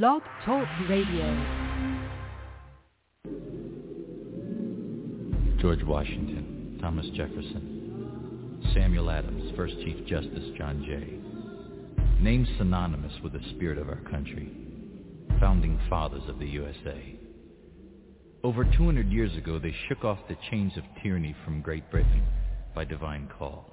Blog 0.00 0.22
Talk 0.46 0.66
Radio. 0.88 1.26
George 5.60 5.82
Washington, 5.84 6.78
Thomas 6.80 7.04
Jefferson, 7.14 8.62
Samuel 8.72 9.10
Adams, 9.10 9.52
First 9.54 9.74
Chief 9.84 10.06
Justice 10.06 10.48
John 10.56 10.82
Jay. 10.86 11.18
Names 12.22 12.48
synonymous 12.56 13.12
with 13.22 13.34
the 13.34 13.42
spirit 13.50 13.76
of 13.76 13.90
our 13.90 14.00
country. 14.10 14.50
Founding 15.38 15.78
fathers 15.90 16.22
of 16.26 16.38
the 16.38 16.48
USA. 16.48 17.14
Over 18.42 18.64
200 18.64 19.12
years 19.12 19.36
ago, 19.36 19.58
they 19.58 19.74
shook 19.90 20.06
off 20.06 20.20
the 20.26 20.38
chains 20.50 20.72
of 20.78 20.84
tyranny 21.02 21.36
from 21.44 21.60
Great 21.60 21.90
Britain 21.90 22.22
by 22.74 22.86
divine 22.86 23.28
call. 23.38 23.71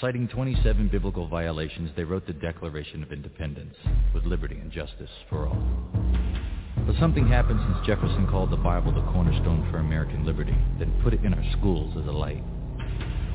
Citing 0.00 0.28
27 0.28 0.88
biblical 0.88 1.26
violations, 1.26 1.90
they 1.96 2.04
wrote 2.04 2.24
the 2.24 2.32
Declaration 2.32 3.02
of 3.02 3.10
Independence 3.10 3.74
with 4.14 4.22
liberty 4.24 4.54
and 4.54 4.70
justice 4.70 5.10
for 5.28 5.48
all. 5.48 5.60
But 6.86 6.94
something 7.00 7.26
happened 7.26 7.58
since 7.66 7.84
Jefferson 7.84 8.28
called 8.28 8.52
the 8.52 8.56
Bible 8.56 8.92
the 8.92 9.02
cornerstone 9.10 9.66
for 9.72 9.78
American 9.78 10.24
liberty, 10.24 10.54
then 10.78 11.00
put 11.02 11.14
it 11.14 11.24
in 11.24 11.34
our 11.34 11.52
schools 11.58 11.96
as 11.98 12.06
a 12.06 12.12
light. 12.12 12.44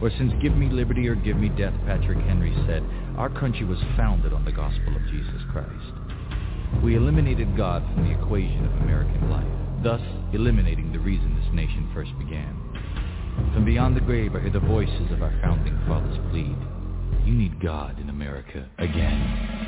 Or 0.02 0.09
since 0.12 0.31
Give 0.41 0.55
Me 0.55 0.70
Liberty 0.70 1.05
or 1.09 1.16
Give 1.16 1.35
Me 1.35 1.49
Death, 1.49 1.73
Patrick 1.85 2.20
Henry 2.20 2.55
said, 2.65 2.84
our 3.17 3.29
country 3.29 3.65
was 3.65 3.79
founded 3.98 4.31
on 4.31 4.45
the 4.45 4.51
gospel 4.51 4.95
of 4.95 5.05
Jesus 5.12 5.41
Christ. 5.51 6.81
We 6.81 6.95
eliminated 6.95 7.57
God 7.57 7.84
from 7.93 8.05
the 8.05 8.17
equation 8.17 8.65
of 8.65 8.81
American 8.84 9.29
life, 9.29 9.84
thus 9.84 10.01
eliminating 10.34 10.93
the 10.93 10.99
reason 10.99 11.35
this 11.35 11.54
nation 11.54 11.91
first 11.93 12.17
began. 12.17 12.62
From 13.53 13.65
beyond 13.65 13.95
the 13.95 14.01
grave 14.01 14.35
I 14.35 14.39
hear 14.39 14.51
the 14.51 14.59
voices 14.59 15.11
of 15.11 15.21
our 15.21 15.33
founding 15.41 15.77
fathers 15.87 16.17
plead. 16.31 16.57
You 17.25 17.33
need 17.33 17.61
God 17.61 17.99
in 17.99 18.09
America 18.09 18.69
again. 18.79 19.63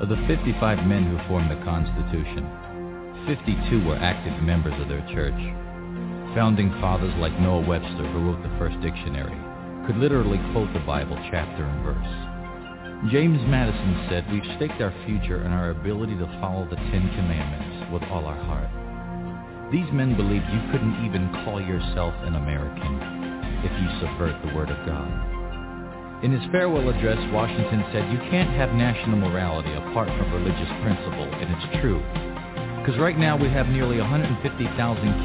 Of 0.00 0.08
the 0.08 0.16
55 0.26 0.84
men 0.86 1.04
who 1.04 1.28
formed 1.28 1.50
the 1.50 1.62
Constitution, 1.62 2.42
52 3.28 3.86
were 3.86 3.96
active 3.96 4.42
members 4.42 4.74
of 4.82 4.88
their 4.88 5.06
church. 5.14 5.38
Founding 6.34 6.70
fathers 6.80 7.14
like 7.18 7.38
Noah 7.38 7.64
Webster, 7.64 8.08
who 8.10 8.26
wrote 8.26 8.42
the 8.42 8.58
first 8.58 8.80
dictionary, 8.82 9.51
could 9.86 9.96
literally 9.96 10.38
quote 10.52 10.72
the 10.72 10.86
Bible 10.86 11.18
chapter 11.30 11.64
and 11.64 11.82
verse. 11.82 13.10
James 13.10 13.42
Madison 13.50 14.06
said, 14.08 14.22
we've 14.30 14.46
staked 14.54 14.80
our 14.80 14.94
future 15.06 15.42
and 15.42 15.52
our 15.52 15.70
ability 15.70 16.14
to 16.14 16.38
follow 16.38 16.62
the 16.70 16.78
Ten 16.94 17.02
Commandments 17.18 17.90
with 17.90 18.02
all 18.06 18.24
our 18.26 18.38
heart. 18.46 18.70
These 19.74 19.90
men 19.90 20.14
believed 20.14 20.46
you 20.54 20.62
couldn't 20.70 21.02
even 21.02 21.26
call 21.42 21.58
yourself 21.58 22.14
an 22.22 22.38
American 22.38 22.94
if 23.66 23.72
you 23.74 23.88
subvert 23.98 24.38
the 24.46 24.54
Word 24.54 24.70
of 24.70 24.78
God. 24.86 25.10
In 26.22 26.30
his 26.30 26.46
farewell 26.52 26.86
address, 26.86 27.18
Washington 27.34 27.82
said, 27.90 28.06
you 28.14 28.22
can't 28.30 28.54
have 28.54 28.70
national 28.78 29.18
morality 29.18 29.74
apart 29.74 30.06
from 30.06 30.30
religious 30.30 30.70
principle, 30.86 31.26
and 31.26 31.50
it's 31.50 31.82
true. 31.82 31.98
Because 32.78 33.00
right 33.02 33.18
now 33.18 33.34
we 33.34 33.50
have 33.50 33.66
nearly 33.66 33.98
150,000 33.98 34.38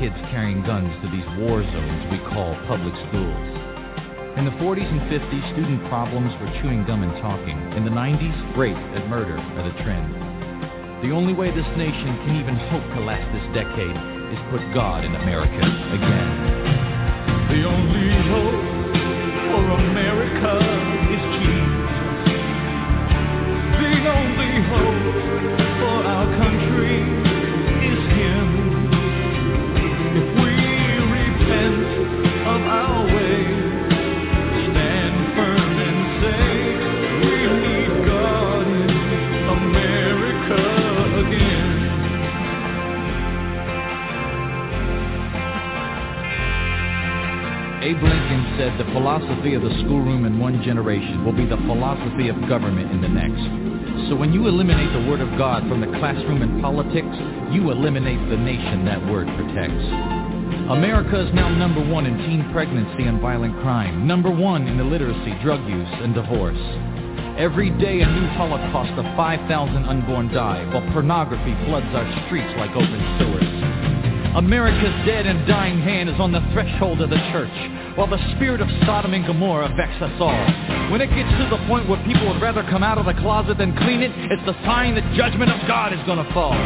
kids 0.02 0.18
carrying 0.34 0.66
guns 0.66 0.90
to 1.06 1.12
these 1.14 1.30
war 1.38 1.62
zones 1.62 2.02
we 2.10 2.18
call 2.34 2.58
public 2.66 2.94
schools. 3.10 3.67
In 4.38 4.46
the 4.46 4.54
40s 4.62 4.86
and 4.86 5.02
50s, 5.10 5.54
student 5.58 5.82
problems 5.90 6.30
were 6.38 6.46
chewing 6.62 6.86
gum 6.86 7.02
and 7.02 7.10
talking. 7.26 7.58
In 7.74 7.84
the 7.84 7.90
90s, 7.90 8.38
rape 8.56 8.78
and 8.78 9.10
murder 9.10 9.34
are 9.34 9.66
the 9.66 9.74
trend. 9.82 10.14
The 11.02 11.10
only 11.10 11.34
way 11.34 11.50
this 11.50 11.66
nation 11.74 12.14
can 12.22 12.38
even 12.38 12.54
hope 12.70 12.86
to 12.94 13.02
last 13.02 13.26
this 13.34 13.42
decade 13.58 13.98
is 14.30 14.38
put 14.54 14.62
God 14.78 15.06
in 15.10 15.16
America 15.18 15.58
again. 15.58 16.30
The 17.50 17.66
only 17.66 18.14
hope 18.30 18.62
for 19.50 19.64
America 19.74 20.54
is 21.10 21.23
Jesus. 21.42 21.98
The 23.73 23.98
only 24.06 24.54
hope 24.70 25.02
for 25.82 25.98
our 26.14 26.30
country 26.38 26.77
Abe 47.87 48.03
Lincoln 48.03 48.43
said 48.59 48.75
the 48.75 48.92
philosophy 48.92 49.53
of 49.53 49.64
the 49.64 49.71
schoolroom 49.80 50.25
in 50.25 50.43
one 50.43 50.61
generation 50.61 51.23
will 51.23 51.31
be 51.31 51.48
the 51.48 51.55
philosophy 51.71 52.27
of 52.27 52.36
government 52.52 52.92
in 52.92 52.99
the 52.99 53.08
next. 53.08 53.39
So 54.11 54.15
when 54.20 54.33
you 54.33 54.52
eliminate 54.52 54.92
the 54.92 55.08
word 55.08 55.21
of 55.23 55.31
God 55.39 55.64
from 55.71 55.80
the 55.80 55.87
classroom 55.95 56.43
and 56.43 56.59
politics, 56.59 57.15
you 57.55 57.71
eliminate 57.71 58.20
the 58.27 58.36
nation 58.36 58.83
that 58.83 58.99
word 59.08 59.31
protects. 59.39 59.87
America 60.67 61.15
is 61.15 61.31
now 61.31 61.48
number 61.48 61.80
one 61.80 62.05
in 62.05 62.17
teen 62.27 62.52
pregnancy 62.52 63.08
and 63.08 63.21
violent 63.21 63.55
crime, 63.64 64.05
number 64.05 64.36
one 64.36 64.67
in 64.67 64.77
illiteracy, 64.83 65.31
drug 65.39 65.64
use, 65.64 65.93
and 66.04 66.11
divorce. 66.11 66.59
Every 67.39 67.71
day 67.80 68.04
a 68.04 68.11
new 68.11 68.27
holocaust 68.36 68.99
of 68.99 69.08
5,000 69.15 69.48
unborn 69.87 70.27
die, 70.36 70.67
while 70.75 70.83
pornography 70.92 71.55
floods 71.64 71.87
our 71.95 72.04
streets 72.27 72.52
like 72.59 72.75
open 72.75 72.99
sewers. 73.15 73.86
America's 74.36 75.05
dead 75.05 75.26
and 75.26 75.48
dying 75.48 75.80
hand 75.80 76.10
is 76.10 76.20
on 76.20 76.32
the 76.32 76.42
threshold 76.54 77.02
of 77.02 77.10
the 77.10 77.21
church, 77.32 77.54
while 77.95 78.08
the 78.08 78.21
spirit 78.36 78.61
of 78.61 78.67
Sodom 78.86 79.14
and 79.14 79.26
Gomorrah 79.26 79.73
vexes 79.76 80.02
us 80.02 80.17
all. 80.20 80.45
When 80.92 81.02
it 81.02 81.08
gets 81.14 81.30
to 81.42 81.48
the 81.49 81.61
point 81.67 81.89
where 81.89 82.02
people 82.05 82.27
would 82.27 82.42
rather 82.42 82.64
come 82.70 82.83
out 82.83 82.98
of 82.98 83.05
the 83.05 83.16
closet 83.21 83.58
than 83.58 83.76
clean 83.77 84.02
it, 84.02 84.11
it's 84.32 84.45
the 84.45 84.54
sign 84.66 84.95
that 84.95 85.05
judgment 85.16 85.52
of 85.52 85.60
God 85.67 85.93
is 85.93 85.99
going 86.05 86.20
to 86.23 86.30
fall. 86.33 86.58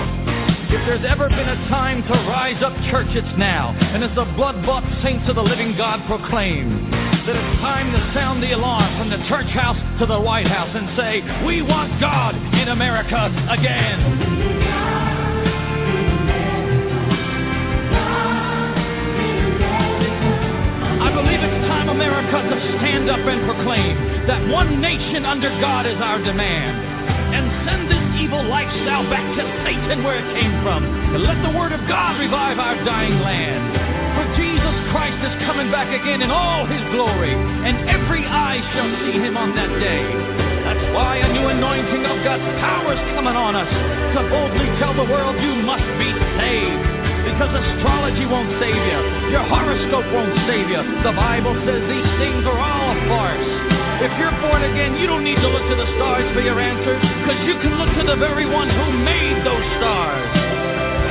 If 0.71 0.79
there's 0.88 1.03
ever 1.03 1.27
been 1.27 1.50
a 1.50 1.67
time 1.67 2.01
to 2.03 2.13
rise 2.31 2.63
up, 2.63 2.71
church, 2.89 3.11
it's 3.11 3.38
now. 3.38 3.75
And 3.75 4.03
as 4.03 4.16
the 4.16 4.23
blood-bought 4.35 4.88
saints 5.03 5.27
of 5.27 5.35
the 5.35 5.44
living 5.44 5.75
God 5.75 6.00
proclaim 6.07 6.89
that 6.91 7.35
it's 7.35 7.59
time 7.59 7.91
to 7.91 8.00
sound 8.16 8.41
the 8.41 8.53
alarm 8.53 8.97
from 8.97 9.09
the 9.09 9.19
church 9.27 9.51
house 9.51 9.77
to 10.00 10.05
the 10.05 10.19
White 10.19 10.47
House 10.47 10.71
and 10.73 10.95
say, 10.95 11.45
we 11.45 11.61
want 11.61 12.00
God 12.00 12.35
in 12.35 12.69
America 12.69 13.27
again. 13.51 14.31
Stand 22.79 23.09
up 23.09 23.23
and 23.23 23.45
proclaim 23.45 23.95
that 24.27 24.41
one 24.49 24.81
nation 24.81 25.25
under 25.25 25.49
God 25.61 25.85
is 25.85 25.97
our 25.97 26.22
demand. 26.22 26.77
And 27.31 27.47
send 27.63 27.88
this 27.88 28.03
evil 28.19 28.44
lifestyle 28.44 29.07
back 29.07 29.23
to 29.23 29.44
Satan 29.63 30.03
where 30.03 30.19
it 30.19 30.27
came 30.35 30.51
from. 30.61 30.83
And 30.83 31.23
let 31.23 31.39
the 31.41 31.53
word 31.55 31.71
of 31.71 31.79
God 31.88 32.19
revive 32.19 32.59
our 32.59 32.75
dying 32.83 33.17
land. 33.23 33.63
For 34.19 34.25
Jesus 34.35 34.75
Christ 34.91 35.16
is 35.23 35.35
coming 35.47 35.71
back 35.71 35.88
again 35.88 36.21
in 36.21 36.29
all 36.29 36.67
his 36.67 36.83
glory, 36.91 37.31
and 37.31 37.88
every 37.88 38.27
eye 38.27 38.59
shall 38.75 38.91
see 39.07 39.16
him 39.16 39.39
on 39.39 39.55
that 39.55 39.71
day. 39.79 40.03
That's 40.67 40.85
why 40.91 41.23
a 41.23 41.31
new 41.31 41.47
anointing 41.47 42.03
of 42.03 42.19
God's 42.23 42.47
power 42.59 42.91
is 42.91 43.03
coming 43.16 43.35
on 43.39 43.55
us 43.55 43.71
to 43.71 44.19
boldly 44.27 44.67
tell 44.83 44.94
the 44.94 45.07
world 45.07 45.39
you 45.39 45.55
must 45.63 45.88
be 45.95 46.11
saved. 46.35 46.91
Because 47.21 47.51
astrology 47.53 48.25
won't 48.25 48.49
save 48.57 48.75
you. 48.75 48.99
Your 49.29 49.45
horoscope 49.45 50.07
won't 50.11 50.35
save 50.49 50.67
you. 50.69 50.81
The 51.05 51.13
Bible 51.13 51.53
says 51.65 51.81
these 51.85 52.11
things 52.17 52.43
are 52.49 52.59
all 52.59 52.87
a 52.93 52.97
farce. 53.09 53.49
If 54.01 54.13
you're 54.17 54.33
born 54.41 54.65
again, 54.65 54.97
you 54.97 55.05
don't 55.05 55.21
need 55.21 55.37
to 55.37 55.49
look 55.49 55.61
to 55.69 55.77
the 55.77 55.89
stars 55.97 56.25
for 56.33 56.41
your 56.41 56.57
answers, 56.57 56.97
because 56.97 57.41
you 57.45 57.53
can 57.61 57.77
look 57.77 57.93
to 58.01 58.05
the 58.09 58.17
very 58.17 58.49
one 58.49 58.65
who 58.65 58.85
made 59.05 59.37
those 59.45 59.67
stars. 59.77 60.25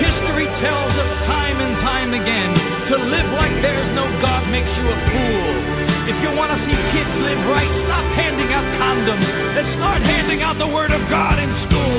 History 0.03 0.51
tells 0.59 0.91
us 0.99 1.11
time 1.31 1.63
and 1.63 1.79
time 1.87 2.11
again, 2.19 2.51
to 2.91 2.97
live 2.99 3.31
like 3.39 3.55
there's 3.63 3.95
no 3.95 4.11
God 4.19 4.43
makes 4.51 4.71
you 4.75 4.85
a 4.91 4.99
fool. 5.15 5.55
If 6.11 6.19
you 6.27 6.35
want 6.35 6.51
to 6.51 6.59
see 6.67 6.79
kids 6.91 7.13
live 7.23 7.39
right, 7.47 7.71
stop 7.87 8.03
handing 8.19 8.51
out 8.51 8.67
condoms 8.83 9.23
and 9.23 9.65
start 9.79 10.03
handing 10.03 10.43
out 10.43 10.59
the 10.59 10.67
Word 10.67 10.91
of 10.91 11.07
God 11.07 11.39
in 11.39 11.51
school. 11.71 11.90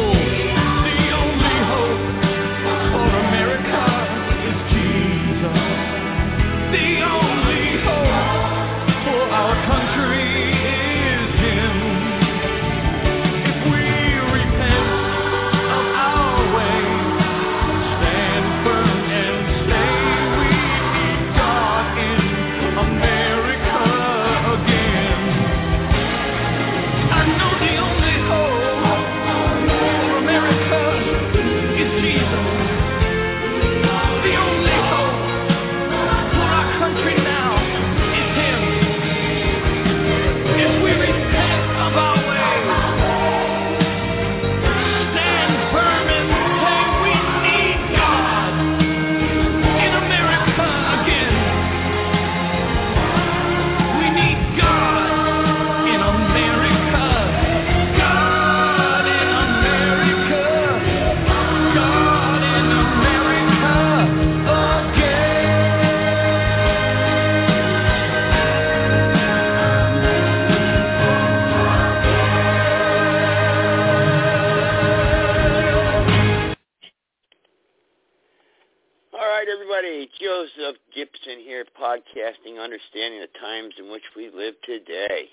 Everybody. 80.41 80.63
Joseph 80.63 80.77
Gibson 80.95 81.39
here, 81.43 81.65
podcasting, 81.79 82.61
understanding 82.61 83.21
the 83.21 83.39
times 83.39 83.73
in 83.79 83.91
which 83.91 84.03
we 84.15 84.29
live 84.33 84.55
today. 84.63 85.29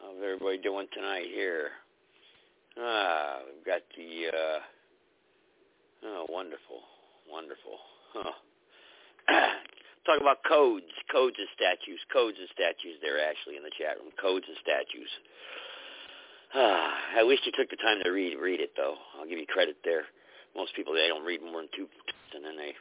How's 0.00 0.16
everybody 0.22 0.58
doing 0.58 0.86
tonight 0.92 1.26
here? 1.32 1.70
Ah, 2.78 3.38
we've 3.46 3.64
got 3.64 3.80
the, 3.96 4.28
uh, 4.36 4.60
oh, 6.04 6.26
wonderful, 6.28 6.80
wonderful. 7.30 7.78
Huh. 8.12 8.32
Talk 10.06 10.20
about 10.20 10.38
codes, 10.46 10.92
codes 11.10 11.36
and 11.38 11.48
statues, 11.56 12.00
codes 12.12 12.36
and 12.38 12.48
statues 12.54 13.00
there, 13.02 13.18
Ashley, 13.18 13.56
in 13.56 13.64
the 13.64 13.74
chat 13.74 13.98
room, 13.98 14.12
codes 14.20 14.44
and 14.46 14.56
statues. 14.62 15.10
Ah, 16.54 17.18
at 17.18 17.26
least 17.26 17.42
you 17.44 17.52
took 17.56 17.70
the 17.70 17.76
time 17.76 17.98
to 18.04 18.10
read 18.10 18.38
read 18.38 18.60
it, 18.60 18.70
though. 18.76 18.94
I'll 19.18 19.26
give 19.26 19.38
you 19.38 19.46
credit 19.46 19.76
there. 19.84 20.04
Most 20.54 20.76
people 20.76 20.94
they 20.94 21.08
don't 21.08 21.26
read 21.26 21.42
more 21.42 21.60
than 21.60 21.68
two, 21.74 21.88
and 22.34 22.44
then 22.44 22.56
they 22.56 22.72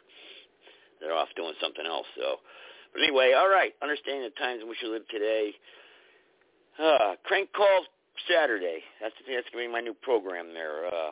they're 0.99 1.15
off 1.15 1.29
doing 1.35 1.53
something 1.61 1.85
else. 1.85 2.07
So, 2.17 2.37
but 2.93 3.01
anyway, 3.01 3.33
all 3.33 3.49
right. 3.49 3.73
Understanding 3.81 4.23
the 4.23 4.35
times 4.39 4.61
in 4.61 4.69
which 4.69 4.79
we 4.81 4.89
live 4.89 5.07
today. 5.09 5.53
Uh, 6.79 7.15
crank 7.23 7.51
call 7.53 7.85
Saturday. 8.29 8.83
That's 9.01 9.15
that's 9.27 9.47
gonna 9.51 9.65
be 9.65 9.71
my 9.71 9.81
new 9.81 9.95
program 9.95 10.53
there. 10.53 10.87
Uh, 10.87 11.11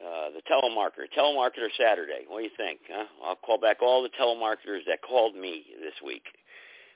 uh, 0.00 0.32
the 0.32 0.40
telemarketer, 0.48 1.04
telemarketer 1.12 1.68
Saturday. 1.76 2.24
What 2.26 2.38
do 2.40 2.44
you 2.44 2.56
think? 2.56 2.80
Huh? 2.88 3.04
I'll 3.22 3.36
call 3.36 3.58
back 3.58 3.82
all 3.82 4.02
the 4.02 4.08
telemarketers 4.08 4.88
that 4.88 5.02
called 5.06 5.36
me 5.36 5.64
this 5.78 5.92
week. 6.04 6.24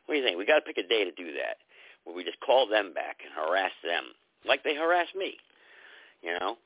What 0.07 0.15
do 0.15 0.21
you 0.21 0.25
think? 0.25 0.39
We 0.39 0.47
got 0.47 0.57
to 0.57 0.65
pick 0.65 0.79
a 0.79 0.89
day 0.89 1.05
to 1.05 1.13
do 1.13 1.33
that, 1.37 1.61
where 2.05 2.17
we 2.17 2.25
just 2.25 2.41
call 2.41 2.67
them 2.67 2.95
back 2.95 3.19
and 3.23 3.33
harass 3.37 3.73
them 3.85 4.05
like 4.47 4.63
they 4.63 4.75
harass 4.75 5.09
me. 5.17 5.37
You 6.23 6.39
know, 6.41 6.57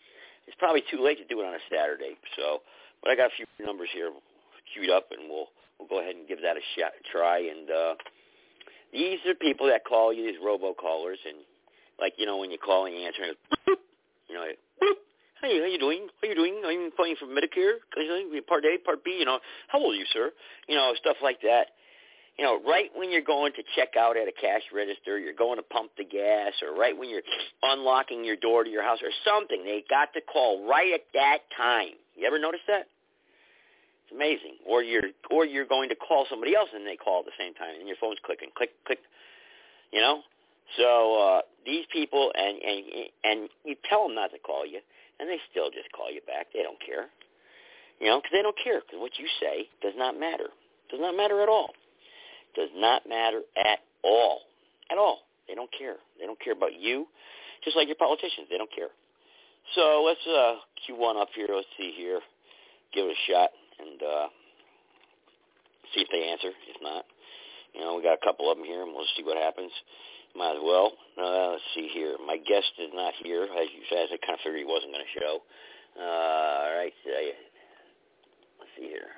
it's 0.47 0.57
probably 0.59 0.83
too 0.91 1.03
late 1.03 1.19
to 1.19 1.27
do 1.27 1.41
it 1.41 1.47
on 1.47 1.55
a 1.55 1.65
Saturday. 1.71 2.15
So, 2.37 2.63
but 3.03 3.11
I 3.11 3.17
got 3.17 3.31
a 3.33 3.37
few 3.37 3.47
numbers 3.65 3.89
here 3.93 4.11
queued 4.75 4.91
up, 4.91 5.09
and 5.11 5.29
we'll 5.29 5.49
we'll 5.79 5.89
go 5.89 6.01
ahead 6.01 6.17
and 6.17 6.29
give 6.29 6.43
that 6.43 6.57
a 6.57 6.65
shot, 6.77 6.93
try. 7.11 7.39
And 7.39 7.71
uh, 7.71 7.95
these 8.93 9.19
are 9.27 9.35
people 9.35 9.67
that 9.69 9.85
call 9.85 10.13
you, 10.13 10.25
these 10.25 10.41
robocallers, 10.41 11.21
and 11.27 11.39
like 12.01 12.15
you 12.17 12.27
know 12.27 12.39
when 12.39 12.51
you 12.51 12.59
call 12.59 12.87
and 12.87 12.95
you 12.95 13.07
answer, 13.07 13.23
and 13.23 13.33
it, 13.33 13.79
you 14.29 14.35
know, 14.35 14.45
hey, 15.43 15.61
how 15.61 15.67
you 15.67 15.79
doing? 15.79 16.09
How 16.21 16.29
you 16.29 16.35
doing? 16.35 16.63
I'm 16.65 16.91
calling 16.97 17.17
from 17.19 17.31
Medicare. 17.31 17.79
Part 18.47 18.65
A, 18.65 18.79
Part 18.79 19.05
B. 19.05 19.17
You 19.19 19.25
know, 19.25 19.39
how 19.69 19.79
old 19.79 19.95
are 19.95 19.99
you, 19.99 20.07
sir? 20.13 20.31
You 20.69 20.77
know, 20.77 20.93
stuff 21.01 21.17
like 21.23 21.41
that 21.43 21.69
you 22.39 22.45
know, 22.45 22.61
right 22.63 22.91
when 22.95 23.11
you're 23.11 23.21
going 23.21 23.53
to 23.55 23.63
check 23.75 23.97
out 23.99 24.17
at 24.17 24.29
a 24.29 24.33
cash 24.33 24.63
register, 24.73 25.19
you're 25.19 25.35
going 25.35 25.57
to 25.59 25.63
pump 25.63 25.91
the 25.99 26.05
gas, 26.05 26.53
or 26.63 26.79
right 26.79 26.97
when 26.97 27.11
you're 27.11 27.27
unlocking 27.63 28.25
your 28.25 28.37
door 28.37 28.63
to 28.63 28.71
your 28.71 28.85
house 28.85 29.01
or 29.03 29.11
something, 29.27 29.65
they 29.65 29.83
got 29.91 30.13
to 30.15 30.21
call 30.21 30.67
right 30.67 30.93
at 30.95 31.03
that 31.15 31.39
time. 31.57 31.99
You 32.15 32.27
ever 32.27 32.39
notice 32.39 32.61
that? 32.69 32.87
It's 34.09 34.17
amazing. 34.17 34.57
Or 34.65 34.83
you're 34.83 35.13
or 35.31 35.45
you're 35.45 35.69
going 35.69 35.91
to 35.91 35.95
call 35.97 36.25
somebody 36.31 36.57
else 36.57 36.73
and 36.73 36.87
they 36.87 36.97
call 36.97 37.21
at 37.21 37.27
the 37.29 37.37
same 37.37 37.53
time 37.53 37.77
and 37.77 37.87
your 37.87 38.01
phone's 38.01 38.19
clicking, 38.25 38.49
click, 38.57 38.73
click. 38.89 39.05
You 39.93 40.01
know? 40.01 40.25
So 40.81 40.89
uh 41.21 41.41
these 41.69 41.85
people 41.93 42.33
and 42.33 42.57
and 42.57 42.81
and 43.25 43.39
you 43.65 43.77
tell 43.85 44.09
them 44.09 44.17
not 44.17 44.33
to 44.33 44.41
call 44.41 44.65
you 44.65 44.81
and 45.21 45.29
they 45.29 45.37
still 45.53 45.69
just 45.69 45.93
call 45.93 46.09
you 46.11 46.25
back. 46.25 46.49
They 46.57 46.65
don't 46.65 46.81
care. 46.81 47.13
You 48.01 48.09
know, 48.09 48.17
because 48.17 48.33
they 48.33 48.43
don't 48.43 48.57
care 48.57 48.81
because 48.81 48.97
what 48.97 49.19
you 49.21 49.29
say 49.41 49.69
does 49.85 49.93
not 49.97 50.19
matter. 50.19 50.49
Does 50.89 51.01
not 51.01 51.17
matter 51.17 51.43
at 51.43 51.49
all 51.49 51.77
does 52.59 52.71
not 52.75 53.09
matter 53.09 53.43
at 53.57 53.79
all. 54.03 54.41
At 54.91 54.99
all. 54.99 55.21
They 55.47 55.55
don't 55.55 55.71
care. 55.77 55.97
They 56.19 56.27
don't 56.27 56.41
care 56.41 56.53
about 56.53 56.75
you, 56.79 57.07
just 57.65 57.77
like 57.77 57.87
your 57.87 57.97
politicians. 57.97 58.49
They 58.51 58.59
don't 58.59 58.73
care. 58.75 58.91
So 59.75 60.03
let's 60.05 60.21
uh, 60.27 60.57
cue 60.85 60.97
one 60.97 61.17
up 61.17 61.29
here. 61.35 61.47
Let's 61.49 61.69
see 61.79 61.93
here. 61.97 62.21
Give 62.93 63.07
it 63.07 63.17
a 63.17 63.31
shot 63.31 63.51
and 63.79 64.01
uh, 64.03 64.27
see 65.95 66.03
if 66.03 66.09
they 66.11 66.29
answer. 66.29 66.51
If 66.51 66.83
not, 66.83 67.05
you 67.75 67.81
know, 67.81 67.97
we 67.97 68.03
got 68.03 68.19
a 68.21 68.25
couple 68.25 68.51
of 68.51 68.59
them 68.59 68.67
here, 68.67 68.83
and 68.83 68.93
we'll 68.93 69.09
see 69.17 69.23
what 69.25 69.37
happens. 69.37 69.73
Might 70.37 70.57
as 70.57 70.63
well. 70.63 70.93
Uh, 71.17 71.57
let's 71.57 71.69
see 71.75 71.89
here. 71.93 72.17
My 72.25 72.37
guest 72.37 72.71
is 72.79 72.91
not 72.93 73.15
here, 73.23 73.45
as 73.45 73.69
you 73.73 73.83
said. 73.89 74.13
I 74.13 74.19
kind 74.21 74.37
of 74.37 74.45
figured 74.45 74.61
he 74.61 74.69
wasn't 74.69 74.93
going 74.93 75.05
to 75.05 75.19
show. 75.19 75.35
Uh, 75.99 76.69
all 76.69 76.77
right. 76.77 76.93
Uh, 77.07 77.33
let's 78.61 78.73
see 78.77 78.87
here. 78.87 79.11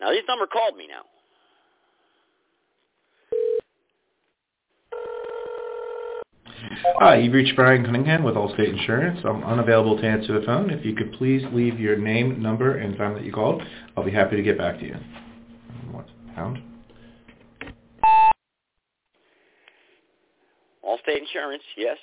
Now, 0.00 0.10
this 0.10 0.24
number 0.26 0.46
called 0.46 0.76
me 0.76 0.88
now. 0.88 1.04
Hi, 6.98 7.16
you've 7.16 7.32
reached 7.32 7.56
Brian 7.56 7.84
Cunningham 7.84 8.22
with 8.22 8.34
Allstate 8.34 8.68
Insurance. 8.68 9.20
I'm 9.24 9.42
unavailable 9.44 9.96
to 10.00 10.06
answer 10.06 10.38
the 10.38 10.44
phone. 10.44 10.70
If 10.70 10.84
you 10.84 10.94
could 10.94 11.12
please 11.14 11.42
leave 11.52 11.80
your 11.80 11.96
name, 11.96 12.42
number, 12.42 12.76
and 12.76 12.96
time 12.96 13.14
that 13.14 13.24
you 13.24 13.32
called, 13.32 13.62
I'll 13.96 14.04
be 14.04 14.10
happy 14.10 14.36
to 14.36 14.42
get 14.42 14.58
back 14.58 14.78
to 14.80 14.86
you. 14.86 14.96
What? 15.90 16.06
Pound? 16.34 16.62
Allstate 20.84 21.18
Insurance, 21.18 21.62
yes. 21.76 21.96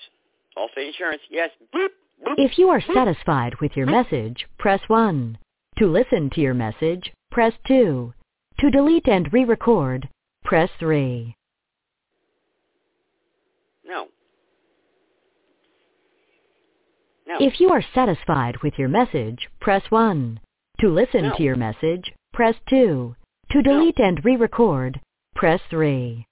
Allstate 0.58 0.88
Insurance, 0.88 1.22
yes. 1.30 1.50
Boop, 1.74 1.90
boop, 2.26 2.36
if 2.38 2.58
you 2.58 2.70
are 2.70 2.82
satisfied 2.94 3.56
with 3.62 3.76
your 3.76 3.86
message, 3.86 4.48
press 4.58 4.82
1. 4.88 5.38
To 5.78 5.88
listen 5.88 6.30
to 6.32 6.42
your 6.42 6.54
message, 6.54 7.12
press 7.32 7.54
2. 7.68 8.14
To 8.60 8.72
delete 8.72 9.08
and 9.08 9.32
re-record, 9.32 10.10
press 10.44 10.70
3. 10.80 11.36
No. 13.86 14.08
No. 17.28 17.36
If 17.42 17.60
you 17.60 17.70
are 17.70 17.84
satisfied 17.94 18.58
with 18.64 18.76
your 18.78 18.88
message, 18.88 19.50
press 19.60 19.84
1. 19.90 20.40
To 20.80 20.90
listen 20.90 21.24
no. 21.24 21.36
to 21.36 21.44
your 21.44 21.58
message, 21.58 22.14
press 22.32 22.56
2. 22.70 23.16
To 23.52 23.62
delete 23.62 24.00
no. 24.00 24.06
and 24.06 24.24
re-record, 24.24 25.02
press 25.36 25.60
3. 25.70 26.26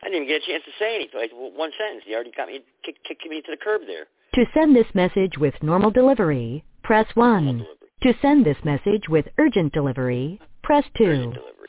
I 0.00 0.06
didn't 0.06 0.22
even 0.22 0.28
get 0.28 0.42
a 0.42 0.46
chance 0.46 0.64
to 0.64 0.70
say 0.78 0.94
anything. 0.94 1.20
Like 1.20 1.32
one 1.32 1.70
sentence. 1.78 2.04
You 2.06 2.14
already 2.14 2.30
got 2.30 2.48
me 2.48 2.60
kick, 2.84 2.96
kicking 3.06 3.30
me 3.30 3.42
to 3.42 3.50
the 3.50 3.58
curb 3.58 3.82
there. 3.86 4.06
To 4.34 4.44
send 4.54 4.74
this 4.74 4.86
message 4.94 5.36
with 5.38 5.54
normal 5.62 5.90
delivery, 5.90 6.64
press 6.82 7.06
1. 7.14 7.66
To 8.02 8.14
send 8.22 8.46
this 8.46 8.58
message 8.64 9.08
with 9.08 9.26
urgent 9.38 9.74
delivery, 9.74 10.40
press 10.62 10.84
2. 10.96 11.04
Urgent 11.04 11.34
delivery. 11.34 11.68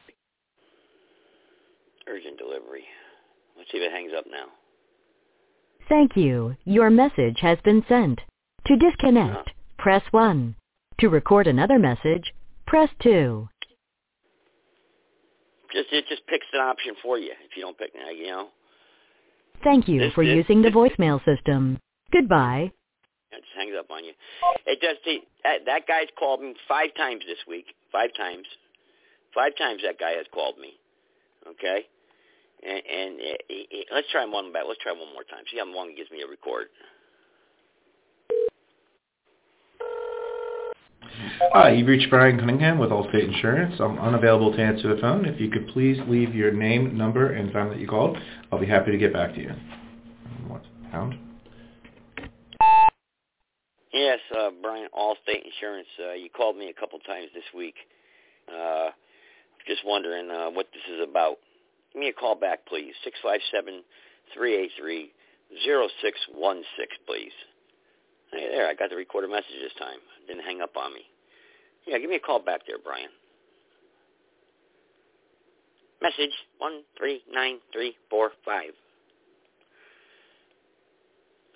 Urgent 2.07 2.37
delivery. 2.37 2.83
Let's 3.57 3.69
see 3.71 3.79
if 3.79 3.83
it 3.83 3.91
hangs 3.91 4.11
up 4.15 4.25
now. 4.31 4.45
Thank 5.89 6.15
you. 6.15 6.55
Your 6.65 6.89
message 6.91 7.39
has 7.41 7.57
been 7.63 7.83
sent. 7.89 8.21
To 8.67 8.77
disconnect, 8.77 9.49
press 9.77 10.03
1. 10.11 10.55
To 10.99 11.09
record 11.09 11.47
another 11.47 11.79
message, 11.79 12.33
press 12.67 12.89
2. 13.01 13.49
Just 15.73 15.87
it 15.91 16.05
just 16.07 16.25
picks 16.27 16.45
an 16.53 16.59
option 16.61 16.93
for 17.01 17.17
you 17.17 17.31
if 17.45 17.55
you 17.55 17.63
don't 17.63 17.77
pick, 17.77 17.91
uh, 17.95 18.09
you 18.09 18.27
know. 18.27 18.49
Thank 19.63 19.87
you 19.87 19.99
This- 19.99 20.13
for 20.13 20.23
this- 20.23 20.35
using 20.35 20.61
the 20.61 20.69
this- 20.69 20.75
voicemail 20.75 21.23
system. 21.25 21.79
Goodbye. 22.11 22.71
It 23.31 23.41
just 23.43 23.53
hangs 23.53 23.75
up 23.75 23.89
on 23.91 24.03
you. 24.03 24.13
It 24.65 24.81
does. 24.81 24.97
That, 25.43 25.65
that 25.65 25.87
guy's 25.87 26.09
called 26.17 26.41
me 26.41 26.55
five 26.67 26.93
times 26.95 27.23
this 27.25 27.45
week. 27.47 27.75
Five 27.91 28.13
times. 28.13 28.47
Five 29.33 29.55
times 29.55 29.81
that 29.83 29.99
guy 29.99 30.11
has 30.11 30.27
called 30.31 30.57
me. 30.57 30.79
Okay. 31.47 31.87
And, 32.61 32.75
and 32.75 33.19
it, 33.19 33.41
it, 33.49 33.87
let's 33.93 34.07
try 34.11 34.25
one 34.25 34.51
back. 34.51 34.63
Let's 34.67 34.81
try 34.81 34.91
one 34.91 35.13
more 35.13 35.23
time. 35.23 35.43
See 35.51 35.57
how 35.57 35.65
long 35.65 35.89
he 35.89 35.95
gives 35.95 36.11
me 36.11 36.21
a 36.21 36.29
record. 36.29 36.67
Hi, 41.53 41.71
you've 41.71 41.87
reached 41.87 42.09
Brian 42.09 42.37
Cunningham 42.37 42.77
with 42.79 42.89
Allstate 42.89 43.33
Insurance. 43.33 43.75
I'm 43.79 43.97
unavailable 43.97 44.51
to 44.51 44.61
answer 44.61 44.93
the 44.93 45.01
phone. 45.01 45.25
If 45.25 45.39
you 45.39 45.49
could 45.49 45.67
please 45.69 45.97
leave 46.07 46.35
your 46.35 46.51
name, 46.51 46.97
number, 46.97 47.31
and 47.31 47.51
time 47.51 47.69
that 47.69 47.79
you 47.79 47.87
called, 47.87 48.17
I'll 48.51 48.59
be 48.59 48.67
happy 48.67 48.91
to 48.91 48.97
get 48.97 49.13
back 49.13 49.33
to 49.35 49.41
you. 49.41 49.51
What? 50.47 50.63
Pound? 50.91 51.15
Yes, 53.93 54.19
uh, 54.37 54.49
Brian, 54.61 54.89
Allstate 54.97 55.43
Insurance. 55.45 55.87
Uh, 55.99 56.13
you 56.13 56.29
called 56.29 56.57
me 56.57 56.69
a 56.69 56.79
couple 56.79 56.99
times 56.99 57.29
this 57.33 57.43
week. 57.55 57.75
Uh, 58.47 58.89
just 59.67 59.81
wondering 59.85 60.29
uh, 60.29 60.49
what 60.51 60.67
this 60.73 60.83
is 60.93 61.07
about. 61.09 61.37
Give 61.93 62.01
me 62.01 62.09
a 62.09 62.13
call 62.13 62.35
back, 62.35 62.65
please. 62.67 62.93
Six 63.03 63.17
five 63.23 63.39
seven 63.51 63.83
three 64.33 64.55
eight 64.55 64.71
three 64.79 65.11
zero 65.63 65.87
six 66.01 66.19
one 66.33 66.63
six, 66.77 66.95
please. 67.07 67.33
Hey, 68.31 68.47
there, 68.51 68.67
I 68.67 68.75
got 68.75 68.91
the 68.91 68.95
recorded 68.95 69.31
message 69.31 69.57
this 69.61 69.73
time. 69.79 69.97
Didn't 70.27 70.43
hang 70.43 70.61
up 70.61 70.77
on 70.77 70.93
me. 70.93 71.01
Yeah, 71.87 71.97
give 71.97 72.09
me 72.09 72.17
a 72.17 72.19
call 72.19 72.39
back 72.39 72.61
there, 72.67 72.77
Brian. 72.83 73.09
Message 76.01 76.33
one 76.59 76.83
three 76.97 77.21
nine 77.31 77.57
three 77.73 77.95
four 78.09 78.31
five. 78.45 78.71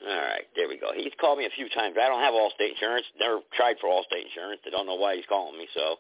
All 0.04 0.20
right, 0.20 0.44
there 0.56 0.68
we 0.68 0.76
go. 0.76 0.92
He's 0.92 1.16
called 1.16 1.40
me 1.40 1.46
a 1.46 1.56
few 1.56 1.70
times. 1.70 1.96
I 1.96 2.10
don't 2.12 2.20
have 2.20 2.34
Allstate 2.36 2.76
insurance. 2.76 3.06
Never 3.18 3.40
tried 3.56 3.80
for 3.80 3.88
Allstate 3.88 4.28
insurance. 4.28 4.60
I 4.68 4.70
don't 4.70 4.86
know 4.86 5.00
why 5.00 5.16
he's 5.16 5.24
calling 5.30 5.58
me. 5.58 5.68
So, 5.74 5.96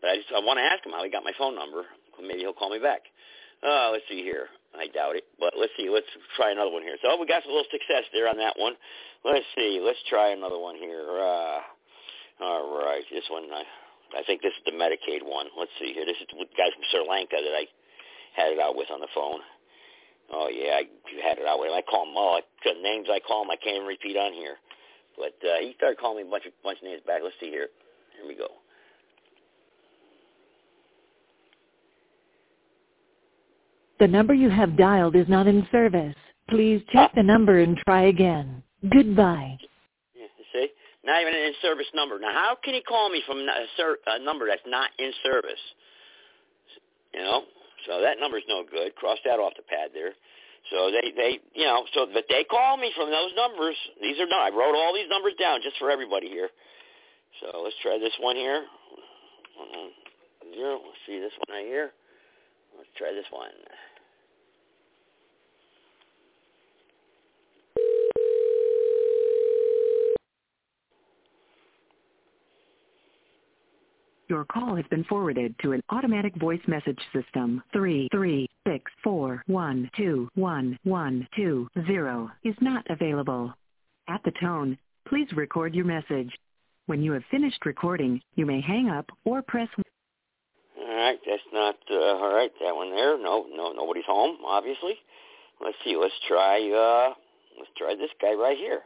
but 0.00 0.10
I 0.10 0.16
just 0.16 0.28
I 0.30 0.38
want 0.38 0.62
to 0.62 0.62
ask 0.62 0.86
him 0.86 0.92
how 0.92 1.02
he 1.02 1.10
got 1.10 1.24
my 1.24 1.34
phone 1.36 1.56
number. 1.56 1.82
Maybe 2.22 2.40
he'll 2.40 2.52
call 2.52 2.70
me 2.70 2.78
back. 2.78 3.02
Uh, 3.62 3.90
let's 3.90 4.04
see 4.08 4.22
here. 4.22 4.46
I 4.76 4.86
doubt 4.86 5.16
it, 5.16 5.24
but 5.40 5.54
let's 5.58 5.72
see. 5.76 5.88
Let's 5.90 6.06
try 6.36 6.52
another 6.52 6.70
one 6.70 6.82
here. 6.82 6.96
So 7.02 7.18
we 7.18 7.26
got 7.26 7.42
some 7.42 7.52
little 7.52 7.66
success 7.72 8.04
there 8.12 8.28
on 8.28 8.36
that 8.38 8.54
one. 8.56 8.74
Let's 9.24 9.46
see. 9.56 9.80
Let's 9.82 9.98
try 10.08 10.30
another 10.30 10.58
one 10.58 10.76
here. 10.76 11.02
Uh, 11.02 11.60
All 12.40 12.78
right, 12.78 13.02
this 13.10 13.26
one, 13.30 13.50
I, 13.50 13.66
I 14.14 14.22
think 14.22 14.42
this 14.42 14.54
is 14.54 14.62
the 14.62 14.70
Medicaid 14.70 15.26
one. 15.26 15.50
Let's 15.58 15.74
see 15.80 15.90
here. 15.92 16.06
This 16.06 16.20
is 16.22 16.28
the 16.30 16.46
guy 16.54 16.70
from 16.70 16.86
Sri 16.90 17.02
Lanka 17.02 17.34
that 17.34 17.50
I 17.50 17.66
had 18.38 18.54
it 18.54 18.60
out 18.62 18.76
with 18.76 18.86
on 18.94 19.00
the 19.00 19.10
phone. 19.10 19.40
Oh 20.30 20.46
yeah, 20.46 20.78
I 20.78 20.86
had 21.26 21.38
it 21.38 21.46
out 21.48 21.58
with 21.58 21.70
him. 21.70 21.74
I 21.74 21.82
call 21.82 22.06
him. 22.06 22.14
Oh, 22.14 22.38
the 22.62 22.78
names 22.78 23.08
I 23.10 23.18
call 23.18 23.42
him, 23.42 23.50
I 23.50 23.56
can't 23.56 23.82
even 23.82 23.88
repeat 23.88 24.14
on 24.14 24.32
here. 24.32 24.54
But 25.16 25.34
uh, 25.42 25.58
he 25.58 25.74
started 25.74 25.98
calling 25.98 26.22
me 26.22 26.28
a 26.28 26.30
bunch 26.30 26.46
of 26.46 26.52
bunch 26.62 26.78
of 26.78 26.84
names 26.84 27.02
back. 27.02 27.26
Let's 27.26 27.34
see 27.40 27.50
here. 27.50 27.74
Here 28.14 28.28
we 28.28 28.38
go. 28.38 28.46
The 33.98 34.06
number 34.06 34.34
you 34.34 34.48
have 34.50 34.76
dialed 34.76 35.16
is 35.16 35.28
not 35.28 35.46
in 35.46 35.66
service. 35.72 36.14
Please 36.48 36.82
check 36.92 37.12
the 37.14 37.22
number 37.22 37.60
and 37.60 37.76
try 37.76 38.02
again. 38.02 38.62
Goodbye. 38.90 39.58
Yeah, 40.14 40.26
see, 40.52 40.68
not 41.04 41.20
even 41.20 41.34
an 41.34 41.40
in-service 41.52 41.88
number. 41.94 42.18
Now, 42.18 42.32
how 42.32 42.56
can 42.62 42.74
he 42.74 42.82
call 42.82 43.10
me 43.10 43.22
from 43.26 43.38
a, 43.38 43.66
ser- 43.76 43.98
a 44.06 44.18
number 44.22 44.46
that's 44.46 44.62
not 44.66 44.90
in 44.98 45.12
service? 45.24 45.60
You 47.12 47.20
know, 47.20 47.42
so 47.86 48.00
that 48.00 48.20
number's 48.20 48.44
no 48.48 48.62
good. 48.70 48.94
Cross 48.94 49.18
that 49.24 49.40
off 49.40 49.52
the 49.56 49.62
pad 49.62 49.90
there. 49.92 50.12
So 50.70 50.90
they, 50.90 51.12
they, 51.16 51.38
you 51.54 51.64
know, 51.64 51.84
so 51.94 52.06
but 52.12 52.24
they 52.28 52.44
call 52.44 52.76
me 52.76 52.92
from 52.94 53.10
those 53.10 53.32
numbers. 53.34 53.74
These 54.00 54.20
are 54.20 54.26
not. 54.26 54.52
I 54.52 54.54
wrote 54.54 54.76
all 54.76 54.94
these 54.94 55.08
numbers 55.08 55.32
down 55.40 55.60
just 55.62 55.76
for 55.78 55.90
everybody 55.90 56.28
here. 56.28 56.50
So 57.40 57.62
let's 57.62 57.76
try 57.82 57.98
this 57.98 58.12
one 58.20 58.36
here. 58.36 58.64
Zero. 60.54 60.80
Let's 60.84 61.02
see 61.06 61.18
this 61.18 61.32
one 61.46 61.56
right 61.56 61.66
here. 61.66 61.92
Let's 62.76 62.90
try 62.96 63.12
this 63.12 63.26
one. 63.30 63.50
Your 74.28 74.44
call 74.44 74.76
has 74.76 74.84
been 74.90 75.04
forwarded 75.04 75.54
to 75.62 75.72
an 75.72 75.82
automatic 75.88 76.36
voice 76.36 76.60
message 76.66 77.00
system. 77.14 77.62
Three 77.72 78.08
three 78.12 78.46
six 78.66 78.92
four 79.02 79.42
one 79.46 79.90
two 79.96 80.28
one 80.34 80.78
one 80.84 81.26
two 81.34 81.66
zero 81.86 82.30
is 82.44 82.54
not 82.60 82.84
available. 82.90 83.54
At 84.06 84.20
the 84.24 84.32
tone, 84.38 84.76
please 85.08 85.28
record 85.34 85.74
your 85.74 85.86
message. 85.86 86.30
When 86.84 87.02
you 87.02 87.12
have 87.12 87.22
finished 87.30 87.64
recording, 87.64 88.20
you 88.34 88.44
may 88.44 88.60
hang 88.60 88.90
up 88.90 89.06
or 89.24 89.40
press 89.40 89.68
All 89.78 90.94
right, 90.94 91.18
that's 91.26 91.42
not 91.50 91.76
uh, 91.90 91.94
all 91.94 92.34
right. 92.34 92.52
That 92.60 92.76
one 92.76 92.90
there. 92.90 93.16
No, 93.18 93.46
no, 93.50 93.72
nobody's 93.72 94.06
home. 94.06 94.36
Obviously. 94.44 94.94
Let's 95.58 95.78
see. 95.84 95.96
Let's 95.96 96.14
try. 96.28 96.70
uh 96.70 97.14
Let's 97.56 97.70
try 97.78 97.94
this 97.94 98.10
guy 98.20 98.34
right 98.34 98.58
here. 98.58 98.82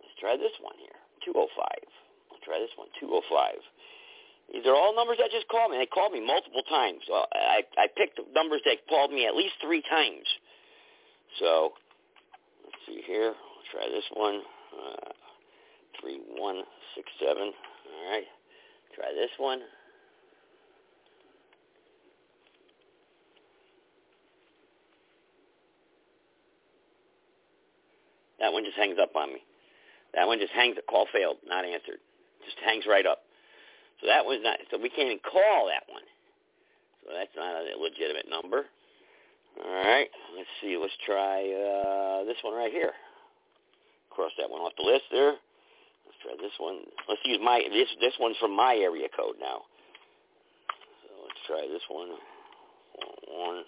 Let's 0.00 0.16
try 0.18 0.36
this 0.38 0.56
one 0.62 0.74
here. 0.78 0.96
Two 1.22 1.34
oh 1.36 1.48
five. 1.54 1.84
Let's 2.32 2.44
try 2.44 2.58
this 2.58 2.72
one. 2.76 2.88
Two 2.98 3.10
oh 3.12 3.22
five. 3.30 3.60
These 4.52 4.66
are 4.66 4.74
all 4.74 4.94
numbers 4.96 5.18
that 5.18 5.30
just 5.30 5.48
called 5.48 5.70
me. 5.70 5.78
They 5.78 5.86
called 5.86 6.12
me 6.12 6.24
multiple 6.24 6.62
times. 6.68 7.02
Uh, 7.12 7.22
I 7.32 7.62
I 7.78 7.86
picked 7.96 8.18
numbers 8.34 8.62
that 8.64 8.78
called 8.88 9.12
me 9.12 9.26
at 9.26 9.36
least 9.36 9.54
three 9.62 9.82
times. 9.82 10.26
So 11.38 11.72
let's 12.64 12.76
see 12.86 13.02
here. 13.06 13.32
Let's 13.34 13.70
try 13.70 13.86
this 13.88 14.04
one. 14.12 14.42
Uh, 14.74 15.10
three 16.00 16.20
one 16.36 16.62
six 16.96 17.06
seven. 17.20 17.52
All 17.52 18.10
right. 18.10 18.26
Try 18.96 19.12
this 19.14 19.30
one. 19.38 19.60
That 28.40 28.52
one 28.52 28.64
just 28.64 28.76
hangs 28.76 28.96
up 29.00 29.14
on 29.14 29.32
me. 29.32 29.44
That 30.14 30.26
one 30.26 30.40
just 30.40 30.52
hangs. 30.52 30.76
Call 30.88 31.06
failed, 31.12 31.36
not 31.46 31.64
answered. 31.64 32.00
Just 32.44 32.56
hangs 32.64 32.84
right 32.88 33.06
up. 33.06 33.18
So 34.00 34.06
that 34.08 34.24
was 34.24 34.40
not. 34.42 34.58
So 34.70 34.80
we 34.80 34.88
can't 34.88 35.12
even 35.12 35.20
call 35.20 35.68
that 35.68 35.84
one. 35.92 36.04
So 37.04 37.12
that's 37.12 37.32
not 37.36 37.52
a 37.52 37.76
legitimate 37.76 38.28
number. 38.28 38.64
All 39.60 39.84
right. 39.84 40.08
Let's 40.36 40.48
see. 40.60 40.76
Let's 40.80 40.96
try 41.04 41.44
uh, 41.52 42.24
this 42.24 42.40
one 42.42 42.54
right 42.54 42.72
here. 42.72 42.92
Cross 44.10 44.32
that 44.38 44.48
one 44.48 44.60
off 44.60 44.72
the 44.76 44.84
list 44.84 45.04
there. 45.12 45.36
Let's 45.36 46.18
try 46.24 46.32
this 46.40 46.56
one. 46.58 46.80
Let's 47.08 47.20
use 47.24 47.38
my 47.42 47.60
this 47.70 47.88
this 48.00 48.14
one's 48.18 48.36
from 48.40 48.56
my 48.56 48.74
area 48.74 49.08
code 49.12 49.36
now. 49.40 49.68
So 51.04 51.08
let's 51.20 51.40
try 51.46 51.68
this 51.68 51.84
one. 51.88 52.16
One. 53.28 53.64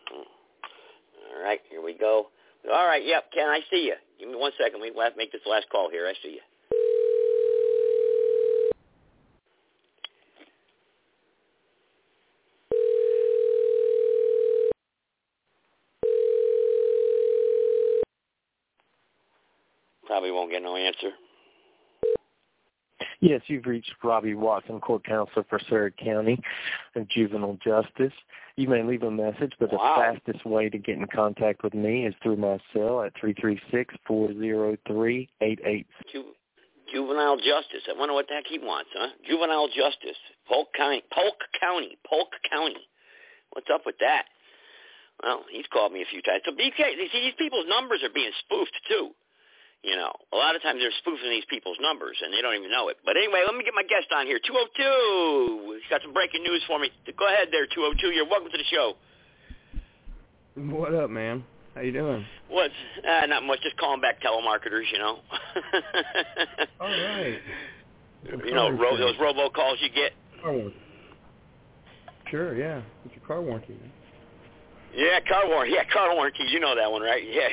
All 1.28 1.42
right. 1.44 1.60
Here 1.68 1.82
we 1.82 1.96
go. 1.96 2.28
All 2.72 2.86
right. 2.86 3.04
Yep. 3.04 3.32
Can 3.32 3.48
I 3.48 3.60
see 3.70 3.84
you? 3.86 3.96
Give 4.18 4.28
me 4.28 4.36
one 4.36 4.52
second. 4.56 4.80
We 4.80 4.92
have 4.96 5.12
to 5.12 5.18
make 5.18 5.32
this 5.32 5.44
last 5.46 5.68
call 5.70 5.90
here. 5.90 6.06
I 6.06 6.14
see 6.22 6.40
you. 6.40 6.44
Probably 20.22 20.38
won't 20.38 20.52
get 20.52 20.62
no 20.62 20.76
answer. 20.76 21.10
Yes, 23.20 23.40
you've 23.48 23.66
reached 23.66 23.90
Robbie 24.04 24.36
Watson, 24.36 24.78
Court 24.78 25.02
Counselor 25.02 25.44
for 25.50 25.58
Surry 25.68 25.92
County 25.98 26.40
of 26.94 27.08
Juvenile 27.08 27.58
Justice. 27.64 28.12
You 28.54 28.68
may 28.68 28.84
leave 28.84 29.02
a 29.02 29.10
message, 29.10 29.52
but 29.58 29.72
Wow. 29.72 29.96
the 30.14 30.20
fastest 30.20 30.44
way 30.46 30.68
to 30.68 30.78
get 30.78 30.96
in 30.96 31.08
contact 31.08 31.64
with 31.64 31.74
me 31.74 32.06
is 32.06 32.14
through 32.22 32.36
my 32.36 32.60
cell 32.72 33.02
at 33.02 33.12
three 33.16 33.32
three 33.32 33.60
six 33.72 33.92
four 34.06 34.32
zero 34.34 34.76
three 34.86 35.28
eight 35.40 35.58
eight. 35.64 35.88
Ju- 36.12 36.36
juvenile 36.92 37.36
justice. 37.38 37.82
I 37.88 37.98
wonder 37.98 38.14
what 38.14 38.28
the 38.28 38.34
heck 38.34 38.46
he 38.46 38.60
wants, 38.60 38.90
huh? 38.94 39.08
Juvenile 39.26 39.66
justice. 39.74 40.18
Polk 40.46 40.72
County. 40.74 41.02
Polk 41.12 41.34
County. 41.60 41.98
Polk 42.08 42.28
County. 42.48 42.86
What's 43.54 43.70
up 43.74 43.84
with 43.86 43.98
that? 43.98 44.26
Well, 45.20 45.44
he's 45.50 45.66
called 45.72 45.92
me 45.92 46.02
a 46.02 46.06
few 46.06 46.22
times. 46.22 46.42
So 46.44 46.52
BK, 46.52 46.94
see, 47.10 47.10
these 47.12 47.34
people's 47.36 47.66
numbers 47.68 48.04
are 48.04 48.14
being 48.14 48.30
spoofed 48.46 48.78
too. 48.88 49.10
You 49.82 49.96
know, 49.96 50.12
a 50.32 50.36
lot 50.36 50.54
of 50.54 50.62
times 50.62 50.78
they're 50.78 50.94
spoofing 51.02 51.30
these 51.30 51.44
people's 51.50 51.78
numbers 51.80 52.16
and 52.22 52.32
they 52.32 52.40
don't 52.40 52.54
even 52.54 52.70
know 52.70 52.88
it. 52.88 52.98
But 53.04 53.16
anyway, 53.16 53.42
let 53.44 53.56
me 53.56 53.64
get 53.64 53.74
my 53.74 53.82
guest 53.82 54.06
on 54.14 54.26
here. 54.26 54.38
202. 54.38 55.74
He's 55.74 55.90
got 55.90 56.02
some 56.02 56.12
breaking 56.12 56.44
news 56.44 56.62
for 56.68 56.78
me. 56.78 56.90
Go 57.18 57.26
ahead 57.26 57.48
there, 57.50 57.66
202. 57.66 58.14
You're 58.14 58.28
welcome 58.30 58.50
to 58.52 58.58
the 58.58 58.70
show. 58.70 58.94
What 60.54 60.94
up, 60.94 61.10
man? 61.10 61.42
How 61.74 61.80
you 61.80 61.90
doing? 61.90 62.24
What's 62.48 62.74
uh, 63.02 63.26
not 63.26 63.42
much. 63.42 63.60
Just 63.62 63.76
calling 63.78 64.00
back 64.00 64.22
telemarketers. 64.22 64.84
You 64.92 64.98
know. 64.98 65.18
All 66.80 66.88
right. 66.88 67.38
You 68.24 68.54
know, 68.54 68.70
ro- 68.70 68.96
those 68.96 69.16
robocalls 69.16 69.80
you 69.80 69.88
get. 69.88 70.12
Car 70.40 70.52
warranty. 70.52 70.76
Sure, 72.30 72.56
yeah. 72.56 72.80
It's 73.04 73.16
your 73.16 73.26
car 73.26 73.42
warranty. 73.42 73.72
Man. 73.72 73.90
Yeah, 74.94 75.20
car 75.26 75.48
warranty. 75.48 75.74
Yeah, 75.74 75.84
car 75.92 76.14
warranties. 76.14 76.50
You 76.52 76.60
know 76.60 76.76
that 76.76 76.90
one, 76.90 77.02
right? 77.02 77.22
Yeah. 77.24 77.48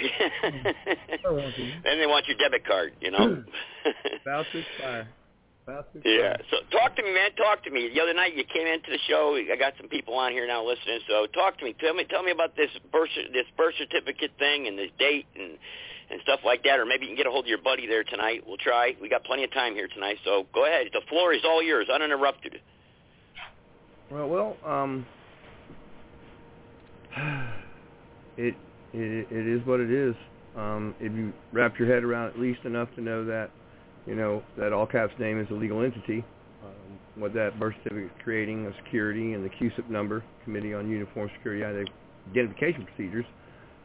Car 1.24 1.34
warranty. 1.34 1.74
and 1.86 2.00
they 2.00 2.06
want 2.06 2.28
your 2.28 2.38
debit 2.38 2.66
card. 2.66 2.94
You 3.02 3.12
know. 3.12 3.44
About 4.22 4.46
to 4.52 4.58
expire. 4.60 5.08
About 5.64 5.94
to 5.94 6.02
yeah. 6.04 6.36
So 6.52 6.58
talk 6.72 6.96
to 6.98 7.04
me, 7.04 7.14
man. 7.14 7.32
Talk 7.36 7.64
to 7.64 7.72
me. 7.72 7.92
The 7.94 8.02
other 8.02 8.14
night 8.14 8.36
you 8.36 8.44
came 8.44 8.68
into 8.68 8.92
the 8.92 9.00
show. 9.08 9.36
I 9.36 9.56
got 9.56 9.74
some 9.78 9.88
people 9.88 10.16
on 10.16 10.32
here 10.32 10.48
now 10.48 10.66
listening. 10.66 11.00
So 11.08 11.28
talk 11.28 11.58
to 11.60 11.66
me. 11.66 11.76
Tell 11.80 11.94
me. 11.94 12.06
Tell 12.10 12.24
me 12.24 12.32
about 12.32 12.56
this 12.56 12.70
birth 12.92 13.10
this 13.34 13.46
birth 13.56 13.76
certificate 13.78 14.32
thing 14.38 14.68
and 14.68 14.78
this 14.78 14.92
date 15.00 15.28
and 15.36 15.58
and 16.12 16.20
stuff 16.24 16.42
like 16.44 16.64
that. 16.64 16.80
Or 16.80 16.86
maybe 16.86 17.06
you 17.06 17.12
can 17.12 17.18
get 17.18 17.28
a 17.28 17.32
hold 17.32 17.46
of 17.46 17.50
your 17.50 17.62
buddy 17.62 17.88
there 17.88 18.04
tonight. 18.04 18.44
We'll 18.46 18.58
try. 18.58 18.96
We 19.02 19.08
got 19.08 19.24
plenty 19.24 19.44
of 19.44 19.54
time 19.54 19.76
here 19.76 19.88
tonight. 19.88 20.18
So 20.26 20.46
go 20.54 20.66
ahead. 20.66 20.88
The 20.92 21.02
floor 21.08 21.34
is 21.34 21.42
all 21.46 21.64
yours, 21.64 21.88
uninterrupted. 21.94 22.60
Well, 24.12 24.28
well, 24.28 24.58
um, 24.66 25.06
it 28.40 28.56
it 28.94 29.48
is 29.48 29.66
what 29.68 29.80
it 29.80 29.92
is. 29.92 30.16
Um, 30.56 30.96
if 31.00 31.14
you 31.14 31.32
wrap 31.54 31.78
your 31.78 31.88
head 31.88 32.04
around 32.04 32.30
at 32.30 32.40
least 32.40 32.62
enough 32.66 32.90
to 32.96 33.02
know 33.02 33.24
that, 33.26 33.52
you 34.08 34.16
know, 34.16 34.42
that 34.58 34.74
all 34.74 34.88
caps 34.88 35.14
name 35.20 35.40
is 35.40 35.48
a 35.52 35.54
legal 35.54 35.84
entity, 35.84 36.26
um, 36.66 37.00
what 37.16 37.34
that 37.36 37.60
birth 37.60 37.76
certificate 37.84 38.12
is 38.12 38.24
creating, 38.24 38.66
a 38.66 38.72
security, 38.84 39.34
and 39.34 39.46
the 39.46 39.50
CUSIP 39.50 39.90
number, 39.90 40.24
Committee 40.44 40.74
on 40.74 40.90
Uniform 40.90 41.30
Security 41.38 41.64
Identification 41.64 42.86
Procedures. 42.86 43.26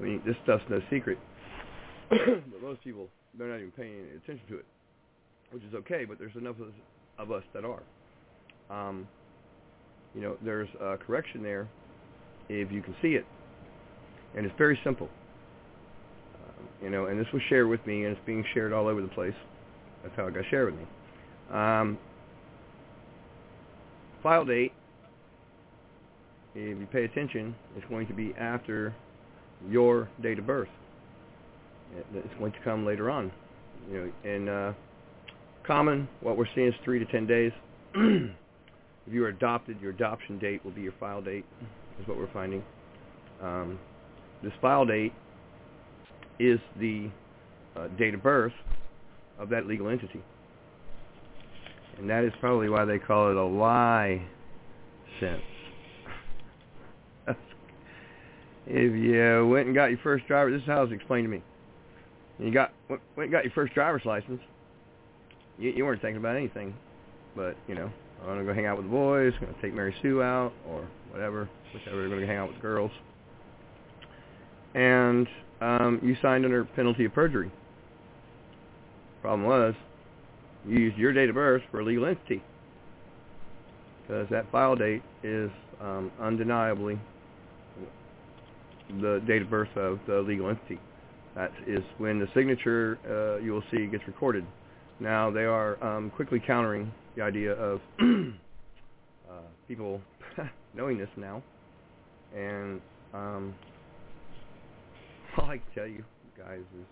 I 0.00 0.02
mean, 0.02 0.22
this 0.24 0.36
stuff's 0.42 0.64
no 0.70 0.80
secret. 0.90 1.18
but 2.08 2.62
most 2.62 2.82
people, 2.82 3.08
they're 3.38 3.48
not 3.48 3.58
even 3.58 3.72
paying 3.72 3.92
any 3.92 4.16
attention 4.16 4.46
to 4.48 4.56
it, 4.56 4.64
which 5.50 5.62
is 5.64 5.74
okay. 5.74 6.06
But 6.06 6.18
there's 6.18 6.34
enough 6.34 6.56
of 6.56 6.68
us, 6.68 6.74
of 7.18 7.30
us 7.30 7.42
that 7.52 7.64
are. 7.64 7.82
Um, 8.70 9.06
you 10.14 10.22
know, 10.22 10.38
there's 10.42 10.68
a 10.80 10.96
correction 10.96 11.42
there 11.42 11.68
if 12.48 12.70
you 12.70 12.82
can 12.82 12.94
see 13.00 13.08
it, 13.08 13.24
and 14.36 14.44
it's 14.46 14.54
very 14.58 14.78
simple. 14.84 15.08
Um, 16.34 16.68
you 16.82 16.90
know, 16.90 17.06
and 17.06 17.18
this 17.18 17.26
was 17.32 17.42
shared 17.48 17.68
with 17.68 17.84
me, 17.86 18.04
and 18.04 18.16
it's 18.16 18.26
being 18.26 18.44
shared 18.54 18.72
all 18.72 18.86
over 18.86 19.00
the 19.00 19.08
place. 19.08 19.34
That's 20.02 20.14
how 20.16 20.26
it 20.26 20.34
got 20.34 20.44
shared 20.50 20.72
with 20.72 20.80
me. 20.80 20.86
Um, 21.52 21.98
file 24.22 24.44
date, 24.44 24.72
if 26.54 26.78
you 26.78 26.86
pay 26.92 27.04
attention, 27.04 27.54
is 27.76 27.84
going 27.88 28.06
to 28.06 28.14
be 28.14 28.34
after 28.38 28.94
your 29.68 30.08
date 30.22 30.38
of 30.38 30.46
birth. 30.46 30.68
It's 32.14 32.34
going 32.38 32.52
to 32.52 32.58
come 32.64 32.84
later 32.84 33.10
on. 33.10 33.30
You 33.90 34.12
know, 34.24 34.30
and 34.30 34.48
uh, 34.48 34.72
common, 35.66 36.08
what 36.20 36.36
we're 36.36 36.46
seeing 36.54 36.68
is 36.68 36.74
three 36.84 36.98
to 36.98 37.04
ten 37.06 37.26
days. 37.26 37.52
if 37.94 39.12
you 39.12 39.24
are 39.24 39.28
adopted, 39.28 39.80
your 39.80 39.90
adoption 39.90 40.38
date 40.38 40.64
will 40.64 40.72
be 40.72 40.80
your 40.80 40.94
file 40.98 41.22
date, 41.22 41.44
is 42.00 42.08
what 42.08 42.16
we're 42.16 42.32
finding. 42.32 42.62
Um, 43.42 43.78
this 44.44 44.52
file 44.60 44.84
date 44.84 45.12
is 46.38 46.58
the 46.78 47.10
uh, 47.76 47.88
date 47.98 48.14
of 48.14 48.22
birth 48.22 48.52
of 49.38 49.48
that 49.48 49.66
legal 49.66 49.88
entity. 49.88 50.22
And 51.98 52.10
that 52.10 52.24
is 52.24 52.32
probably 52.40 52.68
why 52.68 52.84
they 52.84 52.98
call 52.98 53.30
it 53.30 53.36
a 53.36 53.44
lie 53.44 54.22
sense. 55.20 55.42
if 58.66 58.92
you 58.92 59.48
went 59.48 59.66
and 59.66 59.74
got 59.74 59.86
your 59.86 60.00
first 60.02 60.26
driver, 60.26 60.50
this 60.50 60.60
is 60.60 60.66
how 60.66 60.82
it's 60.82 60.92
explained 60.92 61.24
to 61.26 61.30
me. 61.30 61.42
You 62.38 62.50
got 62.50 62.72
went 62.88 63.00
and 63.16 63.30
got 63.30 63.44
your 63.44 63.52
first 63.52 63.74
driver's 63.74 64.04
license. 64.04 64.40
You, 65.56 65.70
you 65.70 65.84
weren't 65.84 66.02
thinking 66.02 66.16
about 66.16 66.36
anything, 66.36 66.74
but 67.36 67.56
you 67.68 67.76
know, 67.76 67.90
I'm 68.20 68.26
gonna 68.26 68.44
go 68.44 68.52
hang 68.52 68.66
out 68.66 68.76
with 68.76 68.86
the 68.86 68.90
boys. 68.90 69.32
Gonna 69.40 69.54
take 69.62 69.72
Mary 69.72 69.94
Sue 70.02 70.20
out 70.20 70.52
or 70.68 70.88
whatever, 71.10 71.48
whichever. 71.72 72.08
Gonna 72.08 72.26
hang 72.26 72.38
out 72.38 72.48
with 72.48 72.56
the 72.56 72.62
girls. 72.62 72.90
And 74.74 75.26
um, 75.60 76.00
you 76.02 76.16
signed 76.20 76.44
under 76.44 76.64
penalty 76.64 77.04
of 77.04 77.14
perjury. 77.14 77.50
Problem 79.22 79.48
was, 79.48 79.74
you 80.66 80.78
used 80.78 80.98
your 80.98 81.12
date 81.12 81.28
of 81.28 81.34
birth 81.34 81.62
for 81.70 81.80
a 81.80 81.84
legal 81.84 82.06
entity 82.06 82.42
because 84.02 84.28
that 84.30 84.50
file 84.52 84.76
date 84.76 85.02
is 85.22 85.50
um, 85.80 86.10
undeniably 86.20 86.98
the 89.00 89.22
date 89.26 89.42
of 89.42 89.50
birth 89.50 89.74
of 89.76 89.98
the 90.06 90.20
legal 90.20 90.48
entity. 90.50 90.78
That 91.34 91.50
is 91.66 91.80
when 91.98 92.18
the 92.18 92.28
signature 92.34 92.98
uh, 93.08 93.42
you 93.42 93.52
will 93.52 93.64
see 93.70 93.86
gets 93.86 94.06
recorded. 94.06 94.46
Now 95.00 95.30
they 95.30 95.44
are 95.44 95.82
um, 95.82 96.10
quickly 96.10 96.40
countering 96.44 96.92
the 97.16 97.22
idea 97.22 97.52
of 97.52 97.80
uh, 98.00 99.40
people 99.66 100.00
knowing 100.74 100.98
this 100.98 101.08
now, 101.16 101.42
and 102.36 102.80
um, 103.12 103.54
all 105.38 105.50
I 105.50 105.58
can 105.58 105.66
tell 105.74 105.86
you 105.86 106.04
guys 106.38 106.60
is 106.60 106.86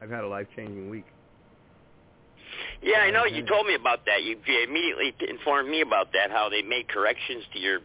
I've 0.00 0.10
had 0.10 0.24
a 0.24 0.28
life-changing 0.28 0.90
week. 0.90 1.06
Yeah, 2.82 2.98
I 2.98 3.10
know. 3.10 3.24
You 3.24 3.44
told 3.46 3.66
me 3.66 3.74
about 3.74 4.04
that. 4.06 4.22
You 4.22 4.36
immediately 4.68 5.14
informed 5.28 5.70
me 5.70 5.80
about 5.80 6.12
that. 6.12 6.30
How 6.30 6.48
they 6.48 6.62
made 6.62 6.88
corrections 6.88 7.42
to 7.52 7.58
your 7.58 7.80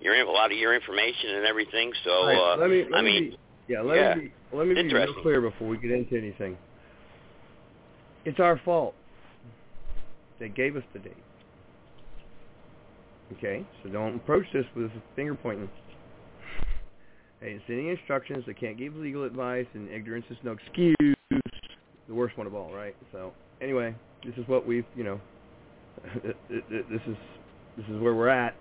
your 0.00 0.14
a 0.14 0.30
lot 0.30 0.52
of 0.52 0.58
your 0.58 0.74
information 0.74 1.30
and 1.36 1.46
everything. 1.46 1.92
So 2.04 2.26
right, 2.26 2.36
uh, 2.36 2.56
let 2.58 2.70
me, 2.70 2.84
let 2.90 2.98
I 2.98 3.02
mean, 3.02 3.30
be, 3.30 3.38
yeah, 3.68 3.80
let 3.80 3.96
yeah, 3.96 4.14
me 4.14 4.20
be, 4.22 4.56
let 4.56 4.66
me 4.66 4.74
be 4.74 4.94
real 4.94 5.14
clear 5.22 5.40
before 5.40 5.68
we 5.68 5.78
get 5.78 5.90
into 5.90 6.16
anything. 6.16 6.58
It's 8.24 8.38
our 8.38 8.60
fault. 8.64 8.94
They 10.38 10.48
gave 10.48 10.76
us 10.76 10.84
the 10.92 10.98
date. 10.98 11.16
Okay, 13.38 13.64
so 13.82 13.88
don't 13.88 14.16
approach 14.16 14.44
this 14.52 14.66
with 14.76 14.90
finger 15.16 15.34
pointing. 15.34 15.68
They 17.42 17.54
didn't 17.54 17.62
any 17.68 17.88
instructions. 17.90 18.44
They 18.46 18.54
can't 18.54 18.78
give 18.78 18.94
legal 18.94 19.24
advice, 19.24 19.66
and 19.74 19.90
ignorance 19.90 20.24
is 20.30 20.36
no 20.44 20.52
excuse. 20.52 21.16
The 21.30 22.14
worst 22.14 22.38
one 22.38 22.46
of 22.46 22.54
all, 22.54 22.72
right? 22.72 22.94
So 23.10 23.32
anyway, 23.60 23.94
this 24.24 24.34
is 24.36 24.46
what 24.46 24.64
we've, 24.64 24.84
you 24.94 25.02
know, 25.02 25.20
this 26.48 27.00
is 27.08 27.16
this 27.76 27.86
is 27.86 28.00
where 28.00 28.14
we're 28.14 28.28
at. 28.28 28.54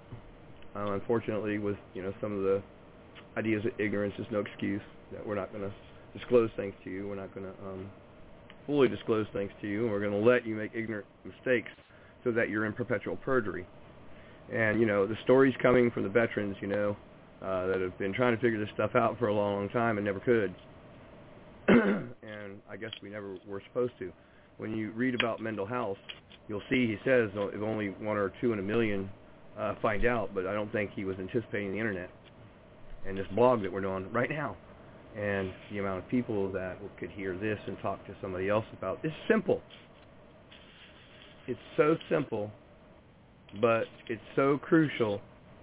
Uh, 0.76 0.94
unfortunately, 0.94 1.60
with 1.60 1.76
you 1.94 2.02
know 2.02 2.14
some 2.20 2.36
of 2.36 2.44
the 2.44 2.64
ideas 3.38 3.62
that 3.64 3.84
ignorance 3.84 4.16
is 4.18 4.26
no 4.32 4.40
excuse, 4.40 4.82
that 5.12 5.26
we're 5.26 5.36
not 5.36 5.52
going 5.52 5.64
to 5.64 6.18
disclose 6.18 6.50
things 6.56 6.74
to 6.84 6.90
you. 6.90 7.08
We're 7.08 7.16
not 7.16 7.34
going 7.36 7.46
to 7.46 7.52
um, 7.68 7.90
fully 8.66 8.88
disclose 8.88 9.28
things 9.32 9.52
to 9.62 9.68
you, 9.68 9.84
and 9.84 9.92
we're 9.92 10.00
going 10.00 10.20
to 10.20 10.28
let 10.30 10.46
you 10.46 10.56
make 10.56 10.72
ignorant 10.74 11.06
mistakes 11.24 11.70
so 12.24 12.32
that 12.32 12.50
you're 12.50 12.66
in 12.66 12.74
perpetual 12.74 13.16
perjury. 13.18 13.68
And 14.52 14.80
you 14.80 14.88
know 14.88 15.06
the 15.06 15.18
stories 15.24 15.54
coming 15.62 15.92
from 15.92 16.04
the 16.04 16.10
veterans, 16.10 16.56
you 16.62 16.68
know, 16.68 16.98
uh, 17.42 17.68
that 17.68 17.82
have 17.82 17.98
been 17.98 18.14
trying 18.14 18.36
to 18.36 18.42
figure 18.42 18.60
this 18.60 18.70
stuff 18.74 18.92
out 18.96 19.18
for 19.18 19.28
a 19.28 19.34
long, 19.34 19.56
long 19.56 19.70
time 19.70 19.98
and 19.98 20.06
never 20.06 20.20
could. 20.20 20.54
and 21.68 22.60
I 22.70 22.78
guess 22.78 22.92
we 23.02 23.10
never 23.10 23.36
were 23.48 23.62
supposed 23.68 23.94
to. 24.00 24.12
When 24.58 24.76
you 24.76 24.92
read 24.92 25.16
about 25.16 25.40
Mandell 25.40 25.68
House, 25.68 25.98
you'll 26.48 26.62
see 26.70 26.88
he 26.88 26.98
says 27.06 27.30
if 27.34 27.62
only 27.62 27.90
one 28.00 28.18
or 28.18 28.32
two 28.42 28.54
in 28.54 28.60
a 28.60 28.64
million 28.64 29.10
uh, 29.58 29.76
find 29.82 30.06
out, 30.06 30.34
but 30.34 30.46
I 30.46 30.54
don't 30.54 30.72
think 30.72 30.92
he 30.96 31.04
was 31.04 31.18
anticipating 31.20 31.72
the 31.72 31.80
internet 31.80 32.10
and 33.08 33.18
this 33.18 33.26
blog 33.34 33.64
that 33.64 33.72
we're 33.72 33.82
doing 33.82 34.12
right 34.12 34.30
now. 34.30 34.56
And 35.18 35.52
the 35.72 35.80
amount 35.80 36.04
of 36.04 36.10
people 36.10 36.52
that 36.54 36.78
could 37.00 37.10
hear 37.12 37.36
this 37.36 37.58
and 37.68 37.78
talk 37.82 38.06
to 38.06 38.16
somebody 38.22 38.50
else 38.50 38.66
about 38.78 39.00
it's 39.04 39.14
simple. 39.30 39.62
It's 41.48 41.60
so 41.76 41.96
simple, 42.10 42.50
but 43.60 43.86
it's 44.08 44.22
so 44.36 44.58
crucial 44.62 45.20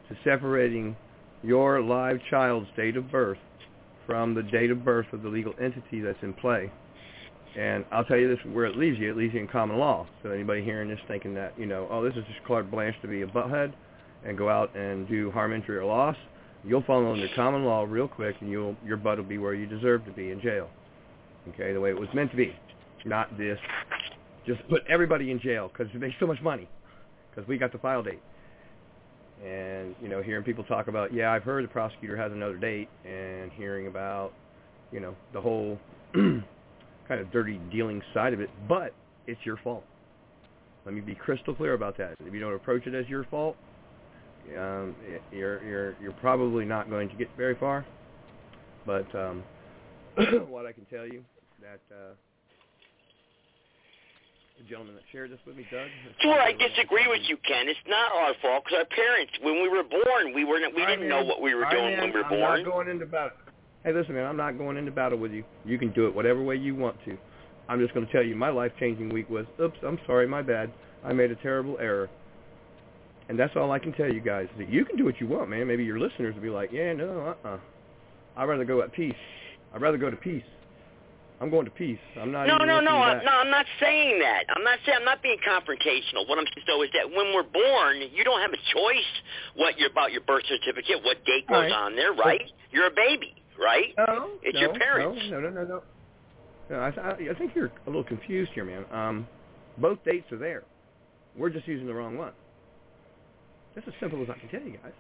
to 0.08 0.16
separating 0.24 0.96
your 1.42 1.80
live 1.80 2.18
child's 2.30 2.68
date 2.76 2.96
of 2.96 3.10
birth 3.10 3.38
from 4.06 4.34
the 4.34 4.42
date 4.42 4.70
of 4.70 4.84
birth 4.84 5.06
of 5.12 5.22
the 5.22 5.28
legal 5.28 5.52
entity 5.60 6.00
that's 6.00 6.18
in 6.22 6.32
play. 6.32 6.70
And 7.56 7.84
I'll 7.90 8.04
tell 8.04 8.16
you 8.16 8.28
this, 8.28 8.38
where 8.52 8.66
it 8.66 8.76
leaves 8.76 8.98
you, 8.98 9.10
it 9.10 9.16
leaves 9.16 9.34
you 9.34 9.40
in 9.40 9.48
common 9.48 9.78
law. 9.78 10.06
So 10.22 10.30
anybody 10.30 10.62
hearing 10.62 10.88
this 10.88 10.98
thinking 11.08 11.34
that, 11.34 11.58
you 11.58 11.66
know, 11.66 11.88
oh, 11.90 12.02
this 12.02 12.14
is 12.14 12.24
just 12.24 12.44
carte 12.46 12.70
blanche 12.70 12.96
to 13.02 13.08
be 13.08 13.22
a 13.22 13.26
butthead 13.26 13.72
and 14.24 14.36
go 14.36 14.48
out 14.48 14.74
and 14.76 15.08
do 15.08 15.30
harm, 15.30 15.52
injury, 15.52 15.76
or 15.76 15.84
loss, 15.84 16.16
you'll 16.64 16.82
fall 16.82 17.10
under 17.10 17.28
common 17.34 17.64
law 17.64 17.84
real 17.88 18.08
quick 18.08 18.36
and 18.40 18.50
you'll, 18.50 18.76
your 18.84 18.96
butt 18.96 19.18
will 19.18 19.24
be 19.24 19.38
where 19.38 19.54
you 19.54 19.66
deserve 19.66 20.04
to 20.04 20.10
be 20.12 20.30
in 20.30 20.40
jail. 20.40 20.68
Okay, 21.48 21.72
the 21.72 21.80
way 21.80 21.90
it 21.90 21.98
was 21.98 22.08
meant 22.14 22.30
to 22.30 22.36
be. 22.36 22.54
Not 23.04 23.36
this, 23.38 23.58
just 24.46 24.66
put 24.68 24.82
everybody 24.88 25.30
in 25.30 25.40
jail 25.40 25.68
because 25.68 25.92
it 25.94 26.00
makes 26.00 26.16
so 26.18 26.26
much 26.26 26.40
money 26.42 26.68
because 27.30 27.48
we 27.48 27.58
got 27.58 27.72
the 27.72 27.78
file 27.78 28.02
date. 28.02 28.20
And, 29.44 29.94
you 30.02 30.08
know, 30.08 30.20
hearing 30.20 30.42
people 30.42 30.64
talk 30.64 30.88
about, 30.88 31.12
yeah, 31.12 31.32
I've 31.32 31.44
heard 31.44 31.64
the 31.64 31.68
prosecutor 31.68 32.16
has 32.16 32.32
another 32.32 32.56
date 32.56 32.88
and 33.04 33.52
hearing 33.52 33.86
about, 33.86 34.32
you 34.90 35.00
know, 35.00 35.14
the 35.32 35.40
whole 35.40 35.78
kind 36.14 37.20
of 37.20 37.30
dirty 37.30 37.60
dealing 37.70 38.02
side 38.12 38.32
of 38.32 38.40
it, 38.40 38.50
but 38.68 38.92
it's 39.26 39.40
your 39.44 39.56
fault. 39.62 39.84
Let 40.84 40.94
me 40.94 41.00
be 41.00 41.14
crystal 41.14 41.54
clear 41.54 41.74
about 41.74 41.96
that. 41.98 42.14
If 42.24 42.32
you 42.32 42.40
don't 42.40 42.54
approach 42.54 42.86
it 42.86 42.94
as 42.94 43.08
your 43.08 43.24
fault, 43.24 43.56
um, 44.56 44.96
you're 45.30 45.62
you're 45.62 45.96
you're 46.00 46.12
probably 46.12 46.64
not 46.64 46.88
going 46.88 47.08
to 47.10 47.14
get 47.14 47.28
very 47.36 47.54
far. 47.54 47.84
But 48.86 49.14
um, 49.14 49.42
what 50.48 50.64
I 50.64 50.72
can 50.72 50.86
tell 50.86 51.06
you 51.06 51.22
that 51.60 51.80
uh, 51.94 52.14
gentleman 54.64 54.94
that 54.94 55.04
shared 55.12 55.30
this 55.30 55.38
with 55.46 55.56
me, 55.56 55.66
Doug. 55.70 55.88
Sure, 56.20 56.40
I 56.40 56.52
disagree 56.52 57.06
with 57.06 57.22
you, 57.28 57.36
Ken. 57.46 57.68
It's 57.68 57.78
not 57.86 58.12
our 58.12 58.34
fault 58.42 58.64
because 58.64 58.78
our 58.78 58.90
parents, 58.90 59.32
when 59.42 59.62
we 59.62 59.68
were 59.68 59.84
born, 59.84 60.34
we 60.34 60.44
were 60.44 60.58
we 60.74 60.86
didn't 60.86 61.08
know 61.08 61.22
what 61.24 61.40
we 61.40 61.54
were 61.54 61.66
doing 61.70 61.98
when 61.98 62.12
we 62.12 62.18
were 62.20 62.24
I'm 62.24 62.30
born. 62.30 62.62
not 62.62 62.70
going 62.70 62.88
into 62.88 63.06
battle. 63.06 63.36
Hey, 63.84 63.92
listen, 63.92 64.14
man, 64.14 64.26
I'm 64.26 64.36
not 64.36 64.58
going 64.58 64.76
into 64.76 64.90
battle 64.90 65.18
with 65.18 65.32
you. 65.32 65.44
You 65.64 65.78
can 65.78 65.92
do 65.92 66.06
it 66.06 66.14
whatever 66.14 66.42
way 66.42 66.56
you 66.56 66.74
want 66.74 66.96
to. 67.04 67.16
I'm 67.68 67.78
just 67.80 67.94
going 67.94 68.06
to 68.06 68.12
tell 68.12 68.22
you 68.22 68.34
my 68.34 68.48
life-changing 68.48 69.10
week 69.10 69.30
was, 69.30 69.46
oops, 69.60 69.78
I'm 69.86 69.98
sorry, 70.06 70.26
my 70.26 70.42
bad. 70.42 70.72
I 71.04 71.12
made 71.12 71.30
a 71.30 71.36
terrible 71.36 71.76
error. 71.78 72.08
And 73.28 73.38
that's 73.38 73.54
all 73.56 73.70
I 73.72 73.78
can 73.78 73.92
tell 73.92 74.12
you 74.12 74.20
guys. 74.20 74.48
That 74.58 74.68
you 74.70 74.84
can 74.84 74.96
do 74.96 75.04
what 75.04 75.20
you 75.20 75.28
want, 75.28 75.50
man. 75.50 75.66
Maybe 75.66 75.84
your 75.84 75.98
listeners 75.98 76.34
will 76.34 76.42
be 76.42 76.50
like, 76.50 76.70
yeah, 76.72 76.92
no, 76.94 77.36
uh-uh. 77.44 77.58
I'd 78.36 78.44
rather 78.44 78.64
go 78.64 78.82
at 78.82 78.92
peace. 78.92 79.14
I'd 79.74 79.82
rather 79.82 79.98
go 79.98 80.10
to 80.10 80.16
peace. 80.16 80.42
I'm 81.40 81.50
going 81.50 81.64
to 81.66 81.70
peace. 81.70 81.98
I'm 82.20 82.32
not. 82.32 82.46
No, 82.48 82.58
no, 82.58 82.80
no, 82.80 82.96
I, 82.98 83.14
back. 83.14 83.24
no. 83.24 83.30
I'm 83.30 83.50
not 83.50 83.64
saying 83.80 84.18
that. 84.20 84.44
I'm 84.56 84.64
not 84.64 84.78
saying 84.84 84.98
I'm 84.98 85.04
not 85.04 85.22
being 85.22 85.38
confrontational. 85.46 86.28
What 86.28 86.38
I'm 86.38 86.44
saying 86.54 86.66
though 86.66 86.82
is 86.82 86.90
that 86.94 87.08
when 87.08 87.32
we're 87.32 87.44
born, 87.46 88.02
you 88.12 88.24
don't 88.24 88.40
have 88.40 88.52
a 88.52 88.62
choice 88.74 89.10
what 89.54 89.78
you're 89.78 89.90
about 89.90 90.10
your 90.10 90.22
birth 90.22 90.42
certificate, 90.48 91.04
what 91.04 91.24
date 91.24 91.46
goes 91.46 91.70
Right. 91.70 91.72
on 91.72 91.94
there, 91.94 92.12
right? 92.12 92.42
You're 92.72 92.88
a 92.88 92.94
baby, 92.94 93.34
right? 93.58 93.94
No, 93.96 94.30
It's 94.42 94.54
no, 94.54 94.60
your 94.60 94.74
parents. 94.74 95.20
No, 95.30 95.40
no, 95.40 95.50
no, 95.50 95.64
no, 95.64 95.82
no. 96.70 96.76
I, 96.76 96.88
I, 96.88 97.10
I 97.30 97.34
think 97.38 97.54
you're 97.54 97.70
a 97.86 97.90
little 97.90 98.04
confused 98.04 98.50
here, 98.54 98.64
man. 98.64 98.84
Um, 98.92 99.26
both 99.78 99.98
dates 100.04 100.30
are 100.32 100.38
there. 100.38 100.64
We're 101.36 101.50
just 101.50 101.68
using 101.68 101.86
the 101.86 101.94
wrong 101.94 102.18
one. 102.18 102.32
That's 103.76 103.86
as 103.86 103.94
simple 104.00 104.20
as 104.22 104.28
I 104.28 104.36
can 104.38 104.48
tell 104.48 104.60
you 104.60 104.76
guys. 104.82 104.92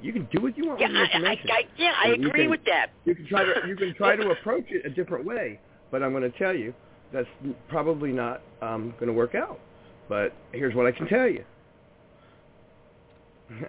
You, 0.00 0.12
can 0.14 0.26
do 0.32 0.40
what 0.40 0.56
you 0.56 0.66
want 0.66 0.80
Yeah, 0.80 0.88
with 0.88 1.10
the 1.12 1.28
I, 1.28 1.30
I. 1.30 1.32
I, 1.32 1.62
yeah, 1.76 1.92
I 2.02 2.06
You 2.08 2.14
agree 2.14 2.42
can- 2.42 2.50
with 2.50 2.64
that. 2.64 2.86
You 3.04 3.14
can 3.14 3.26
try 3.26 3.44
to 3.44 3.68
you 3.68 3.76
can 3.76 3.94
try 3.94 4.16
to 4.16 4.30
approach 4.38 4.64
it 4.70 4.86
a 4.86 4.90
different 4.90 5.26
way, 5.26 5.60
but 5.90 6.02
I'm 6.02 6.12
going 6.12 6.22
to 6.30 6.38
tell 6.38 6.54
you 6.54 6.72
that's 7.12 7.28
probably 7.68 8.10
not 8.10 8.40
um, 8.62 8.94
going 8.98 9.08
to 9.08 9.12
work 9.12 9.34
out. 9.34 9.60
But 10.08 10.32
here's 10.52 10.74
what 10.74 10.86
I 10.86 10.92
can 10.92 11.06
tell 11.06 11.28
you: 11.28 11.44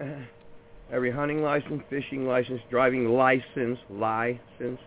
every 0.92 1.10
hunting 1.10 1.42
license, 1.42 1.82
fishing 1.90 2.26
license, 2.26 2.60
driving 2.70 3.08
license, 3.08 3.78
license, 3.90 4.80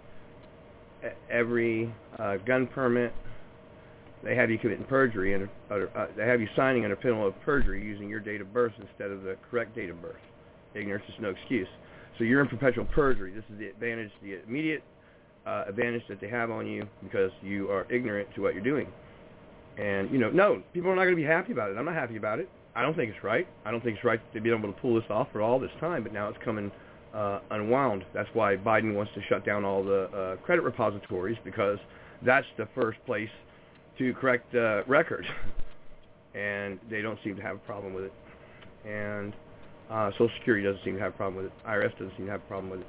every 1.30 1.94
uh, 2.18 2.38
gun 2.38 2.66
permit, 2.68 3.14
they 4.24 4.36
have 4.36 4.50
you 4.50 4.58
committing 4.58 4.86
perjury 4.86 5.34
and 5.34 5.48
uh, 5.72 6.08
they 6.18 6.26
have 6.26 6.42
you 6.42 6.48
signing 6.56 6.84
under 6.84 6.96
penalty 6.96 7.36
of 7.36 7.42
perjury 7.44 7.84
using 7.84 8.10
your 8.10 8.20
date 8.20 8.42
of 8.42 8.52
birth 8.54 8.74
instead 8.80 9.12
of 9.12 9.24
the 9.24 9.38
correct 9.50 9.76
date 9.76 9.90
of 9.90 10.02
birth. 10.02 10.16
Ignorance 10.76 11.04
is 11.08 11.16
no 11.20 11.30
excuse. 11.30 11.68
So 12.18 12.24
you're 12.24 12.42
in 12.42 12.48
perpetual 12.48 12.86
perjury. 12.86 13.32
This 13.32 13.46
is 13.52 13.60
the 13.60 13.68
advantage, 13.68 14.12
the 14.22 14.44
immediate 14.48 14.84
uh, 15.46 15.66
advantage 15.68 16.04
that 16.10 16.20
they 16.22 16.30
have 16.30 16.52
on 16.52 16.68
you 16.68 16.88
because 17.02 17.32
you 17.42 17.70
are 17.72 17.92
ignorant 17.92 18.28
to 18.36 18.42
what 18.42 18.54
you're 18.54 18.64
doing. 18.64 18.88
And 19.78 20.12
you 20.12 20.18
know, 20.18 20.30
no, 20.30 20.62
people 20.74 20.92
are 20.92 20.96
not 20.96 21.04
going 21.04 21.16
to 21.16 21.22
be 21.22 21.28
happy 21.28 21.54
about 21.54 21.72
it. 21.72 21.78
I'm 21.78 21.86
not 21.86 21.96
happy 21.96 22.18
about 22.18 22.40
it. 22.40 22.50
I 22.76 22.82
don't 22.82 22.96
think 22.96 23.14
it's 23.14 23.24
right. 23.24 23.48
I 23.66 23.72
don't 23.72 23.84
think 23.84 23.98
it's 23.98 24.06
right 24.06 24.20
to 24.34 24.42
be 24.42 24.52
able 24.52 24.72
to 24.72 24.80
pull 24.80 24.96
this 24.96 25.10
off 25.10 25.28
for 25.32 25.42
all 25.42 25.60
this 25.60 25.72
time, 25.80 26.04
but 26.04 26.14
now 26.14 26.30
it's 26.30 26.38
coming 26.44 26.72
uh, 27.14 27.40
unwound. 27.52 28.06
That's 28.14 28.30
why 28.34 28.56
Biden 28.56 28.94
wants 28.94 29.12
to 29.16 29.22
shut 29.28 29.46
down 29.46 29.66
all 29.66 29.84
the 29.84 30.04
uh, 30.04 30.36
credit 30.38 30.62
repositories 30.62 31.38
because 31.44 31.80
that's 32.26 32.46
the 32.58 32.68
first 32.76 33.00
place 33.06 33.30
to 33.98 34.14
correct 34.14 34.54
uh, 34.54 34.84
record, 34.86 35.26
and 36.36 36.80
they 36.90 37.02
don't 37.02 37.20
seem 37.24 37.36
to 37.36 37.42
have 37.42 37.56
a 37.56 37.60
problem 37.60 37.94
with 37.94 38.06
it. 38.06 38.14
And 38.86 39.34
uh, 39.90 40.12
Social 40.12 40.30
Security 40.38 40.66
doesn't 40.66 40.84
seem 40.84 40.96
to 40.96 41.02
have 41.02 41.14
a 41.14 41.18
problem 41.18 41.44
with 41.44 41.52
it. 41.52 41.68
IRS 41.68 41.92
doesn't 41.94 42.16
seem 42.18 42.26
to 42.26 42.32
have 42.32 42.42
a 42.42 42.48
problem 42.48 42.70
with 42.70 42.82
it. 42.82 42.88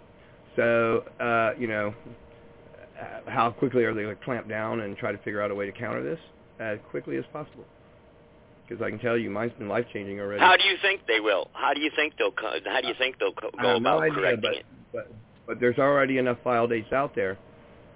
So, 0.56 1.04
uh, 1.24 1.52
you 1.58 1.66
know, 1.66 1.94
uh, 3.00 3.30
how 3.30 3.50
quickly 3.50 3.84
are 3.84 3.94
they 3.94 4.02
going 4.02 4.16
to 4.16 4.24
clamp 4.24 4.48
down 4.48 4.80
and 4.80 4.96
try 4.96 5.12
to 5.12 5.18
figure 5.18 5.40
out 5.40 5.50
a 5.50 5.54
way 5.54 5.66
to 5.66 5.72
counter 5.72 6.02
this 6.02 6.18
as 6.58 6.78
quickly 6.90 7.16
as 7.16 7.24
possible? 7.32 7.64
Because 8.66 8.84
I 8.84 8.90
can 8.90 8.98
tell 8.98 9.16
you, 9.16 9.30
mine's 9.30 9.52
been 9.58 9.68
life 9.68 9.86
changing 9.92 10.20
already. 10.20 10.40
How 10.40 10.56
do 10.56 10.64
you 10.64 10.76
think 10.82 11.00
they 11.06 11.20
will? 11.20 11.48
How 11.54 11.74
do 11.74 11.80
you 11.80 11.90
think 11.96 12.14
they'll? 12.18 12.30
Co- 12.30 12.58
how 12.64 12.80
do 12.80 12.88
you 12.88 12.94
think 12.98 13.18
they'll 13.18 13.32
co- 13.32 13.50
go 13.60 13.74
have 13.74 13.82
no 13.82 14.00
idea, 14.00 14.14
correcting 14.14 14.40
but, 14.42 14.54
it? 14.54 14.66
But, 14.92 15.12
but 15.46 15.60
there's 15.60 15.78
already 15.78 16.18
enough 16.18 16.38
file 16.44 16.68
dates 16.68 16.92
out 16.92 17.14
there. 17.14 17.38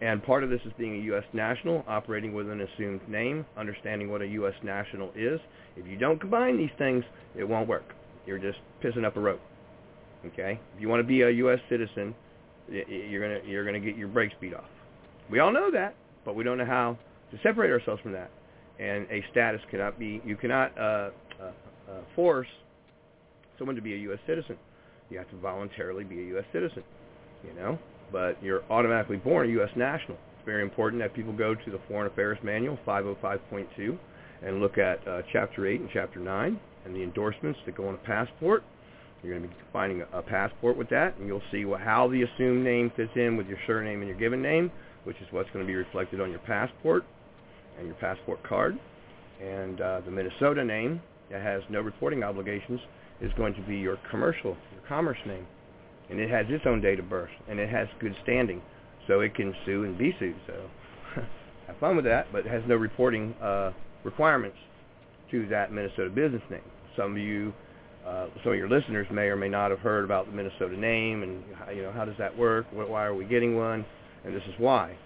And 0.01 0.23
part 0.23 0.43
of 0.43 0.51
this 0.51 0.61
is 0.67 0.73
being 0.77 0.97
a 0.97 1.05
U.S. 1.05 1.25
national, 1.33 1.85
operating 1.87 2.35
with 2.35 2.51
an 2.51 2.61
assumed 2.61 3.09
name, 3.09 3.47
understanding 3.57 4.11
what 4.11 4.23
a 4.23 4.27
U.S. 4.27 4.55
national 4.63 5.13
is. 5.15 5.41
If 5.77 5.87
you 5.87 5.97
don't 5.97 6.21
combine 6.21 6.59
these 6.59 6.73
things, 6.77 7.05
it 7.37 7.45
won't 7.45 7.69
work. 7.69 7.95
You're 8.27 8.39
just 8.39 8.59
pissing 8.83 9.05
up 9.05 9.17
a 9.17 9.21
rope. 9.21 9.41
Okay? 10.27 10.59
If 10.75 10.81
you 10.81 10.89
want 10.89 11.01
to 11.01 11.07
be 11.07 11.23
a 11.23 11.31
U.S. 11.31 11.59
citizen, 11.69 12.15
you're 12.69 13.21
gonna 13.21 13.41
you're 13.47 13.65
gonna 13.65 13.81
get 13.81 13.97
your 13.97 14.09
brakes 14.09 14.35
beat 14.41 14.55
off. 14.55 14.65
We 15.31 15.39
all 15.39 15.53
know 15.53 15.71
that, 15.71 15.95
but 16.25 16.35
we 16.35 16.45
don't 16.45 16.59
know 16.59 16.65
how 16.65 16.99
to 17.31 17.39
separate 17.43 17.71
ourselves 17.71 18.01
from 18.03 18.13
that. 18.13 18.31
And 18.79 19.07
a 19.11 19.23
status 19.31 19.61
cannot 19.71 19.99
be 19.99 20.23
you 20.25 20.37
cannot 20.37 20.77
uh, 20.79 20.83
uh, 20.83 21.11
uh, 21.43 21.51
force 22.17 22.49
someone 23.59 23.77
to 23.77 23.83
be 23.83 23.95
a 23.95 23.99
U.S. 23.99 24.19
citizen. 24.27 24.57
You 25.11 25.19
have 25.19 25.31
to 25.31 25.37
voluntarily 25.37 26.05
be 26.05 26.21
a 26.21 26.27
U.S. 26.29 26.45
citizen. 26.53 26.83
You 27.47 27.55
know, 27.55 27.79
but 28.11 28.43
you're 28.43 28.63
automatically 28.71 29.19
born 29.19 29.47
a 29.47 29.53
U.S. 29.53 29.69
national. 29.77 30.17
It's 30.37 30.47
very 30.47 30.63
important 30.63 31.03
that 31.03 31.15
people 31.15 31.33
go 31.33 31.55
to 31.55 31.71
the 31.71 31.81
Foreign 31.89 32.11
Affairs 32.11 32.39
Manual 32.43 32.79
505.2 32.87 33.99
and 34.43 34.61
look 34.61 34.79
at 34.79 35.07
uh, 35.07 35.21
Chapter 35.31 35.67
8 35.67 35.81
and 35.81 35.91
Chapter 35.93 36.21
9 36.21 36.59
and 36.85 36.95
the 36.95 37.03
endorsements 37.03 37.59
that 37.67 37.77
go 37.77 37.89
on 37.89 37.95
a 37.95 37.99
passport. 37.99 38.63
You're 39.23 39.39
going 39.39 39.49
to 39.49 39.57
be 39.57 39.63
finding 39.73 40.03
a, 40.13 40.23
passport 40.23 40.77
with 40.77 40.91
that, 40.91 41.17
and 41.17 41.27
you'll 41.27 41.43
see 41.51 41.63
how 41.63 42.09
the 42.09 42.23
assumed 42.23 42.63
name 42.63 42.93
fits 42.95 43.13
in 43.17 43.39
with 43.39 43.47
your 43.47 43.57
surname 43.67 44.01
and 44.01 44.09
your 44.09 44.19
given 44.19 44.43
name, 44.43 44.71
which 45.05 45.17
is 45.17 45.27
what's 45.31 45.49
going 45.51 45.65
to 45.65 45.67
be 45.67 45.75
reflected 45.75 46.21
on 46.21 46.31
your 46.31 46.41
passport 46.41 47.05
and 47.79 47.87
your 47.87 47.97
passport 47.97 48.43
card. 48.47 48.79
And 49.43 49.81
uh, 49.81 50.03
the 50.05 50.11
Minnesota 50.11 50.63
name 50.63 51.01
that 51.31 51.43
has 51.43 51.63
no 51.71 51.81
reporting 51.81 52.23
obligations 52.23 52.81
is 53.23 53.33
going 53.37 53.55
to 53.55 53.63
be 53.63 53.77
your 53.77 53.99
commercial, 54.11 54.57
your 54.73 54.83
commerce 54.87 55.19
name. 55.27 55.47
And 56.11 56.21
it 56.21 56.29
has 56.29 56.45
its 56.51 56.65
own 56.67 56.83
date 56.83 57.01
of 57.01 57.09
birth, 57.09 57.31
and 57.49 57.59
it 57.59 57.71
has 57.71 57.89
good 57.99 58.15
standing, 58.23 58.61
so 59.09 59.21
it 59.21 59.35
can 59.35 59.55
sue 59.65 59.85
and 59.85 59.97
be 59.97 60.15
sued. 60.19 60.37
So 60.47 60.53
have 61.67 61.79
fun 61.81 61.97
with 61.97 62.05
that, 62.05 62.27
but 62.31 62.45
it 62.45 62.53
has 62.53 62.63
no 62.69 62.77
reporting 62.77 63.33
uh, 63.43 63.73
requirements 64.05 64.59
to 65.31 65.47
that 65.49 65.73
Minnesota 65.73 66.11
business 66.11 66.43
name. 66.51 66.61
Some 66.97 67.13
of 67.13 67.19
you, 67.19 67.53
uh, 68.07 68.27
some 68.43 68.53
of 68.53 68.59
your 68.59 68.69
listeners 68.69 69.07
may 69.11 69.27
or 69.27 69.37
may 69.37 69.49
not 69.49 69.71
have 69.71 69.81
heard 69.81 70.05
about 70.05 70.27
the 70.27 70.33
Minnesota 70.33 70.77
name, 70.79 71.23
and 71.23 71.43
you 71.75 71.83
know 71.83 71.93
how 71.93 72.05
does 72.05 72.17
that 72.19 72.37
work? 72.37 72.67
Wh- 72.71 72.89
Why 72.91 73.05
are 73.05 73.15
we 73.15 73.25
getting 73.25 73.57
one? 73.57 73.85
And 74.25 74.35
this 74.35 74.43
is 74.49 74.55
why. 74.59 74.97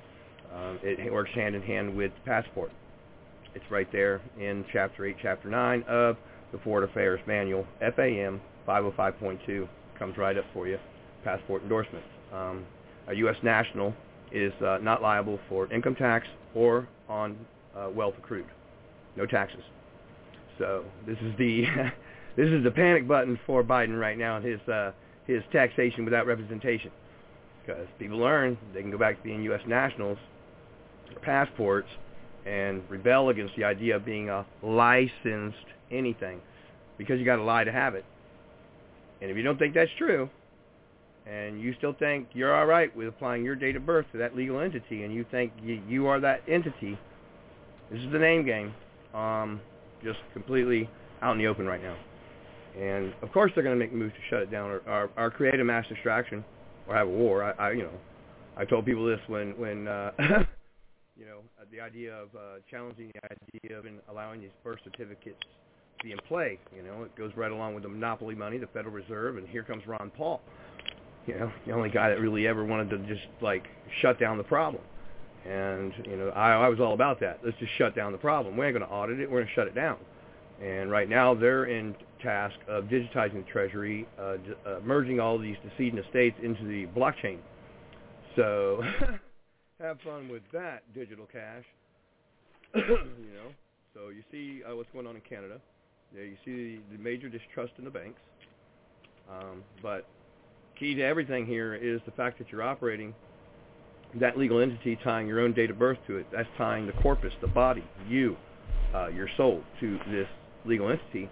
Um, 0.55 0.79
it 0.83 1.13
works 1.13 1.31
hand 1.35 1.55
in 1.55 1.63
hand 1.63 1.95
with 1.95 2.11
passport. 2.25 2.71
It's 3.55 3.65
right 3.71 3.91
there 3.93 4.21
in 4.39 4.65
Chapter 4.73 5.05
8, 5.07 5.17
Chapter 5.21 5.49
9 5.49 5.85
of 5.89 6.17
the 6.53 6.59
Foreign 6.59 6.89
Affairs 6.89 7.21
Manual, 7.27 7.67
FAM 7.81 8.41
505.2. 8.67 9.69
Comes 9.99 10.17
right 10.17 10.37
up 10.39 10.45
for 10.55 10.67
you, 10.69 10.79
passport 11.25 11.63
endorsements. 11.63 12.07
Um, 12.33 12.65
a 13.09 13.15
U.S. 13.15 13.37
national 13.43 13.95
is 14.33 14.53
uh, 14.65 14.79
not 14.81 15.03
liable 15.03 15.39
for 15.49 15.71
income 15.73 15.95
tax 15.97 16.27
or 16.55 16.89
on 17.09 17.37
uh, 17.77 17.89
wealth 17.95 18.15
accrued. 18.19 18.47
No 19.17 19.27
taxes. 19.27 19.63
So 20.59 20.85
this 21.07 21.17
is 21.23 21.37
the 21.39 21.65
this 22.37 22.49
is 22.49 22.65
the 22.65 22.71
panic 22.71 23.07
button 23.07 23.39
for 23.47 23.63
Biden 23.63 23.99
right 23.99 24.19
now. 24.19 24.37
and 24.37 24.45
His 24.45 24.61
uh, 24.69 24.93
his 25.27 25.43
taxation 25.53 26.05
without 26.05 26.27
representation, 26.27 26.91
because 27.65 27.87
people 27.99 28.19
learn 28.19 28.59
they 28.75 28.81
can 28.81 28.91
go 28.91 28.99
back 28.99 29.17
to 29.19 29.23
being 29.23 29.43
U.S. 29.45 29.61
nationals, 29.67 30.19
passports, 31.23 31.89
and 32.47 32.83
rebel 32.89 33.29
against 33.29 33.55
the 33.57 33.65
idea 33.65 33.97
of 33.97 34.05
being 34.05 34.31
a 34.31 34.45
licensed 34.63 35.57
anything, 35.91 36.41
because 36.97 37.19
you 37.19 37.25
got 37.25 37.37
to 37.37 37.43
lie 37.43 37.65
to 37.65 37.73
have 37.73 37.95
it. 37.95 38.05
And 39.21 39.31
if 39.31 39.37
you 39.37 39.43
don't 39.43 39.59
think 39.59 39.75
that's 39.75 39.91
true, 39.99 40.31
and 41.27 41.61
you 41.61 41.75
still 41.77 41.93
think 41.93 42.29
you're 42.33 42.55
all 42.55 42.67
right 42.67 42.95
with 42.97 43.09
applying 43.09 43.45
your 43.45 43.55
date 43.55 43.77
of 43.77 43.85
birth 43.85 44.07
to 44.13 44.19
that 44.19 44.35
legal 44.35 44.61
entity, 44.61 45.05
and 45.05 45.13
you 45.13 45.27
think 45.31 45.53
you, 45.63 45.83
you 45.87 46.07
are 46.07 46.21
that 46.21 46.43
entity, 46.49 46.99
this 47.91 48.01
is 48.01 48.11
the 48.13 48.19
name 48.19 48.47
game. 48.47 48.73
Um, 49.15 49.61
just 50.03 50.19
completely 50.33 50.89
out 51.23 51.33
in 51.33 51.39
the 51.39 51.47
open 51.47 51.67
right 51.67 51.83
now. 51.83 51.97
And 52.79 53.13
of 53.23 53.33
course 53.33 53.51
they're 53.55 53.65
going 53.65 53.79
to 53.79 53.85
make 53.85 53.93
moves 53.93 54.15
to 54.15 54.21
shut 54.31 54.43
it 54.43 54.51
down 54.51 54.71
or, 54.71 54.79
or, 54.87 55.11
or 55.17 55.31
create 55.31 55.59
a 55.59 55.65
mass 55.65 55.85
distraction 55.89 56.45
or 56.87 56.95
have 56.95 57.09
a 57.09 57.11
war. 57.11 57.45
I, 57.45 57.69
I 57.69 57.73
you 57.73 57.83
know, 57.83 57.99
I 58.57 58.65
told 58.65 58.87
people 58.87 59.05
this 59.05 59.21
when 59.27 59.59
when 59.59 59.89
uh, 59.89 60.13
you 61.17 61.27
know 61.27 61.41
the 61.71 61.81
idea 61.81 62.15
of 62.15 62.29
uh, 62.35 62.61
challenging 62.71 63.13
the 63.15 63.59
idea 63.61 63.79
of 63.79 63.85
allowing 64.11 64.41
these 64.41 64.51
birth 64.65 64.79
certificates 64.85 65.43
to 65.99 66.05
be 66.05 66.13
in 66.13 66.19
play. 66.29 66.59
You 66.75 66.83
know, 66.83 67.03
it 67.03 67.17
goes 67.17 67.33
right 67.37 67.51
along 67.51 67.75
with 67.75 67.83
the 67.83 67.89
monopoly 67.89 68.35
money, 68.35 68.59
the 68.59 68.67
Federal 68.69 68.95
Reserve, 68.95 69.37
and 69.37 69.47
here 69.49 69.63
comes 69.63 69.83
Ron 69.87 70.11
Paul. 70.17 70.41
You 71.27 71.35
know, 71.35 71.53
the 71.67 71.73
only 71.73 71.91
guy 71.91 72.09
that 72.09 72.21
really 72.21 72.47
ever 72.47 72.65
wanted 72.65 72.91
to 72.91 72.99
just 73.07 73.27
like 73.43 73.65
shut 74.01 74.19
down 74.19 74.39
the 74.39 74.45
problem. 74.45 74.83
And 75.47 75.93
you 76.05 76.17
know, 76.17 76.29
I, 76.31 76.53
I 76.53 76.69
was 76.69 76.81
all 76.81 76.95
about 76.95 77.21
that. 77.21 77.41
Let's 77.45 77.57
just 77.59 77.73
shut 77.79 77.95
down 77.95 78.13
the 78.13 78.19
problem. 78.19 78.57
We 78.57 78.67
ain't 78.67 78.75
going 78.75 78.87
to 78.87 78.93
audit 78.93 79.21
it. 79.21 79.31
We're 79.31 79.39
going 79.39 79.49
to 79.49 79.55
shut 79.55 79.67
it 79.67 79.75
down. 79.75 79.97
And 80.63 80.91
right 80.91 81.09
now, 81.09 81.35
they're 81.35 81.67
in 81.67 81.95
task 82.23 82.57
of 82.67 82.85
digitizing 82.85 83.45
the 83.45 83.51
Treasury, 83.51 84.09
uh, 84.19 84.37
uh, 84.67 84.81
merging 84.85 85.21
all 85.21 85.39
these 85.39 85.57
decedent 85.63 86.05
estates 86.05 86.37
into 86.43 86.65
the 86.65 86.87
blockchain. 86.87 87.39
So 88.35 88.83
have 89.81 90.01
fun 90.01 90.29
with 90.29 90.43
that, 90.53 90.83
digital 90.95 91.27
cash. 91.33 91.65
you 92.75 93.33
know. 93.35 93.53
So 93.95 94.09
you 94.09 94.23
see 94.31 94.63
uh, 94.65 94.77
what's 94.77 94.91
going 94.93 95.07
on 95.07 95.15
in 95.17 95.23
Canada. 95.23 95.61
You 96.15 96.37
see 96.45 96.81
the, 96.91 96.97
the 96.97 97.03
major 97.03 97.29
distrust 97.29 97.73
in 97.79 97.85
the 97.85 97.91
banks. 97.91 98.21
Um, 99.31 99.63
but 99.83 100.07
key 100.79 100.95
to 100.95 101.03
everything 101.03 101.47
here 101.47 101.75
is 101.75 102.01
the 102.07 102.13
fact 102.13 102.39
that 102.39 102.51
you're 102.51 102.63
operating 102.63 103.15
that 104.17 104.39
legal 104.39 104.61
entity 104.61 104.99
tying 105.03 105.27
your 105.27 105.41
own 105.41 105.53
date 105.53 105.71
of 105.71 105.79
birth 105.79 105.99
to 106.07 106.17
it. 106.17 106.27
That's 106.33 106.49
tying 106.57 106.87
the 106.87 106.93
corpus, 106.95 107.33
the 107.41 107.47
body, 107.47 107.85
you, 108.09 108.37
uh, 108.95 109.09
your 109.09 109.29
soul 109.37 109.63
to 109.81 109.99
this 110.11 110.27
legal 110.65 110.91
entity 110.91 111.29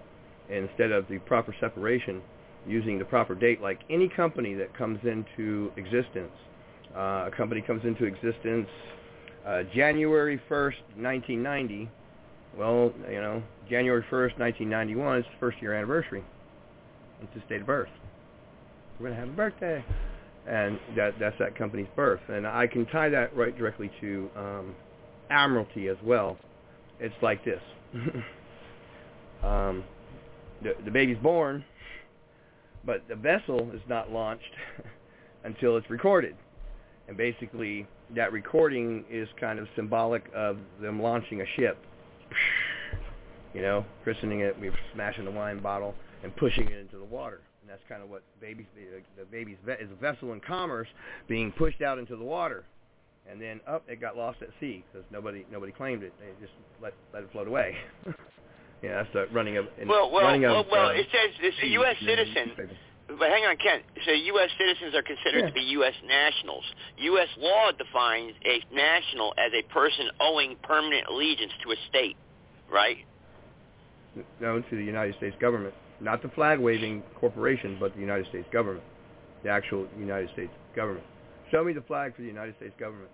and 0.50 0.68
instead 0.68 0.92
of 0.92 1.08
the 1.08 1.18
proper 1.20 1.54
separation 1.60 2.22
using 2.66 2.98
the 2.98 3.04
proper 3.04 3.34
date 3.34 3.60
like 3.60 3.80
any 3.90 4.08
company 4.08 4.54
that 4.54 4.76
comes 4.76 4.98
into 5.04 5.72
existence. 5.76 6.32
Uh, 6.94 7.26
a 7.26 7.30
company 7.36 7.60
comes 7.60 7.84
into 7.84 8.04
existence 8.04 8.68
uh, 9.46 9.62
January 9.74 10.40
1st, 10.50 10.80
1990. 10.96 11.88
Well, 12.56 12.92
you 13.08 13.20
know, 13.20 13.42
January 13.68 14.04
1st, 14.10 14.38
1991 14.38 15.18
is 15.18 15.24
the 15.24 15.38
first 15.38 15.60
year 15.60 15.74
anniversary. 15.74 16.24
It's 17.22 17.30
its 17.36 17.44
date 17.48 17.60
of 17.60 17.66
birth. 17.66 17.88
We're 18.98 19.08
going 19.08 19.14
to 19.14 19.20
have 19.20 19.28
a 19.28 19.36
birthday 19.36 19.84
and 20.48 20.78
that 20.96 21.14
that's 21.18 21.38
that 21.38 21.56
company's 21.56 21.88
birth. 21.96 22.20
And 22.28 22.46
I 22.46 22.66
can 22.66 22.87
tie 22.87 23.09
that 23.09 23.37
right 23.37 23.56
directly 23.56 23.90
to 24.00 24.30
um, 24.37 24.74
Admiralty 25.30 25.88
as 25.88 25.96
well. 26.04 26.37
It's 27.00 27.14
like 27.20 27.44
this: 27.44 27.61
um, 29.42 29.85
the 30.62 30.74
the 30.85 30.90
baby's 30.90 31.18
born, 31.18 31.64
but 32.85 33.02
the 33.09 33.16
vessel 33.16 33.70
is 33.72 33.80
not 33.88 34.11
launched 34.11 34.44
until 35.44 35.76
it's 35.76 35.90
recorded, 35.90 36.37
and 37.09 37.16
basically 37.16 37.87
that 38.14 38.32
recording 38.32 39.04
is 39.11 39.28
kind 39.40 39.59
of 39.59 39.66
symbolic 39.74 40.24
of 40.35 40.59
them 40.80 41.02
launching 41.02 41.40
a 41.40 41.46
ship. 41.56 41.76
You 43.52 43.62
know, 43.62 43.85
christening 44.04 44.40
it, 44.40 44.56
we're 44.61 44.74
smashing 44.94 45.24
the 45.24 45.30
wine 45.30 45.61
bottle 45.61 45.94
and 46.22 46.35
pushing 46.37 46.68
it 46.68 46.78
into 46.78 46.98
the 46.98 47.04
water 47.04 47.40
and 47.66 47.72
that's 47.72 47.83
kind 47.88 48.00
of 48.00 48.09
what 48.09 48.22
baby 48.40 48.64
the, 48.76 49.02
the 49.18 49.26
baby's 49.26 49.57
ve- 49.66 49.72
is 49.83 49.90
a 49.90 50.00
vessel 50.00 50.33
in 50.33 50.40
commerce 50.40 50.87
being 51.26 51.50
pushed 51.50 51.83
out 51.83 51.98
into 51.98 52.14
the 52.14 52.22
water, 52.24 52.64
and 53.29 53.42
then 53.42 53.61
up 53.66 53.83
it 53.88 54.00
got 54.00 54.16
lost 54.16 54.38
at 54.40 54.48
sea 54.61 54.85
because 54.92 55.05
nobody 55.11 55.44
nobody 55.50 55.72
claimed 55.72 56.05
it. 56.05 56.12
They 56.20 56.26
just 56.40 56.52
let 56.81 56.94
let 57.12 57.24
it 57.24 57.33
float 57.33 57.48
away. 57.48 57.74
yeah, 58.83 59.02
that's 59.02 59.12
the 59.12 59.26
running 59.35 59.57
of 59.57 59.66
in, 59.81 59.88
Well, 59.88 60.12
well, 60.12 60.22
running 60.22 60.42
well, 60.42 60.61
of, 60.61 60.66
well. 60.70 60.87
uh, 60.90 60.92
it 60.92 61.07
says 61.11 61.35
it's 61.40 61.57
a 61.62 61.66
U.S. 61.83 61.96
citizen. 62.05 62.70
But 63.09 63.31
hang 63.31 63.44
on, 63.44 63.57
Ken. 63.57 63.81
So 64.05 64.11
U.S. 64.12 64.50
citizens 64.59 64.94
are 64.94 65.02
considered 65.02 65.40
Yeah. 65.42 65.46
to 65.48 65.52
be 65.55 65.61
U.S. 65.79 65.94
nationals. 66.07 66.64
U.S. 66.98 67.29
law 67.38 67.70
defines 67.72 68.33
a 68.44 68.62
national 68.74 69.33
as 69.38 69.52
a 69.59 69.62
person 69.72 70.07
owing 70.20 70.57
permanent 70.62 71.07
allegiance 71.09 71.52
to 71.64 71.72
a 71.72 71.76
state, 71.88 72.16
right? 72.70 72.96
known 74.40 74.64
to 74.70 74.76
the 74.76 74.83
United 74.85 75.14
States 75.16 75.37
government, 75.40 75.74
not 76.00 76.22
the 76.22 76.28
flag-waving 76.30 77.02
corporation, 77.18 77.76
but 77.80 77.94
the 77.94 78.00
United 78.00 78.26
States 78.28 78.46
government, 78.52 78.85
the 79.42 79.48
actual 79.50 79.87
United 79.98 80.30
States 80.30 80.52
government. 80.74 81.04
Show 81.50 81.64
me 81.64 81.72
the 81.72 81.82
flag 81.82 82.14
for 82.16 82.22
the 82.22 82.28
United 82.28 82.56
States 82.56 82.74
government. 82.78 83.11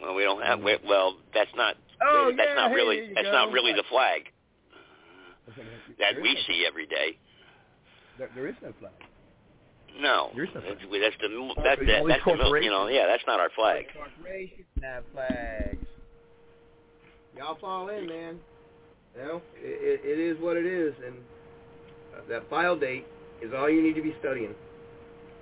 Well, 0.00 0.14
we 0.14 0.22
don't 0.22 0.42
have. 0.42 0.60
we- 0.60 0.78
Well, 0.86 1.16
that's 1.34 1.50
not. 1.56 1.76
Oh, 2.00 2.32
that's 2.36 2.48
yeah, 2.48 2.54
not 2.54 2.70
hey, 2.70 2.76
really. 2.76 3.12
That's 3.14 3.26
go. 3.26 3.32
not 3.32 3.52
really 3.52 3.72
the 3.72 3.82
flag 3.90 4.22
that 5.98 6.14
we 6.22 6.34
no- 6.34 6.40
see 6.46 6.64
every 6.66 6.86
day. 6.86 7.18
There, 8.18 8.30
there 8.34 8.46
is 8.46 8.54
no 8.62 8.72
flag. 8.78 8.92
No, 10.00 10.30
There 10.34 10.44
is 10.44 10.50
no 10.54 10.60
that's, 10.60 10.80
flag. 10.80 11.00
that's 11.02 11.16
the 11.20 11.54
that's 11.64 11.80
Only 11.80 11.86
the, 11.86 12.08
that's 12.08 12.24
the 12.24 12.30
oh, 12.44 12.50
mil- 12.52 12.62
you 12.62 12.70
know 12.70 12.86
yeah 12.86 13.06
that's 13.08 13.24
not 13.26 13.40
our 13.40 13.50
flag. 13.56 13.86
Corporations 13.92 14.66
have 14.82 15.02
flags. 15.12 15.84
Y'all 17.36 17.56
fall 17.60 17.88
in, 17.88 18.06
man. 18.06 18.38
You 19.18 19.24
know, 19.24 19.42
it, 19.58 20.00
it, 20.04 20.06
it 20.06 20.18
is 20.20 20.40
what 20.40 20.56
it 20.56 20.64
is, 20.66 20.94
and 21.04 21.16
uh, 22.14 22.20
that 22.28 22.48
file 22.48 22.78
date 22.78 23.04
is 23.42 23.50
all 23.56 23.68
you 23.68 23.82
need 23.82 23.94
to 23.96 24.02
be 24.02 24.14
studying. 24.20 24.54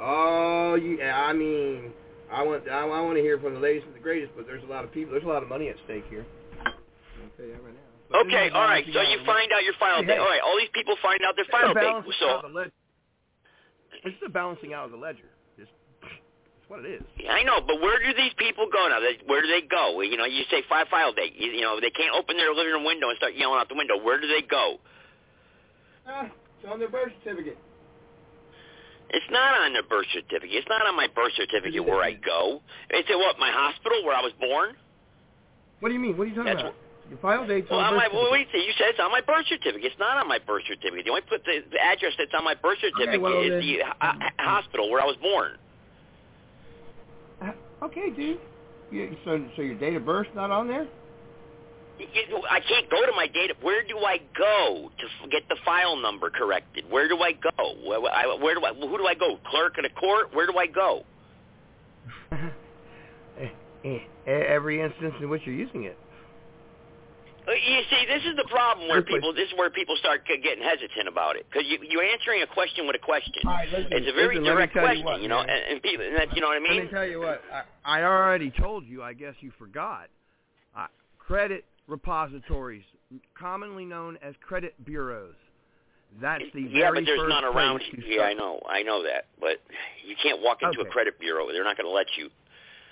All 0.01 0.79
you, 0.79 1.03
I 1.03 1.33
mean, 1.33 1.93
I 2.33 2.43
want, 2.43 2.69
I, 2.69 2.89
I 2.89 3.01
want 3.01 3.17
to 3.17 3.23
hear 3.23 3.39
from 3.39 3.53
the 3.55 3.61
latest 3.61 3.87
and 3.87 3.95
the 3.95 4.01
greatest, 4.01 4.33
but 4.35 4.47
there's 4.47 4.63
a 4.65 4.67
lot 4.67 4.85
of 4.85 4.93
people, 4.93 5.13
there's 5.13 5.25
a 5.25 5.29
lot 5.29 5.43
of 5.43 5.49
money 5.49 5.69
at 5.69 5.77
stake 5.85 6.05
here. 6.09 6.25
I'll 6.65 6.73
tell 7.37 7.45
you 7.45 7.53
that 7.53 7.63
right 7.63 7.75
now. 7.75 7.81
But 8.11 8.27
Okay, 8.27 8.49
all 8.51 8.65
right. 8.65 8.85
So 8.93 9.01
you 9.03 9.19
find 9.27 9.53
out 9.53 9.65
your 9.65 9.75
file 9.79 10.01
Hey, 10.01 10.07
date. 10.07 10.13
hey. 10.15 10.19
All 10.21 10.25
right, 10.27 10.41
all 10.45 10.57
these 10.57 10.73
people 10.73 10.97
find 11.03 11.21
out 11.27 11.37
their 11.37 11.45
It's 11.45 11.53
file 11.53 11.75
date. 11.75 12.15
So 12.21 12.37
of 12.37 12.43
the 12.43 12.49
ledger. 12.49 12.73
It's 14.05 14.17
the 14.23 14.29
balancing 14.29 14.73
out 14.73 14.87
of 14.87 14.91
the 14.93 14.97
ledger. 14.97 15.29
What 16.69 16.85
it 16.85 16.99
is. 16.99 17.03
Yeah, 17.15 17.31
I 17.31 17.43
know, 17.45 17.63
but 17.63 17.81
where 17.81 18.03
do 18.03 18.11
these 18.19 18.35
people 18.39 18.67
go 18.67 18.89
now? 18.91 18.99
They, 18.99 19.23
where 19.27 19.41
do 19.41 19.47
they 19.47 19.63
go? 19.63 20.01
You 20.03 20.17
know, 20.17 20.27
you 20.27 20.43
say 20.51 20.67
five 20.69 20.89
file 20.89 21.13
date. 21.13 21.35
You, 21.39 21.53
you 21.53 21.63
know, 21.63 21.79
they 21.79 21.91
can't 21.91 22.11
open 22.11 22.37
their 22.37 22.53
living 22.53 22.73
room 22.73 22.85
window 22.85 23.09
and 23.09 23.17
start 23.17 23.35
yelling 23.39 23.59
out 23.61 23.69
the 23.69 23.79
window. 23.79 24.03
Where 24.03 24.21
do 24.21 24.27
they 24.27 24.43
go? 24.43 24.79
Ah, 26.09 26.27
it's 26.27 26.67
on 26.67 26.79
their 26.79 26.91
birth 26.91 27.13
certificate. 27.23 27.59
It's 29.11 29.31
not 29.31 29.55
on 29.63 29.73
their 29.73 29.87
birth 29.87 30.11
certificate. 30.13 30.51
It's 30.51 30.67
not 30.69 30.83
on 30.87 30.97
my 30.97 31.07
birth 31.07 31.33
certificate 31.39 31.85
where 31.87 32.03
I 32.03 32.15
go. 32.15 32.61
It's 32.91 33.09
at 33.09 33.17
what 33.17 33.39
my 33.39 33.51
hospital 33.55 34.03
where 34.05 34.17
I 34.17 34.23
was 34.23 34.33
born. 34.41 34.75
What 35.79 35.91
do 35.91 35.95
you 35.95 36.01
mean? 36.01 36.19
What 36.19 36.27
are 36.27 36.31
you 36.31 36.35
talking 36.35 36.51
That's 36.51 36.67
about? 36.67 36.75
Your 37.09 37.19
file 37.23 37.47
date's 37.47 37.71
Well, 37.71 37.79
on 37.79 37.95
on 37.95 37.97
my, 37.97 38.09
well, 38.11 38.35
do 38.35 38.59
you 38.59 38.75
said 38.75 38.91
it's 38.91 38.99
on 38.99 39.13
my 39.13 39.21
birth 39.21 39.47
certificate. 39.47 39.87
It's 39.87 40.01
not 40.01 40.19
on 40.19 40.27
my 40.27 40.43
birth 40.43 40.67
certificate. 40.67 41.07
The 41.07 41.11
only 41.15 41.23
put 41.23 41.45
the, 41.45 41.63
the 41.71 41.79
address 41.79 42.19
that's 42.19 42.35
on 42.35 42.43
my 42.43 42.55
birth 42.59 42.83
certificate 42.83 43.23
well, 43.23 43.47
is 43.47 43.63
the 43.63 43.87
uh, 43.87 44.15
hospital 44.43 44.91
where 44.91 45.01
I 45.01 45.07
was 45.07 45.15
born. 45.23 45.55
Okay, 47.83 48.11
dude. 48.11 48.39
You, 48.91 49.17
so, 49.25 49.45
so 49.57 49.63
your 49.63 49.75
date 49.75 49.97
of 49.97 50.05
birth's 50.05 50.31
not 50.35 50.51
on 50.51 50.69
there? 50.69 50.87
I 51.99 52.61
can't 52.61 52.91
go 52.91 53.05
to 53.07 53.13
my 53.17 53.27
data. 53.27 53.55
Where 53.63 53.83
do 53.83 53.99
I 53.99 54.19
go 54.37 54.91
to 54.99 55.05
f- 55.05 55.31
get 55.31 55.49
the 55.49 55.57
file 55.65 55.97
number 55.97 56.29
corrected? 56.31 56.85
Where 56.91 57.09
do 57.09 57.19
I 57.23 57.33
go? 57.33 57.75
Where, 57.87 58.01
I- 58.13 58.37
where 58.41 58.55
do 58.55 58.65
I? 58.65 58.75
Who 58.75 58.99
do 58.99 59.07
I 59.07 59.15
go? 59.15 59.39
Clerk 59.47 59.79
in 59.79 59.85
a 59.87 59.91
court? 59.91 60.35
Where 60.35 60.47
do 60.47 60.59
I 60.59 60.67
go? 60.67 61.05
Every 64.27 64.83
instance 64.83 65.15
in 65.21 65.31
which 65.31 65.43
you're 65.47 65.55
using 65.55 65.85
it. 65.85 65.97
You 67.47 67.83
see, 67.91 68.07
this 68.07 68.25
is 68.25 68.37
the 68.37 68.49
problem 68.51 68.89
where 68.89 69.03
people. 69.03 69.33
This 69.33 69.49
is 69.49 69.55
where 69.57 69.71
people 69.71 69.95
start 69.97 70.27
getting 70.27 70.63
hesitant 70.65 71.07
about 71.07 71.37
it 71.37 71.47
because 71.49 71.67
you, 71.69 71.79
you're 71.89 72.03
answering 72.03 72.43
a 72.43 72.47
question 72.47 72.87
with 72.87 72.97
a 72.97 73.05
question. 73.05 73.43
Right, 73.45 73.69
listen, 73.71 73.87
it's 73.93 74.09
a 74.11 74.13
very 74.13 74.39
listen, 74.39 74.53
direct 74.53 74.75
tell 74.75 74.83
you 74.83 75.03
question, 75.03 75.05
what, 75.05 75.23
you 75.23 75.29
know, 75.29 75.41
and, 75.41 75.51
and 75.51 75.83
people, 75.83 76.05
and 76.05 76.17
that's, 76.17 76.31
you 76.35 76.41
know 76.41 76.49
what 76.49 76.57
I 76.57 76.61
mean. 76.61 76.77
Let 76.79 76.85
me 76.85 76.91
tell 76.91 77.07
you 77.07 77.21
what. 77.21 77.41
I, 77.85 78.01
I 78.01 78.03
already 78.03 78.51
told 78.51 78.85
you. 78.87 79.03
I 79.03 79.13
guess 79.13 79.35
you 79.41 79.53
forgot. 79.59 80.09
Uh, 80.77 80.87
credit 81.19 81.65
repositories, 81.87 82.85
commonly 83.39 83.85
known 83.85 84.19
as 84.23 84.35
credit 84.47 84.75
bureaus. 84.85 85.35
That's 86.21 86.45
the 86.55 86.63
yeah, 86.63 86.91
but 86.95 87.05
there's 87.05 87.29
none 87.29 87.45
around. 87.45 87.83
Yeah, 88.07 88.23
I 88.23 88.33
know, 88.33 88.61
I 88.69 88.83
know 88.83 89.03
that, 89.03 89.27
but 89.41 89.59
you 90.07 90.15
can't 90.23 90.41
walk 90.43 90.59
into 90.63 90.81
Okay. 90.81 90.89
a 90.89 90.93
credit 90.93 91.21
bureau. 91.21 91.47
They're 91.53 91.65
not 91.65 91.77
going 91.77 91.87
to 91.87 91.93
let 91.93 92.07
you. 92.17 92.31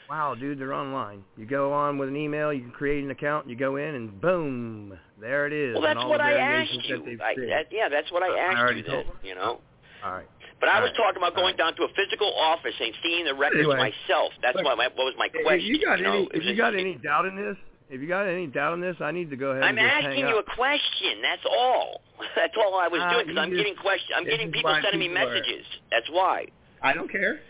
Wow, 0.08 0.34
dude, 0.34 0.58
they're 0.60 0.74
online. 0.74 1.24
You 1.36 1.46
go 1.46 1.72
on 1.72 1.96
with 1.98 2.08
an 2.10 2.16
email, 2.16 2.52
you 2.52 2.60
can 2.62 2.70
create 2.72 3.02
an 3.02 3.10
account, 3.10 3.48
you 3.48 3.56
go 3.56 3.76
in, 3.76 3.94
and 3.94 4.20
boom, 4.20 4.98
there 5.20 5.46
it 5.46 5.52
is. 5.52 5.72
Well, 5.74 5.82
that's 5.82 5.98
all 5.98 6.10
what 6.10 6.20
I 6.20 6.32
asked 6.34 6.72
you. 6.84 7.02
they've 7.04 7.20
I, 7.20 7.34
that, 7.36 7.66
yeah, 7.72 7.88
that's 7.88 8.12
what 8.12 8.22
I 8.22 8.28
I 8.28 8.38
asked 8.38 8.58
already 8.58 8.80
you. 8.80 8.86
Told- 8.86 9.06
you 9.22 9.34
know. 9.34 9.60
All 10.04 10.12
right. 10.12 10.28
But 10.60 10.68
I 10.68 10.76
All 10.76 10.82
was 10.82 10.90
right. 10.90 10.96
talking 11.08 11.16
about 11.22 11.34
going 11.34 11.56
down 11.56 11.74
to 11.76 11.82
a 11.84 11.88
physical 11.96 12.32
office 12.38 12.74
and 12.78 12.92
seeing 13.02 13.24
the 13.24 13.34
records 13.34 13.60
Anyway. 13.66 13.76
myself. 14.08 14.32
That's 14.42 14.54
Look, 14.56 14.64
what, 14.64 14.76
my, 14.78 14.86
what 14.94 15.04
was 15.08 15.14
my 15.18 15.28
If 15.32 15.42
question. 15.44 15.66
you 15.66 15.80
got 15.84 16.00
know? 16.00 16.12
any, 16.12 16.28
if 16.32 16.44
you 16.44 16.54
got 16.56 16.74
any 16.74 16.94
doubt 16.96 17.24
in 17.26 17.36
this, 17.36 17.56
if 17.90 18.00
you 18.00 18.06
got 18.08 18.26
any 18.28 18.46
doubt 18.46 18.74
in 18.74 18.80
this, 18.80 18.96
I 19.00 19.10
need 19.10 19.30
to 19.30 19.36
go 19.36 19.50
ahead 19.50 19.62
I'm 19.64 19.76
and 19.76 19.78
just 19.88 20.06
asking 20.06 20.28
you 20.28 20.36
up. 20.38 20.46
a 20.46 20.54
question. 20.56 21.20
That's 21.22 21.44
all. 21.50 22.02
That's 22.36 22.54
all 22.56 22.78
I 22.78 22.88
was 22.88 23.00
Ah, 23.02 23.12
doing 23.12 23.26
because 23.26 23.40
I'm 23.40 23.50
just- 23.50 23.58
getting 23.64 23.76
questions. 23.76 24.12
I'm 24.16 24.24
getting 24.24 24.52
people 24.52 24.76
sending 24.82 25.00
me 25.00 25.08
people 25.08 25.24
are- 25.26 25.32
messages. 25.34 25.64
That's 25.90 26.08
why. 26.10 26.46
I 26.82 26.92
don't 26.92 27.10
care. 27.10 27.40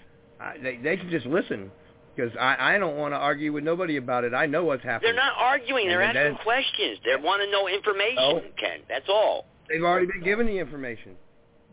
I, 0.41 0.57
they 0.63 0.77
they 0.79 0.97
can 0.97 1.11
just 1.11 1.27
listen 1.27 1.71
because 2.15 2.33
I 2.41 2.75
I 2.75 2.79
don't 2.79 2.97
want 2.97 3.13
to 3.15 3.19
argue 3.19 3.53
with 3.53 3.65
nobody 3.65 3.97
about 3.97 4.25
it. 4.25 4.35
I 4.35 4.47
know 4.47 4.65
what's 4.65 4.83
happening. 4.85 5.13
They're 5.15 5.23
not 5.25 5.35
arguing. 5.39 5.89
They're 5.89 6.03
And 6.03 6.17
asking 6.17 6.39
questions. 6.43 6.99
They 7.05 7.17
want 7.17 7.43
to 7.43 7.51
know 7.51 7.69
information, 7.69 8.17
No. 8.17 8.43
Ken. 8.59 8.81
That's 8.89 9.09
all. 9.09 9.47
They've 9.69 9.83
already 9.83 10.07
been 10.07 10.23
given 10.23 10.47
the 10.47 10.59
information. 10.59 11.17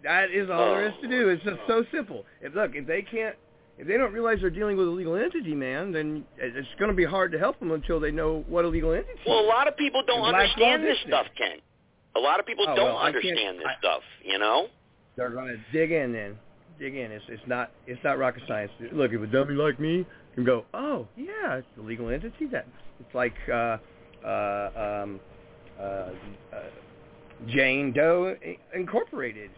That 0.03 0.31
is 0.31 0.49
all 0.49 0.73
there 0.75 0.87
is 0.87 0.93
to 1.01 1.07
do. 1.07 1.29
It's 1.29 1.43
just 1.43 1.59
so 1.67 1.83
simple. 1.93 2.25
If 2.41 2.55
look, 2.55 2.71
if 2.73 2.87
they 2.87 3.01
can't, 3.03 3.35
if 3.77 3.87
they 3.87 3.97
don't 3.97 4.13
realize 4.13 4.39
they're 4.41 4.49
dealing 4.49 4.77
with 4.77 4.87
a 4.87 4.91
legal 4.91 5.15
entity, 5.15 5.53
man, 5.53 5.91
then 5.91 6.25
it's 6.37 6.67
going 6.79 6.89
to 6.89 6.95
be 6.97 7.05
hard 7.05 7.31
to 7.33 7.37
help 7.39 7.59
them 7.59 7.71
until 7.71 7.99
they 7.99 8.11
know 8.11 8.43
what 8.47 8.65
a 8.65 8.67
legal 8.67 8.93
entity. 8.93 9.11
Is. 9.13 9.19
Well, 9.27 9.39
a 9.39 9.45
lot 9.47 9.67
of 9.67 9.77
people 9.77 10.01
don't 10.07 10.25
And 10.25 10.35
understand 10.35 10.83
this 10.83 10.97
stuff, 11.07 11.27
Ken. 11.37 11.57
A 12.15 12.19
lot 12.19 12.39
of 12.39 12.45
people 12.45 12.65
Oh, 12.67 12.75
don't 12.75 12.85
well, 12.95 12.97
understand 12.97 13.59
this 13.59 13.65
I- 13.67 13.79
stuff. 13.79 14.01
You 14.23 14.39
know. 14.39 14.67
They're 15.17 15.29
going 15.29 15.47
to 15.49 15.59
dig 15.77 15.91
in 15.91 16.13
then. 16.13 16.37
Dig 16.79 16.95
in. 16.95 17.11
It's 17.11 17.25
it's 17.27 17.43
not 17.45 17.71
it's 17.85 18.03
not 18.03 18.17
rocket 18.17 18.41
science. 18.47 18.71
Look, 18.91 19.11
if 19.13 19.21
a 19.21 19.27
dummy 19.27 19.53
like 19.53 19.79
me 19.79 20.05
can 20.35 20.45
go, 20.45 20.65
oh 20.73 21.07
yeah, 21.17 21.55
it's 21.55 21.67
a 21.77 21.81
legal 21.81 22.09
entity. 22.09 22.45
That 22.51 22.67
it's 22.99 23.13
like 23.13 23.35
uh, 23.51 23.77
uh, 24.25 25.01
um, 25.03 25.19
uh, 25.79 25.83
uh, 25.83 26.11
Jane 27.47 27.91
Doe 27.91 28.35
Incorporated, 28.73 29.51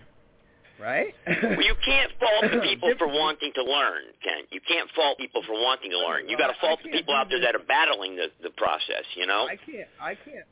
right? 0.80 1.14
Well, 1.28 1.62
you 1.62 1.76
can't 1.86 2.12
fault 2.20 2.52
the 2.52 2.60
people 2.64 2.94
for 2.98 3.08
wanting 3.08 3.52
to 3.56 3.64
learn, 3.64 4.04
Ken. 4.24 4.44
You 4.52 4.62
can't 4.68 4.90
fault 4.96 5.18
people 5.18 5.44
for 5.46 5.54
wanting 5.54 5.92
to 5.92 6.00
learn. 6.00 6.28
You 6.28 6.38
got 6.38 6.48
to 6.48 6.60
fault 6.60 6.80
the 6.84 6.90
people 6.90 7.14
out 7.14 7.28
there 7.30 7.42
that 7.42 7.56
are 7.56 7.66
battling 7.68 8.16
the 8.16 8.28
the 8.42 8.52
process. 8.52 9.04
You 9.16 9.28
know. 9.28 9.48
I 9.50 9.58
can't. 9.58 9.90
I 10.02 10.16
can't. 10.16 10.46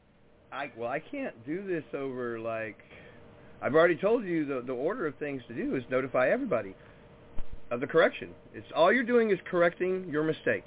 I 0.51 0.71
well, 0.77 0.89
I 0.89 0.99
can't 0.99 1.35
do 1.45 1.65
this 1.65 1.83
over 1.93 2.39
like. 2.39 2.77
I've 3.63 3.75
already 3.75 3.95
told 3.95 4.25
you 4.25 4.45
the 4.45 4.61
the 4.61 4.73
order 4.73 5.07
of 5.07 5.15
things 5.17 5.41
to 5.47 5.53
do 5.53 5.75
is 5.75 5.83
notify 5.89 6.29
everybody 6.29 6.75
of 7.71 7.79
the 7.79 7.87
correction. 7.87 8.29
It's 8.53 8.67
all 8.75 8.91
you're 8.91 9.03
doing 9.03 9.31
is 9.31 9.39
correcting 9.49 10.07
your 10.09 10.23
mistake. 10.23 10.65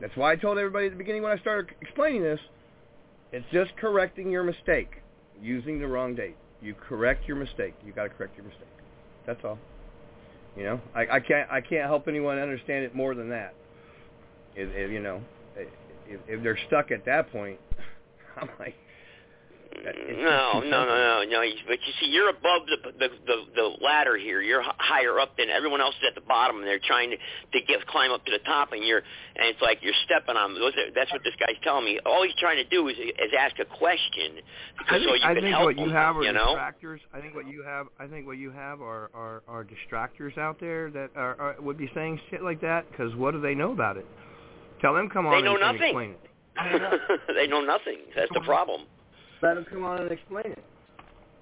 That's 0.00 0.16
why 0.16 0.32
I 0.32 0.36
told 0.36 0.56
everybody 0.56 0.86
at 0.86 0.92
the 0.92 0.98
beginning 0.98 1.22
when 1.22 1.32
I 1.32 1.40
started 1.40 1.74
explaining 1.82 2.22
this. 2.22 2.40
It's 3.32 3.44
just 3.52 3.76
correcting 3.76 4.30
your 4.30 4.44
mistake 4.44 5.02
using 5.42 5.78
the 5.78 5.86
wrong 5.86 6.14
date. 6.14 6.36
You 6.62 6.74
correct 6.74 7.26
your 7.28 7.36
mistake. 7.36 7.74
You 7.84 7.92
got 7.92 8.04
to 8.04 8.08
correct 8.10 8.36
your 8.36 8.46
mistake. 8.46 8.66
That's 9.26 9.40
all. 9.44 9.58
You 10.56 10.64
know, 10.64 10.80
I, 10.94 11.00
I 11.02 11.20
can't 11.20 11.48
I 11.50 11.60
can't 11.60 11.84
help 11.84 12.08
anyone 12.08 12.38
understand 12.38 12.84
it 12.84 12.94
more 12.94 13.14
than 13.14 13.28
that. 13.30 13.54
If, 14.56 14.68
if 14.74 14.90
you 14.90 15.00
know, 15.00 15.22
if, 15.56 16.20
if 16.26 16.42
they're 16.42 16.58
stuck 16.66 16.90
at 16.90 17.04
that 17.04 17.30
point, 17.30 17.60
I'm 18.36 18.48
like, 18.58 18.74
No, 19.84 20.60
no, 20.60 20.84
no, 20.84 21.24
no, 21.24 21.24
no. 21.28 21.40
But 21.66 21.78
you 21.86 21.92
see, 22.00 22.06
you're 22.06 22.28
above 22.30 22.62
the 22.66 22.90
the 22.98 23.08
the, 23.26 23.36
the 23.56 23.84
ladder 23.84 24.16
here. 24.16 24.40
You're 24.42 24.62
higher 24.78 25.18
up 25.20 25.36
than 25.36 25.48
everyone 25.48 25.80
else 25.80 25.94
is 25.96 26.08
at 26.08 26.14
the 26.14 26.26
bottom, 26.26 26.58
and 26.58 26.66
they're 26.66 26.80
trying 26.84 27.10
to 27.10 27.16
to 27.16 27.66
get 27.66 27.86
climb 27.86 28.10
up 28.12 28.24
to 28.26 28.32
the 28.32 28.38
top, 28.44 28.72
and 28.72 28.84
you're 28.84 28.98
and 28.98 29.46
it's 29.48 29.60
like 29.62 29.78
you're 29.82 29.94
stepping 30.04 30.36
on. 30.36 30.54
those 30.54 30.72
are- 30.76 30.90
That's 30.94 31.10
what 31.12 31.22
this 31.24 31.34
guy's 31.40 31.56
telling 31.62 31.84
me. 31.84 31.98
All 32.04 32.22
he's 32.24 32.34
trying 32.38 32.56
to 32.56 32.64
do 32.64 32.88
is 32.88 32.96
is 32.98 33.32
ask 33.38 33.58
a 33.58 33.64
question, 33.64 34.38
I 34.38 34.42
because 34.78 35.02
so 35.04 35.14
you 35.14 35.20
I 35.24 35.34
can 35.34 35.42
think 35.42 35.54
help 35.54 35.64
what 35.64 35.78
you 35.78 35.84
him, 35.84 35.90
have 35.92 36.16
are 36.16 36.22
you 36.22 36.32
know. 36.32 36.54
distractors. 36.56 36.98
I 37.14 37.20
think 37.20 37.34
what 37.34 37.46
you 37.48 37.62
have, 37.62 37.86
I 37.98 38.06
think 38.06 38.26
what 38.26 38.38
you 38.38 38.50
have 38.50 38.80
are 38.82 39.10
are, 39.14 39.42
are 39.48 39.64
distractors 39.64 40.36
out 40.38 40.58
there 40.60 40.90
that 40.90 41.10
are, 41.16 41.40
are 41.40 41.56
would 41.60 41.78
be 41.78 41.90
saying 41.94 42.20
shit 42.30 42.42
like 42.42 42.60
that. 42.62 42.90
Because 42.90 43.14
what 43.16 43.32
do 43.32 43.40
they 43.40 43.54
know 43.54 43.72
about 43.72 43.96
it? 43.96 44.06
Tell 44.80 44.94
them 44.94 45.08
come 45.08 45.26
on. 45.26 45.32
They 45.32 45.42
know 45.42 45.54
and, 45.54 45.62
and 45.62 45.72
nothing. 45.78 45.88
explain 45.88 46.10
it. 46.10 47.20
they 47.34 47.46
know 47.46 47.60
nothing. 47.60 47.98
That's 48.16 48.30
the 48.34 48.40
problem. 48.40 48.82
Let 49.42 49.54
them 49.54 49.64
come 49.70 49.84
on 49.84 50.00
and 50.02 50.10
explain 50.12 50.46
it. 50.46 50.64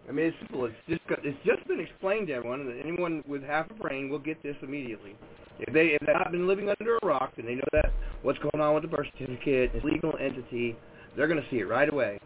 I 0.08 0.12
mean, 0.12 0.26
it's 0.26 0.36
simple. 0.38 0.64
It's 0.66 0.74
just 0.88 1.06
got- 1.06 1.24
it's 1.24 1.38
just 1.44 1.66
been 1.68 1.80
explained 1.80 2.28
to 2.28 2.34
everyone, 2.34 2.60
and 2.60 2.80
anyone 2.80 3.22
with 3.26 3.42
half 3.42 3.70
a 3.70 3.74
brain 3.74 4.08
will 4.08 4.18
get 4.18 4.42
this 4.42 4.56
immediately. 4.62 5.16
If 5.60 5.74
they 5.74 5.88
if 5.88 6.00
they've 6.00 6.14
not 6.14 6.30
been 6.30 6.46
living 6.46 6.70
under 6.70 6.96
a 6.96 7.06
rock 7.06 7.32
and 7.36 7.46
they 7.46 7.56
know 7.56 7.68
that 7.72 7.90
what's 8.22 8.38
going 8.38 8.60
on 8.62 8.74
with 8.74 8.82
the 8.84 8.88
birth 8.88 9.08
certificate, 9.18 9.72
it's 9.74 9.84
a 9.84 9.86
legal 9.86 10.16
entity, 10.18 10.76
they're 11.16 11.26
going 11.26 11.42
to 11.42 11.48
see 11.50 11.58
it 11.58 11.66
right 11.68 11.88
away. 11.92 12.18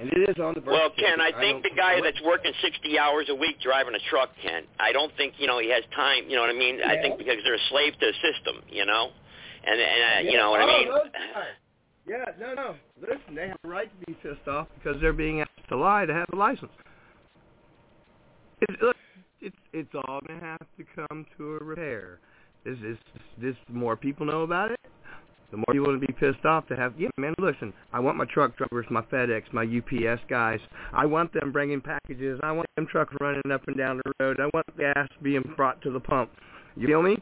And 0.00 0.12
it 0.12 0.28
is 0.28 0.36
on 0.42 0.54
the 0.54 0.60
birth 0.60 0.74
certificate. 0.74 1.06
Well. 1.06 1.16
Ken, 1.16 1.20
I 1.20 1.30
think 1.38 1.62
don't- 1.62 1.70
the 1.72 1.80
guy 1.80 2.00
that's 2.00 2.20
working 2.22 2.52
60 2.60 2.98
hours 2.98 3.28
a 3.28 3.34
week 3.34 3.60
driving 3.60 3.94
a 3.94 4.00
truck, 4.10 4.30
Ken, 4.42 4.66
I 4.80 4.90
don't 4.92 5.12
think, 5.16 5.34
you 5.38 5.46
know, 5.46 5.58
he 5.60 5.70
has 5.70 5.84
time, 5.94 6.28
you 6.28 6.34
know 6.34 6.42
what 6.42 6.50
I 6.50 6.58
mean? 6.58 6.82
I 6.82 7.00
think 7.00 7.16
because 7.16 7.38
they're 7.44 7.54
a 7.54 7.58
slave 7.70 7.96
to 8.00 8.06
the 8.06 8.12
system, 8.14 8.60
you 8.68 8.84
know? 8.84 9.12
And, 9.62 9.80
and 9.80 10.26
uh, 10.26 10.30
you 10.30 10.36
know 10.36 10.50
what 10.50 10.60
I 10.60 10.64
Oh, 10.64 10.66
mean? 10.66 10.88
Yeah, 12.06 12.24
no, 12.38 12.54
no. 12.54 12.74
Listen, 13.00 13.34
they 13.34 13.48
have 13.48 13.58
a 13.64 13.68
right 13.68 13.90
to 14.00 14.06
be 14.06 14.14
pissed 14.22 14.46
off 14.46 14.68
because 14.76 15.00
they're 15.00 15.12
being 15.12 15.40
asked 15.40 15.68
to 15.68 15.76
lie 15.76 16.04
to 16.04 16.12
have 16.12 16.26
a 16.32 16.36
license. 16.36 16.70
It, 18.60 18.70
look, 18.82 18.96
it's 19.40 19.56
it's 19.72 19.94
all 19.94 20.20
gonna 20.26 20.40
have 20.40 20.66
to 20.78 20.84
come 21.08 21.26
to 21.38 21.56
a 21.56 21.64
repair. 21.64 22.18
This 22.64 22.78
is 22.84 22.98
this. 23.40 23.54
The 23.68 23.74
more 23.74 23.96
people 23.96 24.26
know 24.26 24.42
about 24.42 24.70
it, 24.70 24.80
the 25.50 25.56
more 25.56 25.64
people 25.70 25.92
will 25.92 26.00
be 26.00 26.14
pissed 26.18 26.44
off 26.44 26.66
to 26.68 26.76
have. 26.76 26.94
Yeah, 26.98 27.08
man. 27.16 27.34
Listen, 27.38 27.72
I 27.92 28.00
want 28.00 28.16
my 28.16 28.26
truck 28.26 28.56
drivers, 28.56 28.86
my 28.90 29.02
FedEx, 29.02 29.52
my 29.52 29.62
UPS 29.62 30.20
guys. 30.28 30.60
I 30.92 31.06
want 31.06 31.32
them 31.32 31.52
bringing 31.52 31.80
packages. 31.80 32.38
I 32.42 32.52
want 32.52 32.66
them 32.76 32.86
trucks 32.86 33.14
running 33.20 33.50
up 33.50 33.66
and 33.66 33.76
down 33.76 34.00
the 34.04 34.12
road. 34.20 34.40
I 34.40 34.50
want 34.52 34.66
gas 34.76 35.08
being 35.22 35.42
brought 35.56 35.80
to 35.82 35.90
the 35.90 36.00
pump. 36.00 36.30
You 36.76 36.86
feel 36.86 37.02
me? 37.02 37.16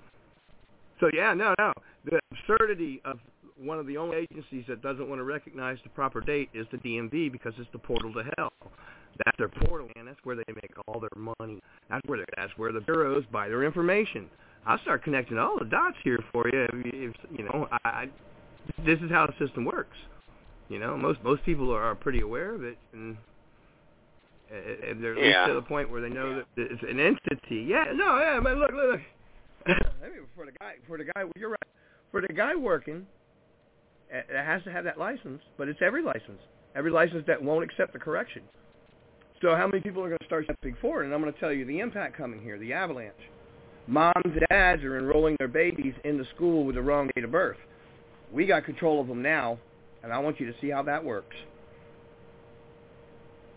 So 0.98 1.08
yeah, 1.12 1.34
no, 1.34 1.54
no. 1.58 1.72
The 2.04 2.18
absurdity 2.32 3.00
of 3.04 3.18
one 3.62 3.78
of 3.78 3.86
the 3.86 3.96
only 3.96 4.16
agencies 4.16 4.64
that 4.68 4.82
doesn't 4.82 5.08
want 5.08 5.18
to 5.18 5.24
recognize 5.24 5.78
the 5.84 5.90
proper 5.90 6.20
date 6.20 6.48
is 6.54 6.66
the 6.72 6.78
DMV 6.78 7.30
because 7.30 7.52
it's 7.58 7.70
the 7.72 7.78
portal 7.78 8.12
to 8.14 8.24
hell. 8.36 8.52
That's 9.24 9.36
their 9.38 9.48
portal, 9.48 9.88
and 9.96 10.08
that's 10.08 10.18
where 10.24 10.36
they 10.36 10.44
make 10.48 10.72
all 10.86 11.00
their 11.00 11.10
money. 11.38 11.60
That's 11.90 12.02
where 12.06 12.24
that's 12.36 12.52
where 12.56 12.72
the 12.72 12.80
bureaus 12.80 13.24
buy 13.30 13.48
their 13.48 13.64
information. 13.64 14.28
I'll 14.66 14.78
start 14.78 15.02
connecting 15.02 15.38
all 15.38 15.58
the 15.58 15.66
dots 15.66 15.96
here 16.02 16.18
for 16.32 16.48
you. 16.48 16.66
If, 16.72 16.74
if, 16.84 17.14
you 17.36 17.44
know, 17.44 17.68
I, 17.84 17.88
I, 17.88 18.08
this 18.86 18.98
is 19.00 19.10
how 19.10 19.26
the 19.26 19.44
system 19.44 19.64
works. 19.64 19.96
You 20.68 20.78
know, 20.78 20.96
most 20.96 21.22
most 21.22 21.44
people 21.44 21.70
are, 21.74 21.82
are 21.82 21.94
pretty 21.94 22.20
aware 22.20 22.54
of 22.54 22.64
it, 22.64 22.78
and, 22.92 23.16
and 24.50 25.02
they're 25.02 25.12
at 25.12 25.24
yeah. 25.24 25.44
Least 25.44 25.48
to 25.48 25.54
the 25.54 25.62
point 25.62 25.90
where 25.90 26.00
they 26.00 26.08
know 26.08 26.36
that 26.36 26.46
it's 26.56 26.82
an 26.82 26.98
entity. 27.00 27.66
Yeah, 27.68 27.92
no, 27.94 28.18
yeah, 28.18 28.40
man. 28.40 28.58
Look, 28.58 28.70
look, 28.72 28.92
look. 28.92 29.00
I 29.66 30.08
mean, 30.08 30.26
for 30.34 30.46
the 30.46 30.52
guy, 30.52 30.74
for 30.86 30.96
the 30.96 31.04
guy, 31.04 31.24
you're 31.36 31.50
right. 31.50 31.68
For 32.10 32.20
the 32.20 32.32
guy 32.32 32.54
working, 32.54 33.06
it 34.12 34.26
has 34.30 34.62
to 34.64 34.70
have 34.70 34.84
that 34.84 34.98
license, 34.98 35.40
but 35.56 35.68
it's 35.68 35.80
every 35.82 36.02
license, 36.02 36.40
every 36.76 36.90
license 36.90 37.24
that 37.26 37.42
won't 37.42 37.64
accept 37.64 37.92
the 37.92 37.98
correction. 37.98 38.42
So 39.40 39.56
how 39.56 39.66
many 39.66 39.80
people 39.80 40.04
are 40.04 40.08
going 40.08 40.20
to 40.20 40.26
start 40.26 40.44
stepping 40.44 40.76
forward? 40.80 41.04
And 41.04 41.14
I'm 41.14 41.20
going 41.20 41.32
to 41.32 41.40
tell 41.40 41.52
you 41.52 41.64
the 41.64 41.80
impact 41.80 42.16
coming 42.16 42.40
here, 42.40 42.58
the 42.58 42.72
avalanche. 42.72 43.14
Moms 43.88 44.22
and 44.24 44.44
dads 44.48 44.84
are 44.84 44.98
enrolling 44.98 45.36
their 45.38 45.48
babies 45.48 45.94
in 46.04 46.16
the 46.16 46.26
school 46.36 46.64
with 46.64 46.76
the 46.76 46.82
wrong 46.82 47.10
date 47.14 47.24
of 47.24 47.32
birth. 47.32 47.56
We 48.32 48.46
got 48.46 48.64
control 48.64 49.00
of 49.00 49.08
them 49.08 49.20
now, 49.20 49.58
and 50.04 50.12
I 50.12 50.18
want 50.18 50.38
you 50.38 50.46
to 50.46 50.54
see 50.60 50.70
how 50.70 50.82
that 50.84 51.04
works. 51.04 51.34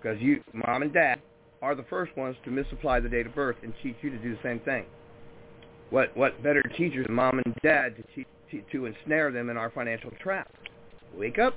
Because 0.02 0.20
you, 0.20 0.44
mom 0.54 0.82
and 0.82 0.94
dad, 0.94 1.20
are 1.62 1.76
the 1.76 1.84
first 1.84 2.16
ones 2.18 2.36
to 2.46 2.52
misapply 2.52 3.00
the 3.00 3.10
date 3.10 3.28
of 3.28 3.36
birth 3.36 3.58
and 3.62 3.74
teach 3.84 3.96
you 4.02 4.10
to 4.10 4.18
do 4.18 4.32
the 4.32 4.42
same 4.44 4.60
thing. 4.62 4.86
What 5.92 6.16
what 6.18 6.42
better 6.42 6.64
teachers 6.78 7.06
than 7.06 7.16
mom 7.16 7.40
and 7.46 7.56
dad 7.62 7.96
to 7.96 8.04
teach 8.16 8.28
to, 8.52 8.62
to 8.72 8.86
ensnare 8.86 9.32
them 9.32 9.50
in 9.50 9.58
our 9.58 9.70
financial 9.70 10.12
trap? 10.22 10.52
Wake 11.18 11.40
up, 11.40 11.56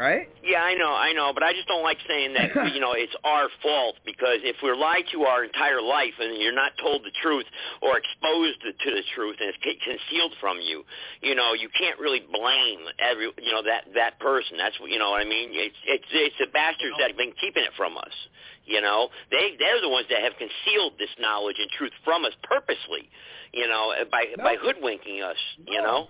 right? 0.00 0.28
Yeah, 0.40 0.64
I 0.64 0.72
know, 0.74 0.88
I 0.88 1.12
know, 1.12 1.30
but 1.36 1.44
I 1.44 1.52
just 1.52 1.68
don't 1.68 1.84
like 1.84 1.98
saying 2.08 2.32
that 2.32 2.50
you 2.74 2.80
know 2.80 2.96
it's 2.96 3.12
our 3.22 3.52
fault 3.62 3.96
because 4.08 4.40
if 4.42 4.56
we're 4.64 4.74
lied 4.74 5.04
to 5.12 5.28
our 5.28 5.44
entire 5.44 5.82
life 5.84 6.16
and 6.18 6.40
you're 6.40 6.56
not 6.56 6.72
told 6.80 7.04
the 7.04 7.12
truth 7.20 7.44
or 7.84 8.00
exposed 8.00 8.64
to 8.64 8.88
the 8.90 9.04
truth 9.14 9.36
and 9.38 9.52
it's 9.52 9.60
concealed 9.60 10.32
from 10.40 10.56
you, 10.58 10.82
you 11.20 11.36
know, 11.36 11.52
you 11.52 11.68
can't 11.76 12.00
really 12.00 12.24
blame 12.24 12.80
every 12.98 13.28
you 13.44 13.52
know 13.52 13.62
that 13.62 13.92
that 13.94 14.18
person. 14.18 14.56
That's 14.56 14.78
what 14.80 14.90
you 14.90 14.98
know 14.98 15.12
what 15.12 15.20
I 15.20 15.28
mean. 15.28 15.52
It's 15.52 15.76
it's 15.84 16.08
it's 16.10 16.36
the 16.40 16.48
bastards 16.48 16.96
that 16.98 17.12
have 17.12 17.20
been 17.20 17.36
keeping 17.36 17.62
it 17.62 17.76
from 17.76 18.00
us. 18.00 18.16
You 18.64 18.80
know, 18.80 19.12
they 19.30 19.52
they're 19.60 19.84
the 19.84 19.92
ones 19.92 20.08
that 20.08 20.24
have 20.24 20.32
concealed 20.40 20.96
this 20.98 21.12
knowledge 21.20 21.56
and 21.60 21.68
truth 21.76 21.92
from 22.04 22.24
us 22.24 22.32
purposely. 22.48 23.12
You 23.52 23.68
know, 23.68 23.92
uh, 23.92 24.08
by 24.08 24.32
No. 24.36 24.44
by 24.44 24.56
hoodwinking 24.56 25.20
us. 25.20 25.36
You 25.68 25.82
know. 25.82 26.08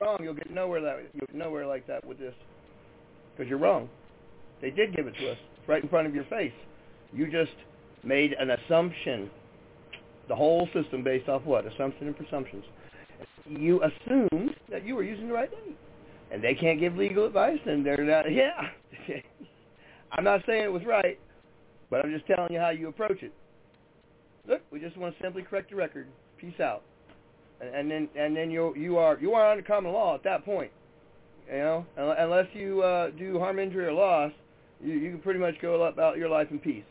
Wrong. 0.00 0.18
You'll 0.22 0.34
get 0.34 0.50
nowhere 0.50 0.80
that 0.82 0.98
you'll 1.14 1.26
get 1.26 1.34
nowhere 1.34 1.66
like 1.66 1.86
that 1.86 2.04
with 2.04 2.18
this. 2.18 2.34
Because 3.38 3.48
you're 3.48 3.58
wrong. 3.58 3.88
They 4.60 4.70
did 4.70 4.96
give 4.96 5.06
it 5.06 5.14
to 5.20 5.30
us 5.30 5.38
right 5.68 5.80
in 5.80 5.88
front 5.88 6.08
of 6.08 6.14
your 6.14 6.24
face. 6.24 6.52
You 7.12 7.30
just 7.30 7.52
made 8.02 8.32
an 8.32 8.50
assumption. 8.50 9.30
The 10.28 10.34
whole 10.34 10.68
system 10.74 11.04
based 11.04 11.28
off 11.28 11.44
what? 11.44 11.64
Assumption 11.64 12.08
and 12.08 12.16
presumptions. 12.16 12.64
You 13.48 13.80
assumed 13.84 14.56
that 14.70 14.84
you 14.84 14.96
were 14.96 15.04
using 15.04 15.28
the 15.28 15.34
right 15.34 15.50
date. 15.50 15.76
And 16.32 16.42
they 16.42 16.54
can't 16.54 16.80
give 16.80 16.96
legal 16.96 17.26
advice 17.26 17.60
and 17.64 17.86
they're 17.86 18.04
not 18.04 18.30
yeah. 18.32 18.68
I'm 20.12 20.24
not 20.24 20.42
saying 20.44 20.64
it 20.64 20.72
was 20.72 20.84
right, 20.84 21.18
but 21.90 22.04
I'm 22.04 22.10
just 22.10 22.26
telling 22.26 22.52
you 22.52 22.58
how 22.58 22.70
you 22.70 22.88
approach 22.88 23.22
it. 23.22 23.32
Look, 24.46 24.62
we 24.70 24.80
just 24.80 24.96
want 24.96 25.16
to 25.16 25.22
simply 25.22 25.42
correct 25.42 25.70
the 25.70 25.76
record. 25.76 26.08
Peace 26.38 26.58
out. 26.60 26.82
And, 27.60 27.74
and 27.74 27.90
then 27.90 28.08
and 28.16 28.36
then 28.36 28.50
you 28.50 28.74
you 28.76 28.98
are 28.98 29.18
you 29.20 29.32
are 29.34 29.50
under 29.50 29.62
common 29.62 29.92
law 29.92 30.14
at 30.14 30.24
that 30.24 30.44
point. 30.44 30.70
You 31.50 31.58
know, 31.58 31.86
unless 31.96 32.46
you 32.52 32.82
uh, 32.82 33.10
do 33.10 33.38
harm, 33.38 33.58
injury, 33.58 33.86
or 33.86 33.92
loss, 33.92 34.32
you, 34.82 34.94
you 34.94 35.10
can 35.12 35.20
pretty 35.20 35.40
much 35.40 35.54
go 35.62 35.82
about 35.82 36.18
your 36.18 36.28
life 36.28 36.48
in 36.50 36.58
peace. 36.58 36.84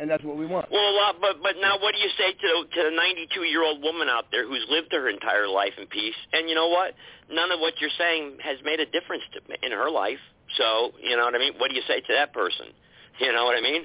And 0.00 0.08
that's 0.08 0.24
what 0.24 0.38
we 0.38 0.46
want. 0.46 0.70
Well, 0.72 0.96
uh, 0.96 1.12
but 1.20 1.42
but 1.42 1.56
now, 1.60 1.76
what 1.76 1.92
do 1.92 2.00
you 2.00 2.08
say 2.16 2.32
to 2.32 2.64
to 2.64 2.88
the 2.88 2.96
92 2.96 3.44
year 3.44 3.62
old 3.62 3.82
woman 3.82 4.08
out 4.08 4.24
there 4.32 4.48
who's 4.48 4.64
lived 4.70 4.88
her 4.92 5.10
entire 5.10 5.46
life 5.46 5.74
in 5.76 5.86
peace? 5.88 6.16
And 6.32 6.48
you 6.48 6.54
know 6.54 6.68
what? 6.68 6.94
None 7.30 7.52
of 7.52 7.60
what 7.60 7.74
you're 7.80 7.92
saying 7.98 8.38
has 8.42 8.56
made 8.64 8.80
a 8.80 8.86
difference 8.86 9.22
to, 9.34 9.40
in 9.66 9.72
her 9.72 9.90
life. 9.90 10.18
So 10.56 10.92
you 11.02 11.18
know 11.18 11.26
what 11.26 11.34
I 11.34 11.38
mean. 11.38 11.52
What 11.58 11.68
do 11.68 11.76
you 11.76 11.82
say 11.86 12.00
to 12.00 12.12
that 12.14 12.32
person? 12.32 12.66
You 13.20 13.34
know 13.34 13.44
what 13.44 13.54
I 13.54 13.60
mean? 13.60 13.84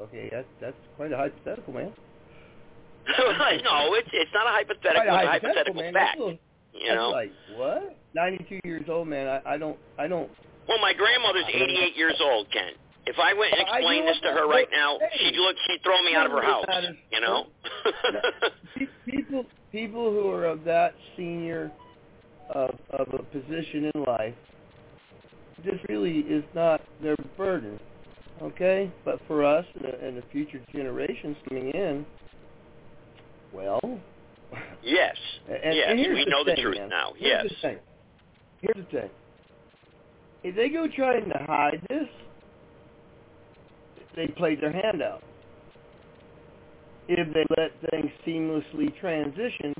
Okay, 0.00 0.30
that's 0.32 0.48
that's 0.58 0.76
quite 0.96 1.12
a 1.12 1.18
hypothetical, 1.18 1.74
man. 1.74 1.92
no, 3.18 3.92
it's 3.92 4.08
it's 4.12 4.30
not 4.32 4.46
a 4.46 4.50
hypothetical. 4.56 5.04
Quite 5.04 5.08
a 5.08 5.36
it's 5.36 5.44
a 5.44 5.48
hypothetical, 5.48 5.82
hypothetical 5.82 5.82
man. 5.82 5.92
fact. 5.92 6.45
That's 6.76 6.82
You 6.84 6.88
that's 6.88 7.00
know. 7.00 7.10
like 7.10 7.32
what? 7.56 7.96
Ninety-two 8.14 8.60
years 8.64 8.84
old, 8.88 9.08
man. 9.08 9.26
I, 9.28 9.54
I 9.54 9.58
don't, 9.58 9.76
I 9.98 10.06
don't. 10.08 10.30
Well, 10.68 10.78
my 10.80 10.92
grandmother's 10.94 11.44
88 11.48 11.96
years 11.96 12.20
old, 12.20 12.50
Ken. 12.52 12.70
If 13.06 13.16
I 13.22 13.34
went 13.34 13.52
and 13.52 13.60
explained 13.62 14.08
this 14.08 14.18
to 14.22 14.28
her 14.32 14.48
right 14.48 14.66
now, 14.74 14.98
she'd 15.18 15.36
look, 15.36 15.54
she'd 15.68 15.80
throw 15.84 16.02
me 16.02 16.14
out 16.16 16.26
of 16.26 16.32
her 16.32 16.42
house. 16.42 16.64
of 16.64 16.68
that 16.68 16.84
is- 16.84 16.96
You 17.12 17.20
know. 17.20 17.46
People, 19.06 19.44
people 19.70 20.10
who 20.10 20.28
are 20.30 20.44
of 20.46 20.64
that 20.64 20.94
senior 21.16 21.70
of 22.50 22.74
of 22.90 23.06
a 23.14 23.22
position 23.22 23.90
in 23.94 24.02
life, 24.04 24.34
this 25.64 25.78
really 25.88 26.18
is 26.20 26.42
not 26.54 26.80
their 27.02 27.16
burden. 27.36 27.78
Okay, 28.42 28.90
but 29.04 29.20
for 29.28 29.44
us 29.44 29.64
and 29.74 29.84
the, 29.84 30.06
and 30.06 30.16
the 30.18 30.22
future 30.32 30.60
generations 30.74 31.36
coming 31.48 31.70
in, 31.70 32.04
well, 33.52 33.80
yes. 34.82 35.16
and, 35.48 35.74
yes. 35.74 35.86
and 35.88 35.98
we 35.98 36.24
the 36.24 36.30
know 36.30 36.44
thing, 36.44 36.56
the 36.56 36.62
truth 36.62 36.78
man. 36.78 36.88
now. 36.88 37.12
Here's 37.16 37.44
yes. 37.44 37.52
the 37.62 37.68
thing. 37.68 37.78
Here's 38.60 38.86
the 38.86 39.00
thing. 39.00 39.10
If 40.42 40.56
they 40.56 40.68
go 40.68 40.86
trying 40.94 41.28
to 41.28 41.38
hide 41.46 41.80
this, 41.88 42.08
they 44.14 44.28
played 44.28 44.60
their 44.60 44.72
hand 44.72 45.02
out. 45.02 45.22
If 47.08 47.32
they 47.34 47.44
let 47.56 47.72
things 47.90 48.10
seamlessly 48.26 48.98
transition, 49.00 49.74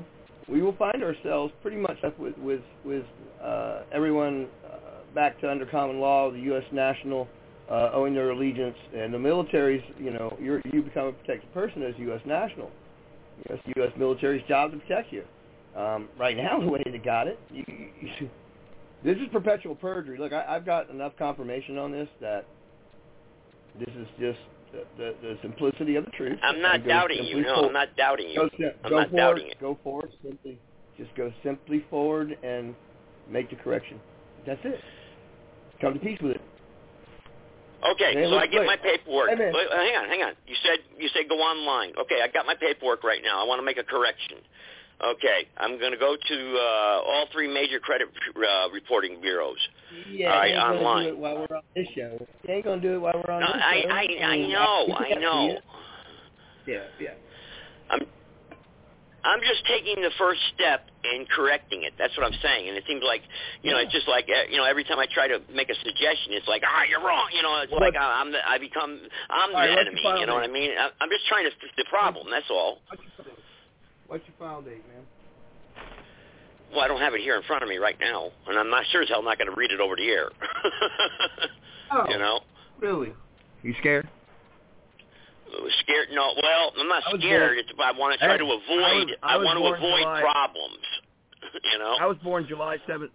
we 0.47 0.61
will 0.61 0.75
find 0.75 1.03
ourselves 1.03 1.53
pretty 1.61 1.77
much 1.77 1.97
up 2.05 2.17
with 2.17 2.37
with 2.37 2.61
with 2.85 3.03
uh, 3.43 3.81
everyone 3.91 4.47
uh, 4.65 4.77
back 5.13 5.39
to 5.41 5.51
under 5.51 5.65
common 5.65 5.99
law, 5.99 6.31
the 6.31 6.39
U.S. 6.39 6.63
national, 6.71 7.27
uh, 7.69 7.89
owing 7.93 8.13
their 8.13 8.29
allegiance, 8.29 8.77
and 8.95 9.13
the 9.13 9.19
military's. 9.19 9.83
You 9.99 10.11
know, 10.11 10.37
you 10.39 10.61
you 10.71 10.81
become 10.83 11.07
a 11.07 11.11
protected 11.11 11.53
person 11.53 11.83
as 11.83 11.93
U.S. 11.97 12.21
national. 12.25 12.71
Yes, 13.49 13.59
U.S. 13.77 13.91
military's 13.97 14.43
job 14.47 14.71
to 14.71 14.77
protect 14.77 15.11
you. 15.13 15.23
Um, 15.75 16.09
right 16.19 16.35
now, 16.35 16.59
the 16.61 16.67
way 16.67 16.81
they 16.85 16.97
got 16.97 17.27
it, 17.27 17.39
you, 17.51 17.63
you, 17.67 18.29
this 19.03 19.17
is 19.17 19.27
perpetual 19.31 19.75
perjury. 19.75 20.17
Look, 20.17 20.33
I, 20.33 20.45
I've 20.47 20.65
got 20.65 20.89
enough 20.89 21.13
confirmation 21.17 21.77
on 21.77 21.91
this 21.91 22.09
that 22.19 22.45
this 23.79 23.93
is 23.95 24.07
just 24.19 24.39
the, 24.71 24.83
the, 24.97 25.15
the 25.21 25.37
simplicity 25.41 25.95
of 25.95 26.05
the 26.05 26.11
truth. 26.11 26.39
I'm 26.41 26.61
not 26.61 26.81
go 26.83 26.89
doubting 26.89 27.23
you. 27.23 27.41
No, 27.41 27.55
for- 27.55 27.65
I'm 27.67 27.73
not 27.73 27.95
doubting 27.95 28.29
you. 28.29 28.35
Go, 28.35 28.49
sim- 28.57 28.71
I'm 28.83 28.89
go 28.89 28.97
not 28.97 29.09
forward. 29.11 29.17
doubting 29.21 29.47
it. 29.47 29.59
Go 29.59 29.77
forward. 29.83 30.09
Simply, 30.23 30.59
just 30.97 31.13
go 31.15 31.31
simply 31.43 31.85
forward 31.89 32.37
and 32.43 32.75
make 33.29 33.49
the 33.49 33.55
correction. 33.55 33.99
That's 34.45 34.59
it. 34.63 34.79
Come 35.79 35.93
to 35.93 35.99
peace 35.99 36.19
with 36.21 36.31
it. 36.31 36.41
Okay, 37.85 38.25
so 38.25 38.37
I 38.37 38.47
get 38.47 38.65
my 38.65 38.75
paperwork. 38.77 39.29
Hang 39.29 39.39
on, 39.39 40.09
hang 40.09 40.21
on. 40.23 40.33
You 40.47 40.55
said 40.63 40.79
you 40.97 41.09
said 41.13 41.29
go 41.29 41.35
online. 41.35 41.93
Okay, 41.99 42.21
I 42.23 42.27
got 42.27 42.45
my 42.45 42.55
paperwork 42.55 43.03
right 43.03 43.21
now. 43.23 43.41
I 43.43 43.47
want 43.47 43.59
to 43.59 43.65
make 43.65 43.77
a 43.77 43.83
correction. 43.83 44.37
Okay, 44.99 45.45
I'm 45.57 45.77
going 45.77 45.91
to 45.91 45.97
go 45.97 46.15
to 46.17 46.57
uh, 46.57 47.01
all 47.05 47.27
three 47.31 47.47
major 47.47 47.79
credit 47.79 48.07
uh, 48.35 48.69
reporting 48.73 49.21
bureaus. 49.21 49.55
Yeah, 50.09 50.31
All 50.33 50.39
right, 50.39 50.49
you 50.49 50.55
ain't 50.57 50.63
gonna 50.63 50.77
online. 50.79 51.03
do 51.03 51.09
it 51.09 51.17
while 51.19 51.35
we're 51.35 51.55
on 51.55 51.61
this 51.75 51.87
show. 51.95 52.27
You 52.47 52.53
ain't 52.55 52.65
gonna 52.65 52.81
do 52.81 52.95
it 52.95 52.97
while 52.97 53.13
we're 53.13 53.31
on 53.31 53.41
No, 53.41 53.47
this 53.53 53.61
I, 53.63 53.81
show. 53.83 53.89
I, 53.89 54.25
I 54.25 54.37
mean, 54.37 54.51
know, 54.51 54.87
I 54.97 55.13
know. 55.19 55.57
Yeah, 56.65 56.77
yeah. 56.99 57.09
I'm, 57.91 57.99
I'm 59.27 59.41
just 59.43 59.65
taking 59.67 59.99
the 60.01 60.11
first 60.17 60.39
step 60.55 60.87
in 61.03 61.27
correcting 61.27 61.83
it. 61.83 61.91
That's 61.99 62.15
what 62.15 62.23
I'm 62.25 62.37
saying. 62.39 62.69
And 62.71 62.77
it 62.79 62.85
seems 62.87 63.03
like, 63.03 63.21
you 63.61 63.71
know, 63.71 63.77
Yeah. 63.77 63.83
it's 63.83 63.91
just 63.91 64.07
like, 64.07 64.29
uh, 64.31 64.47
you 64.49 64.55
know, 64.55 64.63
every 64.63 64.85
time 64.87 64.99
I 64.99 65.05
try 65.11 65.27
to 65.27 65.41
make 65.51 65.67
a 65.69 65.75
suggestion, 65.75 66.31
it's 66.31 66.47
like, 66.47 66.63
ah, 66.65 66.83
you're 66.87 67.01
wrong. 67.03 67.27
You 67.35 67.43
know, 67.43 67.59
it's 67.59 67.71
Well, 67.71 67.81
like 67.81 67.93
let's- 67.93 68.05
I- 68.05 68.21
I'm 68.23 68.31
the, 68.31 68.39
I 68.47 68.57
become, 68.57 69.01
I'm 69.29 69.49
All 69.51 69.59
right, 69.59 69.67
the 69.67 69.75
what's 69.75 69.87
enemy. 70.05 70.19
You 70.21 70.25
know 70.27 70.35
what 70.35 70.43
I 70.43 70.47
mean? 70.47 70.71
I- 70.77 70.91
I'm 71.01 71.09
just 71.09 71.27
trying 71.27 71.43
to 71.43 71.51
fix 71.59 71.73
the 71.75 71.83
problem. 71.91 72.29
That's 72.31 72.49
all. 72.49 72.79
What's 72.87 73.03
your 73.03 73.11
file 73.17 73.25
date? 73.27 73.43
What's 74.07 74.23
your 74.27 74.35
file 74.39 74.61
date, 74.61 74.87
man? 74.87 75.03
Well, 76.71 76.81
I 76.81 76.87
don't 76.87 76.99
have 77.01 77.13
it 77.13 77.21
here 77.21 77.35
in 77.35 77.43
front 77.43 77.63
of 77.63 77.69
me 77.69 77.77
right 77.77 77.99
now, 77.99 78.31
and 78.47 78.57
I'm 78.57 78.69
not 78.69 78.85
sure 78.91 79.01
as 79.01 79.09
hell 79.09 79.21
not 79.23 79.37
going 79.37 79.49
to 79.49 79.55
read 79.55 79.71
it 79.71 79.79
over 79.79 79.95
the 79.95 80.07
air. 80.09 80.29
oh, 81.91 82.05
you 82.09 82.17
know? 82.17 82.41
Really? 82.79 83.13
You 83.63 83.73
scared? 83.79 84.07
Scared? 85.81 86.09
No. 86.11 86.33
Well, 86.41 86.71
I'm 86.79 86.87
not 86.87 87.03
scared. 87.15 87.57
It's 87.57 87.69
I 87.79 87.91
want 87.91 88.19
to 88.19 88.25
try 88.25 88.37
to 88.37 88.43
avoid. 88.43 88.61
I, 88.69 88.93
was, 88.93 89.07
I, 89.23 89.33
I 89.33 89.37
want 89.37 89.59
to 89.59 89.65
avoid 89.65 90.01
July, 90.01 90.21
problems. 90.21 90.85
you 91.73 91.79
know. 91.79 91.95
I 91.99 92.05
was 92.05 92.17
born 92.23 92.45
July 92.47 92.77
seventh. 92.87 93.11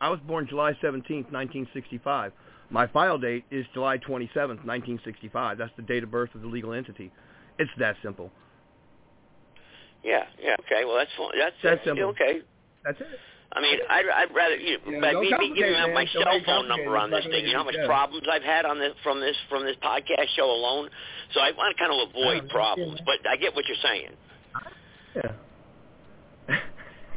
I 0.00 0.08
was 0.10 0.20
born 0.26 0.46
July 0.48 0.76
seventeenth, 0.80 1.30
nineteen 1.32 1.66
sixty-five. 1.72 2.32
My 2.70 2.86
file 2.86 3.18
date 3.18 3.44
is 3.50 3.66
July 3.72 3.96
twenty-seventh, 3.96 4.64
nineteen 4.64 5.00
sixty-five. 5.04 5.58
That's 5.58 5.72
the 5.76 5.82
date 5.82 6.02
of 6.02 6.10
birth 6.10 6.34
of 6.34 6.42
the 6.42 6.48
legal 6.48 6.72
entity. 6.72 7.10
It's 7.58 7.70
that 7.78 7.96
simple. 8.02 8.30
Yeah. 10.04 10.24
Yeah. 10.40 10.56
Okay. 10.60 10.84
Well, 10.84 10.96
that's 10.96 11.10
fine. 11.16 11.30
That's, 11.38 11.56
that's 11.62 11.84
simple. 11.84 12.04
Okay. 12.10 12.40
That's 12.84 13.00
it. 13.00 13.06
I 13.52 13.62
mean, 13.62 13.78
I'd, 13.88 14.04
I'd 14.12 14.34
rather 14.34 14.56
you, 14.56 14.76
yeah, 14.86 15.00
by 15.00 15.12
me, 15.14 15.32
me 15.38 15.52
giving 15.56 15.74
out 15.74 15.88
my 15.88 16.04
man. 16.04 16.08
cell 16.12 16.40
phone 16.44 16.68
number 16.68 16.96
on 16.98 17.10
this 17.10 17.24
thing. 17.24 17.46
You 17.46 17.52
know 17.52 17.64
how 17.64 17.64
much 17.64 17.80
problems 17.86 18.26
I've 18.30 18.42
had 18.42 18.66
on 18.66 18.78
this 18.78 18.92
from 19.02 19.20
this 19.20 19.36
from 19.48 19.64
this 19.64 19.76
podcast 19.82 20.28
show 20.36 20.50
alone. 20.50 20.90
So 21.32 21.40
I 21.40 21.52
want 21.56 21.74
to 21.74 21.78
kind 21.80 21.92
of 21.92 22.08
avoid 22.10 22.44
yeah, 22.44 22.52
problems, 22.52 23.00
but 23.06 23.24
I 23.28 23.36
get 23.36 23.54
what 23.54 23.64
you're 23.66 23.80
saying. 23.82 24.12
Yeah. 25.16 25.32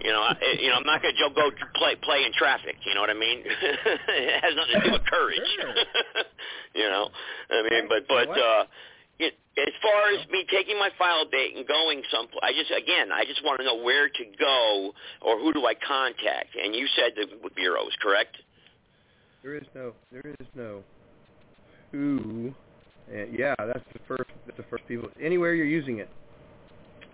You 0.04 0.10
know, 0.10 0.22
I, 0.22 0.34
you 0.60 0.70
know, 0.70 0.76
I'm 0.82 0.86
not 0.86 1.02
going 1.04 1.14
to 1.14 1.30
go 1.36 1.52
play 1.76 1.96
play 2.02 2.24
in 2.26 2.34
traffic. 2.34 2.76
You 2.86 2.96
know 2.96 3.02
what 3.02 3.12
I 3.12 3.14
mean? 3.14 3.44
it 3.46 4.42
has 4.42 4.56
nothing 4.56 4.82
to 4.82 4.88
do 4.88 4.92
with 4.94 5.06
courage. 5.06 5.52
you 6.76 6.88
know, 6.90 7.10
I 7.52 7.70
mean, 7.70 7.86
but 7.88 8.08
but 8.08 8.30
uh, 8.30 8.64
it, 9.20 9.34
as 9.58 9.74
far 9.82 10.12
as 10.12 10.28
me 10.30 10.46
taking 10.50 10.78
my 10.80 10.90
file 10.98 11.26
date 11.26 11.56
and 11.56 11.68
going 11.68 12.02
some, 12.12 12.28
I 12.42 12.52
just 12.54 12.72
again, 12.72 13.12
I 13.12 13.26
just 13.26 13.44
want 13.44 13.60
to 13.60 13.66
know 13.66 13.82
where 13.84 14.10
to 14.10 14.24
go 14.40 14.92
or 15.22 15.40
who 15.40 15.54
do 15.54 15.66
I 15.66 15.74
contact. 15.76 16.56
And 16.62 16.76
you 16.76 16.88
said 16.96 17.12
the 17.16 17.50
bureaus, 17.56 17.94
correct? 18.02 18.38
There 19.44 19.56
is 19.56 19.68
no, 19.74 19.94
there 20.12 20.34
is 20.40 20.48
no 20.56 20.84
who. 21.92 22.54
Yeah, 23.12 23.56
that's 23.58 23.84
the 23.94 24.00
first. 24.08 24.30
That's 24.46 24.58
the 24.58 24.66
first 24.70 24.88
people. 24.88 25.10
Anywhere 25.22 25.54
you're 25.54 25.66
using 25.66 26.00
it. 26.00 26.10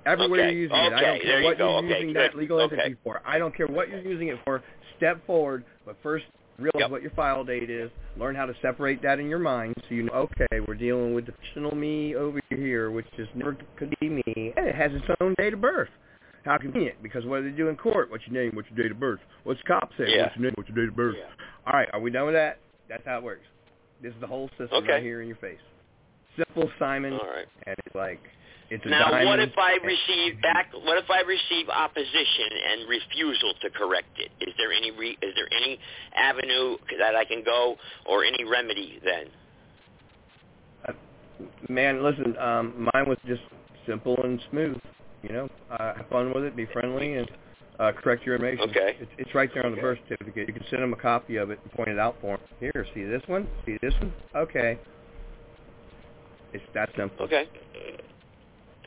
Everywhere 0.05 0.41
okay. 0.41 0.51
you're 0.51 0.61
using 0.63 0.77
okay. 0.77 0.87
it. 0.87 0.93
I 0.93 1.01
don't 1.01 1.21
care 1.21 1.43
what 1.43 1.57
you 1.57 1.65
are 1.65 1.77
okay. 1.79 1.87
using 1.87 2.13
Good. 2.13 2.15
that 2.17 2.37
legal 2.37 2.59
entity 2.61 2.95
for. 3.03 3.21
I 3.25 3.39
don't 3.39 3.55
care 3.55 3.67
what 3.67 3.89
you're 3.89 4.01
using 4.01 4.27
it 4.27 4.37
for. 4.45 4.61
Step 4.97 5.25
forward, 5.25 5.65
but 5.85 5.97
first 6.03 6.25
realize 6.58 6.82
yep. 6.82 6.91
what 6.91 7.01
your 7.01 7.12
file 7.12 7.43
date 7.43 7.70
is. 7.70 7.91
Learn 8.18 8.36
how 8.36 8.45
to 8.45 8.53
separate 8.62 9.01
that 9.03 9.20
in 9.20 9.30
your 9.30 9.39
mind 9.39 9.76
so 9.88 9.95
you 9.95 10.03
know, 10.03 10.14
okay, 10.14 10.60
we're 10.68 10.76
dealing 10.76 11.14
with 11.14 11.26
the 11.26 11.34
fictional 11.34 11.76
me 11.76 12.16
over 12.16 12.39
here, 12.49 12.91
which 12.91 13.08
is 13.18 13.28
never 13.36 13.58
could 13.78 13.93
be 13.99 14.10
me. 14.10 14.53
And 14.55 14.68
it 14.68 14.76
has 14.76 14.91
its 14.93 15.05
own 15.22 15.36
date 15.38 15.53
of 15.53 15.62
birth. 15.62 15.89
How 16.45 16.58
convenient, 16.58 17.03
because 17.03 17.26
what 17.26 17.41
do 17.41 17.51
they 17.51 17.58
do 17.58 17.68
in 17.68 17.76
court? 17.76 18.10
What's 18.10 18.24
your 18.26 18.41
name? 18.41 18.55
What's 18.55 18.70
your 18.70 18.84
date 18.84 18.91
of 18.91 18.99
birth? 18.99 19.20
What's 19.43 19.60
the 19.62 19.68
cop 19.68 19.89
say? 19.97 20.05
Yeah. 20.08 20.24
What's 20.24 20.36
your 20.38 20.43
name? 20.45 20.53
What's 20.55 20.70
your 20.70 20.78
date 20.78 20.89
of 20.89 20.95
birth? 20.95 21.16
Yeah. 21.18 21.26
All 21.66 21.74
right, 21.74 21.89
are 21.91 21.99
we 21.99 22.10
done 22.10 22.26
with 22.26 22.36
that? 22.36 22.60
That's 22.88 23.03
how 23.05 23.18
it 23.18 23.24
works. 23.24 23.43
This 24.01 24.14
is 24.14 24.22
the 24.22 24.28
whole 24.28 24.49
system 24.58 24.84
okay. 24.84 24.93
right 24.93 25.03
here 25.03 25.22
in 25.22 25.28
your 25.28 25.38
face. 25.38 25.60
Simple, 26.38 26.70
Simon, 26.80 27.14
All 27.14 27.28
right. 27.28 27.47
and 27.66 27.76
it's 27.86 27.95
like 27.95 28.22
it's 28.70 28.86
a 28.86 28.89
now, 28.89 29.11
diamond 29.11 29.28
what 29.28 29.39
if 29.39 29.53
I 29.57 29.78
receive 29.84 30.41
back? 30.41 30.72
What 30.74 30.97
if 30.97 31.09
I 31.09 31.22
receive 31.22 31.70
opposition 31.70 32.49
and 32.72 32.89
refusal 32.89 33.53
to 33.61 33.70
correct 33.70 34.20
it? 34.20 34.32
Is 34.41 34.53
there 34.57 34.72
any 34.72 34.91
re, 34.91 35.18
is 35.22 35.34
there 35.36 35.47
any 35.55 35.80
avenue 36.15 36.78
that 36.99 37.15
I 37.15 37.24
can 37.24 37.43
go 37.43 37.78
or 38.05 38.26
any 38.26 38.43
remedy 38.43 38.99
then? 39.03 39.26
Uh, 40.88 40.93
man, 41.70 42.03
listen, 42.03 42.36
um, 42.38 42.89
mine 42.93 43.07
was 43.07 43.18
just 43.26 43.41
simple 43.88 44.18
and 44.24 44.41
smooth. 44.51 44.78
You 45.24 45.34
know, 45.34 45.49
uh, 45.72 45.95
have 45.95 46.07
fun 46.09 46.34
with 46.34 46.43
it, 46.43 46.55
be 46.55 46.68
friendly, 46.68 47.15
and 47.15 47.30
uh, 47.80 47.91
correct 47.91 48.26
your 48.26 48.36
information. 48.36 48.70
Okay. 48.70 48.97
It's, 48.99 49.11
it's 49.18 49.36
right 49.36 49.49
there 49.53 49.65
on 49.65 49.76
the 49.76 49.82
birth 49.82 49.99
certificate. 50.07 50.47
You 50.47 50.53
can 50.53 50.63
send 50.70 50.84
them 50.84 50.93
a 50.93 50.97
copy 50.97 51.38
of 51.38 51.51
it 51.51 51.59
and 51.63 51.72
point 51.72 51.89
it 51.89 51.99
out 51.99 52.15
for 52.22 52.38
them. 52.38 52.45
Here, 52.59 52.86
see 52.93 53.03
this 53.03 53.22
one? 53.28 53.47
See 53.65 53.78
this 53.82 53.93
one? 53.95 54.13
Okay. 54.36 54.78
It's 56.53 56.63
that 56.74 56.89
simple. 56.97 57.26
Okay. 57.26 57.47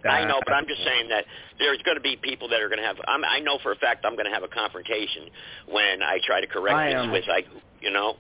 I 0.09 0.25
know, 0.25 0.41
but 0.45 0.53
I'm 0.55 0.67
just 0.67 0.83
saying 0.85 1.09
that 1.09 1.25
there's 1.59 1.81
going 1.83 1.97
to 1.97 2.01
be 2.01 2.17
people 2.17 2.49
that 2.49 2.61
are 2.61 2.69
going 2.69 2.81
to 2.81 2.87
have. 2.87 2.97
I'm, 3.07 3.25
I 3.25 3.41
know 3.41 3.59
for 3.63 3.73
a 3.73 3.77
fact 3.77 4.05
I'm 4.05 4.15
going 4.15 4.27
to 4.27 4.33
have 4.33 4.43
a 4.43 4.49
confrontation 4.49 5.29
when 5.69 6.03
I 6.03 6.19
try 6.25 6.41
to 6.41 6.47
correct 6.47 6.77
I 6.77 6.87
this 6.91 6.95
am. 6.97 7.13
with 7.13 7.25
like, 7.29 7.47
you 7.81 7.91
know. 7.91 8.17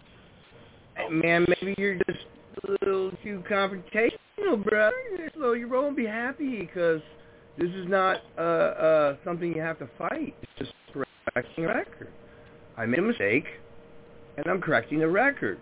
Man, 1.11 1.47
maybe 1.49 1.75
you're 1.79 1.95
just 1.95 2.27
a 2.65 2.71
little 2.73 3.11
too 3.23 3.43
confrontational, 3.49 4.63
brother. 4.63 5.31
Slow 5.35 5.55
roll 5.55 5.87
and 5.87 5.97
be 5.97 6.05
happy 6.05 6.61
because 6.61 7.01
this 7.57 7.71
is 7.71 7.89
not 7.89 8.19
uh, 8.37 8.41
uh, 8.41 9.17
something 9.25 9.55
you 9.55 9.63
have 9.63 9.79
to 9.79 9.89
fight. 9.97 10.35
It's 10.43 10.53
just 10.59 10.73
correcting 10.93 11.65
a 11.65 11.69
record. 11.69 12.09
I 12.77 12.87
made 12.87 12.99
a 12.99 13.03
mistake, 13.03 13.45
and 14.37 14.47
I'm 14.47 14.61
correcting 14.61 14.99
the 15.01 15.09
record. 15.09 15.59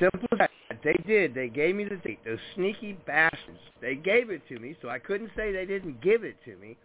Simple 0.00 0.28
as 0.32 0.38
that. 0.38 0.50
They 0.82 0.94
did. 1.06 1.34
They 1.34 1.48
gave 1.48 1.76
me 1.76 1.84
the 1.84 1.96
date. 1.96 2.20
Those 2.24 2.38
sneaky 2.54 2.94
bastards. 3.06 3.58
They 3.82 3.94
gave 3.96 4.30
it 4.30 4.40
to 4.48 4.58
me, 4.58 4.76
so 4.80 4.88
I 4.88 4.98
couldn't 4.98 5.30
say 5.36 5.52
they 5.52 5.66
didn't 5.66 6.00
give 6.00 6.24
it 6.24 6.36
to 6.46 6.56
me. 6.56 6.76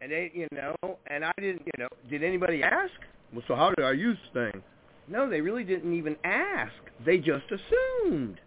And 0.00 0.10
they, 0.10 0.30
you 0.34 0.48
know, 0.52 0.74
and 1.06 1.24
I 1.24 1.32
didn't, 1.38 1.62
you 1.66 1.72
know, 1.78 1.88
did 2.10 2.24
anybody 2.24 2.62
ask? 2.62 2.92
Well, 3.32 3.42
so 3.46 3.54
how 3.54 3.70
did 3.76 3.84
I 3.84 3.92
use 3.92 4.16
the 4.32 4.50
thing? 4.52 4.62
No, 5.08 5.28
they 5.28 5.40
really 5.40 5.64
didn't 5.64 5.92
even 5.96 6.16
ask. 6.24 6.72
They 7.04 7.18
just 7.18 7.44
assumed. 7.46 8.40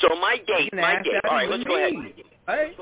So 0.00 0.08
my 0.20 0.36
date, 0.46 0.70
can 0.70 0.80
my 0.80 0.92
ask 0.94 1.04
date. 1.04 1.12
that 1.22 1.28
All 1.28 1.36
right, 1.36 1.44
of 1.44 1.50
let's 1.50 1.64
go 1.64 1.76
ahead. 1.76 1.92
me. 1.92 2.14
Hey, 2.46 2.72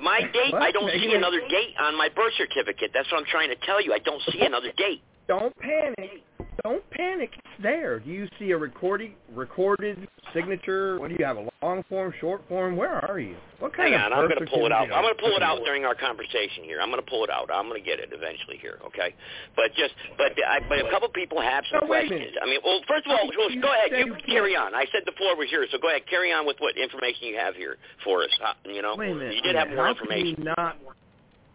My 0.00 0.20
date, 0.20 0.52
What? 0.52 0.62
I 0.62 0.70
don't 0.70 0.86
Make 0.86 1.00
see 1.00 1.14
another 1.14 1.40
date 1.40 1.74
on 1.80 1.96
my 1.96 2.08
birth 2.14 2.32
certificate. 2.36 2.90
That's 2.92 3.10
what 3.10 3.18
I'm 3.18 3.26
trying 3.30 3.48
to 3.48 3.56
tell 3.64 3.82
you. 3.82 3.92
I 3.92 3.98
don't 3.98 4.22
see 4.30 4.40
another 4.42 4.72
date. 4.76 5.02
don't 5.28 5.56
panic. 5.58 6.22
Don't 6.62 6.84
panic. 6.90 7.30
It's 7.32 7.62
there. 7.62 7.98
Do 8.00 8.10
you 8.10 8.28
see 8.38 8.50
a 8.50 8.58
recording, 8.58 9.14
recorded 9.32 10.06
signature? 10.34 10.98
What 11.00 11.08
do 11.08 11.16
you 11.18 11.24
have? 11.24 11.36
A 11.38 11.48
long 11.62 11.82
form, 11.88 12.12
short 12.20 12.42
form? 12.48 12.76
Where 12.76 13.02
are 13.08 13.18
you? 13.18 13.36
What 13.58 13.74
kind 13.74 13.94
Hang 13.94 14.02
of 14.04 14.12
on, 14.12 14.18
I'm 14.18 14.28
going 14.28 14.44
to 14.44 14.50
pull 14.50 14.66
it 14.66 14.72
out. 14.72 14.92
I'm 14.92 15.02
going 15.02 15.16
to 15.16 15.20
pull 15.22 15.34
it 15.36 15.42
out 15.42 15.64
during 15.64 15.84
our 15.84 15.94
conversation 15.94 16.64
here. 16.64 16.80
I'm 16.80 16.90
going 16.90 17.02
to 17.02 17.08
pull 17.10 17.24
it 17.24 17.30
out. 17.30 17.48
I'm 17.52 17.68
going 17.68 17.80
to 17.80 17.84
get 17.86 18.00
it 18.00 18.10
eventually 18.12 18.58
here, 18.60 18.78
okay? 18.86 19.14
But 19.56 19.72
just, 19.74 19.94
but 20.18 20.32
I, 20.46 20.60
but 20.68 20.78
a 20.84 20.90
couple 20.90 21.08
people 21.08 21.40
have 21.40 21.64
some 21.70 21.80
No, 21.82 21.86
questions. 21.86 22.36
I 22.40 22.46
mean, 22.46 22.60
well, 22.64 22.80
first 22.86 23.06
of 23.06 23.12
all, 23.12 23.26
well, 23.26 23.48
go 23.60 23.72
ahead. 23.72 23.90
You 24.06 24.14
carry 24.26 24.54
on. 24.54 24.74
I 24.74 24.84
said 24.92 25.02
the 25.06 25.16
floor 25.16 25.36
was 25.36 25.48
yours, 25.50 25.68
so 25.72 25.78
go 25.78 25.88
ahead. 25.88 26.02
Carry 26.08 26.32
on 26.32 26.46
with 26.46 26.56
what 26.60 26.76
information 26.76 27.32
you 27.32 27.38
have 27.38 27.54
here 27.56 27.76
for 28.04 28.22
us. 28.24 28.30
You 28.64 28.82
know, 28.82 28.94
Wait 28.96 29.10
a 29.10 29.14
minute. 29.14 29.34
you 29.36 29.42
did 29.42 29.56
have 29.56 29.68
more 29.70 29.88
information. 29.88 30.36
Can 30.36 30.44
you 30.44 30.52
not, 30.56 30.76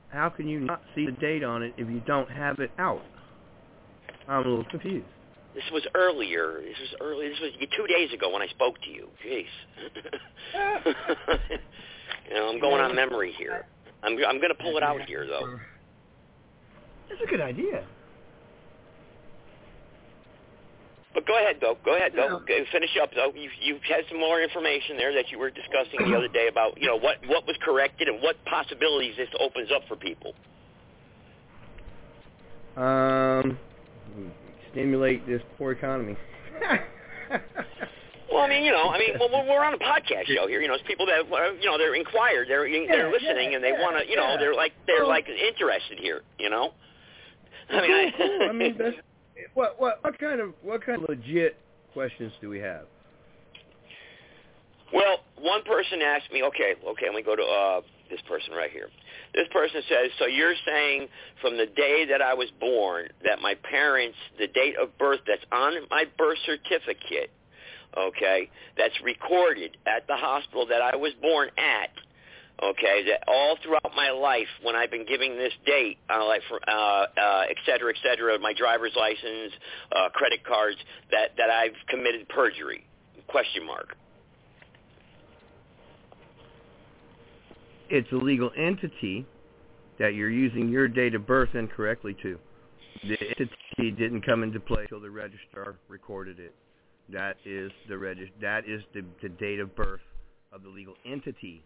how 0.10 0.30
can 0.30 0.48
you 0.48 0.60
not 0.62 0.82
see 0.96 1.06
the 1.06 1.12
date 1.14 1.44
on 1.44 1.62
it 1.62 1.74
if 1.78 1.88
you 1.88 2.02
don't 2.08 2.30
have 2.32 2.60
it 2.60 2.72
out? 2.80 3.02
I'm 4.28 4.46
a 4.46 4.50
little 4.50 4.66
confused. 4.66 5.06
This 5.56 5.64
was 5.72 5.88
earlier. 5.96 6.62
This 6.62 6.78
was 6.80 6.96
early. 7.02 7.30
This 7.30 7.40
was 7.40 7.52
two 7.76 7.88
days 7.88 8.14
ago 8.14 8.32
when 8.32 8.42
I 8.42 8.48
spoke 8.48 8.76
to 8.82 8.90
you. 8.90 9.08
Jeez. 9.26 9.46
you 12.30 12.34
know, 12.36 12.50
I'm 12.50 12.60
going 12.60 12.82
on 12.82 12.96
memory 12.96 13.34
here. 13.38 13.66
I'm 14.04 14.14
I'm 14.14 14.38
going 14.38 14.54
to 14.56 14.62
pull 14.62 14.78
it 14.78 14.84
out 14.84 15.02
here 15.08 15.26
though. 15.26 15.58
That's 17.10 17.22
a 17.24 17.28
good 17.28 17.42
idea. 17.42 17.84
But 21.18 21.26
go 21.26 21.36
ahead, 21.36 21.56
though. 21.60 21.76
Go 21.84 21.96
ahead, 21.96 22.12
though. 22.16 22.42
Yeah. 22.48 22.64
Finish 22.72 22.92
up, 23.02 23.10
though. 23.16 23.32
You 23.34 23.50
you 23.60 23.80
had 23.90 24.06
some 24.08 24.20
more 24.20 24.40
information 24.40 24.98
there 24.98 25.12
that 25.14 25.32
you 25.32 25.40
were 25.40 25.50
discussing 25.50 26.08
the 26.08 26.16
other 26.16 26.28
day 26.28 26.48
about 26.48 26.80
you 26.80 26.86
know 26.86 26.98
what 27.00 27.18
what 27.26 27.48
was 27.48 27.56
corrected 27.64 28.08
and 28.08 28.22
what 28.22 28.36
possibilities 28.46 29.16
this 29.18 29.30
opens 29.40 29.70
up 29.76 29.82
for 29.88 29.96
people. 29.96 30.36
Um, 32.76 33.58
stimulate 34.72 35.26
this 35.28 35.42
poor 35.58 35.72
economy. 35.72 36.16
Well, 38.30 38.44
I 38.46 38.50
mean, 38.50 38.66
you 38.66 38.72
know, 38.72 38.90
I 38.90 39.00
mean, 39.00 39.16
well, 39.20 39.30
we're 39.32 39.48
we're 39.50 39.64
on 39.64 39.74
a 39.74 39.78
podcast 39.78 40.26
show 40.28 40.48
here. 40.48 40.60
You 40.62 40.68
know, 40.68 40.74
it's 40.74 40.84
people 40.86 41.06
that 41.06 41.22
uh, 41.32 41.54
you 41.54 41.66
know 41.66 41.78
they're 41.78 41.96
inquired, 41.96 42.48
they're 42.50 42.70
they're 42.70 43.08
Yeah, 43.08 43.12
listening, 43.12 43.52
yeah, 43.52 43.56
and 43.56 43.64
they 43.64 43.70
yeah, 43.72 43.82
want 43.82 43.98
to, 43.98 44.08
you 44.10 44.18
know, 44.18 44.36
they're 44.38 44.54
like 44.54 44.74
they're 44.86 45.00
Well- 45.00 45.08
like 45.08 45.28
interested 45.30 45.98
here. 45.98 46.22
You 46.38 46.50
know. 46.50 46.74
I 47.70 47.82
mean, 47.82 47.92
I, 47.92 48.14
Cool, 48.18 48.28
cool. 48.40 48.50
I 48.50 48.52
mean, 48.52 48.76
that's, 48.78 48.98
what 49.54 49.80
what 49.80 50.04
what 50.04 50.20
kind 50.20 50.42
of 50.42 50.54
what 50.62 50.86
kind 50.86 51.02
of 51.02 51.10
legit 51.10 51.56
questions 51.94 52.34
do 52.42 52.50
we 52.50 52.60
have? 52.60 52.86
Well, 54.94 55.18
one 55.40 55.64
person 55.64 56.02
asked 56.02 56.32
me, 56.32 56.44
okay, 56.44 56.76
okay, 56.86 57.06
let 57.08 57.16
me 57.16 57.24
go 57.24 57.36
to 57.36 57.44
uh, 57.44 57.82
this 58.10 58.22
person 58.28 58.54
right 58.54 58.72
here. 58.72 58.90
This 59.38 59.48
person 59.54 59.84
says, 59.88 60.10
so 60.18 60.26
you're 60.26 60.56
saying 60.66 61.10
from 61.42 61.58
the 61.58 61.68
day 61.68 62.08
that 62.10 62.24
I 62.24 62.34
was 62.34 62.50
born 62.60 63.10
that 63.24 63.40
my 63.40 63.54
parents, 63.54 64.18
the 64.40 64.48
date 64.48 64.74
of 64.82 64.98
birth 64.98 65.20
that's 65.28 65.46
on 65.52 65.74
my 65.92 66.06
birth 66.18 66.40
certificate, 66.44 67.30
okay, 67.96 68.50
that's 68.76 68.96
recorded 69.04 69.78
at 69.86 70.08
the 70.08 70.16
hospital 70.18 70.66
that 70.74 70.82
I 70.82 70.96
was 70.96 71.14
born 71.22 71.50
at, 71.56 71.92
okay, 72.64 73.06
that 73.10 73.26
all 73.28 73.60
throughout 73.62 73.94
my 73.96 74.10
life 74.10 74.50
when 74.64 74.76
I've 74.76 74.90
been 74.90 75.06
giving 75.06 75.38
this 75.38 75.54
date, 75.68 76.00
uh, 76.10 76.26
like 76.26 76.42
for, 76.50 76.60
uh, 76.68 77.06
uh, 77.06 77.44
et 77.48 77.58
cetera, 77.64 77.94
et 77.94 78.00
cetera, 78.02 78.40
my 78.40 78.54
driver's 78.58 78.96
license, 78.98 79.54
uh, 79.96 80.10
credit 80.18 80.44
cards, 80.46 80.78
that, 81.12 81.38
that 81.38 81.52
I've 81.52 81.78
committed 81.90 82.28
perjury, 82.30 82.88
question 83.28 83.68
mark. 83.68 83.96
It's 87.90 88.12
a 88.12 88.16
legal 88.16 88.52
entity, 88.58 89.26
that 90.00 90.14
you're 90.14 90.30
using 90.30 90.70
your 90.70 90.88
date 90.88 91.16
of 91.16 91.26
birth 91.26 91.56
incorrectly 91.56 92.16
to. 92.22 92.38
The 93.04 93.18
entity 93.22 93.92
didn't 93.92 94.22
come 94.26 94.44
into 94.44 94.60
play 94.60 94.84
until 94.84 95.00
the 95.00 95.10
registrar 95.10 95.76
recorded 95.88 96.40
it. 96.40 96.54
That 97.10 97.38
is 97.46 97.72
the 97.88 97.96
regist- 97.96 98.32
That 98.42 98.68
is 98.68 98.82
the, 98.94 99.04
the 99.22 99.30
date 99.30 99.60
of 99.60 99.76
birth 99.76 100.02
of 100.52 100.64
the 100.64 100.70
legal 100.70 100.96
entity 101.06 101.64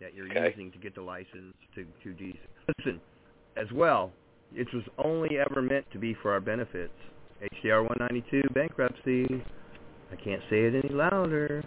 that 0.00 0.14
you're 0.14 0.26
Okay. 0.26 0.48
using 0.48 0.72
to 0.72 0.78
get 0.78 0.94
the 0.94 1.02
license 1.02 1.54
to 1.74 1.84
to 2.02 2.12
do. 2.14 2.32
Listen, 2.78 3.00
as 3.56 3.70
well, 3.72 4.12
it 4.54 4.66
was 4.72 4.84
only 4.98 5.38
ever 5.38 5.60
meant 5.62 5.90
to 5.92 5.98
be 5.98 6.14
for 6.14 6.32
our 6.32 6.40
benefits. 6.40 6.92
HJR 7.42 7.82
192 7.82 8.42
bankruptcy. 8.54 9.26
I 10.12 10.16
can't 10.16 10.42
say 10.48 10.64
it 10.64 10.74
any 10.84 10.94
louder. 10.94 11.64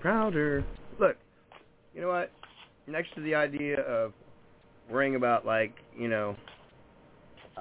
Prouder. 0.00 0.64
Look, 0.98 1.16
you 1.94 2.00
know 2.00 2.08
what? 2.08 2.30
Next 2.86 3.14
to 3.14 3.20
the 3.20 3.34
idea 3.34 3.80
of 3.80 4.12
worrying 4.90 5.14
about 5.14 5.46
like 5.46 5.74
you 5.96 6.08
know, 6.08 6.36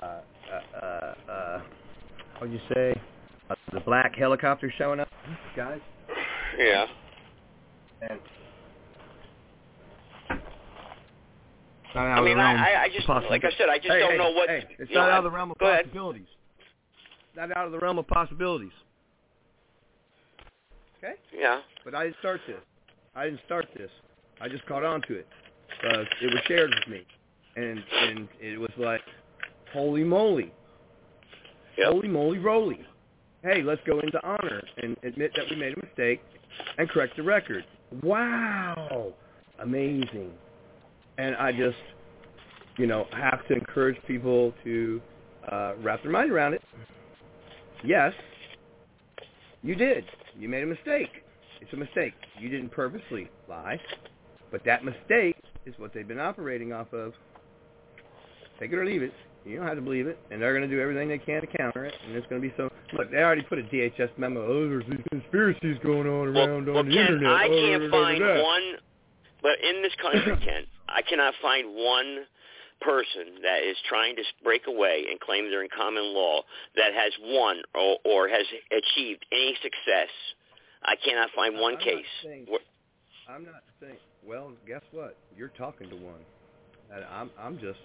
uh, 0.01 0.05
uh, 0.05 0.77
uh, 0.77 1.31
uh 1.31 1.61
what'd 2.39 2.53
you 2.53 2.61
say? 2.73 2.99
Uh, 3.49 3.55
the 3.73 3.79
black 3.81 4.15
helicopter 4.15 4.71
showing 4.77 4.99
up, 4.99 5.09
guys. 5.55 5.79
Yeah. 6.57 6.85
And 8.01 8.19
I 11.93 12.21
mean, 12.21 12.39
I, 12.39 12.53
I, 12.53 12.81
I 12.83 12.89
just, 12.89 13.07
like 13.07 13.43
I 13.43 13.51
said, 13.57 13.69
I 13.69 13.77
just 13.77 13.89
Hey, 13.89 13.99
don't 13.99 14.11
hey, 14.11 14.17
know 14.17 14.31
what. 14.31 14.49
Hey, 14.49 14.65
it's 14.79 14.89
you 14.89 14.95
know, 14.95 15.01
not 15.01 15.11
out 15.11 15.17
of 15.19 15.23
the 15.25 15.31
realm 15.31 15.51
of 15.51 15.57
go 15.57 15.67
ahead. 15.67 15.85
possibilities. 15.85 16.27
Not 17.35 17.55
out 17.55 17.65
of 17.65 17.71
the 17.71 17.79
realm 17.79 17.97
of 17.97 18.07
possibilities. 18.07 18.71
Okay? 20.97 21.13
Yeah. 21.37 21.61
But 21.83 21.95
I 21.95 22.05
didn't 22.05 22.17
start 22.19 22.41
this. 22.47 22.57
I 23.15 23.25
didn't 23.25 23.41
start 23.45 23.67
this. 23.75 23.89
I 24.41 24.49
just 24.49 24.65
caught 24.65 24.83
on 24.83 25.01
to 25.03 25.15
it 25.15 25.27
because 25.69 26.07
it 26.21 26.33
was 26.33 26.41
shared 26.47 26.71
with 26.73 26.87
me, 26.87 27.05
and 27.55 27.83
and 28.01 28.27
it 28.39 28.59
was 28.59 28.71
like, 28.77 29.01
holy 29.71 30.03
moly, 30.03 30.51
Yep. 31.77 31.87
holy 31.87 32.07
moly, 32.07 32.39
roly. 32.39 32.79
Hey, 33.43 33.61
let's 33.63 33.81
go 33.85 33.99
into 33.99 34.19
honor 34.23 34.61
and 34.81 34.97
admit 35.03 35.31
that 35.35 35.45
we 35.49 35.55
made 35.55 35.73
a 35.73 35.85
mistake 35.85 36.21
and 36.77 36.89
correct 36.89 37.15
the 37.17 37.23
record. 37.23 37.65
Wow, 38.03 39.13
amazing. 39.59 40.31
And 41.17 41.35
I 41.35 41.51
just, 41.51 41.77
you 42.77 42.87
know, 42.87 43.07
have 43.11 43.47
to 43.47 43.53
encourage 43.53 43.97
people 44.07 44.53
to 44.63 45.01
uh, 45.51 45.73
wrap 45.81 46.03
their 46.03 46.11
mind 46.11 46.31
around 46.31 46.53
it. 46.53 46.61
Yes, 47.83 48.13
you 49.63 49.75
did. 49.75 50.05
You 50.37 50.49
made 50.49 50.63
a 50.63 50.67
mistake. 50.67 51.09
It's 51.61 51.73
a 51.73 51.77
mistake. 51.77 52.13
You 52.39 52.49
didn't 52.49 52.69
purposely 52.69 53.29
lie, 53.47 53.79
but 54.51 54.63
that 54.65 54.83
mistake 54.83 55.35
is 55.65 55.73
what 55.77 55.93
they've 55.93 56.07
been 56.07 56.19
operating 56.19 56.73
off 56.73 56.91
of. 56.93 57.13
Take 58.59 58.71
it 58.71 58.75
or 58.77 58.85
leave 58.85 59.01
it. 59.01 59.13
You 59.45 59.57
don't 59.57 59.65
have 59.65 59.75
to 59.75 59.81
believe 59.81 60.05
it, 60.05 60.19
and 60.29 60.39
they're 60.39 60.55
going 60.55 60.69
to 60.69 60.73
do 60.73 60.79
everything 60.79 61.07
they 61.09 61.17
can 61.17 61.41
to 61.41 61.47
counter 61.47 61.85
it. 61.85 61.95
And 62.05 62.15
it's 62.15 62.27
going 62.27 62.41
to 62.41 62.47
be 62.47 62.53
so. 62.57 62.69
Look, 62.93 63.09
they 63.09 63.17
already 63.17 63.41
put 63.41 63.57
a 63.57 63.63
DHS 63.63 64.11
memo. 64.17 64.45
Oh, 64.45 64.69
there's 64.69 64.85
these 64.87 65.01
conspiracies 65.09 65.77
going 65.83 66.05
on 66.07 66.27
around 66.27 66.67
well 66.67 66.77
on 66.77 66.85
the 66.87 66.93
Ken, 66.93 67.01
internet. 67.07 67.31
I 67.31 67.47
Oh, 67.47 67.49
can't 67.49 67.81
da, 67.81 67.87
da, 67.89 67.97
da, 67.97 68.03
find 68.05 68.19
da. 68.19 68.43
one, 68.43 68.63
but 69.41 69.57
in 69.67 69.81
this 69.81 69.93
country, 69.99 70.37
Ken, 70.45 70.63
I 70.87 71.01
cannot 71.01 71.33
find 71.41 71.73
one 71.73 72.17
person 72.81 73.41
that 73.41 73.63
is 73.63 73.77
trying 73.89 74.15
to 74.17 74.23
break 74.43 74.67
away 74.67 75.05
and 75.09 75.19
claim 75.19 75.49
they're 75.49 75.63
in 75.63 75.69
common 75.75 76.03
law 76.13 76.41
that 76.75 76.93
has 76.93 77.13
won 77.21 77.61
or, 77.73 77.97
or 78.05 78.27
has 78.29 78.45
achieved 78.69 79.25
any 79.31 79.55
success. 79.63 80.09
I 80.83 80.95
cannot 81.03 81.29
find 81.35 81.55
one 81.59 81.73
I'm 81.73 81.79
not 81.79 81.83
case. 81.83 82.05
saying- 82.23 82.45
where- 82.47 82.59
I'm 83.29 83.45
not 83.45 83.63
saying. 83.79 83.97
Well, 84.25 84.51
guess 84.67 84.81
what? 84.91 85.17
You're 85.37 85.49
talking 85.57 85.89
to 85.89 85.95
one. 85.95 86.19
And 86.93 87.03
I'm. 87.05 87.29
I'm 87.39 87.57
just. 87.59 87.79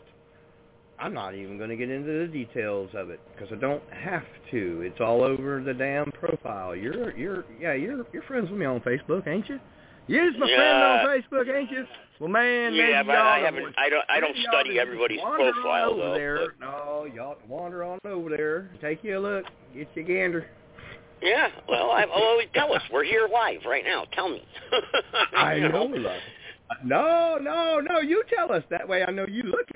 I'm 0.98 1.12
not 1.12 1.34
even 1.34 1.58
going 1.58 1.68
to 1.68 1.76
get 1.76 1.90
into 1.90 2.26
the 2.26 2.26
details 2.26 2.88
of 2.94 3.10
it 3.10 3.20
because 3.34 3.52
I 3.52 3.60
don't 3.60 3.82
have 3.92 4.24
to. 4.50 4.80
It's 4.82 5.00
all 5.00 5.22
over 5.22 5.62
the 5.62 5.74
damn 5.74 6.10
profile. 6.12 6.74
You're. 6.74 7.16
You're. 7.16 7.44
Yeah. 7.60 7.74
You're. 7.74 8.04
You're 8.12 8.22
friends 8.22 8.50
with 8.50 8.58
me 8.58 8.66
on 8.66 8.80
Facebook, 8.80 9.26
ain't 9.28 9.48
you? 9.48 9.58
You're 10.08 10.30
my 10.32 10.46
friend 10.46 10.52
on 10.62 11.06
Facebook, 11.06 11.54
ain't 11.56 11.70
you? 11.70 11.84
Well, 12.20 12.28
man, 12.30 12.72
yeah, 12.74 13.02
maybe 13.02 13.06
but 13.08 13.12
y'all 13.14 13.22
I 13.26 13.38
haven't. 13.40 13.74
I 13.76 13.88
don't. 13.88 14.04
I 14.08 14.20
don't 14.20 14.36
study 14.48 14.78
everybody's 14.78 15.20
profile 15.20 15.90
over 15.90 16.00
though. 16.02 16.14
There. 16.14 16.38
but- 16.46 16.60
No, 16.60 17.06
y'all 17.12 17.36
wander 17.48 17.82
on 17.84 17.98
over 18.04 18.30
there. 18.30 18.70
Take 18.80 19.02
you 19.04 19.18
a 19.18 19.20
look. 19.20 19.44
Get 19.74 19.88
your 19.94 20.04
gander. 20.04 20.46
Yeah, 21.22 21.48
well, 21.68 21.90
I 21.90 22.04
always 22.04 22.48
tell 22.54 22.72
us 22.74 22.82
we're 22.92 23.04
here 23.04 23.28
live 23.32 23.60
right 23.66 23.84
now. 23.84 24.04
Tell 24.12 24.28
me. 24.28 24.42
I 25.36 25.58
know, 25.58 25.84
love. 25.90 26.20
No, 26.84 27.38
no, 27.40 27.80
no. 27.80 28.00
You 28.00 28.22
tell 28.34 28.52
us 28.52 28.64
that 28.70 28.88
way. 28.88 29.02
I 29.02 29.10
know 29.10 29.26
you 29.28 29.44
look. 29.44 29.66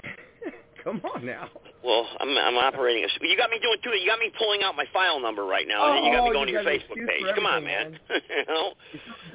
Come 0.85 1.01
on 1.05 1.25
now. 1.27 1.49
Well, 1.85 2.05
I'm 2.21 2.29
I'm 2.37 2.57
operating. 2.57 3.05
A, 3.05 3.09
you 3.25 3.37
got 3.37 3.49
me 3.51 3.59
doing 3.61 3.77
two. 3.85 3.91
You 3.97 4.05
got 4.09 4.19
me 4.21 4.29
pulling 4.37 4.63
out 4.63 4.77
my 4.77 4.85
file 4.93 5.21
number 5.21 5.45
right 5.45 5.65
now, 5.69 5.81
and 5.89 5.93
then 5.97 6.05
you 6.05 6.13
got 6.13 6.25
Oh, 6.25 6.29
me 6.29 6.33
going 6.37 6.49
you 6.49 6.57
to 6.57 6.63
your 6.65 6.69
Facebook 6.69 7.01
page. 7.09 7.25
Come 7.35 7.45
on, 7.49 7.65
everything, 7.65 7.97
man. 7.97 8.21
you 8.29 8.45
know, 8.49 8.73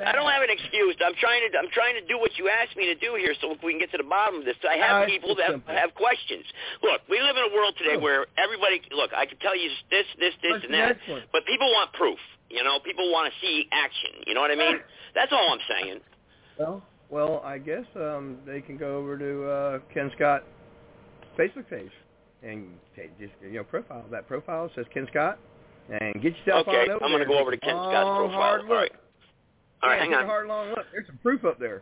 I 0.05 0.13
don't 0.13 0.29
have 0.29 0.41
an 0.45 0.49
excuse. 0.53 0.93
I'm 1.01 1.17
trying 1.17 1.41
to 1.45 1.49
I'm 1.57 1.69
trying 1.73 1.95
to 1.97 2.05
do 2.05 2.17
what 2.21 2.37
you 2.37 2.49
asked 2.49 2.77
me 2.77 2.85
to 2.89 2.97
do 3.01 3.17
here, 3.17 3.33
so 3.41 3.53
we 3.65 3.73
can 3.73 3.81
get 3.81 3.89
to 3.93 4.01
the 4.01 4.05
bottom 4.05 4.41
of 4.41 4.45
this. 4.45 4.57
I 4.65 4.77
have 4.77 5.05
people 5.09 5.33
that 5.41 5.57
simple. 5.57 5.73
have 5.73 5.93
questions. 5.97 6.45
Look, 6.85 7.01
we 7.09 7.17
live 7.21 7.33
in 7.37 7.45
a 7.49 7.53
world 7.53 7.73
today 7.77 7.97
Oh. 7.97 8.05
where 8.05 8.25
everybody. 8.37 8.81
Look, 8.93 9.13
I 9.13 9.25
can 9.25 9.37
tell 9.41 9.57
you 9.57 9.69
this, 9.89 10.05
this, 10.21 10.33
this, 10.41 10.53
That's 10.61 10.65
and 10.65 10.73
that, 10.73 10.97
excellent. 11.01 11.25
but 11.33 11.45
people 11.45 11.69
want 11.73 11.93
proof. 11.93 12.19
You 12.49 12.61
know, 12.63 12.77
people 12.79 13.09
want 13.11 13.29
to 13.33 13.33
see 13.41 13.65
action. 13.73 14.21
You 14.29 14.33
know 14.37 14.41
what 14.41 14.51
I 14.53 14.55
mean? 14.55 14.77
That's 15.17 15.33
all 15.33 15.49
I'm 15.53 15.65
saying. 15.65 15.99
Well, 16.61 16.83
well, 17.09 17.41
I 17.43 17.57
guess 17.57 17.85
um, 17.95 18.37
they 18.45 18.61
can 18.61 18.77
go 18.77 18.97
over 18.97 19.17
to 19.17 19.31
uh, 19.49 19.79
Ken 19.93 20.11
Scott 20.15 20.43
Facebook 21.37 21.69
page 21.69 21.91
and 22.43 22.67
just 23.19 23.33
you 23.41 23.53
know 23.53 23.63
profile. 23.63 24.05
That 24.11 24.27
profile 24.27 24.69
says 24.75 24.85
Ken 24.93 25.07
Scott, 25.09 25.39
and 25.89 26.21
get 26.21 26.35
yourself 26.37 26.67
Okay, 26.67 26.77
on 26.77 26.89
over 26.89 26.93
Okay, 26.95 27.05
I'm 27.05 27.11
gonna 27.11 27.25
go 27.25 27.39
over 27.39 27.51
to 27.51 27.57
Ken 27.57 27.69
Scott's 27.75 28.17
profile. 28.17 28.31
Hard 28.41 28.61
All 28.61 28.67
look. 28.67 28.77
right. 28.77 28.91
All 29.83 29.89
right, 29.89 29.97
Yeah, 29.97 30.03
hang 30.03 30.13
on. 30.13 30.23
A 30.23 30.27
hard 30.27 30.47
long 30.47 30.69
look. 30.69 30.85
There's 30.91 31.07
some 31.07 31.19
proof 31.21 31.45
up 31.45 31.59
there. 31.59 31.81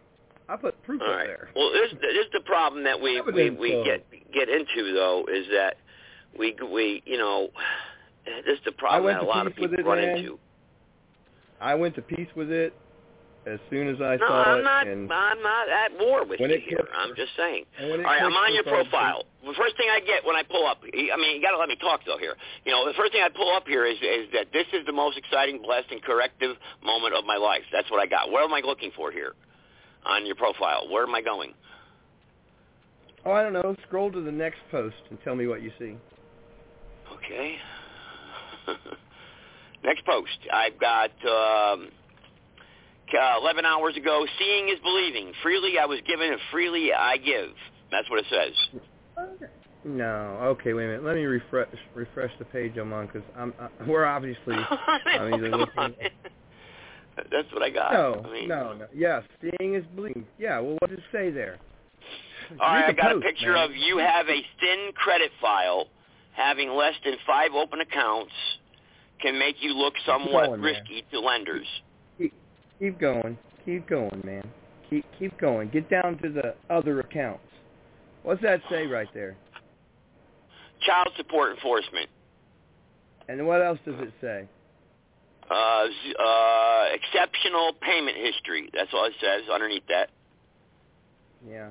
I 0.49 0.55
put 0.57 0.81
proof 0.83 1.01
All 1.01 1.09
up 1.09 1.15
right. 1.17 1.27
there. 1.27 1.49
Well, 1.55 1.71
this 1.71 1.91
this 2.01 2.13
is 2.25 2.31
the 2.33 2.41
problem 2.41 2.83
that 2.83 2.99
we 2.99 3.21
we 3.21 3.49
we 3.51 3.83
get 3.85 4.05
get 4.33 4.49
into 4.49 4.93
though 4.93 5.25
is 5.31 5.45
that 5.53 5.77
we 6.37 6.55
we 6.71 7.01
you 7.05 7.17
know 7.17 7.49
this 8.25 8.57
is 8.57 8.65
the 8.65 8.71
problem 8.73 9.13
that 9.13 9.21
a 9.23 9.25
lot 9.25 9.47
of 9.47 9.55
people 9.55 9.83
run 9.83 9.99
man. 9.99 10.17
into. 10.17 10.39
I 11.61 11.75
went 11.75 11.95
to 11.95 12.01
peace 12.01 12.27
with 12.35 12.51
it 12.51 12.73
as 13.45 13.59
soon 13.69 13.89
as 13.89 13.99
I 14.01 14.15
No, 14.17 14.27
saw 14.27 14.43
I'm 14.43 14.59
it. 14.59 14.63
not. 14.63 14.87
and 14.87 15.11
I'm 15.11 15.41
not 15.41 15.67
at 15.69 15.91
war 15.99 16.23
with 16.25 16.39
you 16.39 16.45
it 16.47 16.61
here. 16.63 16.77
clicks- 16.77 16.93
I'm 16.95 17.15
just 17.15 17.35
saying. 17.35 17.65
and 17.77 17.89
when 17.89 17.99
it 17.99 18.05
All 18.05 18.11
right, 18.11 18.21
I'm 18.23 18.33
on 18.35 18.53
your 18.53 18.63
profile. 18.63 19.25
The 19.45 19.53
first 19.53 19.75
thing 19.77 19.87
I 19.91 19.99
get 19.99 20.23
when 20.25 20.35
I 20.35 20.43
pull 20.43 20.65
up, 20.65 20.79
I 20.83 21.17
mean, 21.17 21.35
you 21.35 21.41
got 21.41 21.51
to 21.51 21.57
let 21.57 21.67
me 21.69 21.75
talk 21.75 22.01
though 22.05 22.17
here. 22.17 22.35
You 22.65 22.71
know, 22.71 22.85
the 22.87 22.93
first 22.93 23.11
thing 23.11 23.21
I 23.21 23.29
pull 23.29 23.51
up 23.55 23.67
here 23.67 23.85
is 23.85 23.97
is 24.01 24.31
that 24.33 24.51
this 24.53 24.67
is 24.71 24.85
the 24.85 24.93
most 24.93 25.17
exciting, 25.17 25.61
blessed, 25.61 25.91
and 25.91 26.01
corrective 26.01 26.55
moment 26.83 27.15
of 27.15 27.25
my 27.25 27.35
life. 27.37 27.63
That's 27.71 27.89
what 27.91 27.99
I 27.99 28.07
got. 28.07 28.31
What 28.31 28.43
am 28.43 28.53
I 28.53 28.61
looking 28.65 28.91
for 28.95 29.11
here 29.11 29.33
on 30.05 30.25
your 30.25 30.35
profile? 30.35 30.87
Where 30.89 31.03
am 31.03 31.13
I 31.13 31.21
going? 31.21 31.53
Oh, 33.25 33.31
I 33.31 33.41
don't 33.43 33.53
know. 33.53 33.75
Scroll 33.87 34.11
to 34.11 34.21
the 34.21 34.31
next 34.31 34.59
post 34.71 34.95
and 35.09 35.17
tell 35.23 35.35
me 35.35 35.47
what 35.47 35.61
you 35.61 35.71
see. 35.79 35.95
Okay. 37.13 37.55
Next 39.83 40.05
post. 40.05 40.37
I've 40.51 40.79
got 40.79 41.11
um, 41.27 41.89
uh, 43.13 43.39
11 43.41 43.65
hours 43.65 43.95
ago. 43.97 44.25
Seeing 44.39 44.69
is 44.69 44.79
believing. 44.83 45.31
Freely 45.41 45.77
I 45.79 45.85
was 45.85 45.99
given, 46.07 46.31
and 46.31 46.41
freely 46.51 46.93
I 46.93 47.17
give. 47.17 47.51
That's 47.91 48.09
what 48.09 48.19
it 48.19 48.25
says. 48.29 48.81
No. 49.85 50.37
Okay, 50.41 50.73
wait 50.73 50.85
a 50.85 50.87
minute. 50.87 51.03
Let 51.03 51.15
me 51.15 51.23
refresh 51.23 51.67
refresh 51.93 52.31
the 52.39 52.45
page 52.45 52.77
I'm 52.77 52.93
on 52.93 53.07
because 53.07 53.23
I'm 53.37 53.53
uh, 53.59 53.67
we're 53.85 54.05
obviously 54.05 54.55
I'm 54.55 55.33
either 55.33 55.49
Come 55.49 55.59
looking. 55.59 55.95
That's 57.31 57.51
what 57.53 57.61
I 57.61 57.69
got. 57.69 57.93
No, 57.93 58.23
I 58.25 58.33
mean, 58.33 58.47
no, 58.47 58.73
no. 58.73 58.87
Yes, 58.93 59.23
seeing 59.41 59.75
is 59.75 59.83
believing. 59.95 60.25
Yeah. 60.39 60.59
Well, 60.59 60.77
what 60.79 60.89
does 60.89 60.99
it 60.99 61.05
say 61.11 61.29
there? 61.29 61.59
All 62.51 62.67
right, 62.67 62.89
I 62.89 62.91
got 62.93 63.15
a 63.15 63.19
picture 63.19 63.53
man. 63.53 63.69
of 63.69 63.75
you 63.75 63.97
have 63.97 64.27
a 64.27 64.41
thin 64.59 64.91
credit 64.95 65.31
file. 65.41 65.87
Having 66.33 66.71
less 66.71 66.95
than 67.05 67.15
five 67.27 67.51
open 67.53 67.79
accounts 67.79 68.31
can 69.21 69.37
make 69.37 69.57
you 69.61 69.73
look 69.73 69.93
somewhat 70.05 70.59
risky 70.59 71.05
to 71.11 71.19
lenders. 71.19 71.67
Keep 72.83 72.99
going. 72.99 73.37
Keep 73.63 73.87
going, 73.87 74.21
man. 74.25 74.45
Keep 74.89 75.05
keep 75.17 75.39
going. 75.39 75.69
Get 75.69 75.89
down 75.89 76.17
to 76.17 76.29
the 76.29 76.53
other 76.69 76.99
accounts. 76.99 77.47
What's 78.23 78.41
that 78.41 78.59
say 78.69 78.87
right 78.87 79.07
there? 79.13 79.37
Child 80.85 81.07
support 81.15 81.55
enforcement. 81.55 82.09
And 83.29 83.47
what 83.47 83.61
else 83.61 83.79
does 83.85 83.95
it 83.99 84.11
say? 84.19 84.49
Uh, 85.49 85.53
uh, 85.55 86.87
exceptional 86.91 87.71
payment 87.79 88.17
history. 88.17 88.69
That's 88.73 88.89
all 88.93 89.05
it 89.05 89.13
says 89.21 89.43
underneath 89.49 89.87
that. 89.87 90.09
Yeah. 91.47 91.69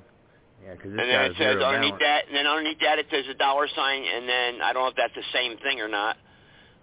Yeah, 0.64 0.72
because 0.72 0.92
And 0.92 0.98
then 0.98 1.24
it 1.28 1.34
says 1.36 1.62
underneath 1.62 1.98
that, 2.00 2.24
and 2.28 2.34
then 2.34 2.46
underneath 2.46 2.78
that 2.80 2.98
it 2.98 3.06
says 3.10 3.26
a 3.30 3.34
dollar 3.34 3.68
sign, 3.76 4.02
and 4.02 4.26
then 4.26 4.62
I 4.62 4.72
don't 4.72 4.84
know 4.84 4.88
if 4.88 4.96
that's 4.96 5.14
the 5.14 5.28
same 5.34 5.58
thing 5.58 5.78
or 5.78 5.88
not. 5.88 6.16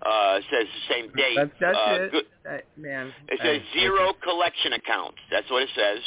Uh, 0.02 0.40
it 0.40 0.46
says 0.50 0.66
the 0.66 0.94
same 0.94 1.06
date. 1.14 1.36
That's, 1.36 1.52
that's 1.60 1.78
uh, 1.78 1.92
it. 2.00 2.12
good- 2.12 2.26
That- 2.46 2.66
man. 2.78 3.12
It 3.28 3.40
says 3.44 3.62
hey, 3.74 3.80
zero 3.82 4.14
collection 4.24 4.74
accounts. 4.74 5.18
That's 5.30 5.50
what 5.52 5.64
it 5.64 5.70
says. 5.76 6.00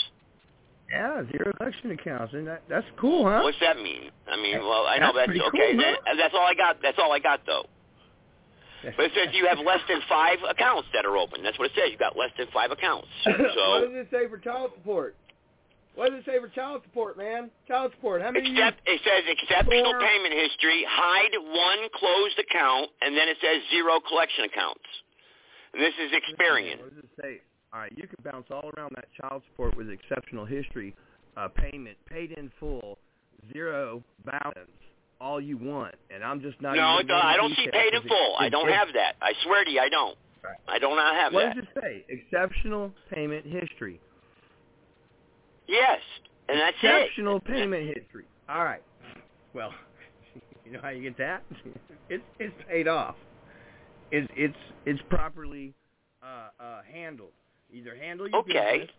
Yeah, 0.90 1.22
zero 1.30 1.53
collection 1.57 1.90
accounts, 1.93 2.34
and 2.34 2.47
that, 2.47 2.62
that's 2.68 2.86
cool, 3.01 3.24
huh? 3.24 3.40
What's 3.43 3.61
that 3.61 3.76
mean? 3.76 4.11
I 4.28 4.36
mean, 4.36 4.59
well, 4.61 4.84
I 4.86 4.99
know 4.99 5.12
That's 5.14 5.28
that's, 5.32 5.40
okay. 5.49 5.72
cool, 5.72 5.80
that- 5.80 6.16
that's 6.16 6.34
all 6.34 6.45
I 6.47 6.55
got. 6.55 6.76
That's 6.82 6.99
all 6.99 7.12
I 7.12 7.18
got, 7.18 7.40
though. 7.47 7.64
But 8.82 9.07
it 9.07 9.12
says 9.14 9.28
you 9.32 9.47
have 9.47 9.59
less 9.64 9.78
than 9.88 10.01
five 10.09 10.38
accounts 10.51 10.88
that 10.93 11.05
are 11.07 11.16
open. 11.16 11.43
That's 11.45 11.57
what 11.59 11.66
it 11.70 11.72
says. 11.76 11.93
You 11.93 11.99
got 11.99 12.16
less 12.18 12.30
than 12.36 12.49
five 12.53 12.72
accounts. 12.72 13.07
what 13.24 13.36
So 13.55 13.86
does 13.86 13.95
it 13.95 14.09
say 14.11 14.26
for 14.28 14.38
child 14.38 14.72
support? 14.74 15.14
What 15.95 16.11
does 16.11 16.20
it 16.20 16.24
say 16.24 16.40
for 16.40 16.49
child 16.49 16.82
support, 16.84 17.18
man? 17.18 17.51
Child 17.68 17.93
support. 17.97 18.22
How 18.22 18.30
many? 18.30 18.51
except 18.51 18.80
it 18.86 19.01
says 19.05 19.24
exceptional 19.28 19.93
Four. 19.93 20.01
payment 20.01 20.32
history, 20.32 20.84
hide 20.88 21.36
one 21.36 21.88
closed 21.95 22.38
account, 22.38 22.88
and 23.03 23.16
then 23.16 23.28
it 23.28 23.36
says 23.43 23.61
zero 23.70 24.01
collection 24.09 24.45
accounts. 24.45 24.84
And 25.74 25.82
this 25.82 25.93
is 26.01 26.12
Experian. 26.12 26.80
What 26.80 26.95
does 26.95 27.05
it 27.05 27.11
say? 27.20 27.40
All 27.72 27.80
right, 27.80 27.93
you 27.97 28.07
can 28.07 28.16
bounce 28.24 28.47
all 28.51 28.70
around 28.76 28.93
that 28.97 29.07
child 29.20 29.43
support 29.51 29.76
with 29.76 29.88
exceptional 29.88 30.45
history, 30.45 30.95
uh, 31.36 31.49
payment, 31.49 31.97
paid 32.09 32.32
in 32.32 32.51
full, 32.61 32.99
zero 33.53 34.03
balance, 34.24 34.70
all 35.20 35.40
you 35.40 35.57
want, 35.57 35.95
and 36.11 36.22
I'm 36.24 36.40
just 36.40 36.61
not. 36.61 36.76
No, 36.76 37.01
even 37.01 37.11
it- 37.11 37.24
I 37.24 37.36
don't 37.36 37.55
see 37.55 37.68
paid 37.72 37.95
in 37.95 38.03
full. 38.03 38.36
I 38.38 38.49
don't 38.49 38.68
have 38.68 38.88
that. 38.95 39.16
I 39.22 39.32
swear 39.45 39.64
to 39.64 39.70
you, 39.70 39.80
I 39.80 39.88
don't. 39.88 40.16
Right. 40.43 40.57
I 40.68 40.78
do 40.78 40.88
not 40.88 41.14
have 41.14 41.32
What 41.32 41.40
that. 41.55 41.57
What 41.57 41.64
does 41.64 41.64
it 41.76 41.80
say? 41.80 42.05
Exceptional 42.09 42.93
payment 43.11 43.47
history. 43.47 44.01
Yes, 45.68 46.00
and 46.48 46.58
that's 46.58 46.76
Exceptional 46.82 47.36
it. 47.38 47.44
payment 47.44 47.96
history. 47.96 48.24
All 48.48 48.64
right. 48.64 48.82
Well, 49.54 49.72
you 50.64 50.72
know 50.72 50.80
how 50.82 50.90
you 50.90 51.02
get 51.02 51.16
that? 51.18 51.42
it's 52.08 52.24
it's 52.38 52.54
paid 52.68 52.88
off. 52.88 53.16
It's 54.10 54.28
it's 54.36 54.56
it's 54.86 55.00
properly 55.08 55.74
uh, 56.22 56.48
uh, 56.60 56.82
handled. 56.90 57.32
Either 57.72 57.96
handle 57.96 58.28
your 58.28 58.40
Okay. 58.40 58.80
business 58.80 58.90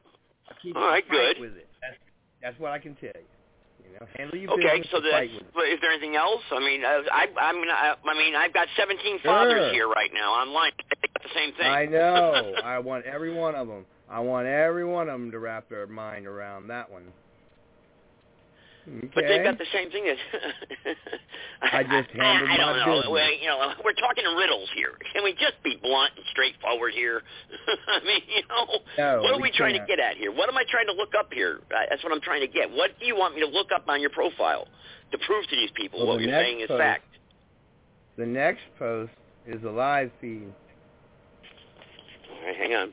keep 0.62 0.76
All 0.76 0.88
right, 0.88 1.04
good. 1.10 1.40
with 1.40 1.56
it. 1.58 1.70
That's 1.82 1.98
that's 2.42 2.60
what 2.60 2.72
I 2.72 2.80
can 2.80 2.96
tell 2.96 3.12
you. 3.16 3.28
You 3.86 4.00
know, 4.00 4.08
handle 4.18 4.38
your 4.38 4.52
Okay, 4.52 4.80
business 4.80 4.88
Okay, 4.88 4.90
so 4.92 5.02
that's. 5.02 5.52
but 5.54 5.68
Is 5.68 5.80
there 5.82 5.92
anything 5.92 6.16
else? 6.16 6.42
I 6.52 6.60
mean, 6.60 6.84
uh, 6.86 7.02
I, 7.12 7.28
I 7.40 7.54
mean, 7.54 7.70
I, 7.70 7.96
I 8.06 8.14
mean, 8.18 8.36
I've 8.36 8.54
got 8.54 8.68
17 8.78 9.20
fathers 9.24 9.60
Sure. 9.60 9.74
here 9.74 9.88
right 9.88 10.12
now 10.14 10.32
online. 10.32 10.72
Got 10.78 11.24
the 11.24 11.30
same 11.36 11.54
thing. 11.56 11.68
I 11.68 11.86
know. 11.86 12.54
I 12.64 12.80
want 12.80 13.06
every 13.06 13.34
one 13.34 13.56
of 13.56 13.68
them. 13.68 13.86
I 14.14 14.20
want 14.20 14.46
every 14.46 14.86
one 14.86 15.10
of 15.10 15.20
them 15.20 15.32
to 15.32 15.40
wrap 15.40 15.70
their 15.70 15.88
mind 15.88 16.28
around 16.28 16.68
that 16.68 16.92
one. 16.92 17.02
Okay. 18.88 19.10
But 19.16 19.24
they've 19.28 19.44
got 19.44 19.58
the 19.58 19.66
same 19.74 19.90
thing 19.90 20.06
as. 20.06 20.18
I 21.64 21.82
just 21.82 22.12
handled 22.14 22.50
I, 22.50 22.54
I 22.54 22.58
don't 22.58 22.78
know. 22.78 22.86
business. 22.94 23.10
Well, 23.10 23.32
you 23.42 23.48
know, 23.48 23.74
we're 23.84 23.94
talking 23.98 24.26
riddles 24.38 24.70
here. 24.76 24.92
Can 25.14 25.24
we 25.24 25.32
just 25.34 25.58
be 25.64 25.80
blunt 25.82 26.12
and 26.16 26.26
straightforward 26.30 26.94
here? 26.94 27.24
I 27.88 28.06
mean, 28.06 28.22
you 28.28 28.44
know, 28.50 28.68
No, 29.00 29.22
what 29.24 29.32
are 29.34 29.38
we 29.38 29.50
we 29.50 29.52
trying 29.52 29.74
to 29.80 29.86
get 29.88 30.00
at 30.00 30.18
here? 30.18 30.32
What 30.32 30.48
am 30.48 30.58
I 30.58 30.64
trying 30.70 30.88
to 30.88 30.94
look 30.94 31.16
up 31.18 31.34
here? 31.34 31.62
That's 31.72 32.04
what 32.04 32.14
I'm 32.14 32.22
trying 32.22 32.42
to 32.42 32.48
get. 32.48 32.70
What 32.70 32.92
do 33.00 33.08
you 33.08 33.16
want 33.16 33.34
me 33.34 33.42
to 33.42 33.48
look 33.48 33.72
up 33.74 33.86
on 33.88 34.00
your 34.00 34.12
profile 34.12 34.68
to 35.12 35.18
prove 35.26 35.48
to 35.50 35.56
these 35.56 35.72
people 35.74 36.00
Well, 36.06 36.10
what 36.10 36.18
the 36.20 36.26
you're 36.30 36.40
saying 36.40 36.60
is 36.60 36.68
post- 36.68 36.80
fact? 36.82 37.06
The 38.18 38.28
next 38.28 38.62
post 38.78 39.12
is 39.48 39.64
a 39.64 39.72
live 39.72 40.12
feed. 40.22 40.54
All 42.30 42.46
right, 42.46 42.56
hang 42.58 42.74
on. 42.76 42.92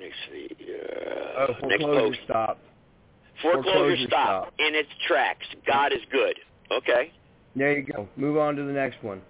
Next 0.00 0.16
feed. 0.30 0.56
Uh, 0.68 1.20
Oh, 1.36 1.46
next 1.66 1.82
foreclosure 1.82 2.08
post. 2.10 2.20
stop. 2.24 2.58
Foreclosure, 3.42 3.72
foreclosure 3.72 4.06
stop 4.06 4.42
stop. 4.44 4.54
in 4.60 4.74
its 4.76 4.88
tracks. 5.08 5.46
God 5.66 5.92
is 5.92 5.98
good. 6.12 6.38
Okay. 6.70 7.12
There 7.56 7.76
you 7.76 7.84
go. 7.84 8.08
Move 8.16 8.36
on 8.38 8.54
to 8.56 8.62
the 8.62 8.72
next 8.72 9.02
one. 9.02 9.20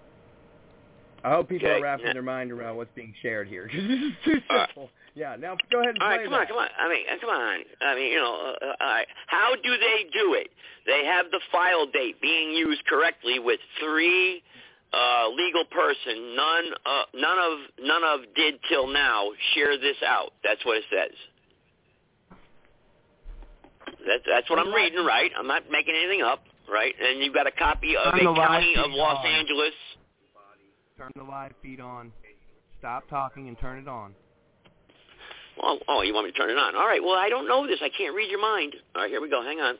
I 1.25 1.31
hope 1.31 1.49
people 1.49 1.67
Okay, 1.69 1.79
are 1.79 1.83
wrapping 1.83 2.07
yeah. 2.07 2.13
their 2.13 2.23
mind 2.23 2.53
around 2.53 2.77
what's 2.77 2.91
being 2.95 3.15
shared 3.23 3.49
here 3.49 3.65
because 3.67 3.81
this 3.89 3.99
is 3.99 4.13
too 4.25 4.41
All 4.51 4.57
right. 4.59 4.69
simple. 4.69 4.91
Yeah. 5.15 5.37
Now 5.41 5.57
go 5.73 5.81
ahead 5.81 5.95
and 5.95 6.03
All 6.03 6.09
play 6.09 6.17
right, 6.19 6.25
come 6.25 6.33
that. 6.33 6.41
on, 6.41 6.47
come 6.49 6.59
on. 6.59 6.69
I 6.79 6.89
mean, 6.91 7.05
uh, 7.11 7.17
come 7.21 7.31
on. 7.31 7.61
I 7.81 7.95
mean, 7.95 8.13
you 8.13 8.19
know, 8.19 8.35
uh, 8.61 8.67
uh, 8.67 8.75
all 8.85 8.87
right. 8.93 9.07
How 9.29 9.55
do 9.55 9.71
they 9.79 10.05
do 10.13 10.35
it? 10.35 10.49
They 10.87 11.05
have 11.07 11.27
the 11.31 11.41
file 11.51 11.87
date 11.87 12.21
being 12.21 12.51
used 12.51 12.85
correctly 12.87 13.39
with 13.39 13.61
three 13.81 14.43
uh, 14.95 15.29
legal 15.31 15.65
person. 15.65 16.37
None, 16.37 16.65
uh, 16.87 17.05
none 17.15 17.39
of, 17.39 17.59
none 17.83 18.05
of 18.05 18.21
did 18.35 18.55
till 18.69 18.87
now 18.87 19.31
share 19.55 19.77
this 19.79 19.97
out. 20.07 20.33
That's 20.45 20.65
what 20.65 20.79
it 20.79 20.85
says. 20.91 21.17
That's 24.07 24.25
that's 24.27 24.51
what 24.51 24.59
I'm 24.59 24.73
reading, 24.73 25.05
right? 25.05 25.31
I'm 25.37 25.47
not 25.47 25.71
making 25.71 25.95
anything 25.97 26.23
up, 26.23 26.45
right? 26.71 26.95
And 27.01 27.23
you've 27.23 27.35
got 27.35 27.47
a 27.47 27.51
copy 27.51 27.97
of 27.97 28.13
Turn 28.13 28.27
a 28.27 28.33
the 28.33 28.35
county 28.35 28.75
of 28.77 28.91
Los 28.91 29.19
on. 29.19 29.27
Angeles. 29.27 29.73
Turn 30.97 31.11
the 31.17 31.25
live 31.25 31.53
feed 31.63 31.81
on. 31.81 32.13
Stop 32.79 33.09
talking 33.09 33.49
and 33.49 33.59
turn 33.59 33.79
it 33.79 33.89
on. 33.89 34.15
Oh, 35.63 35.79
oh, 35.89 36.03
you 36.03 36.13
want 36.13 36.27
me 36.27 36.33
to 36.33 36.39
turn 36.39 36.51
it 36.51 36.59
on? 36.59 36.77
All 36.77 36.87
right. 36.87 37.03
Well, 37.03 37.15
I 37.15 37.29
don't 37.29 37.49
know 37.49 37.67
this. 37.67 37.79
I 37.83 37.89
can't 37.97 38.15
read 38.15 38.31
your 38.31 38.41
mind. 38.41 38.75
All 38.95 39.03
right, 39.03 39.11
here 39.11 39.21
we 39.21 39.31
go. 39.31 39.43
Hang 39.43 39.61
on. 39.61 39.77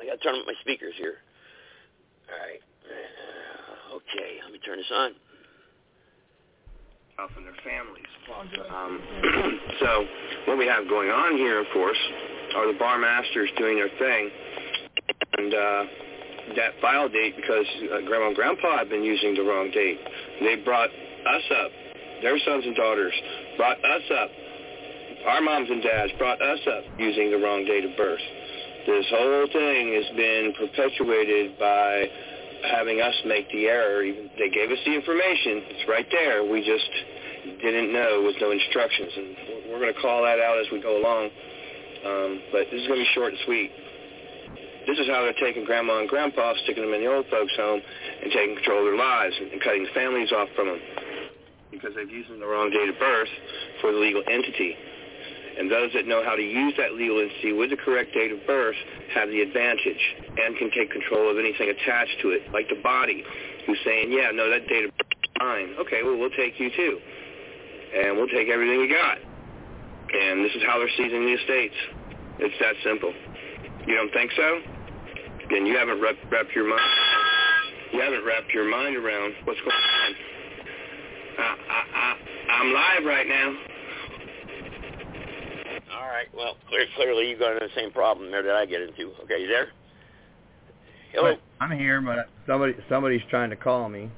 I 0.00 0.06
got 0.06 0.12
to 0.12 0.18
turn 0.18 0.38
up 0.38 0.46
my 0.46 0.54
speakers 0.60 0.94
here. 0.98 1.16
All 2.30 2.38
right. 2.38 2.60
Okay, 4.12 4.36
let 4.44 4.52
me 4.52 4.58
turn 4.60 4.76
this 4.76 4.92
on. 4.92 5.12
Off 7.18 7.30
and 7.36 7.46
their 7.46 7.56
families. 7.64 8.12
Um, 8.68 9.00
so 9.80 10.04
what 10.46 10.58
we 10.58 10.66
have 10.66 10.86
going 10.88 11.08
on 11.08 11.36
here, 11.36 11.60
of 11.60 11.66
course, 11.72 11.96
are 12.56 12.70
the 12.70 12.78
bar 12.78 12.98
masters 12.98 13.48
doing 13.56 13.76
their 13.76 13.88
thing, 13.88 14.30
and 15.38 15.54
uh, 15.54 15.84
that 16.56 16.72
file 16.82 17.08
date 17.08 17.36
because 17.36 17.64
uh, 17.88 18.04
grandma 18.04 18.28
and 18.28 18.36
grandpa 18.36 18.78
have 18.78 18.90
been 18.90 19.02
using 19.02 19.34
the 19.34 19.42
wrong 19.42 19.70
date. 19.72 19.98
They 20.40 20.56
brought 20.56 20.90
us 20.90 21.46
up, 21.64 21.70
their 22.20 22.38
sons 22.44 22.64
and 22.66 22.76
daughters 22.76 23.14
brought 23.56 23.78
us 23.78 24.02
up. 24.12 24.30
Our 25.24 25.40
moms 25.40 25.70
and 25.70 25.82
dads 25.82 26.12
brought 26.18 26.42
us 26.42 26.60
up 26.68 26.84
using 26.98 27.30
the 27.30 27.38
wrong 27.38 27.64
date 27.64 27.84
of 27.84 27.96
birth. 27.96 28.20
This 28.84 29.06
whole 29.08 29.46
thing 29.52 29.94
has 29.94 30.16
been 30.16 30.52
perpetuated 30.58 31.58
by 31.58 32.10
having 32.64 33.00
us 33.00 33.14
make 33.26 33.50
the 33.50 33.66
error. 33.66 34.04
They 34.38 34.50
gave 34.50 34.70
us 34.70 34.78
the 34.84 34.94
information; 34.94 35.62
it's 35.70 35.88
right 35.88 36.06
there. 36.10 36.44
We 36.44 36.64
just 36.64 36.90
didn't 37.60 37.92
know 37.92 38.22
with 38.24 38.36
no 38.40 38.50
instructions, 38.50 39.12
and 39.16 39.36
we're- 39.70 39.80
going 39.82 39.94
to 39.94 40.00
call 40.00 40.22
that 40.22 40.38
out 40.38 40.58
as 40.58 40.70
we 40.70 40.80
go 40.80 40.96
along. 40.96 41.30
Um, 42.04 42.42
but 42.52 42.70
this 42.70 42.82
is 42.82 42.86
going 42.86 43.00
to 43.00 43.04
be 43.04 43.10
short 43.14 43.32
and 43.32 43.40
sweet. 43.44 43.70
This 44.86 44.98
is 44.98 45.06
how 45.06 45.22
they're 45.22 45.38
taking 45.38 45.64
grandma 45.64 45.98
and 45.98 46.08
grandpa, 46.08 46.54
sticking 46.62 46.82
them 46.82 46.94
in 46.94 47.00
the 47.02 47.10
old 47.10 47.26
folks' 47.30 47.54
home, 47.56 47.80
and 48.22 48.30
taking 48.32 48.54
control 48.56 48.80
of 48.80 48.84
their 48.86 48.96
lives 48.96 49.34
and, 49.38 49.50
and 49.52 49.60
cutting 49.62 49.86
families 49.94 50.30
off 50.32 50.48
from 50.54 50.66
them 50.68 50.80
because 51.72 51.96
they've 51.96 52.10
used 52.10 52.30
the 52.30 52.46
wrong 52.46 52.70
date 52.70 52.88
of 52.88 52.98
birth 52.98 53.28
for 53.80 53.92
the 53.92 53.98
legal 53.98 54.22
entity. 54.28 54.76
And 55.58 55.70
those 55.70 55.92
that 55.94 56.06
know 56.06 56.24
how 56.24 56.34
to 56.34 56.42
use 56.42 56.74
that 56.78 56.94
legal 56.94 57.20
entity 57.20 57.52
with 57.52 57.70
the 57.70 57.76
correct 57.76 58.14
date 58.14 58.32
of 58.32 58.46
birth 58.46 58.76
have 59.14 59.28
the 59.28 59.40
advantage 59.40 60.00
and 60.40 60.56
can 60.56 60.70
take 60.70 60.90
control 60.90 61.30
of 61.30 61.38
anything 61.38 61.68
attached 61.68 62.16
to 62.22 62.30
it, 62.30 62.42
like 62.52 62.68
the 62.68 62.80
body, 62.82 63.24
who's 63.66 63.78
saying, 63.84 64.10
yeah, 64.10 64.30
no, 64.32 64.48
that 64.48 64.66
date 64.68 64.84
of 64.86 64.90
birth 64.96 65.12
is 65.12 65.30
mine. 65.38 65.74
Okay, 65.78 66.02
well, 66.02 66.16
we'll 66.16 66.30
take 66.30 66.58
you 66.58 66.70
too. 66.74 66.98
And 67.94 68.16
we'll 68.16 68.28
take 68.28 68.48
everything 68.48 68.80
you 68.80 68.88
got. 68.88 69.18
And 69.18 70.44
this 70.44 70.52
is 70.56 70.62
how 70.66 70.78
they're 70.78 70.92
seizing 70.96 71.24
the 71.24 71.32
estates. 71.36 71.76
It's 72.38 72.56
that 72.60 72.74
simple. 72.82 73.12
You 73.86 73.94
don't 73.96 74.12
think 74.12 74.32
so? 74.36 74.60
Then 75.50 75.66
you 75.66 75.76
haven't 75.76 76.00
wrapped, 76.00 76.24
wrapped 76.30 76.52
your 76.54 76.68
mind. 76.68 76.80
You 77.92 78.00
haven't 78.00 78.24
wrapped 78.24 78.50
your 78.54 78.64
mind 78.64 78.96
around 78.96 79.34
what's 79.44 79.60
going 79.60 79.76
on. 79.76 80.14
I, 81.38 81.56
I, 81.68 81.80
I, 81.94 82.52
I'm 82.52 82.72
live 82.72 83.04
right 83.04 83.28
now. 83.28 83.71
All 86.02 86.08
right. 86.08 86.26
Well, 86.34 86.56
clear, 86.68 86.84
clearly 86.96 87.30
you 87.30 87.38
got 87.38 87.60
the 87.60 87.68
same 87.76 87.92
problem 87.92 88.32
there 88.32 88.42
that 88.42 88.56
I 88.56 88.66
get 88.66 88.80
into. 88.80 89.12
Okay, 89.22 89.40
you 89.40 89.46
there? 89.46 89.68
Hello. 91.12 91.36
I'm 91.60 91.78
here, 91.78 92.00
but 92.00 92.28
somebody 92.46 92.74
somebody's 92.88 93.20
trying 93.30 93.50
to 93.50 93.56
call 93.56 93.88
me. 93.88 94.10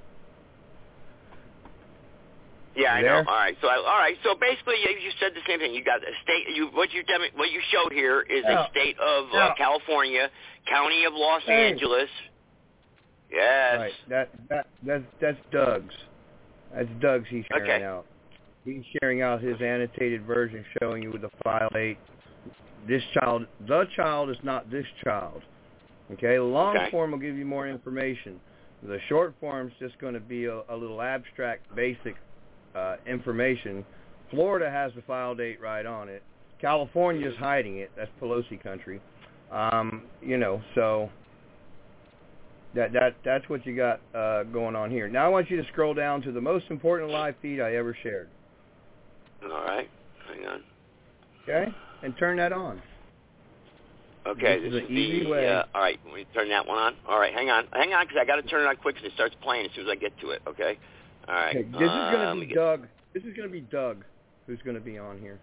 Yeah, 2.74 2.94
I 2.94 3.02
know. 3.02 3.18
All 3.18 3.24
right. 3.24 3.56
So, 3.60 3.68
I, 3.68 3.76
all 3.76 3.98
right. 3.98 4.16
So 4.24 4.34
basically, 4.40 4.76
you, 4.82 4.96
you 4.98 5.10
said 5.20 5.32
the 5.34 5.42
same 5.46 5.58
thing. 5.60 5.74
You 5.74 5.84
got 5.84 6.00
a 6.00 6.12
state. 6.22 6.56
You 6.56 6.68
what 6.72 6.90
you 6.92 7.02
demo, 7.02 7.24
what 7.36 7.50
you 7.50 7.60
showed 7.70 7.92
here 7.92 8.22
is 8.22 8.44
No. 8.46 8.62
a 8.62 8.68
state 8.70 8.96
of 8.98 9.26
uh, 9.34 9.54
California, 9.58 10.30
county 10.66 11.04
of 11.04 11.12
Los 11.14 11.42
Hey. 11.44 11.68
Angeles. 11.70 12.08
Yes. 13.30 13.78
Right. 13.78 13.92
That 14.08 14.30
that 14.48 14.66
that's 14.86 15.04
that's 15.20 15.38
Doug's. 15.52 15.94
That's 16.74 16.88
Doug's. 17.00 17.26
He's 17.28 17.44
sharing 17.52 17.70
Okay. 17.70 17.84
out. 17.84 18.06
He's 18.64 18.82
sharing 19.00 19.20
out 19.20 19.42
his 19.42 19.60
annotated 19.60 20.24
version, 20.24 20.64
showing 20.80 21.02
you 21.02 21.12
the 21.12 21.30
file 21.42 21.68
date. 21.72 21.98
This 22.88 23.02
child, 23.14 23.46
the 23.66 23.84
child 23.96 24.30
is 24.30 24.36
not 24.42 24.70
this 24.70 24.86
child. 25.04 25.42
Okay. 26.12 26.36
The 26.36 26.42
long 26.42 26.76
Okay. 26.76 26.90
form 26.90 27.12
will 27.12 27.18
give 27.18 27.36
you 27.36 27.44
more 27.44 27.68
information. 27.68 28.40
The 28.82 28.98
short 29.08 29.34
form's 29.40 29.72
just 29.78 29.98
going 29.98 30.14
to 30.14 30.20
be 30.20 30.44
a, 30.46 30.60
a 30.68 30.76
little 30.76 31.00
abstract, 31.00 31.74
basic 31.74 32.16
uh, 32.74 32.96
information. 33.06 33.84
Florida 34.30 34.70
has 34.70 34.92
the 34.94 35.02
file 35.02 35.34
date 35.34 35.60
right 35.60 35.86
on 35.86 36.08
it. 36.08 36.22
California's 36.60 37.36
hiding 37.36 37.78
it. 37.78 37.90
That's 37.96 38.10
Pelosi 38.20 38.62
country. 38.62 39.00
Um, 39.50 40.02
you 40.22 40.36
know, 40.36 40.62
so 40.74 41.10
that 42.74 42.92
that 42.92 43.14
that's 43.24 43.48
what 43.48 43.64
you 43.64 43.76
got 43.76 44.00
uh, 44.14 44.42
going 44.44 44.74
on 44.74 44.90
here. 44.90 45.08
Now 45.08 45.26
I 45.26 45.28
want 45.28 45.50
you 45.50 45.56
to 45.60 45.68
scroll 45.68 45.94
down 45.94 46.22
to 46.22 46.32
the 46.32 46.40
most 46.40 46.66
important 46.70 47.10
live 47.10 47.34
feed 47.40 47.60
I 47.60 47.74
ever 47.74 47.96
shared. 48.02 48.28
All 49.52 49.64
right. 49.64 49.88
Hang 50.28 50.46
on. 50.46 50.62
Okay, 51.42 51.66
and 52.02 52.16
turn 52.18 52.38
that 52.38 52.52
on. 52.52 52.80
Okay, 54.26 54.58
This 54.60 54.72
this, 54.72 54.78
is 54.80 54.84
is 54.84 54.90
an 54.90 54.96
easy 54.96 55.24
the. 55.24 55.30
way. 55.30 55.48
Uh, 55.48 55.64
all 55.74 55.82
right, 55.82 56.00
we 56.12 56.24
turn 56.32 56.48
that 56.48 56.66
one 56.66 56.78
on. 56.78 56.94
All 57.06 57.18
right, 57.20 57.34
hang 57.34 57.50
on, 57.50 57.66
hang 57.74 57.92
on, 57.92 58.06
because 58.06 58.16
I 58.18 58.24
got 58.24 58.36
to 58.36 58.42
turn 58.42 58.62
it 58.62 58.66
on 58.66 58.76
quick, 58.76 58.94
because 58.94 59.10
it 59.10 59.14
starts 59.14 59.34
playing 59.42 59.66
as 59.66 59.72
soon 59.74 59.84
as 59.84 59.90
I 59.90 59.96
get 59.96 60.18
to 60.20 60.30
it. 60.30 60.40
Okay. 60.48 60.78
All 61.28 61.34
right. 61.34 61.54
Okay, 61.56 61.62
this 61.70 61.82
is 61.82 61.88
uh, 61.90 62.12
gonna 62.12 62.30
let 62.34 62.40
be 62.40 62.46
get- 62.46 62.54
Doug. 62.54 62.86
This 63.12 63.22
is 63.24 63.36
gonna 63.36 63.50
be 63.50 63.60
Doug, 63.60 64.02
who's 64.46 64.58
gonna 64.64 64.80
be 64.80 64.96
on 64.98 65.18
here. 65.18 65.38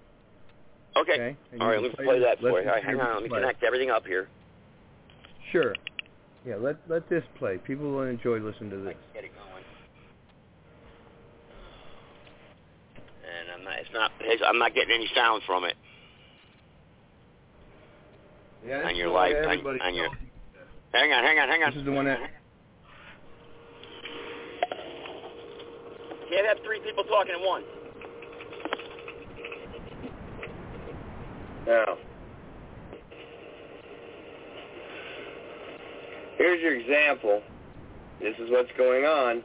Okay. 0.98 1.14
Okay. 1.14 1.38
All 1.60 1.68
right, 1.68 1.82
let's 1.82 1.94
play 1.96 2.20
that 2.20 2.40
for 2.40 2.60
you. 2.60 2.68
All 2.68 2.74
right, 2.74 2.84
hang 2.84 3.00
on, 3.00 3.14
let 3.14 3.24
me 3.24 3.30
play. 3.30 3.40
connect 3.42 3.64
everything 3.64 3.92
up 3.92 4.06
here. 4.08 4.28
Sure. 5.52 5.76
Yeah, 6.46 6.56
let 6.56 6.78
let 6.90 7.08
this 7.08 7.24
play. 7.38 7.60
People 7.60 7.92
will 7.92 8.02
enjoy 8.08 8.40
listening 8.40 8.72
to 8.72 8.78
this. 8.78 8.96
Get 9.14 9.26
it 9.26 9.32
going. 9.36 9.64
And 13.24 13.51
I'm 13.62 13.66
not. 13.66 13.80
It's 13.80 13.90
not. 13.94 14.12
it's- 14.22 14.42
I'm 14.46 14.58
not 14.58 14.74
getting 14.74 14.96
any 14.96 15.08
sound 15.14 15.44
from 15.46 15.66
it 15.66 15.76
Yeah, 18.66 18.82
on 18.88 18.96
your 18.96 19.10
live. 19.10 19.36
On, 19.46 19.82
on 19.82 19.94
your. 19.96 20.10
Hang 20.94 21.12
on, 21.14 21.24
hang 21.24 21.40
on, 21.40 21.48
hang 21.50 21.64
on. 21.64 21.70
This 21.72 21.80
is 21.80 21.86
the 21.86 21.92
one 21.92 22.06
that. 22.06 22.20
Can't 26.30 26.48
have 26.48 26.58
three 26.64 26.80
people 26.80 27.04
talking 27.04 27.34
at 27.34 27.42
once. 27.42 27.66
Now, 31.68 31.98
here's 36.38 36.62
your 36.62 36.76
example. 36.80 37.42
This 38.20 38.36
is 38.40 38.50
what's 38.50 38.72
going 38.78 39.06
on, 39.06 39.44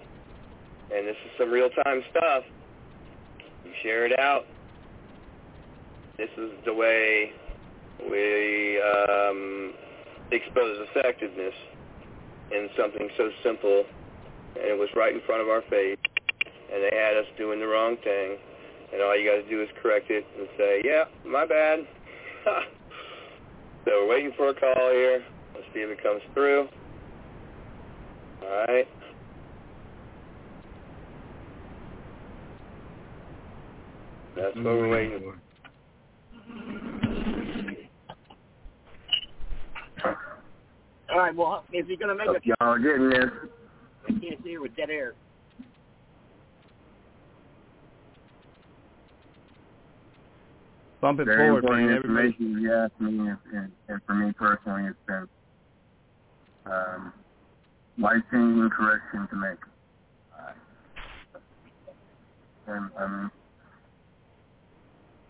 and 0.95 1.07
this 1.07 1.17
is 1.25 1.31
some 1.39 1.51
real-time 1.51 2.03
stuff. 2.11 2.45
You 3.67 3.73
share 3.83 4.07
it 4.07 4.17
out. 4.19 4.45
This 6.19 6.31
is 6.39 6.51
the 6.65 6.73
way 6.73 7.33
we 8.09 8.81
um, 8.81 9.75
expose 10.31 10.87
effectiveness 10.95 11.55
in 12.53 12.69
something 12.79 13.09
so 13.17 13.31
simple, 13.43 13.85
and 14.55 14.65
it 14.67 14.79
was 14.79 14.89
right 14.95 15.13
in 15.13 15.21
front 15.27 15.43
of 15.43 15.49
our 15.49 15.63
face, 15.63 15.99
and 16.73 16.81
they 16.81 16.97
had 16.97 17.17
us 17.17 17.27
doing 17.37 17.59
the 17.59 17.67
wrong 17.67 17.97
thing, 18.05 18.37
and 18.93 19.03
all 19.03 19.19
you 19.19 19.29
got 19.29 19.43
to 19.43 19.51
do 19.51 19.61
is 19.61 19.69
correct 19.83 20.11
it 20.11 20.25
and 20.39 20.49
say, 20.57 20.83
yeah, 20.85 21.05
my 21.27 21.45
bad. 21.45 21.81
so 23.85 24.07
we're 24.07 24.09
waiting 24.09 24.33
for 24.37 24.51
a 24.51 24.55
call 24.55 24.91
here. 24.93 25.25
Let's 25.55 25.67
see 25.75 25.81
if 25.81 25.91
it 25.91 26.01
comes 26.03 26.23
through. 26.35 26.69
All 28.43 28.65
right. 28.69 28.87
That's 34.37 34.55
what 34.55 34.65
we're 34.65 34.89
waiting 34.91 35.21
for. 35.21 35.41
All 41.11 41.19
right. 41.19 41.35
Well, 41.35 41.65
if 41.73 41.87
you're 41.89 41.97
gonna 41.97 42.15
make 42.15 42.27
Hope 42.29 42.45
y'all 42.45 42.57
are 42.61 42.79
getting 42.79 43.09
this. 43.09 43.31
I 44.07 44.13
can't 44.13 44.45
see 44.45 44.53
it 44.53 44.61
with 44.61 44.77
dead 44.77 44.91
air. 44.91 45.15
Bump 51.01 51.21
it 51.21 51.25
Very 51.25 51.47
forward, 51.49 51.65
important 51.65 51.87
man. 51.87 51.97
Everybody. 51.97 52.27
information 52.29 52.63
you 52.63 52.75
asked 52.75 53.01
me, 53.01 53.19
and, 53.19 53.39
and, 53.53 53.73
and 53.89 54.01
for 54.07 54.15
me 54.15 54.33
personally, 54.33 54.91
it's 54.91 54.99
been 55.07 55.29
um, 56.67 57.13
life-changing 57.99 58.71
correction 58.71 59.27
to 59.31 59.37
make. 59.37 59.59
And 62.69 62.91
um, 62.99 63.31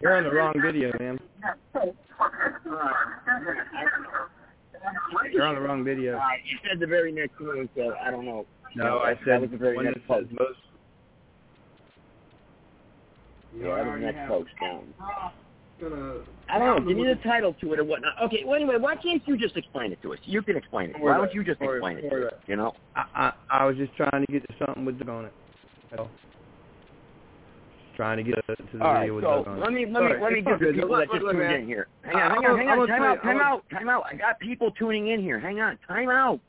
You're 0.00 0.16
on 0.16 0.24
the 0.24 0.32
wrong 0.32 0.54
video, 0.64 0.90
man. 0.98 1.18
You're 5.32 5.44
on 5.44 5.54
the 5.54 5.60
wrong 5.60 5.84
video. 5.84 6.16
Uh, 6.16 6.22
you 6.44 6.58
said 6.66 6.80
the 6.80 6.86
very 6.86 7.12
next 7.12 7.38
one, 7.40 7.68
so 7.76 7.94
I 8.02 8.10
don't 8.10 8.24
know. 8.24 8.46
No, 8.74 8.98
I 8.98 9.14
that 9.14 9.20
said 9.26 9.40
was 9.42 9.50
the 9.50 9.58
very 9.58 9.76
one 9.76 9.84
next 9.86 10.00
that 10.08 10.20
says 10.20 10.26
post. 10.28 10.40
most. 10.40 10.58
Yeah, 13.58 13.76
that 13.76 13.86
was 13.86 14.00
the 14.00 14.06
next 14.06 14.28
post 14.28 14.50
down. 14.60 14.94
I 16.48 16.58
don't 16.58 16.84
know. 16.84 16.88
Give 16.88 16.96
me 16.96 17.06
the 17.06 17.20
title 17.22 17.54
to 17.60 17.72
it 17.72 17.78
or 17.78 17.84
whatnot. 17.84 18.12
Okay. 18.22 18.42
Well, 18.44 18.54
anyway, 18.54 18.76
why 18.78 18.96
can't 18.96 19.22
you 19.26 19.36
just 19.36 19.56
explain 19.56 19.92
it 19.92 20.00
to 20.02 20.12
us? 20.12 20.18
You 20.24 20.42
can 20.42 20.56
explain 20.56 20.90
it. 20.90 20.96
Why 21.00 21.16
don't 21.16 21.32
you 21.34 21.42
just 21.44 21.60
explain 21.60 21.98
it? 21.98 22.08
To 22.08 22.26
us, 22.28 22.34
you 22.46 22.56
know. 22.56 22.72
I, 22.96 23.04
I 23.14 23.32
I 23.50 23.64
was 23.66 23.76
just 23.76 23.94
trying 23.96 24.24
to 24.26 24.32
get 24.32 24.46
to 24.48 24.54
something 24.64 24.84
with 24.84 24.98
Doug 24.98 25.08
on 25.08 25.24
it. 25.26 25.32
That's 25.90 26.00
all. 26.00 26.10
Trying 28.00 28.16
to 28.16 28.22
get 28.22 28.46
to 28.46 28.56
the 28.78 28.82
All 28.82 28.94
right. 28.94 29.00
video 29.00 29.14
with 29.16 29.24
So 29.24 29.44
Doug 29.44 29.48
on 29.48 29.60
let 29.60 29.72
me 29.74 29.84
let 29.84 29.92
Sorry, 30.00 30.16
me 30.16 30.22
let 30.22 30.32
me 30.32 30.38
it's 30.38 30.48
give 30.48 30.58
the 30.58 30.64
good. 30.64 30.74
people 30.76 30.88
Look, 30.88 30.98
that 31.00 31.12
just 31.12 31.22
look, 31.22 31.32
tuned 31.32 31.44
man. 31.44 31.54
in 31.60 31.66
here. 31.66 31.86
Hang 32.00 32.16
I- 32.16 32.20
on, 32.22 32.30
hang 32.30 32.46
on, 32.46 32.56
hang 32.58 32.68
on. 32.70 32.76
gonna 32.78 32.86
Time 32.88 32.98
tell 33.02 33.10
out, 33.10 33.22
time 33.22 33.36
I'm 33.36 33.40
out, 33.42 33.64
time 33.70 33.88
out. 33.90 34.04
I 34.10 34.14
got 34.14 34.40
people 34.40 34.70
tuning 34.70 35.08
in 35.08 35.20
here. 35.20 35.38
Hang 35.38 35.60
on, 35.60 35.76
time 35.86 36.08
out. 36.08 36.40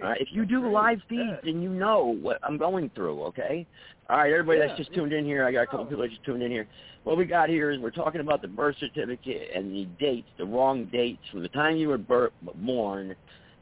Uh, 0.00 0.14
if 0.20 0.28
you 0.30 0.46
do 0.46 0.70
live 0.70 1.00
feeds, 1.08 1.32
then 1.42 1.60
you 1.60 1.70
know 1.70 2.14
what 2.22 2.38
I'm 2.44 2.56
going 2.58 2.92
through, 2.94 3.24
okay? 3.24 3.66
All 4.08 4.18
right, 4.18 4.32
everybody 4.32 4.60
that's 4.60 4.78
just 4.78 4.94
tuned 4.94 5.12
in 5.12 5.24
here, 5.24 5.44
I 5.44 5.50
got 5.50 5.62
a 5.62 5.66
couple 5.66 5.84
people 5.86 6.02
that 6.02 6.10
just 6.10 6.22
tuned 6.22 6.44
in 6.44 6.52
here. 6.52 6.68
What 7.02 7.16
we 7.16 7.24
got 7.24 7.48
here 7.48 7.72
is 7.72 7.80
we're 7.80 7.90
talking 7.90 8.20
about 8.20 8.40
the 8.40 8.46
birth 8.46 8.76
certificate 8.78 9.50
and 9.56 9.74
the 9.74 9.86
dates, 9.98 10.28
the 10.38 10.44
wrong 10.44 10.84
dates 10.92 11.22
from 11.32 11.42
the 11.42 11.48
time 11.48 11.76
you 11.76 11.88
were 11.88 11.98
bir- 11.98 12.30
born, 12.54 13.16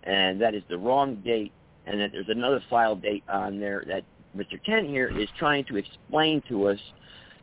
and 0.04 0.38
that 0.42 0.54
is 0.54 0.62
the 0.68 0.76
wrong 0.76 1.14
date, 1.24 1.52
and 1.86 1.98
that 1.98 2.12
there's 2.12 2.28
another 2.28 2.60
file 2.68 2.94
date 2.94 3.24
on 3.30 3.58
there 3.58 3.84
that 3.88 4.02
Mr. 4.36 4.62
Kent 4.62 4.86
here 4.88 5.08
is 5.18 5.30
trying 5.38 5.64
to 5.64 5.78
explain 5.78 6.42
to 6.50 6.68
us 6.68 6.78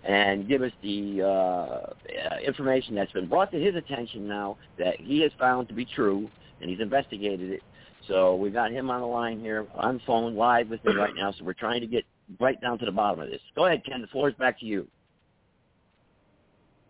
and 0.04 0.48
give 0.48 0.62
us 0.62 0.72
the 0.82 1.22
uh, 1.22 1.26
uh, 1.26 2.38
information 2.46 2.96
that's 2.96 3.12
been 3.12 3.28
brought 3.28 3.52
to 3.52 3.60
his 3.60 3.76
attention 3.76 4.28
now 4.28 4.58
that 4.78 5.00
he 5.00 5.22
has 5.22 5.32
found 5.40 5.68
to 5.70 5.74
be 5.74 5.86
true, 5.86 6.30
and 6.62 6.70
he's 6.70 6.80
investigated 6.80 7.52
it. 7.52 7.62
So 8.08 8.36
we've 8.36 8.54
got 8.54 8.72
him 8.72 8.90
on 8.90 9.00
the 9.00 9.08
line 9.08 9.40
here 9.40 9.66
on 9.76 10.02
phone 10.06 10.36
live 10.36 10.70
with 10.70 10.84
me 10.84 10.94
right 10.98 11.14
now. 11.16 11.32
So 11.32 11.46
we're 11.46 11.54
trying 11.54 11.82
to 11.82 11.88
get 11.88 12.04
right 12.40 12.60
down 12.62 12.80
to 12.80 12.86
the 12.86 12.92
bottom 12.92 13.22
of 13.22 13.30
this. 13.30 13.42
Go 13.56 13.66
ahead, 13.66 13.84
Ken. 13.86 14.02
The 14.02 14.08
floor 14.08 14.30
is 14.30 14.36
back 14.36 14.60
to 14.60 14.66
you. 14.66 14.88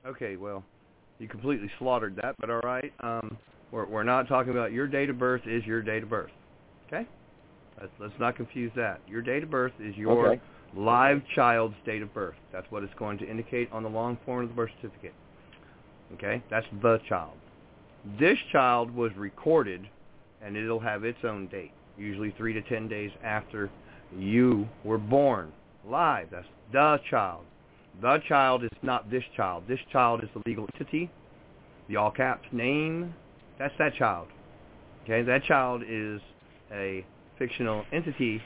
Okay, 0.05 0.35
well, 0.35 0.63
you 1.19 1.27
completely 1.27 1.69
slaughtered 1.79 2.15
that, 2.21 2.35
but 2.39 2.49
all 2.49 2.59
right. 2.61 2.91
Um, 2.99 3.37
we're 3.71 3.85
we're 3.85 4.03
not 4.03 4.27
talking 4.27 4.51
about 4.51 4.71
your 4.71 4.87
date 4.87 5.09
of 5.09 5.17
birth 5.17 5.41
is 5.45 5.63
your 5.65 5.81
date 5.81 6.03
of 6.03 6.09
birth. 6.09 6.31
Okay, 6.87 7.07
let's 7.79 7.93
let's 7.99 8.13
not 8.19 8.35
confuse 8.35 8.71
that. 8.75 8.99
Your 9.07 9.21
date 9.21 9.43
of 9.43 9.49
birth 9.49 9.73
is 9.79 9.95
your 9.95 10.11
Okay. 10.27 10.41
Live 10.75 11.21
child's 11.35 11.75
date 11.85 12.01
of 12.01 12.13
birth. 12.13 12.35
That's 12.51 12.69
what 12.71 12.83
it's 12.83 12.93
going 12.97 13.17
to 13.19 13.29
indicate 13.29 13.71
on 13.71 13.83
the 13.83 13.89
long 13.89 14.17
form 14.25 14.43
of 14.43 14.49
the 14.49 14.55
birth 14.55 14.71
certificate. 14.81 15.13
Okay, 16.13 16.43
that's 16.49 16.65
the 16.81 16.99
child. 17.07 17.33
This 18.19 18.37
child 18.51 18.93
was 18.93 19.11
recorded, 19.15 19.87
and 20.41 20.57
it'll 20.57 20.79
have 20.79 21.03
its 21.03 21.19
own 21.23 21.47
date, 21.47 21.71
usually 21.97 22.33
three 22.37 22.53
to 22.53 22.61
ten 22.63 22.87
days 22.87 23.11
after 23.23 23.69
you 24.17 24.67
were 24.83 24.97
born. 24.97 25.51
Live. 25.87 26.27
That's 26.31 26.47
the 26.71 26.99
child. 27.09 27.45
The 28.01 28.19
child 28.27 28.63
is 28.63 28.69
not 28.81 29.09
this 29.09 29.23
child. 29.35 29.63
This 29.67 29.79
child 29.91 30.23
is 30.23 30.29
the 30.33 30.41
legal 30.45 30.67
entity. 30.73 31.09
The 31.89 31.97
all 31.97 32.11
caps 32.11 32.47
name, 32.51 33.13
that's 33.59 33.73
that 33.77 33.95
child. 33.95 34.27
Okay, 35.03 35.21
that 35.21 35.43
child 35.43 35.83
is 35.87 36.21
a 36.71 37.05
fictional 37.37 37.83
entity, 37.91 38.41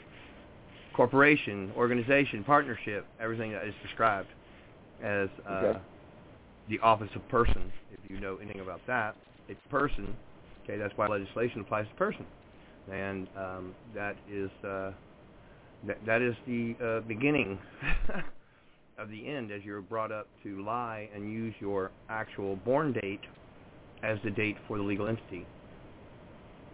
corporation, 0.98 1.70
organization, 1.76 2.42
partnership, 2.42 3.06
everything 3.20 3.52
that 3.52 3.64
is 3.64 3.74
described 3.84 4.26
as 5.00 5.28
uh, 5.48 5.52
Okay. 5.52 5.78
the 6.68 6.78
office 6.80 7.10
of 7.14 7.26
person. 7.28 7.72
If 7.92 8.10
you 8.10 8.18
know 8.18 8.38
anything 8.42 8.60
about 8.60 8.80
that, 8.88 9.14
it's 9.48 9.60
person. 9.70 10.16
Okay, 10.64 10.76
that's 10.76 10.92
why 10.96 11.06
legislation 11.06 11.60
applies 11.60 11.86
to 11.86 11.94
person, 11.94 12.26
and 12.90 13.28
um, 13.36 13.74
that 13.94 14.16
is 14.28 14.50
uh, 14.64 14.90
that, 15.86 16.04
that 16.04 16.20
is 16.20 16.34
the 16.48 16.74
uh, 16.82 17.00
beginning 17.06 17.60
of 18.98 19.08
the 19.08 19.24
end 19.24 19.52
as 19.52 19.62
you're 19.62 19.80
brought 19.80 20.10
up 20.10 20.26
to 20.42 20.60
lie 20.64 21.08
and 21.14 21.32
use 21.32 21.54
your 21.60 21.92
actual 22.08 22.56
born 22.56 22.92
date 22.92 23.20
as 24.02 24.18
the 24.24 24.30
date 24.30 24.56
for 24.66 24.78
the 24.78 24.82
legal 24.82 25.06
entity. 25.06 25.46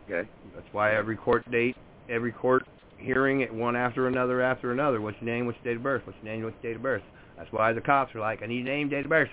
Okay. 0.09 0.27
That's 0.55 0.67
why 0.73 0.97
every 0.97 1.17
court 1.17 1.49
date, 1.51 1.77
every 2.09 2.33
court 2.33 2.65
hearing 3.05 3.41
it 3.41 3.53
one 3.53 3.77
after 3.77 4.09
another 4.09 4.43
after 4.43 4.73
another. 4.73 5.01
What's 5.01 5.17
your 5.21 5.33
name? 5.33 5.47
What's 5.47 5.59
your 5.63 5.75
date 5.75 5.77
of 5.79 5.83
birth? 5.83 6.03
What's 6.05 6.19
your 6.23 6.33
name? 6.33 6.45
What's 6.45 6.57
your 6.63 6.73
date 6.73 6.77
of 6.77 6.83
birth? 6.83 7.03
That's 7.37 7.51
why 7.53 7.73
the 7.73 7.81
cops 7.81 8.15
are 8.15 8.21
like, 8.21 8.43
I 8.43 8.47
need 8.47 8.65
name, 8.65 8.89
date 8.89 9.05
of 9.05 9.11
birth. 9.11 9.29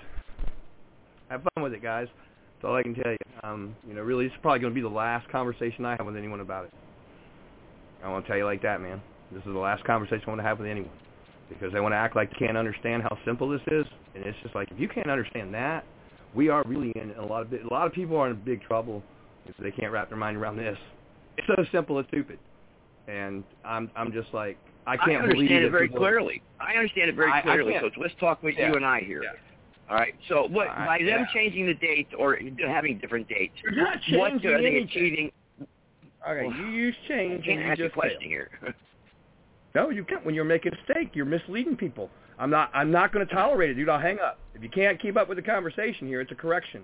Have 1.30 1.42
fun 1.56 1.64
with 1.64 1.74
it, 1.74 1.82
guys. 1.82 2.08
That's 2.56 2.70
all 2.70 2.76
I 2.76 2.84
can 2.84 2.96
tell 2.96 3.12
you. 3.12 3.18
Um, 3.44 3.76
you 3.88 3.94
know, 3.94 4.02
really, 4.02 4.26
this 4.26 4.34
is 4.34 4.40
probably 4.42 4.60
going 4.60 4.74
to 4.74 4.76
be 4.76 4.82
the 4.82 4.90
last 4.90 5.30
conversation 5.30 5.86
I 5.86 5.96
have 5.98 6.06
with 6.06 6.18
anyone 6.18 6.42
about 6.42 6.66
it. 6.66 6.74
I 8.04 8.10
want 8.10 8.26
to 8.26 8.30
tell 8.30 8.38
you 8.38 8.46
like 8.46 8.62
that, 8.64 8.82
man. 8.82 9.02
This 9.32 9.40
is 9.40 9.54
the 9.54 9.60
last 9.60 9.84
conversation 9.86 10.24
I 10.28 10.30
want 10.30 10.42
to 10.42 10.48
have 10.48 10.60
with 10.60 10.68
anyone 10.68 10.92
because 11.50 11.74
they 11.74 11.80
want 11.80 11.94
to 11.94 11.98
act 11.98 12.16
like 12.16 12.30
they 12.32 12.46
can't 12.46 12.58
understand 12.58 13.04
how 13.04 13.18
simple 13.26 13.50
this 13.50 13.62
is, 13.68 13.86
and 14.16 14.26
it's 14.26 14.38
just 14.42 14.56
like 14.56 14.70
if 14.72 14.80
you 14.80 14.88
can't 14.88 15.10
understand 15.10 15.54
that, 15.54 15.84
we 16.34 16.50
are 16.50 16.64
really 16.66 16.92
in 16.96 17.12
a 17.20 17.26
lot 17.26 17.42
of 17.42 17.54
a 17.54 17.74
lot 17.74 17.88
of 17.88 17.94
people 17.94 18.18
are 18.18 18.30
in 18.30 18.42
big 18.44 18.62
trouble 18.64 19.04
because 19.46 19.62
they 19.64 19.72
can't 19.72 19.92
wrap 19.92 20.10
their 20.10 20.18
mind 20.18 20.38
around 20.38 20.58
this. 20.58 20.78
It's 21.38 21.48
so 21.48 21.64
simple 21.72 21.98
and 21.98 22.08
stupid, 22.08 22.40
and 23.08 23.44
I'm 23.66 23.90
I'm 23.96 24.12
just 24.12 24.34
like 24.34 24.58
I 24.88 24.98
can't 24.98 25.12
I 25.12 25.16
understand 25.16 25.48
believe 25.48 25.64
it 25.64 25.72
very 25.72 25.88
people, 25.88 26.02
clearly. 26.02 26.42
I 26.60 26.74
understand 26.74 27.10
it 27.10 27.16
very 27.16 27.32
I- 27.32 27.40
I 27.40 27.42
clearly, 27.42 27.74
can't- 27.74 27.84
Coach. 27.84 27.94
Let's 27.98 28.14
talk 28.20 28.42
with 28.44 28.56
Yeah. 28.58 28.70
you 28.70 28.76
and 28.76 28.86
I 28.86 29.02
here. 29.02 29.24
Yeah. 29.24 29.32
All 29.90 29.96
right. 29.96 30.16
So 30.30 30.48
what 30.48 30.68
All 30.70 30.76
right, 30.76 30.86
by 30.88 30.98
them 31.00 31.22
yeah. 31.22 31.26
changing 31.34 31.66
the 31.68 31.74
date 31.76 32.08
or 32.18 32.38
having 32.66 32.98
different 32.98 33.28
dates, 33.28 33.54
You're 33.64 33.74
not 33.74 33.98
what 34.14 34.32
changing 34.32 34.52
are 34.52 34.62
they 34.62 34.68
anything. 34.68 34.84
achieving? 34.84 35.32
Okay, 36.28 36.48
Well, 36.48 36.56
you 36.56 36.68
use 36.68 36.96
I 37.06 37.08
can't 37.08 37.32
and 37.34 37.46
you 37.46 37.52
ask 37.62 37.80
a 37.80 37.84
just 37.84 37.96
question 37.96 38.20
fail. 38.20 38.30
here. 38.30 38.50
No, 39.74 39.90
you 39.90 40.04
can't. 40.04 40.26
When 40.26 40.36
you're 40.36 40.44
making 40.44 40.74
a 40.74 40.76
mistake, 40.76 41.12
you're 41.16 41.24
misleading 41.26 41.78
people. 41.78 42.10
I'm 42.38 42.50
not. 42.50 42.70
I'm 42.74 42.92
not 42.92 43.14
going 43.14 43.26
to 43.26 43.34
tolerate 43.34 43.70
it, 43.70 43.76
dude. 43.76 43.88
I'll 43.88 43.98
hang 44.02 44.20
up. 44.20 44.38
If 44.54 44.62
you 44.62 44.68
can't 44.68 45.00
keep 45.02 45.16
up 45.16 45.30
with 45.30 45.38
the 45.38 45.42
conversation 45.42 46.08
here, 46.10 46.20
it's 46.20 46.32
a 46.34 46.36
correction. 46.36 46.84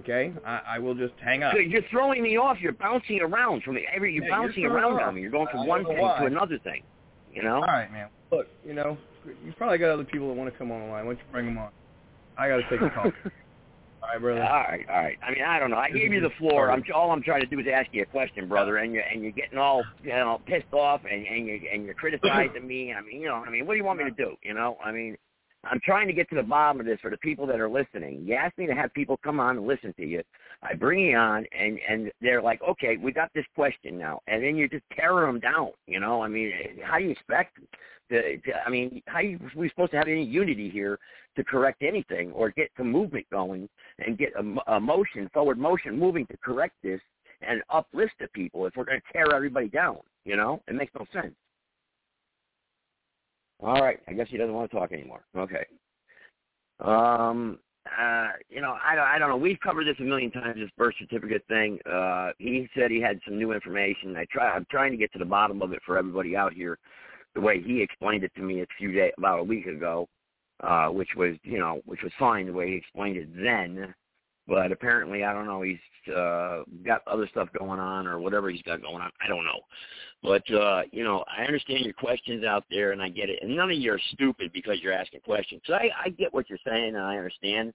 Okay, 0.00 0.32
I, 0.44 0.60
I 0.66 0.78
will 0.78 0.94
just 0.94 1.14
hang 1.22 1.42
up. 1.42 1.54
You're 1.54 1.82
throwing 1.90 2.22
me 2.22 2.36
off. 2.36 2.58
You're 2.60 2.72
bouncing 2.72 3.20
around 3.20 3.62
from 3.62 3.78
every. 3.94 4.14
You're 4.14 4.24
Yeah, 4.24 4.30
you're 4.30 4.46
bouncing 4.46 4.64
around 4.64 5.00
on 5.00 5.14
me. 5.14 5.20
You're 5.20 5.30
going 5.30 5.48
from 5.50 5.66
one 5.66 5.84
thing 5.84 5.98
why. 5.98 6.20
to 6.20 6.26
another 6.26 6.58
thing. 6.58 6.82
You 7.32 7.42
know. 7.42 7.56
All 7.56 7.62
right, 7.62 7.90
man. 7.92 8.08
Look, 8.32 8.46
you 8.64 8.74
know, 8.74 8.96
you 9.44 9.52
probably 9.56 9.78
got 9.78 9.90
other 9.90 10.04
people 10.04 10.28
that 10.28 10.34
want 10.34 10.52
to 10.52 10.58
come 10.58 10.70
on 10.70 10.80
the 10.80 10.86
line. 10.86 11.06
Why 11.06 11.14
don't 11.14 11.18
you 11.18 11.32
bring 11.32 11.46
them 11.46 11.58
on? 11.58 11.70
I 12.38 12.48
got 12.48 12.56
to 12.56 12.70
take 12.70 12.80
a 12.80 12.90
call. 12.90 13.12
All 14.02 14.08
right, 14.08 14.20
brother. 14.20 14.42
All 14.42 14.62
right, 14.62 14.86
all 14.88 15.02
right. 15.02 15.18
I 15.22 15.30
mean, 15.30 15.44
I 15.44 15.58
don't 15.58 15.70
know. 15.70 15.76
I 15.76 15.90
gave 15.90 16.10
you 16.10 16.22
the 16.22 16.30
floor. 16.38 16.70
I'm 16.70 16.82
all 16.94 17.10
I'm 17.10 17.22
trying 17.22 17.42
to 17.42 17.46
do 17.46 17.60
is 17.60 17.66
ask 17.70 17.88
you 17.92 18.02
a 18.02 18.06
question, 18.06 18.48
brother, 18.48 18.78
and 18.78 18.94
you're 18.94 19.02
and 19.02 19.22
you're 19.22 19.30
getting 19.30 19.58
all 19.58 19.84
you 20.02 20.08
know 20.08 20.40
pissed 20.46 20.72
off 20.72 21.02
and 21.04 21.26
and 21.26 21.46
you 21.46 21.60
and 21.70 21.84
you're 21.84 21.92
criticizing 21.94 22.66
me. 22.66 22.94
I 22.94 23.02
mean, 23.02 23.20
you 23.20 23.28
know, 23.28 23.34
I 23.34 23.50
mean, 23.50 23.66
what 23.66 23.74
do 23.74 23.76
you 23.76 23.84
want 23.84 23.98
me 23.98 24.04
to 24.06 24.10
do? 24.10 24.36
You 24.42 24.54
know, 24.54 24.78
I 24.82 24.90
mean, 24.90 25.18
I'm 25.64 25.80
trying 25.84 26.06
to 26.06 26.14
get 26.14 26.28
to 26.30 26.36
the 26.36 26.42
bottom 26.42 26.80
of 26.80 26.86
this 26.86 26.98
for 27.00 27.10
the 27.10 27.18
people 27.18 27.46
that 27.46 27.60
are 27.60 27.68
listening. 27.68 28.24
You 28.24 28.34
asked 28.34 28.56
me 28.56 28.66
to 28.66 28.74
have 28.74 28.94
people 28.94 29.18
come 29.22 29.40
on 29.40 29.58
and 29.58 29.66
listen 29.66 29.92
to 29.94 30.06
you. 30.06 30.22
I 30.62 30.74
bring 30.74 31.00
you 31.00 31.16
on, 31.16 31.44
and 31.58 31.78
and 31.86 32.10
they're 32.20 32.42
like, 32.42 32.62
okay, 32.62 32.96
we 32.96 33.12
got 33.12 33.30
this 33.34 33.44
question 33.54 33.98
now, 33.98 34.20
and 34.26 34.42
then 34.42 34.56
you're 34.56 34.68
just 34.68 34.84
tearing 34.94 35.26
them 35.26 35.40
down. 35.40 35.70
You 35.86 36.00
know, 36.00 36.22
I 36.22 36.28
mean, 36.28 36.52
how 36.82 36.98
do 36.98 37.04
you 37.04 37.10
expect? 37.10 37.58
To, 38.10 38.38
to, 38.38 38.52
I 38.66 38.70
mean, 38.70 39.02
how 39.06 39.18
are 39.18 39.38
we 39.54 39.68
supposed 39.68 39.92
to 39.92 39.98
have 39.98 40.08
any 40.08 40.24
unity 40.24 40.68
here 40.70 40.98
to 41.36 41.44
correct 41.44 41.82
anything 41.82 42.32
or 42.32 42.50
get 42.50 42.70
some 42.76 42.90
movement 42.90 43.26
going 43.30 43.68
and 44.04 44.18
get 44.18 44.32
a, 44.36 44.74
a 44.74 44.80
motion, 44.80 45.30
forward 45.32 45.58
motion 45.58 45.98
moving 45.98 46.26
to 46.26 46.36
correct 46.38 46.74
this 46.82 47.00
and 47.42 47.62
uplift 47.70 48.14
the 48.18 48.26
people 48.28 48.66
if 48.66 48.74
we're 48.76 48.84
going 48.84 49.00
to 49.00 49.12
tear 49.12 49.32
everybody 49.32 49.68
down? 49.68 49.98
You 50.24 50.36
know, 50.36 50.60
it 50.66 50.74
makes 50.74 50.92
no 50.98 51.06
sense. 51.12 51.34
All 53.62 53.82
right, 53.82 53.98
I 54.08 54.12
guess 54.12 54.28
he 54.30 54.38
doesn't 54.38 54.54
want 54.54 54.70
to 54.70 54.76
talk 54.76 54.92
anymore. 54.92 55.22
Okay. 55.36 55.64
Um, 56.80 57.58
uh, 57.86 58.28
you 58.48 58.60
know, 58.60 58.76
I 58.82 58.94
don't, 58.94 59.04
I 59.04 59.18
don't 59.18 59.28
know. 59.28 59.36
We've 59.36 59.60
covered 59.60 59.86
this 59.86 59.96
a 60.00 60.02
million 60.02 60.30
times. 60.30 60.56
This 60.56 60.70
birth 60.76 60.94
certificate 60.98 61.42
thing. 61.48 61.78
Uh, 61.90 62.30
he 62.38 62.68
said 62.74 62.90
he 62.90 63.00
had 63.00 63.18
some 63.26 63.38
new 63.38 63.52
information. 63.52 64.16
I 64.16 64.26
try. 64.30 64.50
I'm 64.50 64.66
trying 64.70 64.92
to 64.92 64.96
get 64.96 65.12
to 65.12 65.18
the 65.18 65.24
bottom 65.24 65.60
of 65.62 65.72
it 65.72 65.80
for 65.84 65.98
everybody 65.98 66.36
out 66.36 66.52
here, 66.52 66.78
the 67.34 67.40
way 67.40 67.60
he 67.60 67.82
explained 67.82 68.24
it 68.24 68.32
to 68.36 68.42
me 68.42 68.62
a 68.62 68.66
few 68.78 68.92
days, 68.92 69.12
about 69.18 69.40
a 69.40 69.44
week 69.44 69.66
ago, 69.66 70.08
uh, 70.62 70.88
which 70.88 71.10
was, 71.16 71.36
you 71.42 71.58
know, 71.58 71.80
which 71.84 72.02
was 72.02 72.12
fine 72.18 72.46
the 72.46 72.52
way 72.52 72.68
he 72.68 72.76
explained 72.76 73.16
it 73.16 73.28
then. 73.34 73.94
But 74.50 74.72
apparently, 74.72 75.22
I 75.22 75.32
don't 75.32 75.46
know. 75.46 75.62
He's 75.62 75.78
uh, 76.12 76.64
got 76.84 77.06
other 77.06 77.28
stuff 77.30 77.48
going 77.56 77.78
on, 77.78 78.08
or 78.08 78.18
whatever 78.18 78.50
he's 78.50 78.62
got 78.62 78.82
going 78.82 79.00
on. 79.00 79.12
I 79.24 79.28
don't 79.28 79.44
know. 79.44 79.60
But 80.24 80.52
uh, 80.52 80.82
you 80.90 81.04
know, 81.04 81.24
I 81.28 81.44
understand 81.44 81.84
your 81.84 81.94
questions 81.94 82.44
out 82.44 82.64
there, 82.68 82.90
and 82.90 83.00
I 83.00 83.10
get 83.10 83.30
it. 83.30 83.38
And 83.42 83.56
none 83.56 83.70
of 83.70 83.76
you 83.78 83.92
are 83.92 84.00
stupid 84.12 84.50
because 84.52 84.80
you're 84.82 84.92
asking 84.92 85.20
questions. 85.20 85.62
So 85.66 85.74
I, 85.74 85.90
I 86.04 86.08
get 86.08 86.34
what 86.34 86.50
you're 86.50 86.58
saying, 86.66 86.96
and 86.96 86.98
I 86.98 87.16
understand 87.16 87.72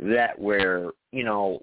that. 0.00 0.38
Where 0.38 0.92
you 1.12 1.24
know, 1.24 1.62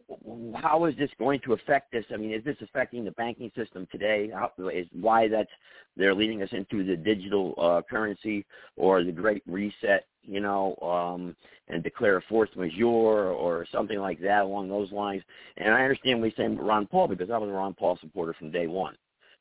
how 0.56 0.86
is 0.86 0.96
this 0.98 1.10
going 1.18 1.40
to 1.46 1.54
affect 1.54 1.92
this? 1.92 2.06
I 2.14 2.18
mean, 2.18 2.32
is 2.32 2.44
this 2.44 2.58
affecting 2.62 3.06
the 3.06 3.12
banking 3.12 3.52
system 3.56 3.88
today? 3.92 4.30
How, 4.34 4.52
is 4.72 4.88
why 4.94 5.28
that's 5.28 5.50
they're 5.96 6.16
leading 6.16 6.44
us 6.44 6.50
into 6.52 6.84
the 6.84 6.96
digital 6.96 7.54
uh, 7.58 7.82
currency 7.90 8.46
or 8.76 9.04
the 9.04 9.12
Great 9.12 9.44
Reset? 9.48 10.06
You 10.24 10.42
know, 10.42 10.76
um, 10.82 11.36
and 11.70 11.82
declare 11.82 12.18
a 12.18 12.22
force 12.24 12.50
majeure 12.56 13.30
or 13.32 13.66
something 13.72 13.98
like 13.98 14.20
that 14.22 14.44
along 14.44 14.68
those 14.68 14.92
lines. 14.92 15.24
And 15.56 15.74
I 15.74 15.84
understand 15.84 16.20
what 16.20 16.30
he's 16.30 16.38
saying 16.38 16.58
Ron 16.58 16.86
Paul 16.86 17.08
because 17.08 17.30
I 17.30 17.38
was 17.38 17.50
a 17.50 17.54
Ron 17.54 17.74
Paul 17.74 17.98
supporter 18.02 18.34
from 18.34 18.52
day 18.52 18.68
one 18.68 18.96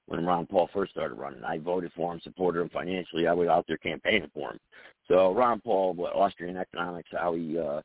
when 0.07 0.25
Ron 0.25 0.47
Paul 0.47 0.69
first 0.73 0.93
started 0.93 1.17
running. 1.17 1.43
I 1.45 1.59
voted 1.59 1.93
for 1.97 2.13
him, 2.13 2.21
supported 2.23 2.61
him 2.61 2.69
financially. 2.71 3.27
I 3.27 3.33
was 3.33 3.49
out 3.49 3.65
there 3.67 3.77
campaigning 3.79 4.31
for 4.33 4.53
him. 4.53 4.61
So 5.09 5.33
Ron 5.35 5.61
Paul, 5.61 5.95
what 5.95 6.15
Austrian 6.15 6.57
economics, 6.57 7.09
how 7.13 7.35
he 7.35 7.59
uh, 7.59 7.81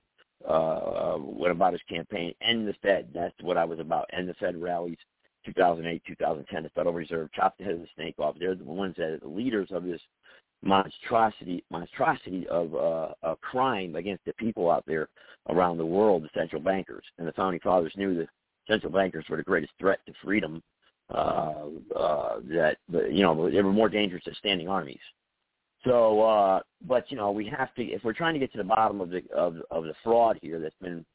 uh, 0.48 1.18
went 1.20 1.52
about 1.52 1.74
his 1.74 1.82
campaign, 1.90 2.34
End 2.42 2.68
the 2.68 2.74
Fed. 2.82 3.10
That's 3.14 3.36
what 3.42 3.58
I 3.58 3.66
was 3.66 3.80
about. 3.80 4.10
End 4.14 4.30
the 4.30 4.34
Fed 4.36 4.62
rallies, 4.62 4.98
2008, 5.46 6.02
2010. 6.06 6.64
The 6.64 6.70
Federal 6.70 6.94
Reserve 6.94 7.32
chopped 7.34 7.60
the 7.60 7.64
head 7.66 7.74
of 7.74 7.82
the 7.82 7.88
snake 7.96 8.16
off. 8.20 8.36
They're 8.40 8.56
the 8.56 8.64
ones 8.64 8.96
that 8.98 9.10
are 9.10 9.20
the 9.20 9.28
leaders 9.28 9.70
of 9.72 9.84
this 9.84 10.02
monstrosity, 10.64 11.64
monstrosity 11.70 12.48
of 12.48 12.76
uh, 12.76 13.14
a 13.24 13.36
crime 13.38 13.96
against 13.96 14.26
the 14.26 14.34
people 14.34 14.70
out 14.70 14.86
there 14.86 15.10
around 15.50 15.78
the 15.78 15.86
world, 15.86 16.24
the 16.24 16.30
central 16.34 16.62
bankers. 16.62 17.04
And 17.18 17.28
the 17.28 17.34
founding 17.34 17.62
fathers 17.62 17.94
knew 17.96 18.16
that 18.18 18.30
central 18.68 18.92
bankers 18.92 19.26
were 19.30 19.38
the 19.38 19.44
greatest 19.44 19.74
threat 19.80 20.00
to 20.06 20.14
freedom. 20.24 20.62
Uh, 21.14 21.66
uh, 21.94 22.40
that 22.46 22.78
you 22.90 23.22
know 23.22 23.50
they 23.50 23.62
were 23.62 23.74
more 23.74 23.90
dangerous 23.90 24.24
than 24.24 24.34
standing 24.36 24.70
armies. 24.70 25.02
So, 25.84 26.22
uh, 26.22 26.60
but 26.88 27.10
you 27.10 27.18
know, 27.18 27.32
we 27.32 27.48
have 27.48 27.74
to 27.76 27.84
if 27.84 28.04
we're 28.04 28.14
trying 28.14 28.34
to 28.34 28.40
get 28.40 28.52
to 28.52 28.58
the 28.58 28.64
bottom 28.64 29.02
of 29.02 29.10
the 29.10 29.24
of 29.36 29.58
of 29.72 29.84
the 29.86 29.94
fraud 30.04 30.38
here 30.42 30.60
that's 30.60 30.76
been 30.82 31.06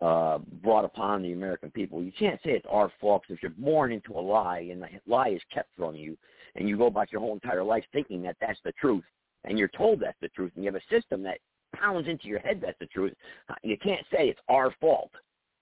uh, 0.00 0.38
brought 0.62 0.84
upon 0.84 1.22
the 1.22 1.32
American 1.32 1.70
people. 1.70 2.02
You 2.02 2.12
can't 2.18 2.40
say 2.44 2.50
it's 2.50 2.66
our 2.68 2.90
fault 3.00 3.22
'cause 3.26 3.36
if 3.36 3.42
you're 3.42 3.52
born 3.52 3.92
into 3.92 4.12
a 4.12 4.20
lie 4.20 4.68
and 4.70 4.82
the 4.82 4.88
lie 5.06 5.28
is 5.28 5.42
kept 5.52 5.74
from 5.76 5.94
you, 5.94 6.16
and 6.56 6.68
you 6.68 6.76
go 6.76 6.86
about 6.86 7.12
your 7.12 7.20
whole 7.20 7.34
entire 7.34 7.62
life 7.62 7.84
thinking 7.92 8.22
that 8.22 8.36
that's 8.40 8.60
the 8.64 8.72
truth, 8.72 9.04
and 9.44 9.58
you're 9.58 9.68
told 9.68 10.00
that's 10.00 10.18
the 10.20 10.28
truth, 10.30 10.52
and 10.56 10.64
you 10.64 10.70
have 10.72 10.80
a 10.80 10.94
system 10.94 11.22
that 11.22 11.38
pounds 11.72 12.06
into 12.08 12.26
your 12.26 12.40
head 12.40 12.60
that's 12.60 12.78
the 12.80 12.86
truth. 12.86 13.14
You 13.62 13.78
can't 13.78 14.04
say 14.10 14.28
it's 14.28 14.40
our 14.48 14.72
fault. 14.72 15.12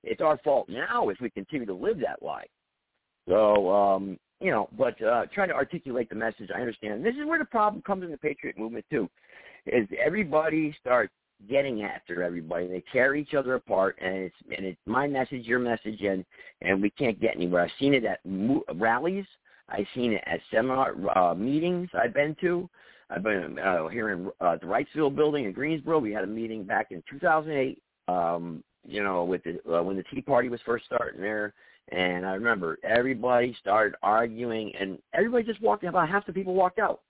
It's 0.02 0.22
our 0.22 0.38
fault 0.38 0.68
now 0.68 1.10
if 1.10 1.20
we 1.20 1.30
continue 1.30 1.66
to 1.66 1.74
live 1.74 2.00
that 2.00 2.22
lie. 2.22 2.46
So, 3.30 3.70
um, 3.70 4.18
you 4.40 4.50
know, 4.50 4.68
but 4.76 5.00
uh, 5.02 5.26
trying 5.32 5.48
to 5.48 5.54
articulate 5.54 6.08
the 6.08 6.16
message, 6.16 6.50
I 6.54 6.58
understand. 6.58 7.04
This 7.04 7.14
is 7.14 7.24
where 7.26 7.38
the 7.38 7.44
problem 7.44 7.80
comes 7.82 8.02
in 8.02 8.10
the 8.10 8.18
Patriot 8.18 8.58
movement 8.58 8.84
too, 8.90 9.08
is 9.66 9.86
everybody 10.04 10.74
starts 10.80 11.12
getting 11.48 11.84
after 11.84 12.24
everybody. 12.24 12.66
They 12.66 12.82
tear 12.92 13.14
each 13.14 13.34
other 13.34 13.54
apart, 13.54 13.96
and 14.02 14.14
it's 14.14 14.34
and 14.56 14.66
it's 14.66 14.80
my 14.84 15.06
message, 15.06 15.46
your 15.46 15.60
message, 15.60 16.00
and 16.00 16.24
and 16.60 16.82
we 16.82 16.90
can't 16.90 17.20
get 17.20 17.36
anywhere. 17.36 17.62
I've 17.62 17.70
seen 17.78 17.94
it 17.94 18.04
at 18.04 18.18
mo- 18.24 18.64
rallies. 18.74 19.26
I've 19.68 19.86
seen 19.94 20.12
it 20.12 20.24
at 20.26 20.40
seminar 20.50 20.94
uh, 21.16 21.34
meetings 21.34 21.88
I've 21.94 22.12
been 22.12 22.36
to. 22.40 22.68
I've 23.10 23.22
been 23.22 23.58
uh, 23.60 23.86
here 23.88 24.10
in 24.10 24.28
uh, 24.40 24.56
the 24.56 24.66
Wrightsville 24.66 25.14
building 25.14 25.44
in 25.44 25.52
Greensboro. 25.52 26.00
We 26.00 26.12
had 26.12 26.24
a 26.24 26.28
meeting 26.28 26.64
back 26.64 26.88
in 26.90 27.02
2008. 27.08 27.80
Um, 28.08 28.64
you 28.84 29.04
know, 29.04 29.22
with 29.22 29.42
the 29.44 29.60
uh, 29.72 29.82
when 29.82 29.96
the 29.96 30.04
Tea 30.04 30.22
Party 30.22 30.48
was 30.48 30.60
first 30.66 30.86
starting 30.86 31.20
there, 31.20 31.54
and 31.90 32.26
I 32.26 32.34
remember 32.34 32.78
everybody 32.84 33.56
started 33.60 33.96
arguing, 34.02 34.72
and 34.78 34.98
everybody 35.14 35.44
just 35.44 35.60
walked. 35.60 35.84
out. 35.84 35.90
About 35.90 36.08
half 36.08 36.26
the 36.26 36.32
people 36.32 36.54
walked 36.54 36.78
out, 36.78 37.00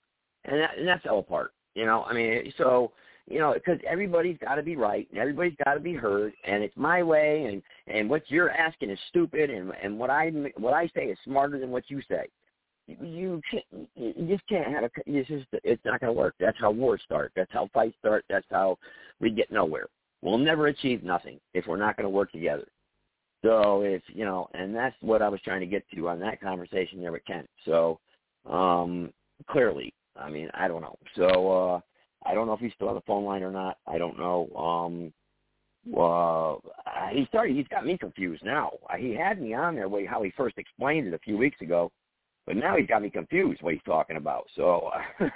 and 0.44 0.60
that 0.60 0.78
and 0.78 0.88
that 0.88 1.02
fell 1.02 1.18
apart. 1.18 1.52
You 1.74 1.86
know, 1.86 2.04
I 2.04 2.12
mean, 2.12 2.52
so 2.58 2.92
you 3.30 3.38
know, 3.38 3.54
because 3.54 3.78
everybody's 3.88 4.38
got 4.38 4.56
to 4.56 4.62
be 4.62 4.76
right 4.76 5.06
and 5.10 5.20
everybody's 5.20 5.56
got 5.64 5.74
to 5.74 5.80
be 5.80 5.94
heard, 5.94 6.32
and 6.44 6.62
it's 6.64 6.76
my 6.76 7.02
way, 7.02 7.44
and 7.44 7.62
and 7.86 8.10
what 8.10 8.22
you're 8.28 8.50
asking 8.50 8.90
is 8.90 8.98
stupid, 9.08 9.50
and 9.50 9.72
and 9.82 9.98
what 9.98 10.10
I 10.10 10.30
what 10.56 10.74
I 10.74 10.90
say 10.94 11.06
is 11.06 11.18
smarter 11.24 11.58
than 11.58 11.70
what 11.70 11.84
you 11.88 12.02
say. 12.08 12.26
You 12.88 13.40
can't, 13.48 13.88
you 13.94 14.26
just 14.26 14.46
can't 14.48 14.66
have 14.66 14.82
a. 14.84 14.90
It's 15.06 15.28
just 15.28 15.46
it's 15.52 15.84
not 15.84 16.00
going 16.00 16.12
to 16.12 16.18
work. 16.18 16.34
That's 16.40 16.58
how 16.60 16.72
wars 16.72 17.00
start. 17.04 17.30
That's 17.36 17.52
how 17.52 17.68
fights 17.72 17.94
start. 18.00 18.24
That's 18.28 18.46
how 18.50 18.78
we 19.20 19.30
get 19.30 19.52
nowhere. 19.52 19.86
We'll 20.22 20.38
never 20.38 20.66
achieve 20.66 21.04
nothing 21.04 21.38
if 21.54 21.66
we're 21.68 21.76
not 21.76 21.96
going 21.96 22.04
to 22.04 22.10
work 22.10 22.32
together. 22.32 22.66
So 23.42 23.82
if 23.82 24.02
you 24.08 24.24
know, 24.24 24.48
and 24.54 24.74
that's 24.74 24.96
what 25.00 25.22
I 25.22 25.28
was 25.28 25.40
trying 25.42 25.60
to 25.60 25.66
get 25.66 25.84
to 25.94 26.08
on 26.08 26.20
that 26.20 26.40
conversation 26.40 27.00
there 27.00 27.12
with 27.12 27.24
Kent. 27.26 27.48
So 27.64 27.98
um 28.48 29.12
clearly, 29.48 29.94
I 30.16 30.30
mean, 30.30 30.50
I 30.54 30.68
don't 30.68 30.82
know. 30.82 30.96
So 31.16 31.50
uh 31.50 31.80
I 32.28 32.34
don't 32.34 32.46
know 32.46 32.52
if 32.52 32.60
he's 32.60 32.72
still 32.74 32.88
on 32.88 32.94
the 32.94 33.00
phone 33.02 33.24
line 33.24 33.42
or 33.42 33.50
not. 33.50 33.78
I 33.86 33.98
don't 33.98 34.18
know. 34.18 34.48
Um 34.56 35.12
uh 35.96 36.56
he 37.10 37.24
started 37.26 37.56
he's 37.56 37.68
got 37.68 37.86
me 37.86 37.96
confused 37.96 38.44
now. 38.44 38.72
Uh, 38.90 38.96
He 38.96 39.14
had 39.14 39.40
me 39.40 39.54
on 39.54 39.74
there 39.74 39.88
way 39.88 40.04
how 40.04 40.22
he 40.22 40.30
first 40.36 40.58
explained 40.58 41.06
it 41.08 41.14
a 41.14 41.18
few 41.18 41.38
weeks 41.38 41.60
ago. 41.60 41.90
But 42.46 42.56
now 42.56 42.76
he's 42.76 42.88
got 42.88 43.02
me 43.02 43.10
confused 43.10 43.62
what 43.62 43.74
he's 43.74 43.82
talking 43.84 44.16
about. 44.16 44.46
So, 44.56 44.90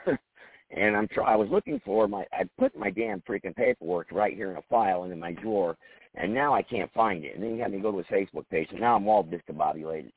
and 0.74 0.96
I'm 0.96 1.08
try. 1.08 1.32
I 1.32 1.36
was 1.36 1.48
looking 1.50 1.80
for 1.84 2.08
my. 2.08 2.24
I 2.32 2.44
put 2.58 2.76
my 2.76 2.90
damn 2.90 3.22
freaking 3.22 3.54
paperwork 3.54 4.08
right 4.12 4.34
here 4.34 4.50
in 4.50 4.56
a 4.56 4.62
file 4.68 5.04
and 5.04 5.12
in 5.12 5.18
my 5.18 5.32
drawer, 5.32 5.76
and 6.14 6.34
now 6.34 6.54
I 6.54 6.62
can't 6.62 6.92
find 6.92 7.24
it. 7.24 7.34
And 7.34 7.42
then 7.42 7.54
he 7.54 7.60
had 7.60 7.72
me 7.72 7.78
go 7.78 7.92
to 7.92 7.98
his 7.98 8.06
Facebook 8.06 8.48
page, 8.50 8.68
and 8.70 8.80
now 8.80 8.96
I'm 8.96 9.08
all 9.08 9.24
discombobulated. 9.24 10.10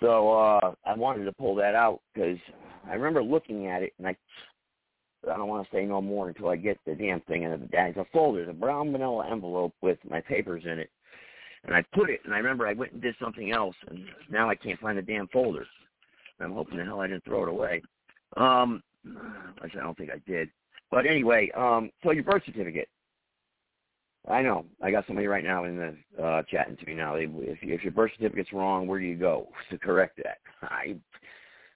So 0.00 0.32
uh 0.32 0.74
I 0.84 0.94
wanted 0.94 1.24
to 1.24 1.32
pull 1.32 1.54
that 1.56 1.74
out 1.74 2.00
because 2.12 2.38
I 2.88 2.94
remember 2.94 3.22
looking 3.22 3.68
at 3.68 3.82
it, 3.82 3.92
and 3.98 4.08
I 4.08 4.16
I 5.30 5.36
don't 5.36 5.48
want 5.48 5.68
to 5.68 5.76
say 5.76 5.84
no 5.84 6.02
more 6.02 6.28
until 6.28 6.48
I 6.48 6.56
get 6.56 6.78
the 6.84 6.94
damn 6.94 7.20
thing 7.22 7.44
in 7.44 7.52
it. 7.52 7.60
It's 7.72 7.96
a 7.96 8.04
folder, 8.12 8.42
it's 8.42 8.50
a 8.50 8.54
brown 8.54 8.90
vanilla 8.90 9.28
envelope 9.30 9.74
with 9.80 9.98
my 10.08 10.20
papers 10.20 10.64
in 10.64 10.80
it. 10.80 10.90
And 11.64 11.76
I 11.76 11.84
put 11.94 12.10
it, 12.10 12.22
and 12.24 12.34
I 12.34 12.38
remember 12.38 12.66
I 12.66 12.72
went 12.72 12.90
and 12.90 13.00
did 13.00 13.14
something 13.20 13.52
else, 13.52 13.76
and 13.88 14.04
now 14.28 14.50
I 14.50 14.56
can't 14.56 14.80
find 14.80 14.98
the 14.98 15.02
damn 15.02 15.28
folder. 15.28 15.64
I'm 16.40 16.52
hoping 16.52 16.78
the 16.78 16.84
hell 16.84 17.00
I 17.00 17.06
didn't 17.06 17.24
throw 17.24 17.44
it 17.44 17.48
away. 17.48 17.82
Um, 18.36 18.82
actually, 19.62 19.80
I 19.80 19.84
don't 19.84 19.96
think 19.96 20.10
I 20.10 20.20
did. 20.30 20.50
But 20.90 21.06
anyway, 21.06 21.50
um, 21.56 21.90
so 22.02 22.10
your 22.10 22.24
birth 22.24 22.42
certificate. 22.44 22.88
I 24.28 24.40
know. 24.40 24.66
I 24.80 24.92
got 24.92 25.06
somebody 25.06 25.26
right 25.26 25.42
now 25.42 25.64
in 25.64 25.76
the 25.76 26.22
uh, 26.22 26.42
chatting 26.48 26.76
to 26.76 26.86
me 26.86 26.94
now. 26.94 27.16
If, 27.16 27.30
if 27.60 27.82
your 27.82 27.92
birth 27.92 28.12
certificate's 28.16 28.52
wrong, 28.52 28.86
where 28.86 29.00
do 29.00 29.06
you 29.06 29.16
go 29.16 29.48
to 29.70 29.78
correct 29.78 30.20
that? 30.22 30.38
I 30.62 30.96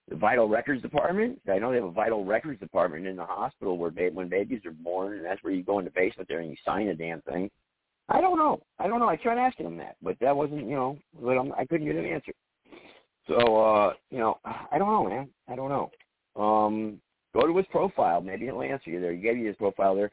the 0.09 0.17
vital 0.17 0.49
records 0.49 0.83
department. 0.83 1.41
I 1.51 1.59
know 1.59 1.71
they 1.71 1.79
have 1.79 1.87
a 1.87 1.91
vital 1.91 2.25
records 2.25 2.61
department 2.61 3.07
in 3.07 3.17
the 3.17 3.25
hospital 3.25 3.77
where 3.77 3.91
ba- 3.91 4.11
when 4.13 4.29
babies 4.29 4.65
are 4.65 4.71
born, 4.71 5.15
and 5.15 5.25
that's 5.25 5.43
where 5.43 5.53
you 5.53 5.65
go 5.65 5.81
in 5.81 5.85
the 5.85 5.91
basement 5.91 6.29
there 6.29 6.39
and 6.39 6.51
you 6.51 6.57
sign 6.65 6.89
a 6.89 6.95
damn 6.95 7.21
thing. 7.23 7.51
I 8.09 8.21
don't 8.21 8.39
know. 8.39 8.63
I 8.79 8.87
don't 8.87 9.01
know. 9.01 9.09
I 9.09 9.17
tried 9.17 9.39
asking 9.39 9.65
them 9.65 9.79
that, 9.79 9.97
but 10.01 10.17
that 10.21 10.37
wasn't, 10.37 10.69
you 10.69 10.77
know, 10.77 10.97
but 11.21 11.37
I'm, 11.37 11.53
I 11.55 11.65
couldn't 11.67 11.87
get 11.87 11.97
an 11.97 12.05
answer. 12.05 12.33
So, 13.27 13.35
uh, 13.57 13.95
you 14.11 14.19
know, 14.19 14.39
I 14.45 14.79
don't 14.79 14.93
know, 14.93 15.09
man. 15.09 15.29
I 15.49 15.57
don't 15.57 15.69
know. 15.69 15.91
Um, 16.41 17.01
go 17.39 17.47
to 17.47 17.57
his 17.57 17.67
profile. 17.71 18.21
Maybe 18.21 18.47
he'll 18.47 18.63
answer 18.63 18.91
you 18.91 19.01
there. 19.01 19.13
He 19.13 19.21
gave 19.21 19.37
you 19.37 19.47
his 19.47 19.57
profile 19.57 19.95
there. 19.95 20.11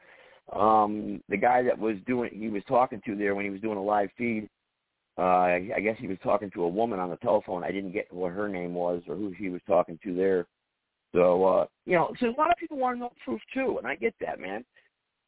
Um, 0.52 1.22
the 1.28 1.36
guy 1.36 1.62
that 1.62 1.78
was 1.78 1.96
doing, 2.06 2.30
he 2.32 2.48
was 2.48 2.62
talking 2.68 3.00
to 3.06 3.16
there 3.16 3.34
when 3.34 3.44
he 3.44 3.50
was 3.50 3.60
doing 3.60 3.78
a 3.78 3.82
live 3.82 4.10
feed 4.18 4.48
uh, 5.16 5.22
I 5.76 5.80
guess 5.82 5.96
he 5.98 6.08
was 6.08 6.18
talking 6.22 6.50
to 6.52 6.64
a 6.64 6.68
woman 6.68 6.98
on 6.98 7.10
the 7.10 7.16
telephone. 7.16 7.62
I 7.62 7.70
didn't 7.70 7.92
get 7.92 8.12
what 8.12 8.32
her 8.32 8.48
name 8.48 8.74
was 8.74 9.02
or 9.08 9.14
who 9.14 9.30
he 9.30 9.48
was 9.48 9.60
talking 9.66 9.98
to 10.02 10.14
there. 10.14 10.46
So, 11.14 11.44
uh, 11.44 11.66
you 11.86 11.94
know, 11.94 12.12
so 12.18 12.26
a 12.26 12.34
lot 12.36 12.50
of 12.50 12.56
people 12.56 12.78
want 12.78 12.96
to 12.96 13.00
know 13.00 13.12
truth 13.24 13.40
too, 13.52 13.76
and 13.78 13.86
I 13.86 13.94
get 13.94 14.14
that, 14.20 14.40
man. 14.40 14.64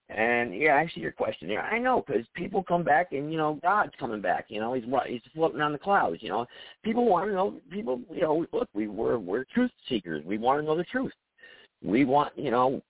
And 0.08 0.54
yeah, 0.54 0.74
I 0.74 0.90
see 0.92 1.00
your 1.00 1.12
question 1.12 1.48
there. 1.48 1.62
I 1.62 1.78
know 1.78 2.02
because 2.04 2.24
people 2.34 2.64
come 2.64 2.82
back, 2.82 3.12
and 3.12 3.30
you 3.30 3.38
know, 3.38 3.60
God's 3.62 3.92
coming 3.98 4.20
back. 4.20 4.46
You 4.48 4.60
know, 4.60 4.74
he's 4.74 4.84
he's 5.06 5.20
floating 5.34 5.60
on 5.60 5.72
the 5.72 5.78
clouds. 5.78 6.18
You 6.20 6.30
know, 6.30 6.46
people 6.84 7.06
want 7.06 7.28
to 7.28 7.34
know. 7.34 7.54
People, 7.70 8.00
you 8.12 8.22
know, 8.22 8.46
look, 8.52 8.68
we 8.72 8.88
we're 8.88 9.18
we're 9.18 9.44
truth 9.52 9.70
seekers. 9.88 10.24
We 10.24 10.38
want 10.38 10.60
to 10.60 10.66
know 10.66 10.76
the 10.76 10.84
truth. 10.84 11.12
We 11.86 12.04
want, 12.04 12.32
you 12.36 12.50
know, 12.50 12.82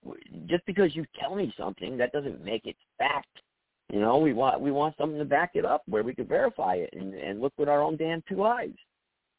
just 0.47 0.65
because 0.65 0.95
you 0.95 1.05
tell 1.19 1.35
me 1.35 1.53
something, 1.55 1.97
that 1.97 2.11
doesn't 2.11 2.43
make 2.43 2.65
it 2.65 2.75
fact. 2.97 3.27
You 3.93 3.99
know, 3.99 4.17
we 4.17 4.33
want 4.33 4.59
we 4.59 4.71
want 4.71 4.95
something 4.97 5.19
to 5.19 5.25
back 5.25 5.51
it 5.53 5.65
up 5.65 5.83
where 5.87 6.03
we 6.03 6.15
can 6.15 6.25
verify 6.25 6.75
it 6.75 6.89
and, 6.93 7.13
and 7.13 7.39
look 7.39 7.53
with 7.57 7.69
our 7.69 7.81
own 7.81 7.95
damn 7.95 8.23
two 8.27 8.43
eyes. 8.43 8.73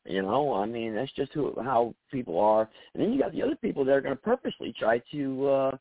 You 0.04 0.22
know, 0.22 0.54
I 0.54 0.64
mean 0.64 0.94
that's 0.94 1.12
just 1.12 1.32
who, 1.32 1.54
how 1.62 1.92
people 2.12 2.38
are. 2.38 2.70
And 2.94 3.02
then 3.02 3.12
you 3.12 3.20
got 3.20 3.32
the 3.32 3.42
other 3.42 3.56
people 3.56 3.84
that 3.84 3.92
are 3.92 4.00
going 4.00 4.14
to 4.14 4.22
purposely 4.22 4.72
try 4.78 5.02
to 5.10 5.48
uh, 5.48 5.76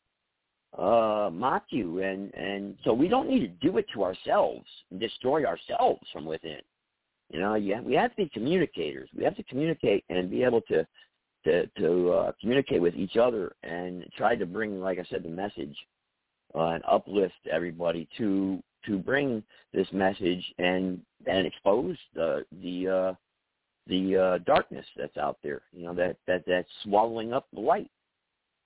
uh, 0.76 1.30
mock 1.30 1.66
you, 1.70 2.02
and 2.02 2.34
and 2.34 2.76
so 2.82 2.92
we 2.92 3.06
don't 3.06 3.28
need 3.28 3.40
to 3.40 3.68
do 3.68 3.78
it 3.78 3.86
to 3.94 4.02
ourselves 4.02 4.66
and 4.90 4.98
destroy 4.98 5.44
ourselves 5.44 6.02
from 6.12 6.24
within. 6.24 6.60
You 7.30 7.40
know, 7.40 7.54
yeah, 7.54 7.80
we 7.80 7.94
have 7.94 8.10
to 8.10 8.16
be 8.16 8.30
communicators. 8.30 9.08
We 9.16 9.22
have 9.22 9.36
to 9.36 9.42
communicate 9.44 10.04
and 10.08 10.30
be 10.30 10.42
able 10.42 10.62
to 10.62 10.84
to 11.44 11.66
to 11.78 12.10
uh, 12.12 12.32
communicate 12.40 12.80
with 12.80 12.94
each 12.94 13.16
other 13.16 13.54
and 13.62 14.04
try 14.16 14.36
to 14.36 14.46
bring, 14.46 14.80
like 14.80 14.98
I 14.98 15.04
said, 15.10 15.22
the 15.22 15.28
message 15.28 15.76
uh, 16.54 16.68
and 16.68 16.84
uplift 16.88 17.34
everybody 17.50 18.08
to 18.18 18.62
to 18.86 18.98
bring 18.98 19.42
this 19.72 19.86
message 19.92 20.44
and 20.58 21.00
and 21.26 21.46
expose 21.46 21.96
the 22.14 22.44
the 22.62 22.88
uh, 22.88 23.14
the 23.86 24.16
uh, 24.16 24.38
darkness 24.44 24.86
that's 24.96 25.16
out 25.16 25.38
there. 25.42 25.62
You 25.72 25.86
know 25.86 25.94
that 25.94 26.16
that 26.26 26.44
that's 26.46 26.68
swallowing 26.84 27.32
up 27.32 27.46
the 27.52 27.60
light. 27.60 27.90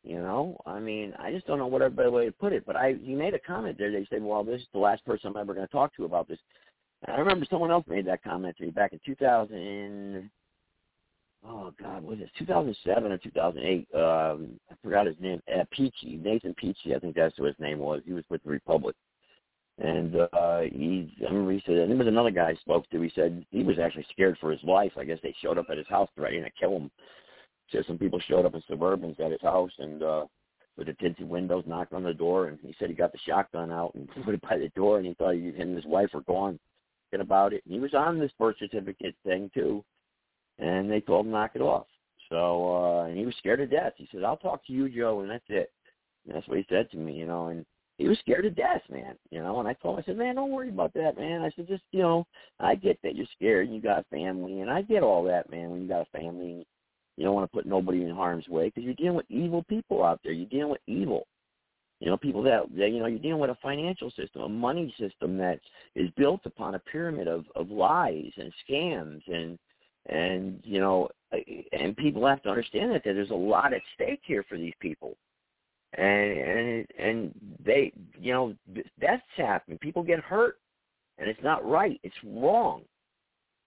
You 0.05 0.19
know, 0.19 0.61
I 0.67 0.81
mean, 0.81 1.15
I 1.19 1.31
just 1.31 1.47
don't 1.47 1.59
know 1.59 1.69
what 1.69 1.81
other 1.81 2.11
way 2.11 2.27
to 2.27 2.33
put 2.33 2.53
it. 2.53 2.67
But 2.67 2.75
I, 2.75 2.95
he 3.01 3.15
made 3.15 3.35
a 3.35 3.39
comment 3.39 3.79
there. 3.79 3.93
They 3.93 4.07
said, 4.11 4.23
"Well, 4.23 4.43
this 4.43 4.61
is 4.61 4.67
the 4.73 4.81
last 4.81 5.05
person 5.05 5.29
I'm 5.29 5.37
ever 5.37 5.55
going 5.55 5.67
to 5.67 5.73
talk 5.73 5.95
to 5.97 6.05
about 6.05 6.29
this." 6.29 6.41
I 7.07 7.17
remember 7.17 7.47
someone 7.51 7.71
else 7.71 7.85
made 7.89 8.07
that 8.07 8.23
comment 8.23 8.57
to 8.57 8.65
me 8.65 8.71
back 8.71 8.93
in 8.93 9.01
2000 9.05 10.31
oh 11.47 11.73
God, 11.81 12.03
was 12.03 12.19
it 12.21 12.31
2007 12.39 13.13
or 13.13 13.19
2008? 13.19 13.89
Um, 13.95 14.61
I 14.71 14.75
forgot 14.83 15.07
his 15.07 15.17
name. 15.21 15.41
Uh, 15.53 15.65
Peachy, 15.71 16.19
Nathan 16.23 16.55
Peachy, 16.55 16.95
I 16.95 16.99
think 16.99 17.15
that's 17.15 17.39
what 17.39 17.49
his 17.49 17.59
name 17.59 17.79
was. 17.79 18.03
He 18.05 18.13
was 18.13 18.25
with 18.31 18.43
the 18.45 18.51
Republic, 18.51 18.97
and 19.79 20.17
uh, 20.17 20.61
he. 20.61 21.15
I 21.21 21.31
remember 21.31 21.53
he 21.53 21.63
said, 21.67 21.77
and 21.77 21.91
there 21.91 21.99
was 21.99 22.07
another 22.07 22.31
guy 22.31 22.51
I 22.51 22.55
spoke 22.55 22.89
to. 22.91 23.01
He 23.01 23.13
said 23.15 23.45
he 23.51 23.63
was 23.63 23.79
actually 23.79 24.07
scared 24.11 24.39
for 24.41 24.51
his 24.51 24.63
life. 24.63 24.93
I 24.97 25.05
guess 25.05 25.19
they 25.23 25.35
showed 25.43 25.59
up 25.59 25.67
at 25.71 25.79
his 25.79 25.89
house 25.89 26.09
threatening 26.17 26.45
to 26.45 26.51
kill 26.59 26.77
him. 26.77 26.91
Said 27.71 27.85
some 27.87 27.99
people 27.99 28.21
showed 28.21 28.47
up 28.47 28.55
in 28.55 28.63
Suburbans 28.71 29.21
at 29.21 29.33
his 29.33 29.43
house 29.43 29.73
and. 29.79 30.03
uh 30.03 30.25
with 30.75 30.87
the 30.87 30.95
tinted 30.95 31.29
windows, 31.29 31.65
knocked 31.67 31.93
on 31.93 32.03
the 32.03 32.15
door, 32.15 32.49
and 32.49 32.59
he 32.63 32.75
said 32.79 32.89
he 32.89 32.95
got 32.95 33.13
the 33.13 33.19
shotgun 33.27 33.71
out 33.71 33.95
and 33.95 34.09
put 34.25 34.33
it 34.35 34.41
by 34.41 34.57
the 34.57 34.71
door, 34.71 34.97
and 34.97 35.07
he 35.07 35.13
thought 35.13 35.35
he, 35.35 35.51
him 35.51 35.55
and 35.69 35.77
his 35.77 35.85
wife 35.85 36.09
were 36.15 36.23
gone. 36.23 36.59
About 37.21 37.53
it, 37.53 37.63
and 37.67 37.75
he 37.75 37.79
was 37.79 37.93
on 37.93 38.19
this 38.19 38.33
birth 38.39 38.57
certificate 38.59 39.15
thing 39.23 39.51
too, 39.53 39.85
and 40.63 40.91
they 40.91 41.01
told 41.01 41.27
him 41.27 41.33
knock 41.33 41.53
it 41.55 41.61
off. 41.61 41.87
So 42.31 42.77
uh 42.77 43.05
and 43.05 43.19
he 43.19 43.27
was 43.27 43.35
scared 43.37 43.59
to 43.59 43.67
death. 43.67 43.93
He 43.97 44.09
said, 44.13 44.25
I'll 44.25 44.37
talk 44.37 44.65
to 44.67 44.73
you, 44.73 44.89
Joe, 44.89 45.21
and 45.21 45.31
that's 45.31 45.45
it. 45.49 45.71
And 46.27 46.35
that's 46.35 46.49
what 46.49 46.59
he 46.59 46.67
said 46.69 46.91
to 46.91 46.97
me, 46.97 47.15
you 47.15 47.27
know, 47.27 47.49
and 47.49 47.67
he 47.99 48.09
was 48.09 48.19
scared 48.21 48.45
to 48.45 48.51
death, 48.51 48.83
man. 48.91 49.17
You 49.31 49.41
know, 49.41 49.61
and 49.61 49.69
I 49.69 49.75
told 49.75 49.99
him, 49.99 50.05
I 50.05 50.07
said, 50.07 50.19
man, 50.19 50.37
don't 50.37 50.51
worry 50.51 50.71
about 50.71 50.95
that, 50.95 51.19
man. 51.19 51.43
I 51.43 51.51
said, 51.55 51.69
just, 51.69 51.83
you 51.93 52.01
know, 52.01 52.27
I 52.59 52.75
get 52.75 52.99
that 53.03 53.15
you're 53.15 53.27
scared 53.37 53.67
and 53.67 53.77
you 53.77 53.83
got 53.83 54.07
family, 54.11 54.61
and 54.61 54.71
I 54.71 54.83
get 54.83 55.03
all 55.03 55.23
that, 55.25 55.51
man. 55.51 55.71
When 55.71 55.83
you 55.83 55.89
got 55.89 56.07
a 56.13 56.19
family, 56.19 56.67
you 57.17 57.25
don't 57.25 57.35
want 57.35 57.51
to 57.51 57.55
put 57.55 57.67
nobody 57.67 58.03
in 58.03 58.15
harm's 58.15 58.49
way 58.49 58.69
because 58.69 58.85
you're 58.85 58.95
dealing 58.95 59.17
with 59.17 59.31
evil 59.31 59.63
people 59.65 60.03
out 60.03 60.21
there. 60.25 60.33
You're 60.33 60.49
dealing 60.49 60.71
with 60.71 60.81
evil. 60.87 61.27
You 62.01 62.09
know, 62.09 62.17
people 62.17 62.43
that, 62.43 62.63
that 62.77 62.91
you 62.91 62.99
know, 62.99 63.07
you're 63.07 63.21
dealing 63.21 63.41
with 63.41 63.51
a 63.51 63.59
financial 63.63 64.11
system, 64.11 64.43
a 64.43 64.49
money 64.49 64.93
system 64.99 65.37
that 65.39 65.61
is 65.95 66.11
built 66.17 66.41
upon 66.47 66.75
a 66.75 66.81
pyramid 66.81 67.29
of 67.29 67.45
of 67.55 67.71
lies 67.71 68.33
and 68.37 68.53
scams 68.69 69.23
and 69.29 69.59
and 70.07 70.61
you 70.65 70.81
know 70.81 71.09
and 71.73 71.97
people 71.97 72.27
have 72.27 72.43
to 72.43 72.49
understand 72.49 72.93
that, 72.93 73.05
that 73.05 73.15
there's 73.15 73.31
a 73.31 73.35
lot 73.35 73.73
at 73.73 73.83
stake 73.95 74.21
here 74.25 74.45
for 74.49 74.59
these 74.59 74.75
people. 74.81 75.17
And 75.95 76.39
and 76.39 76.87
and 76.99 77.35
they 77.65 77.93
you 78.21 78.33
know 78.33 78.55
deaths 79.01 79.23
happen. 79.37 79.79
People 79.79 80.03
get 80.03 80.21
hurt 80.21 80.59
and 81.19 81.29
it's 81.29 81.43
not 81.43 81.69
right. 81.69 82.01
It's 82.03 82.15
wrong 82.25 82.83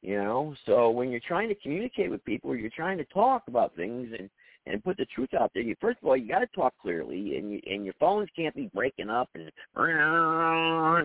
you 0.05 0.17
know? 0.17 0.55
So 0.65 0.91
when 0.91 1.09
you're 1.09 1.19
trying 1.27 1.49
to 1.49 1.55
communicate 1.55 2.11
with 2.11 2.23
people 2.25 2.55
you're 2.55 2.69
trying 2.69 2.97
to 2.99 3.05
talk 3.05 3.43
about 3.47 3.75
things 3.75 4.13
and 4.17 4.29
and 4.67 4.83
put 4.83 4.97
the 4.97 5.05
truth 5.05 5.33
out 5.39 5.51
there. 5.53 5.63
You 5.63 5.75
first 5.79 5.99
of 6.01 6.07
all, 6.07 6.17
you 6.17 6.27
got 6.27 6.39
to 6.39 6.47
talk 6.47 6.73
clearly, 6.81 7.37
and 7.37 7.51
you, 7.51 7.61
and 7.65 7.85
your 7.85 7.93
phones 7.99 8.29
can't 8.35 8.55
be 8.55 8.69
breaking 8.73 9.09
up 9.09 9.29
and 9.35 9.51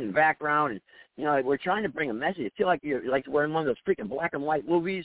in 0.00 0.06
the 0.08 0.12
background. 0.14 0.72
And 0.72 0.80
you 1.16 1.24
know, 1.24 1.40
we're 1.44 1.58
trying 1.58 1.82
to 1.82 1.88
bring 1.88 2.10
a 2.10 2.14
message. 2.14 2.46
I 2.46 2.50
feel 2.56 2.66
like 2.66 2.80
you're 2.82 3.08
like 3.10 3.26
we're 3.26 3.44
in 3.44 3.52
one 3.52 3.66
of 3.66 3.74
those 3.74 3.96
freaking 3.96 4.08
black 4.08 4.32
and 4.32 4.42
white 4.42 4.66
movies, 4.66 5.04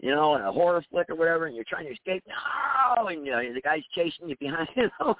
you 0.00 0.10
know, 0.10 0.34
a 0.34 0.52
horror 0.52 0.84
flick 0.90 1.08
or 1.08 1.14
whatever, 1.14 1.46
and 1.46 1.54
you're 1.54 1.64
trying 1.68 1.86
to 1.86 1.92
escape. 1.92 2.22
No, 2.26 3.08
and 3.08 3.24
you 3.24 3.32
know, 3.32 3.40
the 3.52 3.60
guy's 3.60 3.82
chasing 3.94 4.28
you 4.28 4.36
behind, 4.36 4.68
you 4.76 4.90
know, 5.00 5.14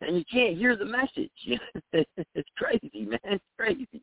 and 0.00 0.16
you 0.16 0.24
can't 0.30 0.56
hear 0.56 0.76
the 0.76 0.84
message. 0.84 1.30
it's 1.92 2.48
crazy, 2.56 3.04
man. 3.04 3.18
It's 3.24 3.44
crazy. 3.58 4.02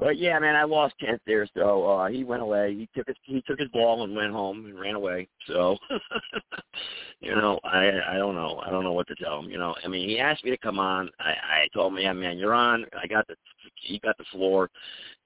But 0.00 0.16
yeah, 0.16 0.38
man, 0.38 0.56
I 0.56 0.64
lost 0.64 0.94
Kent 0.98 1.20
there, 1.26 1.46
so 1.54 1.86
uh 1.86 2.08
he 2.08 2.24
went 2.24 2.40
away. 2.40 2.74
He 2.74 2.88
took 2.96 3.06
his 3.06 3.16
he 3.22 3.42
took 3.46 3.58
his 3.58 3.68
ball 3.68 4.02
and 4.02 4.16
went 4.16 4.32
home 4.32 4.64
and 4.64 4.80
ran 4.80 4.94
away. 4.94 5.28
So 5.46 5.76
you 7.20 7.34
know, 7.34 7.60
I 7.64 7.90
I 8.08 8.16
don't 8.16 8.34
know. 8.34 8.62
I 8.66 8.70
don't 8.70 8.82
know 8.82 8.94
what 8.94 9.06
to 9.08 9.14
tell 9.16 9.38
him. 9.38 9.50
You 9.50 9.58
know, 9.58 9.74
I 9.84 9.88
mean, 9.88 10.08
he 10.08 10.18
asked 10.18 10.42
me 10.42 10.50
to 10.52 10.56
come 10.56 10.78
on. 10.78 11.10
I 11.20 11.32
I 11.32 11.68
told 11.74 11.92
him, 11.92 11.98
yeah, 11.98 12.14
man, 12.14 12.38
you're 12.38 12.54
on. 12.54 12.86
I 13.00 13.06
got 13.06 13.26
the 13.26 13.34
he 13.82 13.98
got 13.98 14.16
the 14.16 14.24
floor, 14.32 14.70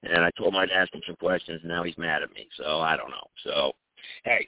and 0.03 0.25
I 0.25 0.31
told 0.37 0.53
him 0.53 0.59
I'd 0.59 0.71
ask 0.71 0.93
him 0.93 1.01
some 1.07 1.15
questions. 1.15 1.61
And 1.63 1.71
now 1.71 1.83
he's 1.83 1.97
mad 1.97 2.21
at 2.21 2.33
me. 2.33 2.45
So 2.57 2.81
I 2.81 2.97
don't 2.97 3.11
know. 3.11 3.27
So 3.45 3.71
hey, 4.25 4.45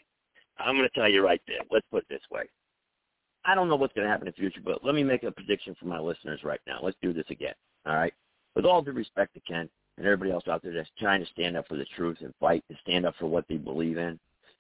I'm 0.60 0.76
to 0.76 0.90
tell 0.90 1.08
you 1.08 1.24
right 1.24 1.42
there. 1.48 1.60
Let's 1.72 1.88
put 1.90 2.04
it 2.04 2.10
this 2.10 2.22
way. 2.30 2.44
I 3.46 3.56
don't 3.56 3.70
know 3.70 3.78
what's 3.78 3.94
to 3.94 4.06
happen 4.06 4.28
in 4.28 4.34
the 4.36 4.42
future, 4.42 4.60
but 4.62 4.84
let 4.84 4.94
me 4.94 5.06
make 5.06 5.24
a 5.24 5.32
prediction 5.32 5.74
for 5.80 5.86
my 5.86 6.00
listeners 6.00 6.42
right 6.44 6.60
now. 6.68 6.80
Let's 6.84 6.98
do 7.02 7.14
this 7.14 7.28
again. 7.30 7.54
All 7.86 7.96
right. 7.96 8.14
With 8.56 8.66
all 8.66 8.82
due 8.82 8.92
respect 8.92 9.34
to 9.36 9.40
Kent 9.40 9.72
and 9.98 10.06
everybody 10.06 10.32
else 10.32 10.48
out 10.48 10.62
there 10.64 10.74
that's 10.74 10.90
trying 11.00 11.24
to 11.24 11.32
stand 11.32 11.58
up 11.58 11.68
for 11.68 11.78
the 11.78 11.86
truth 11.96 12.18
and 12.22 12.34
fight 12.40 12.64
to 12.70 12.78
stand 12.82 13.06
up 13.06 13.16
for 13.20 13.28
what 13.28 13.46
they 13.48 13.58
believe 13.58 13.98
in 13.98 14.20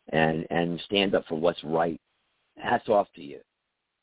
and 0.09 0.45
and 0.49 0.79
stand 0.85 1.15
up 1.15 1.25
for 1.27 1.35
what's 1.35 1.63
right. 1.63 1.99
Hats 2.57 2.89
off 2.89 3.07
to 3.15 3.21
you. 3.21 3.39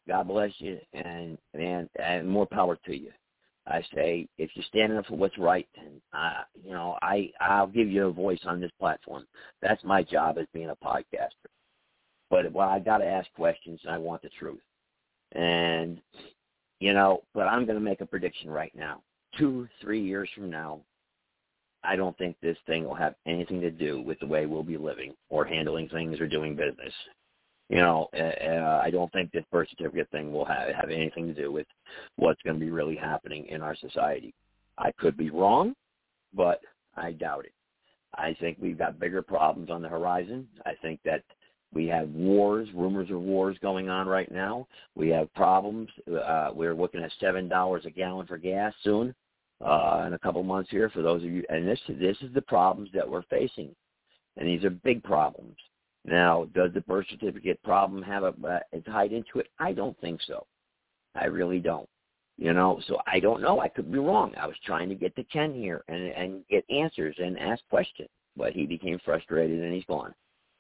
God 0.07 0.29
bless 0.29 0.53
you 0.59 0.79
and 0.93 1.39
and 1.55 1.89
and 1.97 2.29
more 2.29 2.47
power 2.47 2.79
to 2.87 2.97
you. 2.97 3.11
I 3.67 3.83
say 3.95 4.29
if 4.37 4.51
you're 4.55 4.65
standing 4.69 4.99
up 4.99 5.07
for 5.07 5.17
what's 5.17 5.39
right, 5.39 5.67
and 5.77 6.01
uh, 6.13 6.43
you 6.63 6.73
know 6.73 6.99
I 7.03 7.31
I'll 7.41 7.67
give 7.67 7.89
you 7.89 8.07
a 8.07 8.13
voice 8.13 8.41
on 8.45 8.61
this 8.61 8.73
platform. 8.79 9.27
That's 9.63 9.83
my 9.85 10.03
job 10.03 10.39
as 10.39 10.47
being 10.53 10.71
a 10.71 10.77
podcaster. 10.77 11.49
But 12.31 12.53
well, 12.53 12.69
I 12.69 12.79
got 12.79 12.99
to 12.99 13.07
ask 13.07 13.33
questions, 13.35 13.81
and 13.85 13.95
I 13.95 13.99
want 13.99 14.23
the 14.23 14.29
truth. 14.39 14.61
And 15.33 16.01
you 16.81 16.93
know, 16.93 17.23
but 17.33 17.49
I'm 17.49 17.65
going 17.65 17.79
to 17.79 17.85
make 17.85 18.03
a 18.03 18.07
prediction 18.07 18.51
right 18.51 18.73
now. 18.75 19.01
Two, 19.39 19.67
three 19.81 20.03
years 20.03 20.29
from 20.35 20.51
now, 20.51 20.81
I 21.85 21.97
don't 21.97 22.17
think 22.19 22.37
this 22.41 22.57
thing 22.67 22.85
will 22.85 22.95
have 22.95 23.15
anything 23.27 23.61
to 23.61 23.71
do 23.71 24.01
with 24.01 24.19
the 24.21 24.27
way 24.27 24.47
we'll 24.47 24.63
be 24.63 24.79
living 24.79 25.15
or 25.29 25.45
handling 25.45 25.89
things 25.89 26.21
or 26.21 26.27
doing 26.27 26.57
business. 26.57 26.93
You 27.69 27.77
know, 27.79 28.09
uh, 28.15 28.45
uh, 28.45 28.83
I 28.85 28.91
don't 28.91 29.13
think 29.13 29.33
this 29.33 29.45
birth 29.51 29.69
certificate 29.71 30.11
thing 30.11 30.33
will 30.33 30.45
have, 30.45 30.69
have 30.75 30.91
anything 30.91 31.27
to 31.27 31.35
do 31.35 31.51
with 31.51 31.67
what's 32.17 32.43
going 32.43 32.59
to 32.59 32.65
be 32.65 32.71
really 32.71 32.97
happening 32.97 33.47
in 33.47 33.63
our 33.63 33.75
society. 33.77 34.35
I 34.79 34.93
could 34.99 35.17
be 35.17 35.31
wrong, 35.31 35.75
but 36.35 36.61
I 36.97 37.13
doubt 37.13 37.47
it. 37.47 37.53
I 38.15 38.37
think 38.39 38.59
we've 38.61 38.79
got 38.79 39.01
bigger 39.01 39.23
problems 39.23 39.71
on 39.71 39.83
the 39.83 39.89
horizon. 39.89 40.47
I 40.67 40.73
think 40.83 41.01
that 41.05 41.23
we 41.73 41.87
have 41.87 42.09
wars, 42.11 42.69
rumors 42.75 43.11
of 43.11 43.21
wars 43.21 43.57
going 43.61 43.89
on 43.89 44.07
right 44.07 44.31
now. 44.31 44.69
We 44.95 45.09
have 45.09 45.33
problems. 45.35 45.89
Uh, 46.09 46.51
we're 46.55 46.75
looking 46.75 47.03
at 47.03 47.11
seven 47.19 47.49
dollars 47.49 47.85
a 47.87 47.91
gallon 47.91 48.27
for 48.27 48.39
gas 48.39 48.73
soon 48.85 49.15
uh, 49.65 50.05
in 50.07 50.13
a 50.13 50.19
couple 50.19 50.43
months 50.43 50.71
here. 50.71 50.91
For 50.91 51.03
those 51.03 51.23
of 51.23 51.31
you, 51.31 51.45
and 51.49 51.67
this 51.67 51.81
this 51.89 52.17
is 52.21 52.33
the 52.35 52.43
problems 52.43 52.91
that 52.95 53.09
we're 53.09 53.23
facing, 53.25 53.75
and 54.37 54.49
these 54.49 54.65
are 54.65 54.71
big 54.71 55.03
problems. 55.03 55.57
Now, 56.05 56.47
does 56.55 56.71
the 56.75 56.83
birth 56.83 57.07
certificate 57.11 57.63
problem 57.63 58.03
have 58.03 58.25
a 58.25 58.35
uh, 58.47 58.59
tied 58.87 59.13
into 59.13 59.39
it? 59.39 59.49
I 59.59 59.73
don't 59.73 59.99
think 60.01 60.21
so. 60.27 60.47
I 61.15 61.27
really 61.27 61.61
don't. 61.61 61.89
You 62.37 62.53
know, 62.53 62.81
so 62.89 62.99
I 63.07 63.21
don't 63.21 63.41
know. 63.41 63.61
I 63.61 63.69
could 63.69 63.91
be 63.93 63.99
wrong. 63.99 64.33
I 64.37 64.47
was 64.47 64.57
trying 64.67 64.89
to 64.89 64.97
get 64.97 65.15
to 65.17 65.25
Ken 65.25 65.55
here 65.55 65.85
and 65.89 66.09
and 66.09 66.47
get 66.49 66.65
answers 66.69 67.15
and 67.19 67.39
ask 67.39 67.63
questions, 67.71 68.09
but 68.37 68.53
he 68.53 68.67
became 68.67 68.99
frustrated 69.05 69.63
and 69.63 69.73
he's 69.73 69.85
gone. 69.85 70.15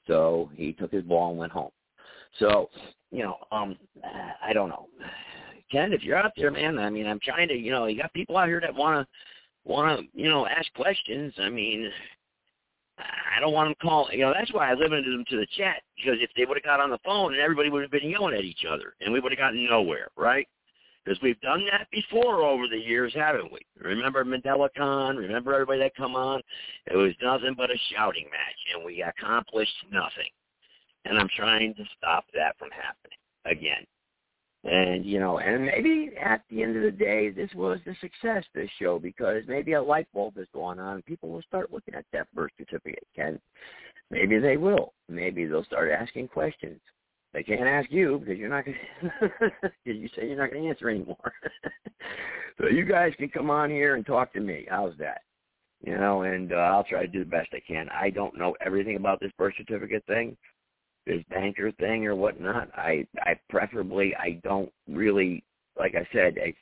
So 0.07 0.51
he 0.55 0.73
took 0.73 0.93
his 0.93 1.03
ball 1.03 1.31
and 1.31 1.39
went 1.39 1.53
home. 1.53 1.71
So, 2.39 2.69
you 3.11 3.23
know, 3.23 3.39
um, 3.53 3.77
I 4.43 4.53
don't 4.53 4.69
know. 4.69 4.89
Ken, 5.71 5.93
if 5.93 6.03
you're 6.03 6.17
out 6.17 6.33
there, 6.37 6.51
man, 6.51 6.79
I 6.79 6.91
mean, 6.91 7.07
I'm 7.07 7.21
trying 7.21 7.49
to, 7.49 7.55
you 7.55 7.71
know, 7.71 7.87
you 7.87 8.01
got 8.01 8.13
people 8.13 8.37
out 8.37 8.49
here 8.49 8.61
that 8.61 8.75
want 8.75 9.07
to, 9.07 9.71
want 9.71 10.01
to, 10.01 10.07
you 10.13 10.29
know, 10.29 10.47
ask 10.47 10.73
questions. 10.75 11.33
I 11.39 11.49
mean, 11.49 11.91
I 12.99 13.41
don't 13.41 13.53
want 13.53 13.69
them 13.69 13.77
call. 13.83 14.09
You 14.13 14.21
know, 14.21 14.33
that's 14.33 14.53
why 14.53 14.71
I 14.71 14.75
limited 14.75 15.13
them 15.13 15.25
to 15.31 15.37
the 15.37 15.47
chat 15.57 15.83
because 15.97 16.19
if 16.21 16.31
they 16.37 16.45
would 16.45 16.57
have 16.57 16.65
got 16.65 16.81
on 16.81 16.91
the 16.91 16.99
phone 17.05 17.33
and 17.33 17.43
everybody 17.43 17.71
would 17.71 17.83
have 17.83 17.91
been 17.91 18.09
yelling 18.09 18.35
at 18.37 18.45
each 18.45 18.65
other 18.69 18.95
and 19.01 19.13
we 19.13 19.21
would 19.21 19.33
have 19.33 19.39
gotten 19.39 19.67
nowhere, 19.69 20.09
right? 20.17 20.47
Because 21.05 21.21
we've 21.21 21.41
done 21.41 21.67
that 21.71 21.89
before 21.91 22.43
over 22.43 22.67
the 22.67 22.79
years, 22.79 23.13
haven't 23.15 23.53
we? 23.53 23.61
Remember 23.79 24.25
MandelaCon? 24.25 25.19
Remember 25.19 25.53
everybody 25.53 25.81
that 25.81 25.95
come 25.97 26.15
on? 26.15 26.41
It 26.87 26.97
was 26.97 27.13
nothing 27.23 27.55
but 27.57 27.71
a 27.71 27.77
shouting 27.93 28.25
match, 28.25 28.75
and 28.75 28.85
we 28.85 29.03
accomplished 29.03 29.75
nothing. 29.93 30.31
And 31.05 31.19
I'm 31.19 31.29
trying 31.37 31.75
to 31.75 31.85
stop 31.99 32.25
that 32.33 32.57
from 32.59 32.71
happening 32.71 33.19
again. 33.45 33.85
And 34.65 35.05
you 35.05 35.21
know, 35.21 35.39
and 35.39 35.67
maybe 35.67 36.13
at 36.23 36.43
the 36.49 36.63
end 36.63 36.77
of 36.77 36.83
the 36.83 36.91
day, 36.91 37.31
this 37.31 37.51
was 37.55 37.81
the 37.85 37.95
success 38.01 38.45
this 38.55 38.71
show 38.81 38.99
because 38.99 39.43
maybe 39.47 39.75
a 39.75 39.83
light 39.83 40.09
bulb 40.15 40.39
is 40.39 40.49
going 40.55 40.79
on. 40.79 40.95
and 40.95 41.05
People 41.05 41.29
will 41.29 41.43
start 41.43 41.71
looking 41.71 41.95
at 41.95 42.07
that 42.13 42.33
birth 42.35 42.53
certificate. 42.57 43.07
Ken, 43.15 43.39
maybe 44.11 44.39
they 44.39 44.57
will. 44.57 44.95
Maybe 45.09 45.45
they'll 45.45 45.65
start 45.65 45.91
asking 45.91 46.29
questions. 46.29 46.81
They 47.35 47.43
can't 47.43 47.67
ask 47.67 47.91
you 47.91 48.21
because 48.21 48.39
you're 48.39 48.49
not 48.49 48.65
going 48.65 48.77
because 49.21 49.73
you 49.85 50.09
say 50.17 50.29
you're 50.29 50.39
not 50.39 50.51
going 50.51 50.63
to 50.63 50.69
answer 50.71 50.89
anymore. 50.89 51.33
so 52.61 52.69
you 52.69 52.87
guys 52.87 53.13
can 53.19 53.29
come 53.29 53.51
on 53.51 53.69
here 53.69 53.97
and 53.97 54.07
talk 54.07 54.33
to 54.33 54.41
me. 54.41 54.67
How's 54.71 54.97
that? 54.99 55.23
You 55.85 55.99
know, 55.99 56.23
and 56.23 56.53
uh, 56.53 56.57
I'll 56.57 56.85
try 56.85 57.03
to 57.03 57.09
do 57.09 57.19
the 57.19 57.31
best 57.31 57.49
I 57.53 57.61
can. 57.67 57.89
I 57.91 58.09
don't 58.09 58.39
know 58.39 58.57
everything 58.65 58.97
about 58.97 59.21
this 59.21 59.33
birth 59.37 59.53
certificate 59.59 60.05
thing, 60.07 60.37
this 61.07 61.23
banker 61.31 61.71
thing 61.73 62.07
or 62.07 62.15
whatnot. 62.15 62.69
I 62.77 63.07
I 63.21 63.39
preferably 63.51 64.15
I 64.17 64.41
don't 64.43 64.73
really 64.89 65.45
like 65.79 65.95
I 65.95 66.07
said. 66.13 66.37
I 66.43 66.55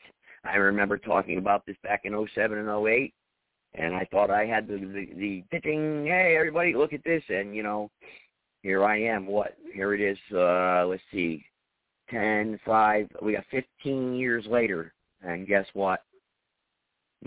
I 0.49 0.57
remember 0.57 0.99
talking 0.99 1.39
about 1.39 1.65
this 1.67 1.77
back 1.83 2.03
in 2.05 2.27
'07 2.35 2.59
and 2.59 2.69
'08, 2.69 3.15
and 3.75 3.95
I 3.95 4.07
thought 4.11 4.31
I 4.31 4.47
had 4.47 4.67
the 4.67 4.79
the, 4.79 5.09
the 5.17 5.45
pitching. 5.51 6.07
Hey, 6.07 6.37
everybody, 6.39 6.75
look 6.75 6.93
at 6.93 7.05
this, 7.05 7.23
and 7.29 7.55
you 7.55 7.63
know 7.63 7.91
here 8.63 8.85
I 8.85 9.01
am. 9.01 9.27
What? 9.27 9.57
Here 9.73 9.95
it 9.95 10.01
is. 10.01 10.19
Uh, 10.33 10.87
let's 10.87 11.03
see, 11.13 11.45
ten, 12.11 12.59
five. 12.65 13.09
We 13.21 13.35
got 13.35 13.45
fifteen 13.51 14.15
years 14.15 14.45
later, 14.47 14.93
and 15.23 15.47
guess 15.47 15.67
what? 15.75 16.03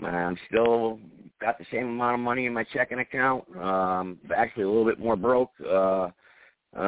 I'm 0.04 0.36
still 0.48 0.98
got 1.40 1.58
the 1.58 1.64
same 1.72 1.88
amount 1.88 2.14
of 2.14 2.20
money 2.20 2.46
in 2.46 2.52
my 2.52 2.64
checking 2.64 2.98
account. 2.98 3.44
Um, 3.56 4.18
actually, 4.34 4.64
a 4.64 4.68
little 4.68 4.84
bit 4.84 4.98
more 4.98 5.16
broke. 5.16 5.52
Uh, 5.60 6.10
uh, 6.74 6.80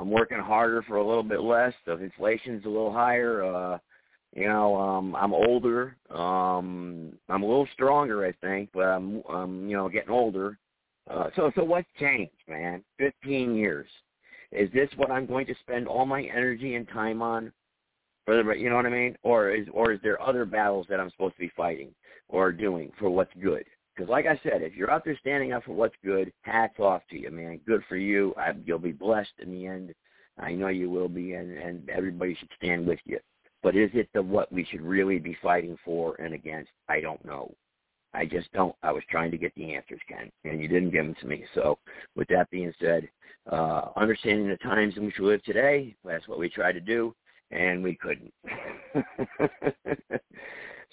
I'm 0.00 0.10
working 0.10 0.38
harder 0.38 0.82
for 0.82 0.96
a 0.96 1.06
little 1.06 1.22
bit 1.22 1.40
less. 1.40 1.74
The 1.86 1.98
inflation's 1.98 2.64
a 2.64 2.68
little 2.68 2.92
higher. 2.92 3.44
Uh, 3.44 3.78
you 4.34 4.46
know, 4.46 4.76
um, 4.76 5.16
I'm 5.16 5.32
older. 5.32 5.96
Um, 6.10 7.12
I'm 7.28 7.42
a 7.42 7.46
little 7.46 7.68
stronger, 7.72 8.24
I 8.24 8.32
think, 8.32 8.70
but 8.72 8.84
I'm, 8.84 9.22
I'm, 9.28 9.68
you 9.68 9.76
know, 9.76 9.88
getting 9.88 10.10
older. 10.10 10.58
Uh, 11.10 11.30
so, 11.34 11.50
so 11.56 11.64
what's 11.64 11.88
changed, 11.98 12.32
man? 12.48 12.84
15 12.98 13.56
years. 13.56 13.88
Is 14.52 14.70
this 14.72 14.88
what 14.96 15.10
I'm 15.10 15.26
going 15.26 15.46
to 15.46 15.54
spend 15.60 15.88
all 15.88 16.06
my 16.06 16.22
energy 16.22 16.74
and 16.76 16.88
time 16.88 17.22
on? 17.22 17.52
For 18.24 18.42
the, 18.42 18.52
you 18.52 18.68
know 18.70 18.76
what 18.76 18.86
I 18.86 18.90
mean? 18.90 19.16
Or 19.22 19.50
is, 19.50 19.66
or 19.72 19.92
is 19.92 20.00
there 20.02 20.20
other 20.22 20.44
battles 20.44 20.86
that 20.90 21.00
I'm 21.00 21.10
supposed 21.10 21.34
to 21.34 21.40
be 21.40 21.52
fighting 21.56 21.92
or 22.28 22.52
doing 22.52 22.92
for 22.98 23.10
what's 23.10 23.32
good? 23.42 23.64
Because, 23.94 24.08
like 24.08 24.26
I 24.26 24.40
said, 24.42 24.62
if 24.62 24.74
you're 24.74 24.90
out 24.90 25.04
there 25.04 25.18
standing 25.18 25.52
up 25.52 25.64
for 25.64 25.72
what's 25.72 25.96
good, 26.04 26.32
hats 26.42 26.78
off 26.78 27.02
to 27.10 27.18
you, 27.18 27.30
man. 27.30 27.60
Good 27.66 27.82
for 27.88 27.96
you. 27.96 28.34
I, 28.36 28.52
you'll 28.64 28.78
be 28.78 28.92
blessed 28.92 29.32
in 29.40 29.50
the 29.52 29.66
end. 29.66 29.94
I 30.38 30.52
know 30.52 30.68
you 30.68 30.88
will 30.88 31.08
be, 31.08 31.34
and, 31.34 31.56
and 31.58 31.88
everybody 31.90 32.34
should 32.38 32.50
stand 32.56 32.86
with 32.86 33.00
you. 33.04 33.18
But 33.62 33.76
is 33.76 33.90
it 33.92 34.08
the 34.14 34.22
what 34.22 34.50
we 34.50 34.64
should 34.64 34.80
really 34.80 35.18
be 35.18 35.36
fighting 35.42 35.76
for 35.84 36.14
and 36.14 36.32
against? 36.32 36.70
I 36.88 37.00
don't 37.00 37.22
know. 37.24 37.52
I 38.14 38.24
just 38.24 38.50
don't. 38.52 38.74
I 38.82 38.90
was 38.90 39.02
trying 39.10 39.30
to 39.32 39.38
get 39.38 39.54
the 39.54 39.74
answers, 39.74 40.00
Ken, 40.08 40.30
and 40.44 40.60
you 40.60 40.66
didn't 40.66 40.90
give 40.90 41.04
them 41.04 41.14
to 41.20 41.26
me. 41.26 41.44
So, 41.54 41.78
with 42.16 42.26
that 42.28 42.50
being 42.50 42.72
said, 42.80 43.08
uh, 43.50 43.90
understanding 43.96 44.48
the 44.48 44.56
times 44.56 44.96
in 44.96 45.04
which 45.04 45.18
we 45.18 45.26
live 45.26 45.42
today, 45.44 45.94
that's 46.04 46.26
what 46.26 46.38
we 46.38 46.48
try 46.48 46.72
to 46.72 46.80
do, 46.80 47.14
and 47.50 47.82
we 47.82 47.94
couldn't. 47.94 48.32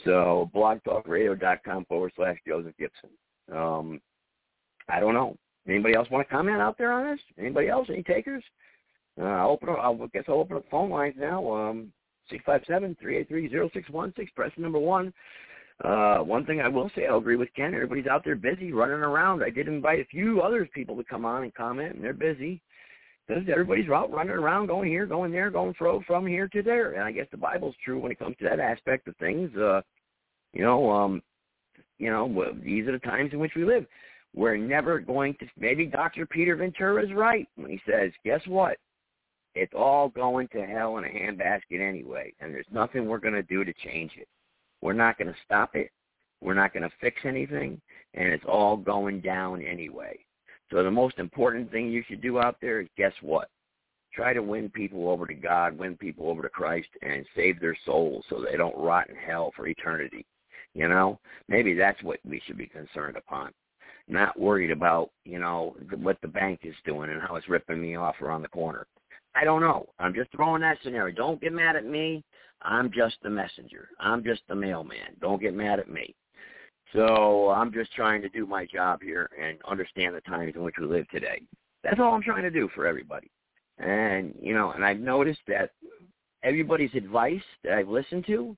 so, 0.06 0.50
blogtalkradio.com 0.56 1.86
forward 1.86 2.12
slash 2.16 2.38
Joseph 2.48 2.74
Gibson. 2.78 3.10
Um, 3.54 4.02
I 4.90 5.00
don't 5.00 5.14
know. 5.14 5.38
Anybody 5.68 5.96
else 5.96 6.10
want 6.10 6.28
to 6.28 6.34
comment 6.34 6.62
out 6.62 6.78
there 6.78 6.92
on 6.92 7.12
this? 7.12 7.20
Anybody 7.38 7.68
else? 7.68 7.88
Any 7.90 8.04
takers? 8.04 8.44
Uh, 9.20 9.26
I'll 9.26 9.52
open. 9.52 9.70
Up, 9.70 9.80
I 9.80 9.94
guess 10.14 10.24
I'll 10.28 10.36
open 10.36 10.58
up 10.58 10.64
the 10.64 10.70
phone 10.70 10.90
lines 10.90 11.16
now. 11.18 11.52
Um, 11.52 11.92
six 12.30 12.44
five 12.46 12.62
seven 12.68 12.96
three 13.02 13.18
eight 13.18 13.28
three 13.28 13.50
zero 13.50 13.70
six 13.74 13.90
one 13.90 14.14
six. 14.16 14.32
Press 14.32 14.52
number 14.58 14.80
one. 14.80 15.14
Uh, 15.84 16.20
one 16.20 16.46
thing 16.46 16.60
I 16.60 16.68
will 16.68 16.90
say, 16.96 17.06
I'll 17.06 17.20
agree 17.20 17.36
with 17.36 17.54
Ken. 17.56 17.74
Everybody's 17.74 18.08
out 18.08 18.24
there 18.26 18.36
busy 18.36 18.72
running 18.72 18.96
around. 18.96 19.44
I 19.44 19.52
did 19.52 19.68
invite 19.68 20.00
a 20.00 20.06
few 20.06 20.42
other 20.42 20.68
people 20.74 20.96
to 20.96 21.04
come 21.04 21.24
on 21.24 21.44
and 21.44 21.54
comment, 21.54 21.96
and 21.96 22.04
they're 22.04 22.14
busy. 22.14 22.62
Everybody's 23.30 23.90
out 23.90 24.12
running 24.12 24.34
around, 24.34 24.68
going 24.68 24.90
here, 24.90 25.06
going 25.06 25.32
there, 25.32 25.52
going 25.52 25.74
fro 25.74 26.02
from 26.08 26.26
here 26.26 26.48
to 26.50 26.64
there. 26.64 26.94
And 26.94 27.04
I 27.04 27.12
guess 27.12 27.28
the 27.32 27.38
Bible's 27.38 27.76
true 27.84 28.00
when 28.00 28.12
it 28.12 28.20
comes 28.20 28.38
to 28.38 28.46
that 28.46 28.60
aspect 28.60 29.08
of 29.08 29.18
things. 29.18 29.56
Uh, 29.56 29.82
you 30.54 30.64
know, 30.64 30.90
um, 30.90 31.22
you 31.98 32.10
know, 32.10 32.54
these 32.64 32.88
are 32.88 32.94
the 32.94 33.00
times 33.00 33.34
in 33.34 33.40
which 33.40 33.56
we 33.56 33.66
live. 33.66 33.86
We're 34.34 34.58
never 34.58 35.00
going 35.00 35.36
to. 35.40 35.48
Maybe 35.58 35.86
Dr. 35.86 36.26
Peter 36.26 36.56
Ventura 36.56 37.04
is 37.04 37.14
right 37.14 37.48
when 37.56 37.72
he 37.72 37.82
says, 37.90 38.12
"Guess 38.24 38.42
what? 38.48 38.78
It's 39.56 39.74
all 39.74 40.10
going 40.10 40.48
to 40.50 40.66
hell 40.66 40.98
in 40.98 41.06
a 41.06 41.08
handbasket 41.08 41.82
anyway, 41.82 42.34
and 42.40 42.54
there's 42.54 42.66
nothing 42.72 43.08
we're 43.08 43.18
going 43.18 43.34
to 43.34 43.44
do 43.44 43.64
to 43.64 43.74
change 43.74 44.12
it." 44.18 44.28
We're 44.82 44.94
not 44.94 45.18
going 45.18 45.30
to 45.30 45.40
stop 45.44 45.76
it. 45.76 45.92
We're 46.42 46.54
not 46.54 46.74
going 46.74 46.84
to 46.84 46.96
fix 47.02 47.18
anything, 47.26 47.82
and 48.14 48.28
it's 48.28 48.46
all 48.48 48.78
going 48.78 49.22
down 49.22 49.64
anyway. 49.64 50.20
So 50.72 50.84
the 50.84 50.92
most 50.92 51.18
important 51.20 51.72
thing 51.72 51.90
you 51.90 52.04
should 52.08 52.22
do 52.22 52.40
out 52.40 52.58
there 52.62 52.82
is 52.82 52.88
guess 52.98 53.14
what? 53.22 53.50
Try 54.14 54.34
to 54.34 54.42
win 54.42 54.70
people 54.70 55.10
over 55.10 55.26
to 55.28 55.34
God, 55.34 55.78
win 55.78 55.96
people 55.96 56.30
over 56.30 56.42
to 56.42 56.50
Christ, 56.50 56.90
and 57.02 57.26
save 57.36 57.60
their 57.60 57.78
souls 57.86 58.26
so 58.30 58.42
they 58.42 58.58
don't 58.58 58.78
rot 58.78 59.10
in 59.10 59.16
hell 59.16 59.52
for 59.56 59.68
eternity. 59.68 60.26
You 60.74 60.88
know, 60.88 61.20
maybe 61.48 61.74
that's 61.74 62.02
what 62.04 62.20
we 62.26 62.42
should 62.46 62.58
be 62.58 62.68
concerned 62.68 63.16
upon. 63.16 63.52
Not 64.08 64.40
worried 64.40 64.72
about, 64.72 65.12
you 65.26 65.40
know, 65.40 65.76
what 65.98 66.18
the 66.22 66.28
bank 66.28 66.62
is 66.64 66.76
doing 66.86 67.10
and 67.10 67.22
how 67.22 67.36
it's 67.36 67.50
ripping 67.50 67.82
me 67.82 67.96
off 67.96 68.22
around 68.22 68.42
the 68.42 68.48
corner. 68.48 68.88
I 69.36 69.44
don't 69.44 69.62
know. 69.62 69.88
I'm 70.00 70.14
just 70.14 70.32
throwing 70.32 70.62
that 70.62 70.78
scenario. 70.84 71.14
Don't 71.16 71.42
get 71.42 71.54
mad 71.54 71.76
at 71.76 71.86
me. 71.86 72.24
I'm 72.62 72.92
just 72.92 73.18
the 73.22 73.30
messenger. 73.30 73.90
I'm 74.00 74.24
just 74.24 74.42
the 74.48 74.56
mailman. 74.56 75.16
Don't 75.22 75.42
get 75.42 75.54
mad 75.54 75.80
at 75.80 75.90
me. 75.90 76.16
So 76.98 77.52
I'm 77.52 77.72
just 77.72 77.94
trying 77.94 78.24
to 78.24 78.30
do 78.30 78.48
my 78.48 78.66
job 78.66 79.04
here 79.04 79.30
and 79.40 79.60
understand 79.68 80.16
the 80.16 80.22
times 80.22 80.54
in 80.56 80.64
which 80.64 80.78
we 80.80 80.88
live 80.88 81.08
today. 81.10 81.44
That's 81.84 82.00
all 82.00 82.16
I'm 82.16 82.24
trying 82.24 82.42
to 82.42 82.50
do 82.50 82.70
for 82.74 82.88
everybody. 82.88 83.30
And, 83.78 84.34
you 84.42 84.56
know, 84.56 84.72
and 84.72 84.84
I've 84.84 85.00
noticed 85.00 85.42
that 85.48 85.74
everybody's 86.42 86.96
advice 86.96 87.44
that 87.64 87.74
I've 87.74 87.88
listened 87.88 88.26
to 88.26 88.58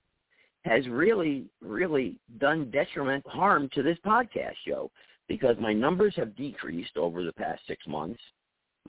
has 0.64 0.88
really, 0.88 1.48
really 1.62 2.16
done 2.38 2.72
detrimental 2.72 3.30
harm 3.30 3.70
to 3.74 3.84
this 3.84 3.98
podcast 4.06 4.56
show 4.66 4.90
because 5.28 5.58
my 5.60 5.74
numbers 5.74 6.14
have 6.16 6.34
decreased 6.38 6.96
over 6.96 7.26
the 7.26 7.34
past 7.34 7.62
six 7.68 7.86
months. 7.88 8.22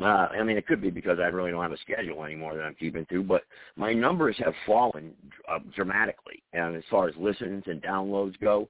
Uh, 0.01 0.29
I 0.31 0.45
mean, 0.45 0.59
it 0.59 0.67
could 0.69 0.81
be 0.81 0.91
because 0.91 1.19
I 1.19 1.27
really 1.27 1.51
don't 1.51 1.63
have 1.63 1.73
a 1.73 1.79
schedule 1.79 2.25
anymore 2.25 2.55
that 2.55 2.63
I'm 2.63 2.77
keeping 2.77 3.05
to, 3.11 3.25
but 3.25 3.43
my 3.75 3.93
numbers 3.93 4.37
have 4.45 4.55
fallen 4.65 5.13
uh, 5.49 5.59
dramatically, 5.75 6.41
and 6.53 6.77
as 6.77 6.85
far 6.89 7.09
as 7.09 7.17
listens 7.17 7.65
and 7.67 7.83
downloads 7.83 8.39
go. 8.39 8.69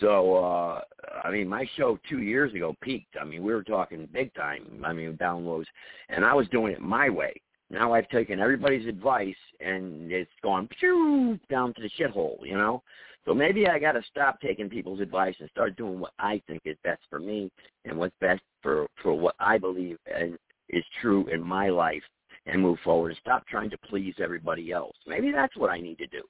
So, 0.00 0.36
uh, 0.36 0.80
I 1.24 1.30
mean, 1.30 1.48
my 1.48 1.66
show 1.76 1.98
two 2.08 2.22
years 2.22 2.54
ago 2.54 2.74
peaked. 2.80 3.16
I 3.20 3.24
mean, 3.24 3.42
we 3.42 3.52
were 3.52 3.64
talking 3.64 4.08
big 4.12 4.32
time. 4.34 4.82
I 4.84 4.92
mean, 4.92 5.16
downloads, 5.16 5.66
and 6.08 6.24
I 6.24 6.34
was 6.34 6.48
doing 6.48 6.72
it 6.72 6.80
my 6.80 7.08
way. 7.08 7.40
Now 7.70 7.92
I've 7.92 8.08
taken 8.08 8.40
everybody's 8.40 8.86
advice, 8.86 9.36
and 9.60 10.10
it's 10.10 10.30
gone 10.42 10.68
pew, 10.78 11.38
down 11.50 11.74
to 11.74 11.82
the 11.82 11.90
shithole, 11.98 12.38
you 12.42 12.56
know. 12.56 12.82
So 13.24 13.34
maybe 13.34 13.68
I 13.68 13.78
got 13.78 13.92
to 13.92 14.02
stop 14.10 14.40
taking 14.40 14.70
people's 14.70 15.00
advice 15.00 15.34
and 15.40 15.50
start 15.50 15.76
doing 15.76 16.00
what 16.00 16.12
I 16.18 16.40
think 16.46 16.62
is 16.64 16.78
best 16.82 17.02
for 17.10 17.18
me 17.18 17.50
and 17.84 17.98
what's 17.98 18.14
best 18.20 18.40
for 18.62 18.86
for 19.02 19.12
what 19.12 19.34
I 19.38 19.58
believe 19.58 19.98
and 20.06 20.38
is 20.70 20.84
true 21.02 21.26
in 21.28 21.42
my 21.42 21.68
life, 21.68 22.02
and 22.46 22.62
move 22.62 22.78
forward 22.84 23.10
and 23.10 23.18
stop 23.20 23.46
trying 23.46 23.70
to 23.70 23.78
please 23.78 24.14
everybody 24.18 24.72
else. 24.72 24.96
Maybe 25.06 25.32
that's 25.32 25.56
what 25.56 25.70
I 25.70 25.80
need 25.80 25.98
to 25.98 26.06
do, 26.06 26.22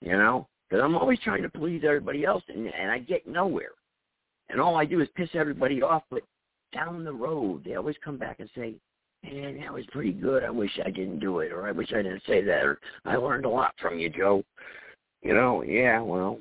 you 0.00 0.12
know, 0.12 0.48
because 0.68 0.82
I'm 0.82 0.96
always 0.96 1.18
trying 1.20 1.42
to 1.42 1.48
please 1.48 1.82
everybody 1.84 2.24
else, 2.24 2.42
and 2.48 2.66
and 2.66 2.90
I 2.90 2.98
get 2.98 3.26
nowhere. 3.26 3.72
And 4.50 4.60
all 4.60 4.76
I 4.76 4.84
do 4.84 5.00
is 5.00 5.08
piss 5.14 5.30
everybody 5.34 5.82
off. 5.82 6.02
But 6.10 6.22
down 6.72 7.04
the 7.04 7.12
road, 7.12 7.64
they 7.64 7.74
always 7.74 7.96
come 8.04 8.16
back 8.16 8.40
and 8.40 8.50
say, 8.54 8.74
man, 9.24 9.58
that 9.60 9.72
was 9.72 9.84
pretty 9.86 10.12
good. 10.12 10.44
I 10.44 10.50
wish 10.50 10.70
I 10.84 10.90
didn't 10.90 11.18
do 11.18 11.40
it, 11.40 11.52
or 11.52 11.66
I 11.66 11.72
wish 11.72 11.92
I 11.92 12.02
didn't 12.02 12.22
say 12.26 12.42
that, 12.42 12.64
or 12.64 12.78
I 13.04 13.16
learned 13.16 13.44
a 13.44 13.50
lot 13.50 13.74
from 13.80 13.98
you, 13.98 14.08
Joe. 14.08 14.42
You 15.22 15.34
know, 15.34 15.62
yeah, 15.62 16.00
well, 16.00 16.38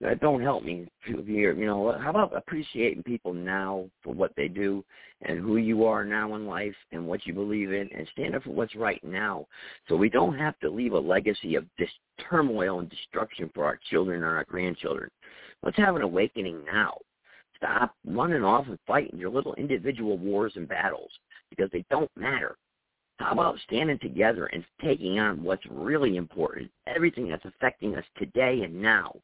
that 0.00 0.20
don't 0.20 0.42
help 0.42 0.62
me 0.62 0.86
here. 1.04 1.52
You 1.52 1.66
know, 1.66 1.98
how 2.00 2.10
about 2.10 2.36
appreciating 2.36 3.02
people 3.02 3.32
now 3.32 3.90
for 4.02 4.14
what 4.14 4.32
they 4.36 4.46
do 4.46 4.84
and 5.22 5.40
who 5.40 5.56
you 5.56 5.84
are 5.84 6.04
now 6.04 6.34
in 6.36 6.46
life 6.46 6.74
and 6.92 7.06
what 7.06 7.26
you 7.26 7.34
believe 7.34 7.72
in, 7.72 7.88
and 7.92 8.08
stand 8.12 8.36
up 8.36 8.44
for 8.44 8.50
what's 8.50 8.76
right 8.76 9.02
now, 9.02 9.46
so 9.88 9.96
we 9.96 10.08
don't 10.08 10.38
have 10.38 10.58
to 10.60 10.70
leave 10.70 10.92
a 10.92 10.98
legacy 10.98 11.56
of 11.56 11.64
dis- 11.76 11.88
turmoil 12.30 12.78
and 12.78 12.88
destruction 12.88 13.50
for 13.52 13.64
our 13.64 13.80
children 13.90 14.22
and 14.22 14.32
our 14.32 14.44
grandchildren. 14.44 15.10
Let's 15.64 15.76
have 15.78 15.96
an 15.96 16.02
awakening 16.02 16.64
now. 16.64 16.98
Stop 17.56 17.92
running 18.06 18.44
off 18.44 18.68
and 18.68 18.78
fighting 18.86 19.18
your 19.18 19.30
little 19.30 19.54
individual 19.54 20.16
wars 20.16 20.52
and 20.54 20.68
battles 20.68 21.10
because 21.50 21.68
they 21.72 21.84
don't 21.90 22.10
matter. 22.16 22.56
How 23.18 23.32
about 23.32 23.58
standing 23.66 23.98
together 23.98 24.46
and 24.46 24.64
taking 24.80 25.18
on 25.18 25.42
what's 25.42 25.66
really 25.68 26.16
important, 26.16 26.70
everything 26.86 27.28
that's 27.28 27.44
affecting 27.44 27.96
us 27.96 28.04
today 28.16 28.60
and 28.62 28.80
now? 28.80 29.16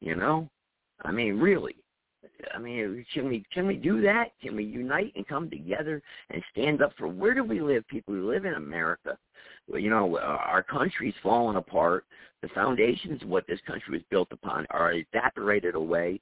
You 0.00 0.16
know, 0.16 0.48
I 1.04 1.12
mean, 1.12 1.38
really. 1.38 1.76
I 2.54 2.58
mean, 2.58 3.04
can 3.12 3.28
we 3.28 3.44
can 3.52 3.66
we 3.66 3.76
do 3.76 4.00
that? 4.02 4.30
Can 4.40 4.56
we 4.56 4.64
unite 4.64 5.12
and 5.16 5.26
come 5.26 5.50
together 5.50 6.02
and 6.30 6.42
stand 6.52 6.82
up 6.82 6.92
for 6.96 7.08
where 7.08 7.34
do 7.34 7.42
we 7.42 7.60
live? 7.60 7.86
People 7.88 8.14
who 8.14 8.30
live 8.30 8.44
in 8.44 8.54
America. 8.54 9.16
You 9.72 9.90
know, 9.90 10.16
uh, 10.16 10.20
our 10.20 10.62
country's 10.62 11.14
falling 11.22 11.56
apart. 11.56 12.04
The 12.42 12.48
foundations 12.48 13.22
of 13.22 13.28
what 13.28 13.46
this 13.46 13.60
country 13.66 13.92
was 13.92 14.02
built 14.10 14.28
upon 14.30 14.66
are 14.70 14.92
evaporated 14.92 15.74
away 15.74 16.20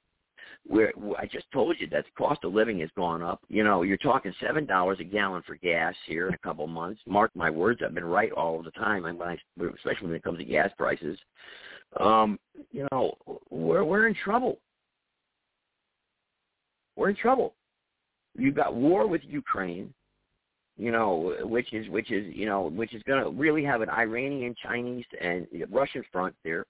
where 0.65 0.91
I 1.17 1.25
just 1.25 1.49
told 1.51 1.77
you 1.79 1.87
that 1.89 2.05
the 2.05 2.11
cost 2.17 2.43
of 2.43 2.53
living 2.53 2.79
has 2.79 2.89
gone 2.95 3.21
up. 3.21 3.41
You 3.47 3.63
know, 3.63 3.83
you're 3.83 3.97
talking 3.97 4.33
seven 4.41 4.65
dollars 4.65 4.97
a 4.99 5.03
gallon 5.03 5.43
for 5.45 5.55
gas 5.55 5.93
here 6.05 6.27
in 6.27 6.33
a 6.33 6.39
couple 6.39 6.65
of 6.65 6.71
months. 6.71 7.01
Mark 7.05 7.31
my 7.35 7.49
words, 7.49 7.81
I've 7.83 7.93
been 7.93 8.05
right 8.05 8.31
all 8.31 8.61
the 8.61 8.71
time. 8.71 9.03
When 9.03 9.21
I, 9.21 9.37
especially 9.59 10.07
when 10.07 10.15
it 10.15 10.23
comes 10.23 10.39
to 10.39 10.45
gas 10.45 10.71
prices, 10.77 11.17
um, 11.99 12.39
you 12.71 12.87
know, 12.91 13.13
we're 13.49 13.83
we're 13.83 14.07
in 14.07 14.15
trouble. 14.15 14.59
We're 16.95 17.09
in 17.09 17.15
trouble. 17.15 17.53
You've 18.35 18.55
got 18.55 18.75
war 18.75 19.07
with 19.07 19.21
Ukraine, 19.23 19.93
you 20.77 20.91
know, 20.91 21.35
which 21.43 21.73
is 21.73 21.87
which 21.89 22.11
is 22.11 22.25
you 22.35 22.45
know 22.45 22.67
which 22.69 22.93
is 22.93 23.01
going 23.03 23.23
to 23.23 23.29
really 23.29 23.63
have 23.63 23.81
an 23.81 23.89
Iranian, 23.89 24.55
Chinese, 24.61 25.05
and 25.21 25.47
Russian 25.71 26.03
front 26.11 26.35
there 26.43 26.65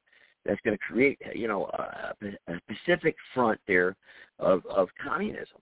that's 0.46 0.62
going 0.62 0.78
to 0.78 0.84
create, 0.84 1.20
you 1.36 1.48
know, 1.48 1.66
a, 1.66 2.14
a 2.48 2.60
Pacific 2.68 3.16
front 3.34 3.60
there 3.68 3.96
of 4.40 4.66
of 4.68 4.88
communism, 5.04 5.60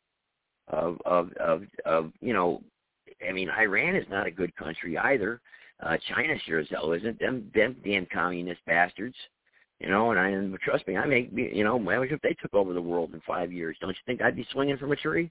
of 0.68 0.98
of 1.06 1.32
of 1.34 1.64
of 1.86 2.11
you 2.22 2.34
know, 2.34 2.61
I 3.27 3.32
mean, 3.32 3.49
Iran 3.49 3.95
is 3.95 4.06
not 4.10 4.27
a 4.27 4.32
good 4.32 4.56
country 4.56 4.98
either. 4.98 5.41
Uh, 5.82 5.98
China 6.14 6.36
sure 6.45 6.60
as 6.60 6.68
hell 6.69 6.94
isn't. 6.94 7.19
Them 7.19 7.52
them 7.53 7.76
damn 7.84 8.06
communist 8.06 8.61
bastards. 8.65 9.15
You 9.86 9.91
know, 9.91 10.10
and 10.10 10.20
I 10.20 10.30
and 10.30 10.57
trust 10.62 10.88
me, 10.88 10.98
I 10.98 11.06
make 11.06 11.30
you 11.32 11.64
know, 11.64 11.80
if 12.02 12.22
they 12.24 12.36
took 12.41 12.56
over 12.56 12.74
the 12.74 12.82
world 12.82 13.14
in 13.14 13.22
five 13.22 13.53
years, 13.53 13.78
don't 13.80 13.91
you 13.91 13.95
think 14.07 14.20
I'd 14.20 14.36
be 14.36 14.48
swinging 14.52 14.78
from 14.78 14.91
a 14.91 14.95
tree? 14.95 15.30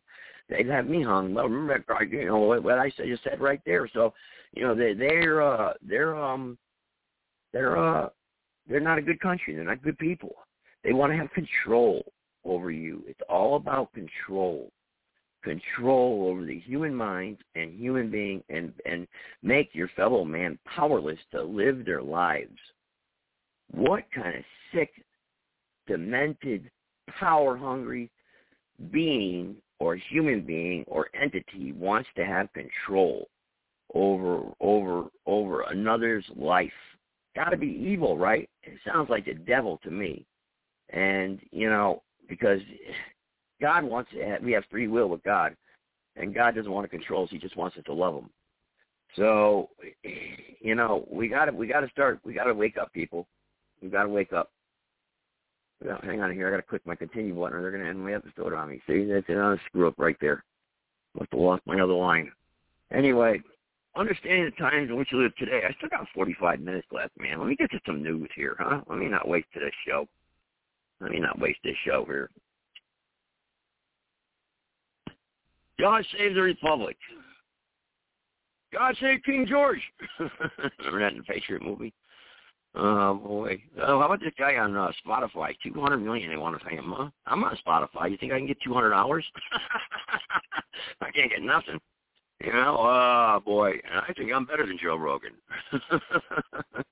They'd 0.49 0.69
have 0.69 0.87
me 0.87 1.03
hung. 1.03 1.35
Well, 1.35 1.49
remember, 1.49 1.85
you 2.09 2.27
know 2.27 2.39
what, 2.39 2.63
what 2.63 2.79
I 2.79 2.89
just 2.91 3.25
said 3.25 3.41
right 3.41 3.61
there. 3.67 3.91
So, 3.93 4.15
you 4.53 4.63
know, 4.63 4.73
they 4.73 4.95
they're 4.95 5.43
uh, 5.43 5.73
they're 5.83 6.15
um 6.15 6.57
they're 7.53 7.77
uh 7.77 8.11
they're 8.69 8.79
not 8.79 8.99
a 8.99 9.03
good 9.03 9.19
country. 9.19 9.57
They're 9.57 9.65
not 9.65 9.83
good 9.83 9.99
people. 9.99 10.37
They 10.85 10.93
want 10.93 11.13
to 11.13 11.19
have 11.19 11.33
control 11.33 12.05
over 12.45 12.71
you. 12.71 13.03
It's 13.09 13.23
all 13.29 13.57
about 13.57 13.93
control. 13.93 14.71
Control 15.43 16.29
over 16.31 16.45
the 16.45 16.61
human 16.61 16.95
mind 16.95 17.39
and 17.57 17.77
human 17.77 18.09
being 18.09 18.41
and, 18.49 18.73
and 18.87 19.09
make 19.43 19.71
your 19.73 19.89
fellow 19.97 20.25
man 20.25 20.61
powerless 20.65 21.19
to 21.33 21.43
live 21.43 21.85
their 21.85 22.03
lives. 22.03 22.57
What 23.71 24.05
kind 24.15 24.37
of 24.37 24.45
sick, 24.73 24.91
demented, 25.87 26.71
power-hungry 27.19 28.11
being 28.91 29.57
or 29.79 29.97
human 29.97 30.41
being 30.41 30.85
or 30.87 31.09
entity 31.21 31.73
wants 31.73 32.09
to 32.17 32.25
have 32.25 32.49
control 32.53 33.29
over 33.93 34.43
over 34.61 35.05
over 35.27 35.63
another's 35.71 36.25
life 36.35 36.73
got 37.35 37.51
to 37.51 37.57
be 37.57 37.67
evil, 37.67 38.17
right? 38.17 38.49
It 38.63 38.79
sounds 38.87 39.11
like 39.11 39.25
the 39.25 39.35
devil 39.35 39.81
to 39.85 39.91
me. 39.91 40.25
And, 40.91 41.41
you 41.51 41.69
know, 41.69 42.03
because 42.29 42.61
God 43.61 43.85
wants, 43.85 44.11
to, 44.13 44.39
we 44.43 44.53
have 44.53 44.65
free 44.71 44.89
will 44.89 45.09
with 45.09 45.23
God, 45.25 45.57
and 46.17 46.35
God 46.35 46.55
doesn't 46.55 46.71
want 46.71 46.85
to 46.85 46.97
control 46.97 47.25
us. 47.25 47.31
He 47.31 47.39
just 47.39 47.57
wants 47.57 47.77
us 47.77 47.85
to 47.87 47.93
love 47.93 48.15
him. 48.15 48.31
So, 49.17 49.71
you 50.61 50.75
know, 50.75 51.07
we 51.11 51.29
got 51.29 51.47
to, 51.47 51.53
we 51.53 51.67
got 51.67 51.81
to 51.81 51.89
start, 51.91 52.21
we 52.25 52.35
got 52.35 52.45
to 52.45 52.55
wake 52.55 52.77
up, 52.77 52.93
people. 52.93 53.27
We 53.85 53.91
got 53.91 54.05
to 54.05 54.09
wake 54.09 54.33
up. 54.33 54.51
Hang 56.03 56.23
on 56.23 56.33
here. 56.33 56.49
I 56.49 56.51
got 56.51 56.57
to 56.57 56.63
click 56.63 56.81
my 56.87 56.95
continue 56.95 57.35
button, 57.35 57.59
or 57.59 57.61
they're 57.61 57.71
going 57.71 57.83
to 57.83 57.91
end 57.91 58.03
my 58.03 58.15
episode 58.15 58.55
on 58.55 58.71
me. 58.71 58.81
See, 58.87 59.05
that's 59.05 59.29
another 59.29 59.61
screw 59.67 59.87
up 59.87 59.99
right 59.99 60.17
there. 60.23 60.43
Must 61.19 61.31
have 61.31 61.41
lost 61.41 61.63
my 61.67 61.79
other 61.79 61.93
line. 61.93 62.33
Anyway, 62.91 63.43
understanding 63.95 64.47
the 64.47 64.51
times 64.53 64.89
in 64.89 64.97
which 64.97 65.13
you 65.13 65.23
live 65.23 65.37
today, 65.37 65.61
I 65.69 65.75
still 65.75 65.91
got 65.91 66.07
45 66.15 66.61
minutes 66.61 66.87
left, 66.91 67.13
man. 67.19 67.39
Let 67.39 67.49
me 67.49 67.57
get 67.57 67.71
to 67.73 67.81
some 67.85 68.03
news 68.03 68.31
here, 68.35 68.57
huh? 68.59 68.81
Let 68.89 68.99
me 68.99 69.07
not 69.07 69.29
waste 69.29 69.49
this 69.55 69.75
show. 69.87 70.09
Let 71.01 71.11
me 71.11 71.21
not 71.21 71.39
waste 71.39 71.59
this 71.63 71.77
show 71.85 72.07
here. 72.07 72.31
God 75.79 76.07
save 76.17 76.35
the 76.35 76.41
Republic. 76.41 76.97
God 78.73 78.97
save 78.99 79.23
King 79.25 79.47
George. 79.47 79.83
Remember 80.19 81.01
that 81.01 81.13
in 81.13 81.19
the 81.19 81.25
Patriot 81.25 81.63
movie? 81.63 81.93
Oh 82.77 83.15
boy. 83.15 83.63
Oh, 83.81 84.01
how 84.01 84.07
about 84.07 84.21
this 84.21 84.33
guy 84.37 84.57
on 84.57 84.77
uh, 84.77 84.91
Spotify? 85.07 85.55
Two 85.63 85.81
hundred 85.81 85.99
million 85.99 86.31
they 86.31 86.37
want 86.37 86.59
to 86.59 86.65
pay 86.65 86.75
him, 86.75 86.93
huh? 86.97 87.09
I'm 87.27 87.45
on 87.45 87.57
Spotify. 87.65 88.11
You 88.11 88.17
think 88.17 88.33
I 88.33 88.39
can 88.39 88.49
get 88.49 88.61
two 88.65 88.75
hundred 88.75 88.91
dollars? 88.91 89.25
I 91.01 91.11
can't 91.13 91.31
get 91.31 91.43
nothing. 91.43 91.81
You 92.45 92.53
know, 92.53 92.77
oh 92.79 93.41
boy, 93.45 93.75
I 93.93 94.13
think 94.15 94.33
I'm 94.33 94.45
better 94.45 94.67
than 94.67 94.79
Joe 94.83 94.97
Rogan. 94.97 95.33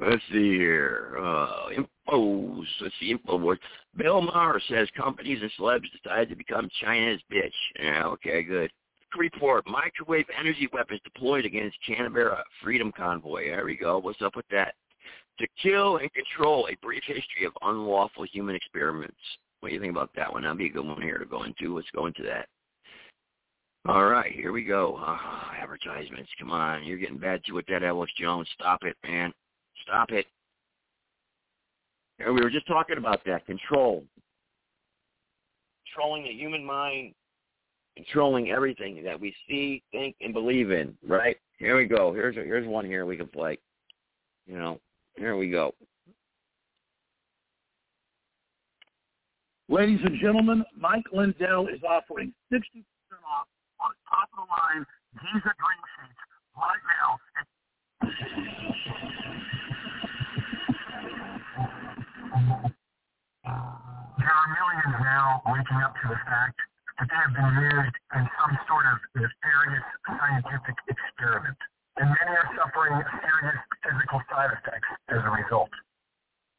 Let's 0.00 0.22
see 0.32 0.54
here. 0.56 1.16
Uh, 1.20 1.68
impose. 1.76 2.66
Let's 2.80 2.94
see, 3.00 3.10
info 3.10 3.36
board. 3.36 3.58
Bill 3.96 4.22
Maher 4.22 4.60
says 4.68 4.88
companies 4.96 5.40
and 5.42 5.50
celebs 5.58 5.90
decide 6.02 6.28
to 6.30 6.36
become 6.36 6.68
China's 6.80 7.20
bitch. 7.30 7.50
Yeah, 7.78 8.06
okay, 8.06 8.42
good. 8.42 8.70
Report, 9.18 9.66
microwave 9.66 10.26
energy 10.38 10.68
weapons 10.72 11.00
deployed 11.02 11.44
against 11.44 11.76
Canberra 11.84 12.44
Freedom 12.62 12.92
Convoy. 12.96 13.48
There 13.48 13.64
we 13.64 13.76
go. 13.76 13.98
What's 13.98 14.22
up 14.22 14.36
with 14.36 14.46
that? 14.52 14.74
To 15.38 15.46
kill 15.62 15.96
and 15.96 16.10
control 16.12 16.68
a 16.70 16.76
brief 16.82 17.02
history 17.06 17.46
of 17.46 17.52
unlawful 17.62 18.24
human 18.24 18.54
experiments. 18.54 19.16
What 19.60 19.70
do 19.70 19.74
you 19.74 19.80
think 19.80 19.92
about 19.92 20.10
that 20.16 20.30
one? 20.32 20.42
That'd 20.42 20.58
be 20.58 20.66
a 20.66 20.70
good 20.70 20.86
one 20.86 21.00
here 21.00 21.18
to 21.18 21.24
go 21.24 21.44
into. 21.44 21.76
Let's 21.76 21.88
go 21.94 22.06
into 22.06 22.22
that. 22.24 22.46
All 23.88 24.04
right, 24.04 24.30
here 24.32 24.52
we 24.52 24.64
go. 24.64 24.98
Oh, 25.00 25.50
advertisements. 25.58 26.30
Come 26.38 26.50
on. 26.50 26.84
You're 26.84 26.98
getting 26.98 27.18
bad 27.18 27.40
too 27.46 27.54
with 27.54 27.66
that, 27.66 27.82
Alex 27.82 28.12
Jones. 28.18 28.46
Stop 28.54 28.84
it, 28.84 28.96
man. 29.06 29.32
Stop 29.82 30.10
it. 30.10 30.26
And 32.18 32.34
we 32.34 32.42
were 32.42 32.50
just 32.50 32.66
talking 32.66 32.98
about 32.98 33.24
that. 33.24 33.46
Control. 33.46 34.04
Controlling 35.86 36.24
the 36.24 36.30
human 36.30 36.64
mind. 36.64 37.14
Controlling 37.96 38.50
everything 38.50 39.02
that 39.02 39.18
we 39.18 39.34
see, 39.48 39.82
think, 39.92 40.14
and 40.20 40.32
believe 40.32 40.70
in, 40.70 40.94
right? 41.06 41.36
Here 41.58 41.76
we 41.76 41.86
go. 41.86 42.12
Here's 42.12 42.36
a, 42.36 42.40
here's 42.40 42.66
one 42.66 42.84
here 42.84 43.06
we 43.06 43.16
can 43.16 43.26
play. 43.26 43.58
You 44.46 44.58
know, 44.58 44.80
here 45.16 45.36
we 45.36 45.50
go. 45.50 45.74
Ladies 49.68 50.00
and 50.04 50.18
gentlemen, 50.20 50.64
Mike 50.76 51.04
Lindell 51.12 51.68
is 51.68 51.80
offering 51.88 52.34
60% 52.52 52.60
off 53.22 53.46
on 53.78 53.92
online 54.34 54.84
Giza 55.14 55.54
Dream 55.54 55.82
Sheets 55.94 56.22
right 56.58 56.82
now. 56.90 57.18
There 64.18 64.34
are 64.34 64.48
millions 64.58 64.96
now 65.00 65.42
waking 65.46 65.80
up 65.86 65.94
to 66.02 66.08
the 66.08 66.18
fact 66.26 66.58
that 66.98 67.08
they 67.08 67.14
have 67.14 67.34
been 67.34 67.54
used 67.62 67.96
in 68.16 68.28
some 68.42 68.58
sort 68.66 68.86
of 68.90 68.98
nefarious 69.14 69.86
scientific 70.06 70.76
experiment. 70.90 71.58
And 72.00 72.08
many 72.08 72.32
are 72.32 72.48
suffering 72.56 72.96
serious 72.96 73.60
physical 73.84 74.24
side 74.32 74.56
effects 74.56 74.88
as 75.12 75.20
a 75.20 75.32
result. 75.36 75.68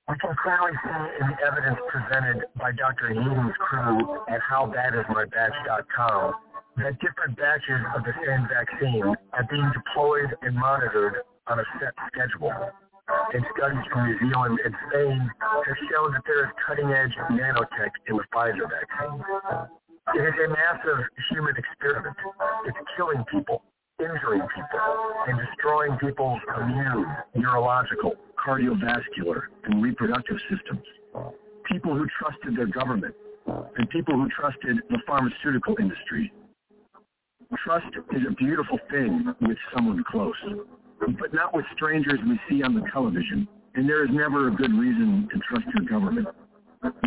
We 0.05 0.13
can 0.22 0.38
clearly 0.38 0.77
see 0.85 1.01
in 1.18 1.34
the 1.34 1.38
evidence 1.41 1.81
presented 1.89 2.45
by 2.61 2.77
Dr. 2.77 3.09
Yeadon's 3.09 3.57
crew 3.57 4.22
at 4.30 4.38
howbadismybatch.com 4.45 6.34
that 6.77 6.93
different 7.01 7.38
batches 7.41 7.81
of 7.97 8.03
the 8.05 8.13
same 8.22 8.45
vaccine 8.53 9.01
are 9.34 9.47
being 9.49 9.65
deployed 9.73 10.30
and 10.43 10.53
monitored 10.53 11.26
on 11.47 11.57
a 11.57 11.65
set 11.81 11.97
schedule. 12.13 12.53
And 13.34 13.41
studies 13.57 13.85
from 13.91 14.13
New 14.13 14.19
Zealand 14.22 14.59
and 14.63 14.76
Spain 14.89 15.31
have 15.41 15.80
shown 15.89 16.13
that 16.13 16.22
there 16.30 16.45
is 16.45 16.51
cutting-edge 16.68 17.18
nanotech 17.34 17.91
in 18.07 18.18
the 18.18 18.23
Pfizer 18.30 18.69
vaccine. 18.69 19.26
It 20.15 20.22
is 20.22 20.38
a 20.38 20.49
massive 20.53 21.01
human 21.31 21.55
experiment. 21.57 22.15
It's 22.65 22.77
killing 22.95 23.23
people, 23.31 23.63
injuring 24.02 24.41
people, 24.41 24.80
and 25.28 25.40
destroying 25.48 25.98
people's 25.99 26.41
immune, 26.60 27.06
neurological, 27.36 28.14
cardiovascular, 28.44 29.44
and 29.65 29.84
reproductive 29.84 30.38
systems. 30.49 30.84
People 31.72 31.95
who 31.95 32.07
trusted 32.19 32.57
their 32.57 32.68
government, 32.68 33.14
and 33.78 33.90
people 33.90 34.15
who 34.15 34.28
trusted 34.30 34.78
the 34.90 34.98
pharmaceutical 35.06 35.76
industry. 35.80 36.32
Trust 37.64 37.94
is 38.15 38.22
a 38.30 38.34
beautiful 38.36 38.80
thing 38.90 39.26
with 39.41 39.57
someone 39.76 40.03
close, 40.10 40.36
but 41.19 41.34
not 41.34 41.53
with 41.53 41.65
strangers 41.76 42.19
we 42.28 42.40
see 42.49 42.64
on 42.64 42.73
the 42.73 42.84
television. 42.91 43.48
And 43.76 43.88
there 43.88 44.03
is 44.03 44.10
never 44.11 44.48
a 44.48 44.52
good 44.52 44.73
reason 44.73 45.30
to 45.32 45.40
trust 45.49 45.65
your 45.76 45.86
government. 45.88 46.28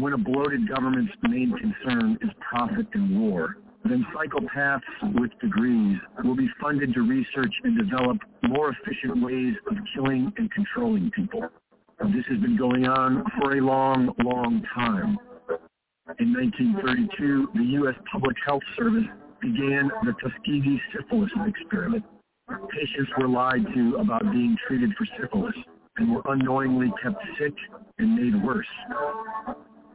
When 0.01 0.12
a 0.12 0.19
bloated 0.19 0.69
government's 0.69 1.12
main 1.23 1.53
concern 1.53 2.19
is 2.23 2.31
profit 2.49 2.87
and 2.95 3.21
war, 3.21 3.57
then 3.85 4.06
psychopaths 4.15 5.20
with 5.20 5.31
degrees 5.40 5.98
will 6.24 6.36
be 6.36 6.48
funded 6.61 6.94
to 6.94 7.02
research 7.02 7.52
and 7.65 7.78
develop 7.78 8.19
more 8.43 8.70
efficient 8.70 9.23
ways 9.23 9.55
of 9.70 9.77
killing 9.94 10.32
and 10.36 10.51
controlling 10.52 11.11
people. 11.11 11.43
This 12.01 12.24
has 12.28 12.39
been 12.39 12.56
going 12.56 12.86
on 12.86 13.24
for 13.39 13.56
a 13.56 13.61
long, 13.61 14.15
long 14.24 14.62
time. 14.74 15.19
In 16.19 16.32
1932, 16.35 17.48
the 17.55 17.65
U.S. 17.81 17.94
Public 18.12 18.36
Health 18.47 18.62
Service 18.77 19.05
began 19.40 19.90
the 20.05 20.12
Tuskegee 20.23 20.81
syphilis 20.93 21.31
experiment. 21.47 22.05
Patients 22.48 23.11
were 23.19 23.28
lied 23.28 23.65
to 23.74 23.97
about 23.97 24.23
being 24.32 24.56
treated 24.66 24.90
for 24.98 25.06
syphilis 25.20 25.55
and 25.97 26.15
were 26.15 26.23
unknowingly 26.27 26.93
kept 27.02 27.23
sick 27.39 27.55
and 27.98 28.15
made 28.16 28.44
worse. 28.44 28.66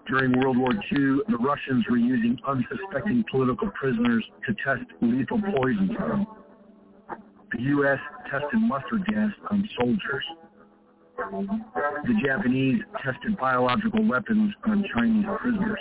During 0.09 0.39
World 0.39 0.57
War 0.57 0.73
II, 0.73 1.21
the 1.29 1.37
Russians 1.39 1.85
were 1.87 1.97
using 1.97 2.35
unsuspecting 2.47 3.23
political 3.29 3.69
prisoners 3.79 4.25
to 4.47 4.55
test 4.65 4.83
lethal 5.01 5.39
poisons 5.39 5.91
on 5.99 6.09
them. 6.09 6.27
The 7.51 7.61
U.S. 7.77 7.99
tested 8.29 8.59
mustard 8.59 9.05
gas 9.05 9.29
on 9.51 9.69
soldiers. 9.77 10.23
The 12.07 12.15
Japanese 12.25 12.81
tested 13.03 13.37
biological 13.37 14.03
weapons 14.07 14.51
on 14.65 14.83
Chinese 14.95 15.25
prisoners. 15.37 15.79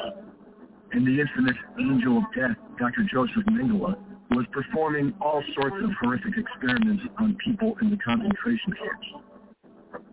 And 0.92 1.06
the 1.06 1.20
infamous 1.20 1.56
Angel 1.80 2.18
of 2.18 2.24
Death, 2.36 2.56
Dr. 2.78 3.06
Joseph 3.10 3.44
Mengele, 3.50 3.96
was 4.30 4.44
performing 4.52 5.14
all 5.22 5.42
sorts 5.55 5.76
of 5.82 5.90
horrific 6.02 6.34
experiments 6.36 7.02
on 7.18 7.34
people 7.42 7.76
in 7.80 7.88
the 7.90 7.96
concentration 7.96 8.74
camps. 8.74 9.06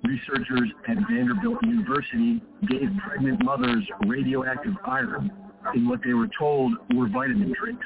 Researchers 0.07 0.69
at 0.87 0.97
Vanderbilt 1.09 1.63
University 1.63 2.41
gave 2.69 2.89
pregnant 3.05 3.43
mothers 3.43 3.83
radioactive 4.07 4.73
iron 4.85 5.31
in 5.73 5.89
what 5.89 5.99
they 6.05 6.13
were 6.13 6.29
told 6.37 6.73
were 6.93 7.09
vitamin 7.09 7.53
drinks. 7.59 7.85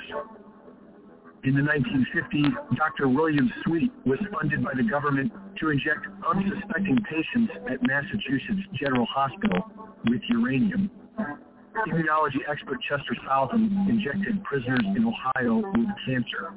In 1.46 1.56
the 1.56 1.62
1950s, 1.62 2.52
Dr. 2.76 3.08
William 3.08 3.50
Sweet 3.64 3.92
was 4.06 4.20
funded 4.34 4.64
by 4.64 4.74
the 4.76 4.84
government 4.84 5.32
to 5.62 5.70
inject 5.70 6.06
unsuspecting 6.28 6.98
patients 7.10 7.54
at 7.72 7.80
Massachusetts 7.88 8.68
General 8.74 9.06
Hospital 9.06 9.64
with 10.10 10.22
uranium. 10.30 10.92
Immunology 11.88 12.44
expert 12.50 12.80
Chester 12.90 13.16
Southam 13.26 13.88
injected 13.90 14.44
prisoners 14.44 14.84
in 14.98 15.06
Ohio 15.06 15.64
with 15.78 15.88
cancer. 16.06 16.52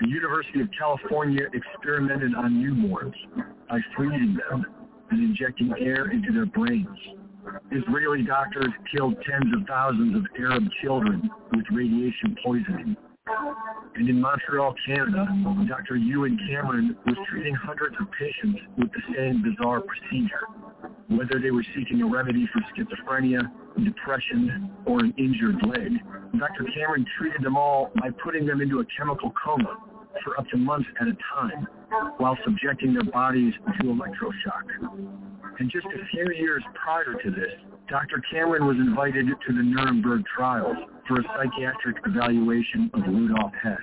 The 0.00 0.08
University 0.08 0.60
of 0.60 0.68
California 0.76 1.46
experimented 1.54 2.34
on 2.34 2.54
newborns 2.54 3.14
by 3.68 3.78
freezing 3.96 4.36
them 4.50 4.66
and 5.10 5.20
injecting 5.20 5.72
air 5.78 6.10
into 6.10 6.32
their 6.32 6.46
brains. 6.46 6.88
Israeli 7.70 8.22
doctors 8.22 8.70
killed 8.92 9.14
tens 9.28 9.52
of 9.54 9.66
thousands 9.68 10.16
of 10.16 10.24
Arab 10.38 10.64
children 10.82 11.30
with 11.52 11.64
radiation 11.72 12.36
poisoning. 12.44 12.96
And 13.96 14.08
in 14.08 14.20
Montreal, 14.20 14.74
Canada, 14.86 15.26
Dr. 15.68 15.96
Ewen 15.96 16.38
Cameron 16.48 16.96
was 17.06 17.16
treating 17.28 17.54
hundreds 17.54 17.96
of 18.00 18.06
patients 18.12 18.60
with 18.78 18.90
the 18.92 19.00
same 19.16 19.42
bizarre 19.42 19.80
procedure, 19.80 20.46
whether 21.08 21.40
they 21.40 21.50
were 21.50 21.64
seeking 21.74 22.02
a 22.02 22.06
remedy 22.06 22.48
for 22.52 22.60
schizophrenia, 22.72 23.50
depression, 23.82 24.70
or 24.84 25.00
an 25.00 25.14
injured 25.18 25.56
leg. 25.66 25.92
Dr. 26.38 26.64
Cameron 26.74 27.06
treated 27.18 27.42
them 27.42 27.56
all 27.56 27.90
by 28.00 28.10
putting 28.22 28.46
them 28.46 28.60
into 28.60 28.80
a 28.80 28.84
chemical 28.96 29.32
coma 29.42 29.76
for 30.24 30.38
up 30.38 30.46
to 30.48 30.56
months 30.56 30.88
at 31.00 31.08
a 31.08 31.16
time 31.34 31.66
while 32.18 32.36
subjecting 32.44 32.92
their 32.94 33.04
bodies 33.04 33.52
to 33.78 33.86
electroshock. 33.86 34.66
And 35.58 35.70
just 35.70 35.86
a 35.86 36.06
few 36.10 36.32
years 36.34 36.62
prior 36.74 37.14
to 37.22 37.30
this, 37.30 37.52
Dr. 37.88 38.22
Cameron 38.30 38.66
was 38.66 38.76
invited 38.76 39.26
to 39.26 39.52
the 39.52 39.62
Nuremberg 39.62 40.24
trials 40.36 40.76
for 41.06 41.20
a 41.20 41.22
psychiatric 41.22 41.96
evaluation 42.04 42.90
of 42.94 43.02
Rudolf 43.06 43.52
Hess. 43.62 43.78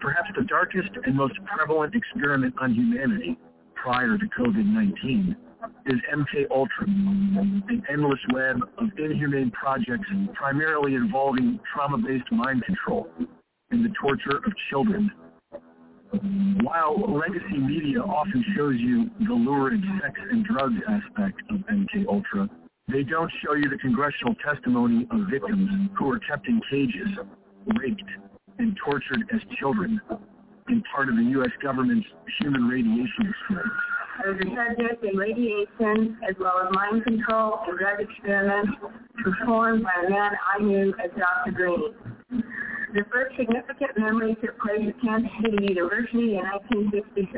Perhaps 0.00 0.30
the 0.36 0.44
darkest 0.44 0.90
and 1.04 1.16
most 1.16 1.34
prevalent 1.44 1.94
experiment 1.94 2.54
on 2.60 2.74
humanity 2.74 3.36
prior 3.74 4.18
to 4.18 4.24
COVID-19 4.38 5.34
is 5.86 5.96
MK 6.12 6.46
Ultra, 6.50 6.86
an 6.86 7.82
endless 7.90 8.20
web 8.32 8.58
of 8.78 8.88
inhumane 8.98 9.50
projects 9.50 10.08
primarily 10.34 10.94
involving 10.94 11.58
trauma-based 11.72 12.30
mind 12.30 12.62
control 12.64 13.08
and 13.70 13.84
the 13.84 13.92
torture 14.00 14.38
of 14.38 14.52
children 14.70 15.10
while 16.62 16.96
legacy 17.18 17.58
media 17.58 18.00
often 18.00 18.44
shows 18.56 18.76
you 18.78 19.10
the 19.26 19.34
lurid 19.34 19.82
sex 20.00 20.14
and 20.30 20.44
drugs 20.44 20.80
aspect 20.88 21.40
of 21.50 21.56
MK 21.66 22.06
Ultra, 22.08 22.48
they 22.88 23.02
don't 23.02 23.30
show 23.44 23.54
you 23.54 23.68
the 23.68 23.78
congressional 23.78 24.34
testimony 24.44 25.06
of 25.10 25.28
victims 25.30 25.68
who 25.98 26.06
were 26.06 26.20
kept 26.20 26.46
in 26.46 26.60
cages, 26.70 27.08
raped, 27.78 28.02
and 28.58 28.76
tortured 28.84 29.24
as 29.34 29.40
children 29.58 30.00
in 30.68 30.82
part 30.94 31.08
of 31.08 31.16
the 31.16 31.22
U.S. 31.22 31.50
government's 31.62 32.06
human 32.40 32.68
radiation 32.68 33.28
experiment. 33.28 33.72
I 34.18 34.28
was 34.28 34.38
a 34.40 34.48
subject 34.56 35.04
in 35.04 35.16
radiation 35.16 36.16
as 36.28 36.34
well 36.40 36.60
as 36.64 36.72
mind 36.72 37.04
control 37.04 37.60
and 37.66 37.78
drug 37.78 38.00
experiments 38.00 38.72
performed 39.22 39.82
by 39.82 40.06
a 40.06 40.10
man 40.10 40.32
I 40.54 40.62
knew 40.62 40.94
as 41.04 41.10
Dr. 41.18 41.52
Green. 41.52 42.42
The 42.94 43.02
first 43.12 43.36
significant 43.36 43.98
memory 43.98 44.36
took 44.40 44.58
place 44.60 44.86
at 44.86 45.00
Kansas 45.02 45.30
City 45.42 45.74
University 45.74 46.38
in 46.38 46.46
1966. 46.46 47.34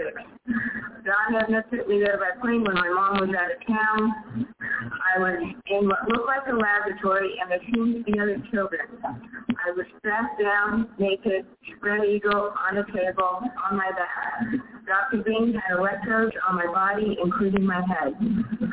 God 1.09 1.29
had 1.33 1.65
took 1.71 1.89
me 1.89 2.01
there 2.05 2.21
by 2.21 2.37
plane 2.41 2.65
when 2.65 2.75
my 2.75 2.89
mom 2.93 3.25
was 3.25 3.33
out 3.33 3.49
of 3.49 3.61
town. 3.65 4.45
I 4.69 5.19
was 5.19 5.41
in 5.67 5.89
what 5.89 6.05
looked 6.09 6.29
like 6.29 6.45
a 6.49 6.55
laboratory 6.55 7.33
and 7.41 7.51
there 7.51 7.65
seemed 7.73 8.05
to 8.05 8.13
be 8.13 8.21
other 8.21 8.37
children. 8.53 9.01
I 9.03 9.73
was 9.73 9.87
strapped 9.99 10.41
down, 10.41 10.89
naked, 10.99 11.47
spread 11.77 12.05
eagle, 12.05 12.53
on 12.69 12.77
a 12.79 12.85
table, 12.93 13.41
on 13.43 13.77
my 13.77 13.91
back. 13.97 14.63
Dr. 14.87 15.23
Green 15.23 15.55
had 15.55 15.79
electrodes 15.79 16.33
on 16.49 16.57
my 16.57 16.67
body, 16.67 17.17
including 17.23 17.65
my 17.65 17.83
head. 17.85 18.15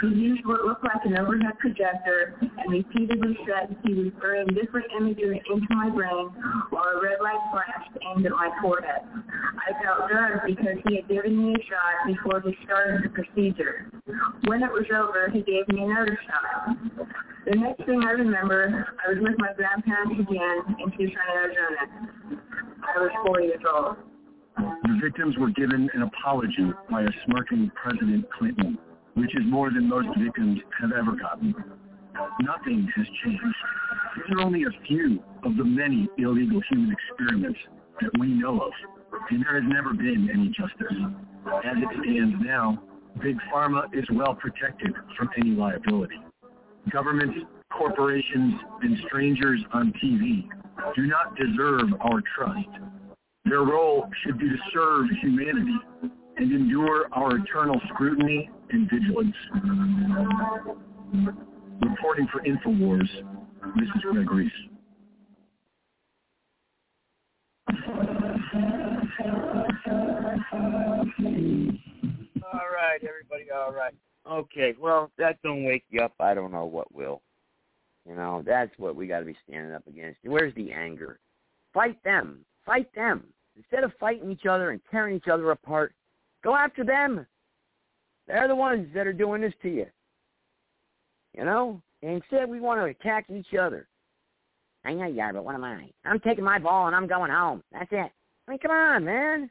He 0.02 0.08
used 0.08 0.46
what 0.46 0.64
looked 0.64 0.84
like 0.84 1.04
an 1.06 1.18
overhead 1.18 1.58
projector 1.60 2.36
and 2.42 2.72
repeatedly 2.72 3.38
said 3.48 3.76
he 3.84 3.94
was 3.94 4.12
burning 4.22 4.54
different 4.56 4.88
images 4.98 5.36
into 5.52 5.68
my 5.72 5.90
brain 5.90 6.30
while 6.70 6.86
a 6.96 7.02
red 7.02 7.20
light 7.22 7.40
flashed 7.52 7.98
aimed 8.10 8.26
at 8.26 8.32
my 8.32 8.50
forehead. 8.62 9.02
I 9.68 9.72
felt 9.84 10.10
drugged 10.10 10.46
because 10.46 10.78
he 10.88 10.98
had 10.98 11.08
given 11.08 11.38
me 11.38 11.56
a 11.56 11.64
shot 11.66 12.08
before 12.08 12.42
he 12.42 12.56
started 12.66 13.04
the 13.04 13.10
procedure. 13.10 13.90
When 14.46 14.64
it 14.64 14.72
was 14.72 14.86
over, 14.94 15.30
he 15.32 15.42
gave 15.42 15.68
me 15.70 15.84
another 15.84 16.18
shot. 16.28 16.78
The 17.46 17.56
next 17.56 17.86
thing 17.86 18.04
I 18.04 18.12
remember, 18.12 18.88
I 19.06 19.10
was 19.14 19.20
with 19.22 19.38
my 19.38 19.54
grandparents 19.54 20.20
again 20.20 20.76
in 20.80 20.92
Tucson, 20.92 21.30
Arizona. 21.34 22.42
I 22.82 23.02
was 23.02 23.12
four 23.26 23.42
years 23.42 23.62
old. 23.72 23.98
The 24.58 25.00
victims 25.02 25.38
were 25.38 25.52
given 25.52 25.90
an 25.94 26.04
apology 26.04 26.72
by 26.90 27.04
a 27.04 27.10
smirking 27.26 27.72
President 27.76 28.26
Clinton, 28.38 28.78
which 29.16 29.36
is 29.36 29.44
more 29.46 29.70
than 29.70 29.90
most 29.90 30.08
victims 30.18 30.60
have 30.82 30.92
ever 30.92 31.16
gotten. 31.16 31.54
Nothing 32.42 32.88
has 32.96 33.06
changed. 33.24 33.44
These 34.16 34.38
are 34.38 34.42
only 34.42 34.64
a 34.64 34.72
few 34.88 35.22
of 35.46 35.56
the 35.58 35.64
many 35.64 36.10
illegal 36.18 36.60
human 36.70 36.92
experiments 36.92 37.60
that 38.02 38.12
we 38.20 38.28
know 38.28 38.60
of, 38.60 38.72
and 39.30 39.46
there 39.46 39.62
has 39.62 39.72
never 39.72 39.94
been 39.94 40.30
any 40.34 40.48
justice. 40.50 40.98
As 41.64 41.78
it 41.78 41.90
stands 42.04 42.36
now, 42.42 42.82
Big 43.22 43.38
Pharma 43.54 43.86
is 43.94 44.04
well 44.12 44.34
protected 44.34 44.92
from 45.18 45.30
any 45.40 45.52
liability. 45.52 46.16
Governments, 46.92 47.38
corporations, 47.72 48.56
and 48.82 48.98
strangers 49.08 49.62
on 49.74 49.94
TV 50.04 50.48
do 50.96 51.08
not 51.08 51.36
deserve 51.38 51.94
our 52.02 52.22
trust. 52.36 52.68
Their 53.46 53.62
role 53.62 54.10
should 54.24 54.40
be 54.40 54.50
to 54.50 54.58
serve 54.74 55.06
humanity 55.22 55.78
and 56.38 56.52
endure 56.52 57.08
our 57.14 57.38
eternal 57.38 57.80
scrutiny 57.94 58.50
and 58.72 58.90
vigilance. 58.90 59.36
Reporting 61.82 62.28
for 62.32 62.42
InfoWars, 62.42 63.10
this 63.78 63.90
is 63.96 64.02
Greg 64.02 64.32
Reese. 64.32 64.52
All 72.54 72.70
right, 72.74 73.00
everybody. 73.04 73.52
All 73.54 73.72
right. 73.74 73.94
Okay. 74.30 74.74
Well, 74.80 75.12
that 75.18 75.42
don't 75.44 75.64
wake 75.66 75.84
you 75.90 76.02
up. 76.02 76.14
I 76.20 76.34
don't 76.34 76.52
know 76.52 76.66
what 76.66 76.94
will. 76.94 77.22
You 78.08 78.16
know, 78.16 78.44
that's 78.46 78.72
what 78.78 78.96
we 78.96 79.08
got 79.08 79.20
to 79.20 79.26
be 79.26 79.36
standing 79.48 79.74
up 79.74 79.88
against. 79.88 80.20
Where's 80.24 80.54
the 80.56 80.72
anger? 80.72 81.20
Fight 81.74 82.02
them. 82.04 82.46
Fight 82.66 82.94
them. 82.96 83.26
Instead 83.58 83.84
of 83.84 83.92
fighting 84.00 84.32
each 84.32 84.46
other 84.46 84.72
and 84.72 84.82
tearing 84.92 85.16
each 85.16 85.28
other 85.28 85.52
apart, 85.52 85.94
go 86.44 86.56
after 86.56 86.84
them. 86.84 87.26
They're 88.28 88.48
the 88.48 88.56
ones 88.56 88.88
that 88.94 89.08
are 89.08 89.14
doing 89.14 89.42
this 89.42 89.54
to 89.62 89.70
you. 89.70 89.88
You 91.38 91.46
know? 91.46 91.82
And 92.02 92.22
instead, 92.22 92.50
we 92.50 92.60
want 92.60 92.80
to 92.80 92.86
attack 92.86 93.26
each 93.30 93.54
other. 93.60 93.88
I 94.86 94.94
know 94.94 95.08
you 95.08 95.22
are, 95.22 95.34
but 95.34 95.44
what 95.44 95.56
am 95.56 95.64
I? 95.64 95.90
I'm 96.06 96.20
taking 96.20 96.44
my 96.44 96.60
ball 96.60 96.88
and 96.88 96.96
I'm 96.96 97.08
going 97.08 97.32
home. 97.32 97.64
That's 97.72 97.92
it. 97.92 98.12
I 98.48 98.52
mean, 98.52 98.60
come 98.60 98.72
on, 98.72 99.04
man. 99.04 99.50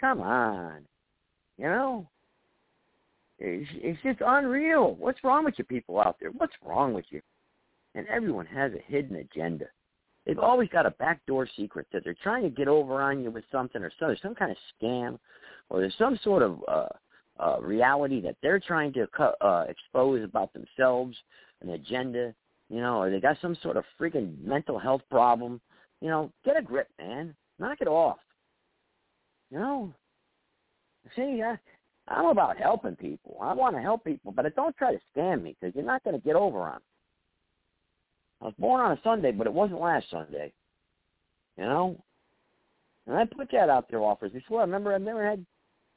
Come 0.00 0.20
on. 0.20 0.80
You 1.58 1.66
know? 1.66 2.08
It's, 3.38 3.68
it's 3.74 4.02
just 4.02 4.20
unreal. 4.24 4.94
What's 4.94 5.22
wrong 5.22 5.44
with 5.44 5.54
you 5.58 5.64
people 5.64 6.00
out 6.00 6.16
there? 6.20 6.30
What's 6.30 6.54
wrong 6.64 6.94
with 6.94 7.04
you? 7.10 7.20
And 7.94 8.06
everyone 8.08 8.46
has 8.46 8.72
a 8.72 8.90
hidden 8.90 9.16
agenda. 9.16 9.66
They've 10.24 10.38
always 10.38 10.68
got 10.70 10.86
a 10.86 10.92
backdoor 10.92 11.48
secret 11.56 11.86
that 11.92 12.04
they're 12.04 12.16
trying 12.22 12.44
to 12.44 12.50
get 12.50 12.68
over 12.68 13.02
on 13.02 13.22
you 13.22 13.30
with 13.30 13.44
something 13.52 13.82
or 13.82 13.90
some, 13.98 14.08
there's 14.08 14.22
some 14.22 14.34
kind 14.34 14.52
of 14.52 14.56
scam 14.80 15.18
or 15.68 15.80
there's 15.80 15.94
some 15.98 16.18
sort 16.22 16.42
of 16.42 16.58
uh, 16.68 16.88
uh, 17.40 17.60
reality 17.60 18.20
that 18.20 18.36
they're 18.42 18.60
trying 18.60 18.92
to 18.92 19.06
uh, 19.40 19.64
expose 19.68 20.24
about 20.24 20.52
themselves, 20.52 21.16
an 21.60 21.70
agenda, 21.70 22.32
you 22.72 22.80
know, 22.80 23.02
or 23.02 23.10
they 23.10 23.20
got 23.20 23.36
some 23.42 23.54
sort 23.62 23.76
of 23.76 23.84
freaking 24.00 24.42
mental 24.42 24.78
health 24.78 25.02
problem. 25.10 25.60
You 26.00 26.08
know, 26.08 26.32
get 26.42 26.56
a 26.56 26.62
grip, 26.62 26.88
man. 26.98 27.34
Knock 27.58 27.78
it 27.82 27.86
off. 27.86 28.16
You 29.50 29.58
know, 29.58 29.94
see, 31.14 31.42
I, 31.44 31.58
I'm 32.08 32.26
about 32.26 32.56
helping 32.56 32.96
people. 32.96 33.36
I 33.42 33.52
want 33.52 33.76
to 33.76 33.82
help 33.82 34.04
people, 34.04 34.32
but 34.32 34.56
don't 34.56 34.74
try 34.78 34.94
to 34.94 35.00
scam 35.14 35.42
me 35.42 35.54
because 35.60 35.74
you're 35.76 35.84
not 35.84 36.02
going 36.02 36.18
to 36.18 36.24
get 36.24 36.34
over 36.34 36.62
on. 36.62 36.76
Me. 36.76 36.82
I 38.40 38.44
was 38.46 38.54
born 38.58 38.80
on 38.80 38.92
a 38.92 39.00
Sunday, 39.04 39.32
but 39.32 39.46
it 39.46 39.52
wasn't 39.52 39.82
last 39.82 40.06
Sunday. 40.10 40.50
You 41.58 41.64
know, 41.64 42.02
and 43.06 43.16
I 43.16 43.26
put 43.26 43.50
that 43.52 43.68
out 43.68 43.90
there 43.90 44.00
offers 44.00 44.32
before. 44.32 44.60
I 44.60 44.64
remember 44.64 44.94
I 44.94 44.98
never 44.98 45.28
had 45.28 45.44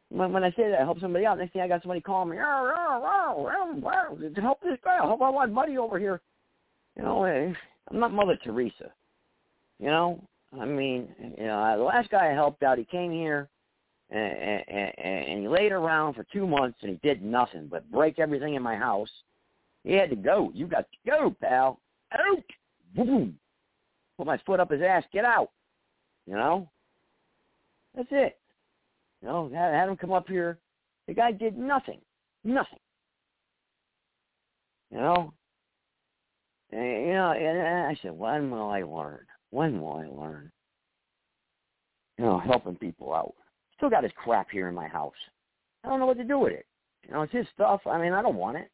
when, 0.10 0.34
when 0.34 0.43
I 0.43 0.49
say 0.52 0.69
that 0.69 0.81
I 0.81 0.84
help 0.84 0.99
somebody 0.99 1.26
out. 1.26 1.38
Next 1.38 1.53
thing 1.53 1.61
I 1.61 1.69
got 1.69 1.84
somebody 1.84 2.02
calling 2.02 2.31
me, 2.31 2.38
oh, 2.41 2.73
oh, 2.76 3.47
oh, 3.47 3.81
oh, 3.88 4.41
help 4.41 4.61
this 4.61 4.77
guy. 4.84 4.97
Help 4.97 5.22
I 5.22 5.30
want 5.30 5.53
money 5.53 5.77
over 5.77 5.97
here. 5.97 6.19
You 6.95 7.03
know, 7.03 7.26
I'm 7.26 7.99
not 7.99 8.13
Mother 8.13 8.38
Teresa. 8.43 8.91
You 9.80 9.88
know, 9.88 10.23
I 10.59 10.65
mean, 10.65 11.09
you 11.38 11.45
know, 11.45 11.77
the 11.77 11.84
last 11.84 12.09
guy 12.09 12.30
I 12.30 12.34
helped 12.34 12.63
out, 12.63 12.77
he 12.77 12.85
came 12.85 13.11
here 13.11 13.49
and, 14.09 14.63
and, 14.67 14.99
and 14.99 15.41
he 15.41 15.47
laid 15.47 15.72
around 15.72 16.13
for 16.13 16.26
two 16.31 16.47
months 16.47 16.77
and 16.81 16.91
he 16.91 17.07
did 17.07 17.22
nothing 17.22 17.67
but 17.69 17.89
break 17.91 18.19
everything 18.19 18.55
in 18.55 18.61
my 18.61 18.76
house. 18.76 19.09
He 19.84 19.93
had 19.93 20.09
to 20.09 20.15
go. 20.15 20.51
You 20.53 20.67
got 20.67 20.85
to 20.91 21.11
go, 21.11 21.35
pal. 21.41 21.80
Out. 22.13 22.43
Boom. 22.95 23.38
Put 24.17 24.27
my 24.27 24.39
foot 24.45 24.59
up 24.59 24.72
his 24.72 24.81
ass. 24.81 25.03
Get 25.11 25.26
out. 25.26 25.51
You 26.26 26.35
know? 26.35 26.69
That's 27.95 28.07
it. 28.11 28.38
You 29.22 29.27
know, 29.27 29.49
had, 29.53 29.73
had 29.73 29.89
him 29.89 29.97
come 29.97 30.13
up 30.13 30.27
here. 30.27 30.57
The 31.07 31.13
guy 31.13 31.31
did 31.31 31.57
nothing. 31.57 31.99
Nothing. 32.43 32.80
You 34.91 34.97
know? 34.97 35.34
You 36.76 37.14
know, 37.14 37.31
and 37.31 37.88
I 37.88 37.97
said, 38.02 38.11
when 38.11 38.52
will 38.52 38.69
I 38.69 38.84
learn? 38.84 39.26
When 39.52 39.80
will 39.80 39.93
I 39.93 40.07
learn? 40.07 40.52
You 42.18 42.26
know, 42.26 42.39
helping 42.39 42.76
people 42.76 43.14
out. 43.14 43.34
Still 43.77 43.89
got 43.89 44.03
his 44.03 44.11
crap 44.15 44.49
here 44.52 44.68
in 44.68 44.76
my 44.76 44.88
house. 44.88 45.14
I 45.84 45.89
don't 45.89 45.99
know 45.99 46.06
what 46.06 46.18
to 46.18 46.26
do 46.26 46.39
with 46.39 46.53
it. 46.53 46.65
You 47.07 47.14
know, 47.14 47.22
it's 47.22 47.34
his 47.34 47.45
stuff. 47.53 47.81
I 47.85 47.97
mean, 47.97 48.11
I 48.11 48.22
don't 48.22 48.35
want 48.35 48.57
it. 48.57 48.69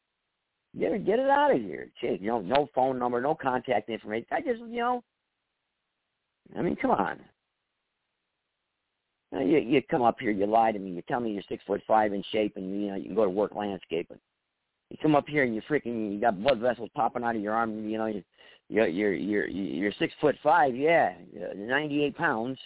Get 0.79 0.93
it, 0.93 1.05
get 1.05 1.19
it 1.19 1.29
out 1.29 1.53
of 1.53 1.61
here. 1.61 1.89
Jeez, 2.01 2.21
you 2.21 2.27
know, 2.27 2.41
no 2.41 2.69
phone 2.73 2.97
number, 2.97 3.21
no 3.21 3.35
contact 3.35 3.89
information. 3.89 4.27
I 4.31 4.39
just, 4.41 4.61
you 4.61 4.79
know, 4.79 5.03
I 6.57 6.61
mean, 6.61 6.77
come 6.77 6.91
on. 6.91 7.19
You, 9.33 9.57
you 9.59 9.81
come 9.89 10.01
up 10.01 10.17
here, 10.19 10.31
you 10.31 10.45
lie 10.45 10.71
to 10.71 10.79
me, 10.79 10.91
you 10.91 11.03
tell 11.07 11.19
me 11.19 11.31
you're 11.31 11.43
six 11.47 11.63
foot 11.65 11.81
five 11.87 12.13
in 12.13 12.23
shape, 12.31 12.53
and 12.57 12.81
you 12.81 12.89
know 12.89 12.95
you 12.95 13.05
can 13.05 13.15
go 13.15 13.23
to 13.23 13.29
work 13.29 13.55
landscaping. 13.55 14.19
You 14.91 14.97
come 15.01 15.15
up 15.15 15.29
here 15.29 15.43
and 15.45 15.55
you 15.55 15.61
freaking 15.69 16.11
you 16.11 16.19
got 16.19 16.43
blood 16.43 16.59
vessels 16.59 16.89
popping 16.93 17.23
out 17.23 17.37
of 17.37 17.41
your 17.41 17.53
arm. 17.53 17.87
You 17.87 17.97
know 17.97 18.07
you 18.07 18.21
you're 18.67 18.87
you're 18.87 19.13
you're, 19.13 19.47
you're 19.47 19.93
six 19.97 20.13
foot 20.19 20.35
five, 20.43 20.75
yeah, 20.75 21.13
ninety 21.55 22.03
eight 22.03 22.17
pounds. 22.17 22.59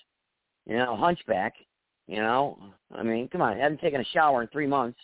You 0.65 0.77
know, 0.77 0.95
hunchback. 0.95 1.53
You 2.07 2.17
know, 2.17 2.57
I 2.95 3.03
mean, 3.03 3.27
come 3.27 3.43
on, 3.43 3.53
I 3.53 3.59
haven't 3.59 3.79
taken 3.79 4.01
a 4.01 4.05
shower 4.05 4.41
in 4.41 4.47
three 4.47 4.65
months. 4.65 4.97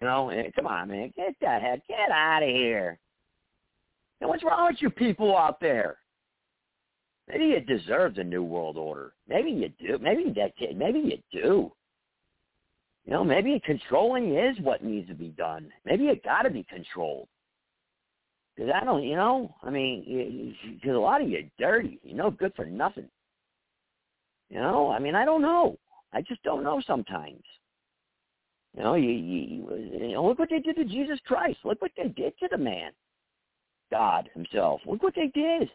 You 0.00 0.06
know, 0.06 0.30
eh, 0.30 0.50
come 0.56 0.66
on, 0.66 0.88
man, 0.88 1.12
get 1.16 1.36
that 1.40 1.62
head, 1.62 1.80
get 1.88 2.10
out 2.10 2.42
of 2.42 2.48
here. 2.48 2.98
And 4.20 4.28
what's 4.28 4.42
wrong 4.42 4.66
with 4.66 4.82
you 4.82 4.90
people 4.90 5.36
out 5.36 5.60
there? 5.60 5.98
Maybe 7.28 7.44
you 7.44 7.60
deserve 7.60 8.16
the 8.16 8.24
new 8.24 8.42
world 8.42 8.76
order. 8.76 9.12
Maybe 9.28 9.50
you 9.50 9.68
do. 9.80 9.98
Maybe 9.98 10.32
that 10.34 10.52
maybe 10.74 10.98
you 10.98 11.18
do. 11.32 11.72
You 13.06 13.12
know, 13.12 13.24
maybe 13.24 13.60
controlling 13.64 14.36
is 14.36 14.58
what 14.60 14.82
needs 14.82 15.08
to 15.08 15.14
be 15.14 15.28
done. 15.28 15.70
Maybe 15.84 16.06
it 16.06 16.24
got 16.24 16.42
to 16.42 16.50
be 16.50 16.64
controlled. 16.64 17.28
Because 18.56 18.72
I 18.74 18.84
don't, 18.84 19.04
you 19.04 19.14
know, 19.14 19.54
I 19.62 19.70
mean, 19.70 20.56
because 20.64 20.96
a 20.96 20.98
lot 20.98 21.22
of 21.22 21.28
you 21.28 21.48
dirty. 21.58 22.00
You 22.02 22.14
know, 22.14 22.30
good 22.30 22.52
for 22.56 22.64
nothing. 22.64 23.08
You 24.50 24.58
know, 24.58 24.90
I 24.90 24.98
mean, 24.98 25.14
I 25.14 25.24
don't 25.24 25.42
know. 25.42 25.78
I 26.12 26.22
just 26.22 26.42
don't 26.42 26.64
know 26.64 26.82
sometimes. 26.84 27.42
You 28.76 28.82
know, 28.82 28.94
you, 28.94 29.10
you, 29.10 29.88
you 29.92 30.12
know, 30.12 30.26
look 30.26 30.38
what 30.38 30.50
they 30.50 30.60
did 30.60 30.76
to 30.76 30.84
Jesus 30.84 31.18
Christ. 31.26 31.58
Look 31.64 31.80
what 31.80 31.92
they 31.96 32.08
did 32.08 32.36
to 32.38 32.48
the 32.50 32.58
man, 32.58 32.92
God 33.90 34.28
Himself. 34.34 34.80
Look 34.84 35.02
what 35.02 35.14
they 35.14 35.30
did. 35.34 35.70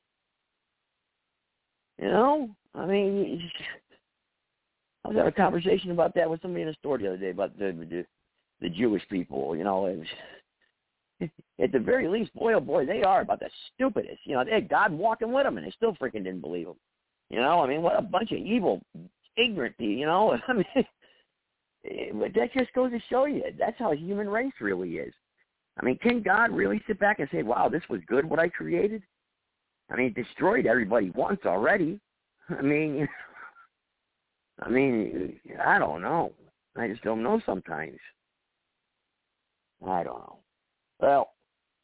You 1.98 2.10
know, 2.10 2.50
I 2.76 2.86
mean, 2.86 3.50
I 5.04 5.08
was 5.08 5.18
having 5.18 5.34
a 5.34 5.36
conversation 5.36 5.92
about 5.92 6.14
that 6.16 6.30
with 6.30 6.42
somebody 6.42 6.62
in 6.62 6.68
the 6.68 6.76
store 6.76 6.98
the 6.98 7.08
other 7.08 7.18
day 7.18 7.32
about 7.32 7.58
the 7.58 7.72
the, 7.90 8.06
the 8.62 8.70
Jewish 8.70 9.04
people. 9.10 9.56
You 9.56 9.64
know, 9.64 9.82
was, 11.20 11.30
at 11.62 11.72
the 11.72 11.80
very 11.80 12.08
least, 12.08 12.34
boy 12.34 12.54
oh 12.54 12.60
boy, 12.60 12.86
they 12.86 13.04
are 13.04 13.22
about 13.22 13.40
the 13.40 13.50
stupidest. 13.74 14.20
You 14.26 14.36
know, 14.36 14.44
they 14.44 14.52
had 14.52 14.70
God 14.70 14.92
walking 14.92 15.32
with 15.32 15.44
them, 15.44 15.58
and 15.58 15.66
they 15.66 15.72
still 15.72 15.96
freaking 15.96 16.24
didn't 16.24 16.42
believe 16.42 16.68
him. 16.68 16.76
You 17.30 17.40
know, 17.40 17.62
I 17.62 17.68
mean, 17.68 17.82
what 17.82 17.98
a 17.98 18.02
bunch 18.02 18.32
of 18.32 18.38
evil, 18.38 18.82
ignorant. 19.38 19.76
You 19.80 20.06
know, 20.06 20.38
I 20.48 20.54
mean, 20.54 20.66
but 22.20 22.34
that 22.36 22.54
just 22.54 22.74
goes 22.74 22.92
to 22.92 23.00
show 23.10 23.26
you 23.26 23.44
that's 23.58 23.80
how 23.80 23.94
human 23.94 24.30
race 24.30 24.54
really 24.60 24.98
is. 24.98 25.14
I 25.80 25.86
mean, 25.86 25.98
can 25.98 26.22
God 26.22 26.52
really 26.52 26.82
sit 26.86 27.00
back 27.00 27.20
and 27.20 27.30
say, 27.32 27.42
"Wow, 27.42 27.70
this 27.70 27.84
was 27.90 28.02
good 28.08 28.26
what 28.26 28.40
I 28.40 28.50
created"? 28.50 29.02
I 29.90 29.96
mean, 29.96 30.14
destroyed 30.14 30.66
everybody 30.68 31.10
once 31.12 31.42
already. 31.46 32.00
I 32.50 32.62
mean, 32.62 33.08
I 34.62 34.70
mean, 34.70 35.40
I 35.64 35.80
don't 35.80 36.02
know. 36.02 36.34
I 36.78 36.88
just 36.88 37.04
don't 37.04 37.24
know 37.24 37.42
sometimes. 37.46 37.98
I 39.86 40.04
don't 40.04 40.20
know. 40.20 40.38
Well, 41.00 41.32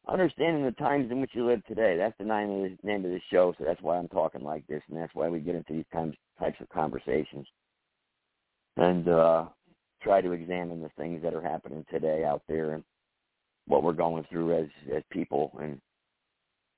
understanding 0.08 0.64
the 0.64 0.72
times 0.72 1.12
in 1.12 1.20
which 1.20 1.32
you 1.34 1.46
live 1.46 1.66
today, 1.66 1.98
that's 1.98 2.18
the 2.20 2.26
name 2.26 2.50
of 2.50 2.72
the 2.72 2.88
name 2.88 3.04
of 3.04 3.12
the 3.12 3.22
show, 3.32 3.54
so 3.58 3.66
that's 3.66 3.82
why 3.82 3.98
I'm 3.98 4.08
talking 4.10 4.44
like 4.44 4.66
this, 4.68 4.84
and 4.90 4.98
that's 4.98 5.16
why 5.16 5.28
we 5.28 5.40
get 5.40 5.56
into 5.56 5.74
these 5.74 5.86
times, 5.92 6.16
types 6.40 6.62
of 6.62 6.70
conversations. 6.70 7.48
And 8.78 9.08
uh 9.08 9.46
try 10.04 10.22
to 10.22 10.32
examine 10.32 10.82
the 10.82 10.92
things 10.98 11.24
that 11.24 11.34
are 11.34 11.42
happening 11.42 11.84
today 11.90 12.24
out 12.24 12.44
there 12.48 12.74
and 12.74 12.84
what 13.66 13.84
we're 13.84 13.94
going 13.94 14.24
through 14.30 14.56
as 14.56 14.68
as 14.96 15.04
people 15.12 15.52
and 15.62 15.82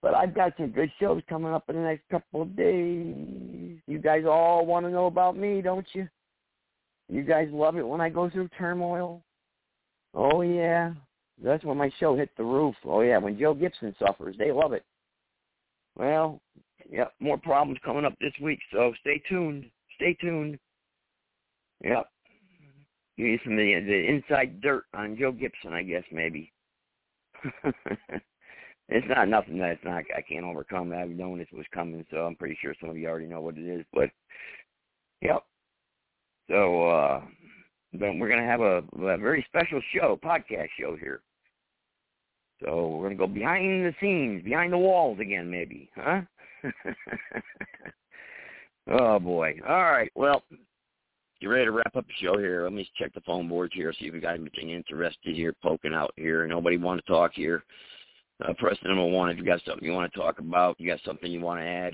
but 0.01 0.13
I've 0.13 0.33
got 0.33 0.53
some 0.57 0.69
good 0.69 0.89
shows 0.99 1.21
coming 1.27 1.51
up 1.51 1.65
in 1.67 1.75
the 1.75 1.81
next 1.81 2.07
couple 2.09 2.41
of 2.41 2.55
days. 2.55 3.15
You 3.89 3.97
guys 3.97 4.23
all 4.29 4.67
want 4.67 4.85
to 4.85 4.91
know 4.91 5.07
about 5.07 5.35
me, 5.35 5.63
don't 5.63 5.87
you? 5.93 6.07
You 7.11 7.23
guys 7.23 7.47
love 7.51 7.75
it 7.75 7.87
when 7.87 7.99
I 7.99 8.09
go 8.09 8.29
through 8.29 8.49
turmoil. 8.49 9.23
Oh 10.13 10.41
yeah, 10.41 10.93
that's 11.43 11.63
when 11.63 11.77
my 11.77 11.89
show 11.99 12.15
hit 12.15 12.29
the 12.37 12.43
roof. 12.43 12.75
Oh 12.85 13.01
yeah, 13.01 13.17
when 13.17 13.39
Joe 13.39 13.55
Gibson 13.55 13.95
suffers, 13.97 14.35
they 14.37 14.51
love 14.51 14.73
it. 14.73 14.85
Well, 15.95 16.39
yep, 16.87 17.13
more 17.19 17.39
problems 17.39 17.79
coming 17.83 18.05
up 18.05 18.13
this 18.21 18.33
week. 18.39 18.59
So 18.71 18.93
stay 19.01 19.23
tuned. 19.27 19.65
Stay 19.95 20.15
tuned. 20.21 20.59
Yep. 21.83 22.05
You 23.17 23.39
some 23.43 23.53
of 23.53 23.57
the, 23.57 23.73
the 23.87 24.07
inside 24.07 24.61
dirt 24.61 24.83
on 24.93 25.17
Joe 25.17 25.31
Gibson, 25.31 25.73
I 25.73 25.81
guess 25.81 26.03
maybe. 26.11 26.53
it's 28.89 29.07
not 29.07 29.27
nothing 29.27 29.59
that 29.59 29.71
it's 29.71 29.83
not 29.83 30.03
I 30.15 30.21
can't 30.21 30.45
overcome. 30.45 30.91
I've 30.93 31.09
known 31.09 31.37
this 31.37 31.47
was 31.53 31.65
coming, 31.73 32.05
so 32.11 32.25
I'm 32.25 32.35
pretty 32.35 32.57
sure 32.61 32.73
some 32.79 32.89
of 32.89 32.97
you 32.97 33.07
already 33.07 33.27
know 33.27 33.41
what 33.41 33.57
it 33.57 33.67
is. 33.67 33.85
But 33.93 34.09
yep. 35.21 35.43
So 36.49 36.89
uh 36.89 37.21
but 37.93 38.17
we're 38.17 38.29
gonna 38.29 38.45
have 38.45 38.61
a, 38.61 38.83
a 39.01 39.17
very 39.17 39.45
special 39.47 39.81
show, 39.93 40.19
podcast 40.23 40.69
show 40.79 40.95
here. 40.99 41.21
So 42.63 42.89
we're 42.89 43.05
gonna 43.05 43.15
go 43.15 43.27
behind 43.27 43.85
the 43.85 43.93
scenes, 44.01 44.43
behind 44.43 44.73
the 44.73 44.77
walls 44.77 45.19
again, 45.19 45.49
maybe, 45.49 45.89
huh? 45.95 46.21
oh 48.91 49.19
boy! 49.19 49.55
All 49.67 49.91
right, 49.91 50.11
well, 50.15 50.43
you 51.39 51.49
ready 51.49 51.65
to 51.65 51.71
wrap 51.71 51.95
up 51.95 52.05
the 52.05 52.13
show 52.21 52.37
here? 52.37 52.63
Let 52.63 52.73
me 52.73 52.89
check 52.97 53.13
the 53.13 53.21
phone 53.21 53.47
boards 53.47 53.73
here, 53.73 53.93
see 53.93 54.07
if 54.07 54.13
we 54.13 54.19
got 54.19 54.35
anything 54.35 54.71
interested 54.71 55.35
here, 55.35 55.53
poking 55.63 55.93
out 55.93 56.13
here. 56.17 56.45
Nobody 56.45 56.77
want 56.77 57.03
to 57.03 57.11
talk 57.11 57.31
here. 57.33 57.63
Uh, 58.45 58.53
press 58.53 58.77
number 58.83 59.05
one 59.05 59.29
if 59.29 59.37
you 59.37 59.43
got 59.43 59.61
something 59.65 59.85
you 59.85 59.93
want 59.93 60.11
to 60.11 60.19
talk 60.19 60.39
about. 60.39 60.79
You 60.79 60.89
got 60.89 60.99
something 61.05 61.31
you 61.31 61.41
want 61.41 61.61
to 61.61 61.65
add. 61.65 61.93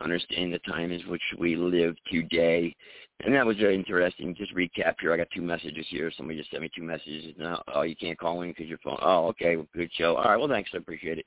Understand 0.00 0.52
the 0.52 0.58
time 0.60 0.90
in 0.90 1.00
which 1.02 1.22
we 1.38 1.56
live 1.56 1.94
today. 2.10 2.74
And 3.24 3.34
that 3.34 3.46
was 3.46 3.56
very 3.56 3.74
interesting. 3.76 4.34
Just 4.34 4.54
recap 4.54 4.94
here. 5.00 5.12
I 5.12 5.16
got 5.16 5.28
two 5.32 5.42
messages 5.42 5.86
here. 5.88 6.10
Somebody 6.16 6.38
just 6.38 6.50
sent 6.50 6.62
me 6.62 6.70
two 6.74 6.82
messages. 6.82 7.34
No, 7.38 7.62
oh, 7.72 7.82
you 7.82 7.94
can't 7.94 8.18
call 8.18 8.42
in 8.42 8.50
because 8.50 8.66
your 8.66 8.78
phone. 8.78 8.98
Oh, 9.00 9.28
okay. 9.28 9.56
Well, 9.56 9.68
good 9.72 9.90
show. 9.94 10.16
All 10.16 10.24
right. 10.24 10.36
Well, 10.36 10.48
thanks. 10.48 10.70
I 10.74 10.78
appreciate 10.78 11.18
it. 11.18 11.26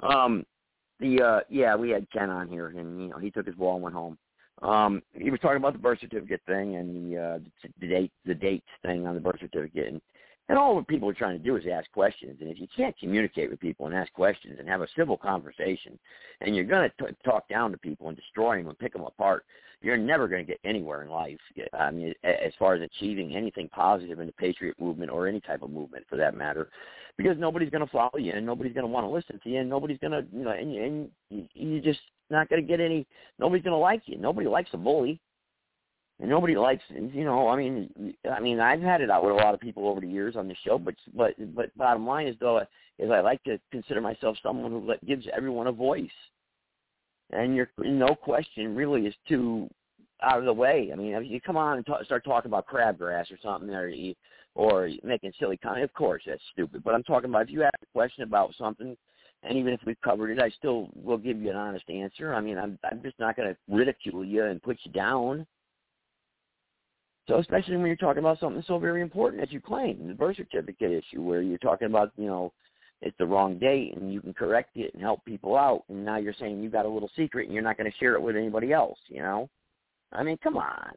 Um, 0.00 0.44
the 1.00 1.20
uh, 1.20 1.40
yeah, 1.50 1.74
we 1.74 1.90
had 1.90 2.10
Ken 2.10 2.30
on 2.30 2.48
here, 2.48 2.68
and 2.68 3.00
you 3.00 3.08
know 3.08 3.18
he 3.18 3.30
took 3.30 3.46
his 3.46 3.56
ball 3.56 3.74
and 3.74 3.82
went 3.82 3.94
home. 3.94 4.16
Um, 4.62 5.02
he 5.12 5.30
was 5.30 5.40
talking 5.40 5.58
about 5.58 5.74
the 5.74 5.78
birth 5.78 6.00
certificate 6.00 6.40
thing 6.46 6.76
and 6.76 7.12
the 7.12 7.18
uh, 7.18 7.38
the 7.80 7.88
date 7.88 8.12
the 8.24 8.34
dates 8.34 8.66
thing 8.82 9.06
on 9.06 9.14
the 9.14 9.20
birth 9.20 9.40
certificate, 9.40 9.88
and 9.88 10.00
and 10.48 10.56
all 10.56 10.76
what 10.76 10.86
people 10.86 11.08
are 11.08 11.14
trying 11.14 11.36
to 11.36 11.44
do 11.44 11.56
is 11.56 11.64
ask 11.70 11.90
questions. 11.92 12.38
And 12.40 12.50
if 12.50 12.60
you 12.60 12.68
can't 12.76 12.96
communicate 12.98 13.50
with 13.50 13.60
people 13.60 13.86
and 13.86 13.94
ask 13.94 14.12
questions 14.12 14.56
and 14.58 14.68
have 14.68 14.80
a 14.80 14.88
civil 14.96 15.16
conversation, 15.16 15.98
and 16.40 16.54
you're 16.54 16.64
going 16.64 16.88
to 16.98 17.16
talk 17.24 17.48
down 17.48 17.72
to 17.72 17.78
people 17.78 18.08
and 18.08 18.16
destroy 18.16 18.58
them 18.58 18.68
and 18.68 18.78
pick 18.78 18.92
them 18.92 19.02
apart, 19.02 19.44
you're 19.82 19.96
never 19.96 20.28
going 20.28 20.44
to 20.44 20.50
get 20.50 20.60
anywhere 20.64 21.02
in 21.02 21.10
life. 21.10 21.38
I 21.72 21.90
mean, 21.90 22.14
as 22.24 22.52
far 22.58 22.74
as 22.74 22.82
achieving 22.82 23.34
anything 23.34 23.68
positive 23.68 24.20
in 24.20 24.26
the 24.26 24.32
patriot 24.32 24.76
movement 24.80 25.10
or 25.10 25.26
any 25.26 25.40
type 25.40 25.62
of 25.62 25.70
movement 25.70 26.04
for 26.08 26.16
that 26.16 26.36
matter, 26.36 26.70
because 27.16 27.36
nobody's 27.38 27.70
going 27.70 27.84
to 27.84 27.92
follow 27.92 28.18
you 28.18 28.32
and 28.32 28.46
nobody's 28.46 28.72
going 28.72 28.86
to 28.86 28.92
want 28.92 29.04
to 29.04 29.10
listen 29.10 29.40
to 29.42 29.50
you 29.50 29.60
and 29.60 29.68
nobody's 29.68 29.98
going 29.98 30.12
to, 30.12 30.24
you 30.32 30.44
know, 30.44 30.50
and, 30.50 31.10
and 31.30 31.48
you're 31.54 31.82
just 31.82 32.00
not 32.30 32.48
going 32.48 32.62
to 32.62 32.66
get 32.66 32.80
any. 32.80 33.06
Nobody's 33.38 33.64
going 33.64 33.72
to 33.72 33.78
like 33.78 34.02
you. 34.06 34.16
Nobody 34.18 34.48
likes 34.48 34.70
a 34.72 34.76
bully 34.76 35.20
and 36.20 36.30
nobody 36.30 36.56
likes 36.56 36.82
you 36.90 37.24
know 37.24 37.48
i 37.48 37.56
mean 37.56 38.14
i 38.30 38.40
mean 38.40 38.60
i've 38.60 38.80
had 38.80 39.00
it 39.00 39.10
out 39.10 39.22
with 39.22 39.32
a 39.32 39.36
lot 39.36 39.54
of 39.54 39.60
people 39.60 39.88
over 39.88 40.00
the 40.00 40.08
years 40.08 40.36
on 40.36 40.48
the 40.48 40.56
show 40.64 40.78
but 40.78 40.94
but 41.14 41.34
but 41.54 41.76
bottom 41.76 42.06
line 42.06 42.26
is 42.26 42.36
though 42.40 42.60
is 42.98 43.10
i 43.10 43.20
like 43.20 43.42
to 43.44 43.58
consider 43.70 44.00
myself 44.00 44.36
someone 44.42 44.70
who 44.70 44.94
gives 45.06 45.26
everyone 45.36 45.66
a 45.66 45.72
voice. 45.72 46.08
And 47.30 47.56
you're 47.56 47.70
no 47.78 48.14
question 48.14 48.76
really 48.76 49.06
is 49.06 49.14
too 49.28 49.68
out 50.22 50.38
of 50.38 50.44
the 50.44 50.52
way. 50.52 50.90
I 50.92 50.96
mean 50.96 51.14
if 51.14 51.28
you 51.28 51.40
come 51.40 51.56
on 51.56 51.76
and 51.76 51.86
talk, 51.86 52.04
start 52.04 52.24
talking 52.24 52.50
about 52.50 52.66
crabgrass 52.66 53.30
or 53.32 53.38
something 53.42 53.70
or 53.74 53.88
you, 53.88 54.14
or 54.54 54.90
making 55.02 55.32
silly 55.38 55.56
comment 55.56 55.84
of 55.84 55.92
course 55.92 56.22
that's 56.26 56.40
stupid 56.52 56.82
but 56.82 56.94
i'm 56.94 57.02
talking 57.02 57.28
about 57.28 57.42
if 57.42 57.50
you 57.50 57.62
ask 57.62 57.74
a 57.82 57.92
question 57.92 58.22
about 58.22 58.54
something 58.56 58.96
and 59.42 59.58
even 59.58 59.72
if 59.74 59.80
we've 59.84 60.00
covered 60.00 60.30
it 60.30 60.40
i 60.40 60.48
still 60.50 60.88
will 60.94 61.18
give 61.18 61.42
you 61.42 61.50
an 61.50 61.56
honest 61.56 61.84
answer. 61.90 62.32
I 62.32 62.40
mean 62.40 62.56
i'm 62.56 62.78
i'm 62.90 63.02
just 63.02 63.18
not 63.18 63.36
going 63.36 63.48
to 63.48 63.56
ridicule 63.68 64.24
you 64.24 64.44
and 64.44 64.62
put 64.62 64.78
you 64.84 64.92
down 64.92 65.46
so 67.28 67.38
especially 67.38 67.76
when 67.76 67.86
you're 67.86 67.96
talking 67.96 68.20
about 68.20 68.38
something 68.38 68.62
so 68.66 68.78
very 68.78 69.02
important 69.02 69.42
as 69.42 69.52
you 69.52 69.60
claim, 69.60 70.06
the 70.06 70.14
birth 70.14 70.36
certificate 70.36 70.92
issue, 70.92 71.22
where 71.22 71.42
you're 71.42 71.58
talking 71.58 71.86
about, 71.86 72.12
you 72.16 72.26
know, 72.26 72.52
it's 73.02 73.16
the 73.18 73.26
wrong 73.26 73.58
date 73.58 73.96
and 73.96 74.12
you 74.12 74.20
can 74.20 74.32
correct 74.32 74.76
it 74.76 74.94
and 74.94 75.02
help 75.02 75.24
people 75.24 75.56
out, 75.56 75.84
and 75.88 76.04
now 76.04 76.16
you're 76.16 76.34
saying 76.38 76.62
you 76.62 76.70
got 76.70 76.86
a 76.86 76.88
little 76.88 77.10
secret 77.16 77.46
and 77.46 77.54
you're 77.54 77.62
not 77.62 77.76
going 77.76 77.90
to 77.90 77.98
share 77.98 78.14
it 78.14 78.22
with 78.22 78.36
anybody 78.36 78.72
else, 78.72 78.98
you 79.08 79.20
know? 79.20 79.48
I 80.12 80.22
mean, 80.22 80.38
come 80.42 80.56
on. 80.56 80.92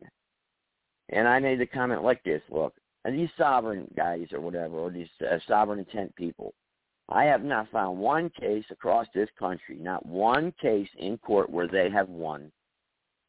And 1.10 1.28
I 1.28 1.40
made 1.40 1.60
the 1.60 1.66
comment 1.66 2.04
like 2.04 2.24
this: 2.24 2.42
Look, 2.50 2.76
these 3.04 3.30
sovereign 3.38 3.92
guys 3.98 4.28
or 4.32 4.40
whatever, 4.40 4.78
or 4.78 4.92
these 4.92 5.08
uh, 5.22 5.40
sovereign 5.48 5.80
intent 5.80 6.16
people, 6.16 6.54
I 7.10 7.24
have 7.24 7.44
not 7.44 7.72
found 7.72 7.98
one 7.98 8.30
case 8.40 8.66
across 8.70 9.08
this 9.16 9.30
country, 9.38 9.78
not 9.78 10.06
one 10.06 10.54
case 10.62 10.90
in 11.00 11.18
court 11.18 11.50
where 11.50 11.68
they 11.68 11.90
have 11.90 12.08
won 12.08 12.52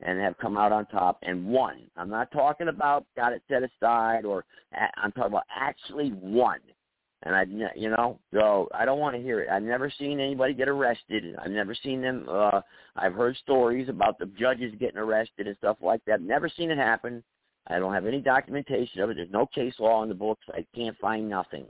and 0.03 0.19
have 0.19 0.39
come 0.39 0.57
out 0.57 0.73
on 0.73 0.87
top 0.87 1.19
and 1.23 1.45
won. 1.47 1.83
I'm 1.97 2.11
not 2.11 2.31
talking 2.33 2.69
about 2.69 3.07
got 3.17 3.33
it 3.33 3.43
set 3.49 3.63
aside 3.63 4.25
or 4.25 4.45
I'm 4.97 5.13
talking 5.13 5.33
about 5.33 5.47
actually 5.55 6.13
won. 6.13 6.59
And 7.23 7.35
I, 7.37 7.45
you 7.77 7.91
know, 7.91 8.19
so 8.33 8.69
I 8.75 8.87
don't 8.87 8.99
want 8.99 9.15
to 9.15 9.21
hear 9.21 9.41
it. 9.41 9.51
I've 9.51 9.63
never 9.63 9.93
seen 9.99 10.21
anybody 10.21 10.55
get 10.55 10.71
arrested. 10.71 11.37
I've 11.39 11.51
never 11.51 11.75
seen 11.75 12.01
them. 12.01 12.27
uh 12.29 12.63
I've 12.97 13.13
heard 13.13 13.37
stories 13.37 13.89
about 13.89 14.19
the 14.19 14.27
judges 14.39 14.75
getting 14.81 14.97
arrested 14.99 15.47
and 15.47 15.57
stuff 15.59 15.77
like 15.83 16.01
that. 16.07 16.23
Never 16.23 16.49
seen 16.49 16.71
it 16.71 16.79
happen. 16.79 17.23
I 17.67 17.79
don't 17.79 17.93
have 17.93 18.07
any 18.07 18.21
documentation 18.21 19.03
of 19.03 19.11
it. 19.11 19.17
There's 19.17 19.31
no 19.31 19.47
case 19.47 19.75
law 19.79 20.03
in 20.03 20.09
the 20.09 20.15
books. 20.15 20.47
I 20.49 20.65
can't 20.75 20.97
find 20.99 21.29
nothing. 21.29 21.67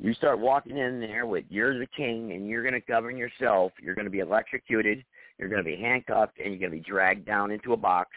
You 0.00 0.12
start 0.14 0.38
walking 0.38 0.78
in 0.78 0.98
there 0.98 1.26
with 1.26 1.44
you're 1.48 1.78
the 1.78 1.86
king 1.86 2.32
and 2.32 2.48
you're 2.48 2.62
going 2.62 2.74
to 2.74 2.80
govern 2.80 3.16
yourself. 3.16 3.72
You're 3.80 3.94
going 3.94 4.06
to 4.06 4.10
be 4.10 4.20
electrocuted 4.20 5.04
you're 5.40 5.48
going 5.48 5.64
to 5.64 5.68
be 5.68 5.76
handcuffed 5.76 6.38
and 6.38 6.52
you're 6.52 6.60
going 6.60 6.70
to 6.70 6.84
be 6.84 6.90
dragged 6.90 7.24
down 7.24 7.50
into 7.50 7.72
a 7.72 7.76
box, 7.76 8.10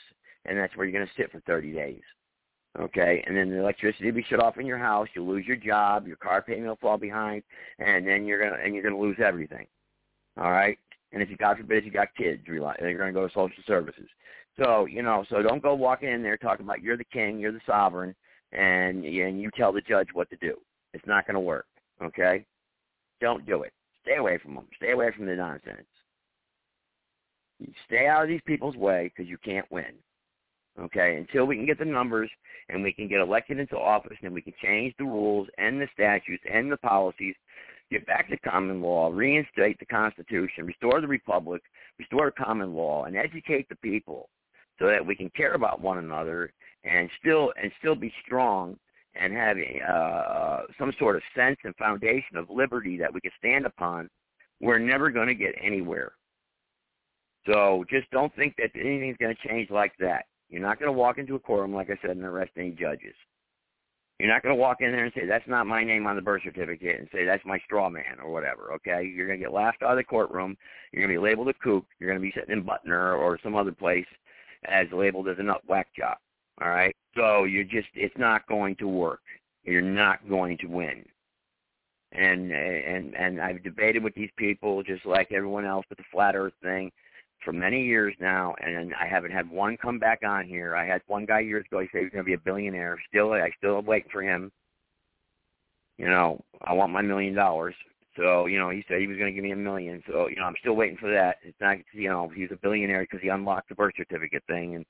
and 0.45 0.57
that's 0.57 0.75
where 0.75 0.85
you're 0.85 0.99
going 0.99 1.07
to 1.07 1.21
sit 1.21 1.31
for 1.31 1.39
30 1.41 1.71
days. 1.71 2.01
Okay, 2.79 3.23
and 3.27 3.37
then 3.37 3.51
the 3.51 3.59
electricity 3.59 4.05
will 4.07 4.15
be 4.15 4.25
shut 4.27 4.41
off 4.41 4.57
in 4.57 4.65
your 4.65 4.79
house. 4.79 5.07
You'll 5.13 5.27
lose 5.27 5.45
your 5.45 5.55
job. 5.55 6.07
Your 6.07 6.15
car 6.15 6.41
payment 6.41 6.67
will 6.67 6.75
fall 6.77 6.97
behind, 6.97 7.43
and 7.77 8.05
then 8.05 8.25
you're 8.25 8.43
gonna 8.43 8.59
and 8.63 8.73
you're 8.73 8.81
gonna 8.81 8.97
lose 8.97 9.17
everything. 9.23 9.67
All 10.41 10.49
right, 10.49 10.75
and 11.11 11.21
if 11.21 11.29
you 11.29 11.37
God 11.37 11.57
forbid 11.57 11.85
you 11.85 11.91
got 11.91 12.07
kids, 12.17 12.41
you're 12.47 12.57
going 12.57 12.79
to 12.79 13.11
go 13.11 13.27
to 13.27 13.33
social 13.33 13.61
services. 13.67 14.09
So 14.59 14.85
you 14.85 15.03
know, 15.03 15.23
so 15.29 15.43
don't 15.43 15.61
go 15.61 15.75
walking 15.75 16.09
in 16.09 16.23
there 16.23 16.35
talking 16.35 16.65
about 16.65 16.81
you're 16.81 16.97
the 16.97 17.03
king, 17.03 17.37
you're 17.37 17.51
the 17.51 17.61
sovereign, 17.63 18.15
and 18.51 19.05
and 19.05 19.39
you 19.39 19.51
tell 19.55 19.71
the 19.71 19.81
judge 19.81 20.07
what 20.13 20.31
to 20.31 20.35
do. 20.37 20.55
It's 20.95 21.05
not 21.05 21.27
to 21.31 21.39
work. 21.39 21.67
Okay, 22.01 22.43
don't 23.21 23.45
do 23.45 23.61
it. 23.61 23.73
Stay 24.01 24.15
away 24.15 24.39
from 24.39 24.55
them. 24.55 24.65
Stay 24.77 24.93
away 24.93 25.11
from 25.15 25.27
the 25.27 25.35
nonsense. 25.35 25.85
You 27.59 27.71
stay 27.85 28.07
out 28.07 28.23
of 28.23 28.29
these 28.29 28.41
people's 28.45 28.75
way 28.75 29.11
because 29.13 29.29
you 29.29 29.37
can't 29.37 29.69
win. 29.71 29.93
Okay, 30.79 31.17
until 31.17 31.45
we 31.45 31.55
can 31.55 31.67
get 31.67 31.77
the 31.77 31.85
numbers 31.85 32.31
and 32.69 32.81
we 32.81 32.91
can 32.91 33.07
get 33.07 33.21
elected 33.21 33.59
into 33.59 33.77
office 33.77 34.17
and 34.23 34.33
we 34.33 34.41
can 34.41 34.53
change 34.61 34.95
the 34.97 35.03
rules 35.03 35.47
and 35.59 35.79
the 35.79 35.87
statutes 35.93 36.43
and 36.51 36.71
the 36.71 36.77
policies, 36.77 37.35
get 37.91 38.07
back 38.07 38.27
to 38.29 38.37
common 38.37 38.81
law, 38.81 39.11
reinstate 39.13 39.77
the 39.79 39.85
Constitution, 39.85 40.65
restore 40.65 40.99
the 40.99 41.07
Republic, 41.07 41.61
restore 41.99 42.31
common 42.31 42.73
law, 42.73 43.03
and 43.03 43.15
educate 43.15 43.69
the 43.69 43.75
people 43.75 44.29
so 44.79 44.87
that 44.87 45.05
we 45.05 45.15
can 45.15 45.29
care 45.29 45.53
about 45.53 45.79
one 45.79 45.99
another 45.99 46.51
and 46.83 47.07
still 47.19 47.53
and 47.61 47.71
still 47.79 47.95
be 47.95 48.11
strong 48.25 48.75
and 49.15 49.31
have 49.33 49.57
uh, 49.87 50.61
some 50.79 50.91
sort 50.97 51.15
of 51.15 51.21
sense 51.35 51.57
and 51.63 51.75
foundation 51.75 52.35
of 52.35 52.49
liberty 52.49 52.97
that 52.97 53.13
we 53.13 53.21
can 53.21 53.31
stand 53.37 53.65
upon, 53.65 54.09
we're 54.59 54.79
never 54.79 55.11
going 55.11 55.27
to 55.27 55.35
get 55.35 55.53
anywhere. 55.61 56.13
So 57.45 57.83
just 57.89 58.09
don't 58.11 58.33
think 58.35 58.55
that 58.57 58.71
anything's 58.75 59.17
going 59.17 59.35
to 59.35 59.47
change 59.47 59.69
like 59.69 59.93
that. 59.99 60.25
You're 60.49 60.61
not 60.61 60.79
going 60.79 60.87
to 60.87 60.97
walk 60.97 61.17
into 61.17 61.35
a 61.35 61.39
courtroom, 61.39 61.73
like 61.73 61.89
I 61.89 61.97
said, 62.01 62.11
and 62.11 62.23
arrest 62.23 62.51
any 62.57 62.71
judges. 62.71 63.15
You're 64.19 64.31
not 64.31 64.43
going 64.43 64.55
to 64.55 64.61
walk 64.61 64.77
in 64.79 64.91
there 64.91 65.03
and 65.03 65.13
say, 65.15 65.25
that's 65.25 65.47
not 65.47 65.65
my 65.65 65.83
name 65.83 66.05
on 66.05 66.15
the 66.15 66.21
birth 66.21 66.43
certificate 66.43 66.99
and 66.99 67.09
say, 67.11 67.25
that's 67.25 67.43
my 67.45 67.59
straw 67.65 67.89
man 67.89 68.19
or 68.23 68.31
whatever, 68.31 68.71
okay? 68.73 69.03
You're 69.03 69.27
going 69.27 69.39
to 69.39 69.45
get 69.45 69.51
laughed 69.51 69.81
out 69.81 69.91
of 69.91 69.97
the 69.97 70.03
courtroom. 70.03 70.55
You're 70.91 71.01
going 71.01 71.13
to 71.13 71.19
be 71.19 71.27
labeled 71.27 71.49
a 71.49 71.53
kook. 71.53 71.85
You're 71.99 72.09
going 72.09 72.21
to 72.21 72.25
be 72.25 72.31
sitting 72.39 72.55
in 72.55 72.63
Butner 72.63 73.17
or 73.17 73.39
some 73.43 73.55
other 73.55 73.71
place 73.71 74.05
as 74.65 74.87
labeled 74.93 75.27
as 75.27 75.37
a 75.39 75.43
nut 75.43 75.61
whack 75.67 75.87
job, 75.97 76.17
all 76.61 76.69
right? 76.69 76.95
So 77.15 77.45
you're 77.45 77.63
just, 77.63 77.89
it's 77.95 78.17
not 78.17 78.47
going 78.47 78.75
to 78.77 78.87
work. 78.87 79.21
You're 79.63 79.81
not 79.81 80.29
going 80.29 80.57
to 80.59 80.67
win. 80.67 81.03
And, 82.11 82.51
and, 82.51 83.15
and 83.15 83.41
I've 83.41 83.63
debated 83.63 84.03
with 84.03 84.13
these 84.13 84.29
people 84.37 84.83
just 84.83 85.05
like 85.05 85.31
everyone 85.31 85.65
else 85.65 85.85
with 85.89 85.97
the 85.97 86.05
flat 86.11 86.35
earth 86.35 86.53
thing 86.61 86.91
for 87.43 87.53
many 87.53 87.83
years 87.83 88.13
now, 88.19 88.55
and 88.63 88.93
I 88.99 89.07
haven't 89.07 89.31
had 89.31 89.49
one 89.49 89.77
come 89.77 89.99
back 89.99 90.21
on 90.25 90.47
here. 90.47 90.75
I 90.75 90.85
had 90.85 91.01
one 91.07 91.25
guy 91.25 91.41
years 91.41 91.65
ago. 91.65 91.79
He 91.79 91.87
said 91.91 91.99
he 91.99 92.03
was 92.05 92.11
going 92.11 92.23
to 92.23 92.27
be 92.27 92.33
a 92.33 92.37
billionaire. 92.37 93.01
Still, 93.09 93.33
I 93.33 93.51
still 93.57 93.81
waiting 93.81 94.09
for 94.11 94.21
him. 94.21 94.51
You 95.97 96.07
know, 96.07 96.43
I 96.63 96.73
want 96.73 96.91
my 96.91 97.01
million 97.01 97.35
dollars. 97.35 97.75
So, 98.17 98.45
you 98.45 98.59
know, 98.59 98.69
he 98.69 98.83
said 98.87 98.99
he 98.99 99.07
was 99.07 99.17
going 99.17 99.31
to 99.31 99.33
give 99.33 99.43
me 99.43 99.51
a 99.51 99.55
million. 99.55 100.03
So, 100.07 100.27
you 100.27 100.35
know, 100.35 100.43
I'm 100.43 100.55
still 100.59 100.75
waiting 100.75 100.97
for 100.97 101.11
that. 101.11 101.37
It's 101.43 101.59
not, 101.59 101.77
you 101.93 102.09
know, 102.09 102.31
he's 102.35 102.51
a 102.51 102.57
billionaire 102.61 103.03
because 103.03 103.21
he 103.21 103.29
unlocked 103.29 103.69
the 103.69 103.75
birth 103.75 103.93
certificate 103.97 104.43
thing, 104.47 104.75
and 104.75 104.85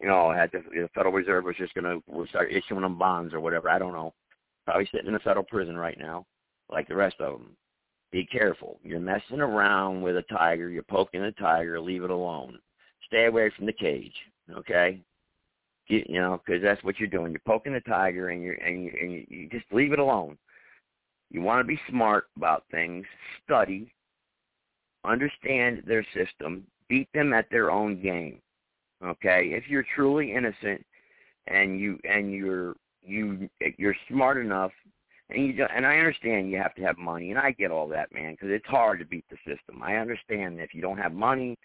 you 0.00 0.08
know, 0.08 0.32
had 0.32 0.50
the, 0.52 0.62
the 0.70 0.88
Federal 0.94 1.14
Reserve 1.14 1.44
was 1.44 1.56
just 1.56 1.74
going 1.74 1.84
to 1.84 2.26
start 2.28 2.52
issuing 2.52 2.80
them 2.80 2.98
bonds 2.98 3.34
or 3.34 3.40
whatever. 3.40 3.68
I 3.68 3.78
don't 3.78 3.92
know. 3.92 4.14
Probably 4.64 4.88
sitting 4.90 5.08
in 5.08 5.14
a 5.14 5.20
federal 5.20 5.44
prison 5.44 5.76
right 5.76 5.98
now, 5.98 6.24
like 6.70 6.88
the 6.88 6.96
rest 6.96 7.16
of 7.20 7.32
them. 7.34 7.56
Be 8.12 8.26
careful. 8.26 8.78
You're 8.82 9.00
messing 9.00 9.40
around 9.40 10.02
with 10.02 10.16
a 10.16 10.22
tiger. 10.22 10.68
You're 10.68 10.82
poking 10.82 11.22
a 11.22 11.32
tiger. 11.32 11.80
Leave 11.80 12.02
it 12.02 12.10
alone. 12.10 12.58
Stay 13.06 13.26
away 13.26 13.50
from 13.56 13.66
the 13.66 13.72
cage. 13.72 14.14
Okay. 14.52 15.00
You, 15.86 16.04
you 16.08 16.20
know, 16.20 16.40
because 16.44 16.62
that's 16.62 16.82
what 16.82 16.98
you're 16.98 17.08
doing. 17.08 17.32
You're 17.32 17.40
poking 17.46 17.72
the 17.72 17.80
tiger, 17.80 18.30
and 18.30 18.42
you're 18.42 18.54
and 18.54 18.84
you, 18.84 18.92
and 19.00 19.26
you, 19.28 19.48
just 19.50 19.64
leave 19.72 19.92
it 19.92 19.98
alone. 19.98 20.38
You 21.30 21.42
want 21.42 21.60
to 21.60 21.64
be 21.68 21.80
smart 21.88 22.26
about 22.36 22.64
things. 22.70 23.06
Study. 23.44 23.92
Understand 25.04 25.82
their 25.86 26.04
system. 26.14 26.64
Beat 26.88 27.08
them 27.14 27.32
at 27.32 27.48
their 27.50 27.70
own 27.70 28.02
game. 28.02 28.40
Okay. 29.04 29.50
If 29.52 29.68
you're 29.68 29.86
truly 29.94 30.34
innocent, 30.34 30.84
and 31.46 31.78
you 31.78 31.98
and 32.04 32.32
you're 32.32 32.74
you 33.02 33.48
you're 33.78 33.96
smart 34.08 34.38
enough 34.38 34.72
and 35.30 35.46
you 35.46 35.66
and 35.74 35.86
I 35.86 35.98
understand 35.98 36.50
you 36.50 36.58
have 36.58 36.74
to 36.74 36.82
have 36.82 36.98
money, 36.98 37.30
and 37.30 37.38
I 37.38 37.52
get 37.52 37.70
all 37.70 37.88
that, 37.88 38.12
man, 38.12 38.32
because 38.32 38.50
it's 38.50 38.66
hard 38.66 38.98
to 39.00 39.04
beat 39.04 39.24
the 39.30 39.36
system. 39.38 39.82
I 39.82 39.96
understand 39.96 40.60
if 40.60 40.74
you 40.74 40.82
don't 40.82 40.98
have 40.98 41.12
money, 41.12 41.56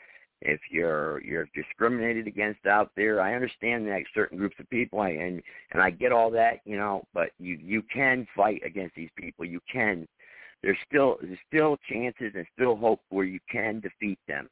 if 0.41 0.59
you're 0.69 1.21
you're 1.23 1.47
discriminated 1.55 2.27
against 2.27 2.65
out 2.65 2.91
there, 2.95 3.21
I 3.21 3.35
understand 3.35 3.87
that 3.87 4.03
certain 4.13 4.37
groups 4.37 4.55
of 4.59 4.69
people, 4.69 4.99
I, 4.99 5.09
and 5.09 5.41
and 5.71 5.81
I 5.81 5.89
get 5.89 6.11
all 6.11 6.29
that, 6.31 6.59
you 6.65 6.77
know. 6.77 7.03
But 7.13 7.31
you 7.39 7.57
you 7.61 7.81
can 7.93 8.27
fight 8.35 8.61
against 8.65 8.95
these 8.95 9.11
people. 9.17 9.45
You 9.45 9.59
can. 9.71 10.07
There's 10.61 10.77
still 10.87 11.17
there's 11.21 11.37
still 11.47 11.77
chances 11.89 12.33
and 12.35 12.45
still 12.53 12.75
hope 12.75 13.01
where 13.09 13.25
you 13.25 13.39
can 13.51 13.79
defeat 13.79 14.19
them. 14.27 14.49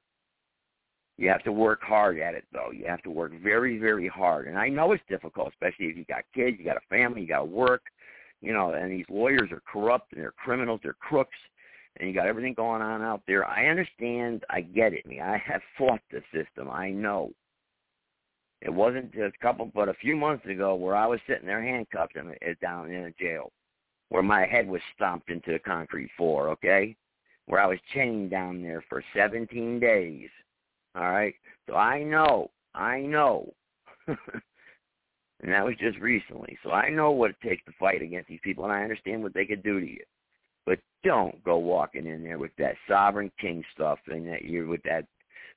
You 1.18 1.30
have 1.30 1.44
to 1.44 1.52
work 1.52 1.84
hard 1.84 2.20
at 2.20 2.34
it, 2.34 2.46
though. 2.52 2.72
You 2.72 2.86
have 2.88 3.04
to 3.04 3.12
work 3.12 3.34
very, 3.44 3.78
very 3.78 4.08
hard. 4.08 4.48
And 4.48 4.58
I 4.58 4.68
know 4.68 4.94
it's 4.94 5.04
difficult, 5.08 5.50
especially 5.50 5.86
if 5.86 5.98
you 5.98 6.06
got 6.06 6.24
kids, 6.34 6.58
you 6.58 6.66
got 6.66 6.78
a 6.78 6.88
family, 6.90 7.22
you 7.22 7.28
got 7.28 7.40
to 7.40 7.46
work 7.46 7.84
you 8.44 8.52
know, 8.52 8.74
and 8.74 8.92
these 8.92 9.06
lawyers 9.10 9.52
are 9.52 9.62
corrupt 9.72 10.12
and 10.12 10.22
they're 10.22 10.34
criminals, 10.34 10.82
they're 10.84 10.98
crooks, 11.00 11.38
and 11.98 12.10
you 12.10 12.14
got 12.14 12.28
everything 12.28 12.54
going 12.54 12.82
on 12.82 13.02
out 13.02 13.22
there. 13.26 13.46
I 13.46 13.68
understand, 13.68 14.44
I 14.50 14.62
get 14.62 14.94
it. 14.94 15.06
Me, 15.06 15.22
I 15.22 15.38
have 15.38 15.62
fought 15.78 16.02
the 16.12 16.22
system. 16.34 16.70
I 16.70 16.90
know. 16.90 17.32
It 18.62 18.74
wasn't 18.74 19.14
just 19.14 19.36
a 19.36 19.42
couple, 19.42 19.72
but 19.74 19.90
a 19.90 19.94
few 19.94 20.16
months 20.16 20.46
ago, 20.46 20.76
where 20.76 20.96
I 20.96 21.06
was 21.08 21.20
sitting 21.28 21.48
there 21.48 21.62
handcuffed 21.62 22.16
in, 22.16 22.34
down 22.62 22.92
in 22.92 23.06
a 23.06 23.12
jail, 23.12 23.52
where 24.10 24.24
my 24.24 24.46
head 24.46 24.68
was 24.68 24.82
stomped 24.96 25.30
into 25.30 25.52
the 25.52 25.60
concrete 25.60 26.12
floor. 26.18 26.50
Okay, 26.50 26.96
where 27.46 27.62
I 27.62 27.66
was 27.66 27.80
chained 27.94 28.30
down 28.30 28.62
there 28.62 28.84
for 28.90 29.04
17 29.16 29.80
days. 29.80 30.30
All 30.96 31.10
right, 31.12 31.34
so 31.68 31.76
I 31.76 32.04
know, 32.04 32.52
I 32.76 33.00
know. 33.00 33.54
and 35.42 35.52
that 35.52 35.66
was 35.66 35.76
just 35.80 36.00
recently. 36.00 36.58
So 36.64 36.72
I 36.72 36.90
know 36.90 37.12
what 37.12 37.32
it 37.32 37.42
takes 37.42 37.64
to 37.66 37.72
fight 37.80 38.02
against 38.02 38.30
these 38.30 38.40
people, 38.44 38.64
and 38.64 38.74
I 38.74 38.84
understand 38.84 39.24
what 39.24 39.34
they 39.34 39.46
could 39.46 39.64
do 39.64 39.80
to 39.80 39.86
you. 39.86 40.04
But 40.66 40.80
don't 41.04 41.44
go 41.44 41.58
walking 41.58 42.08
in 42.08 42.24
there 42.24 42.40
with 42.40 42.56
that 42.58 42.76
sovereign 42.88 43.32
king 43.40 43.64
stuff 43.74 44.00
and 44.08 44.28
that 44.28 44.46
you're 44.46 44.68
with 44.68 44.84
that 44.84 45.06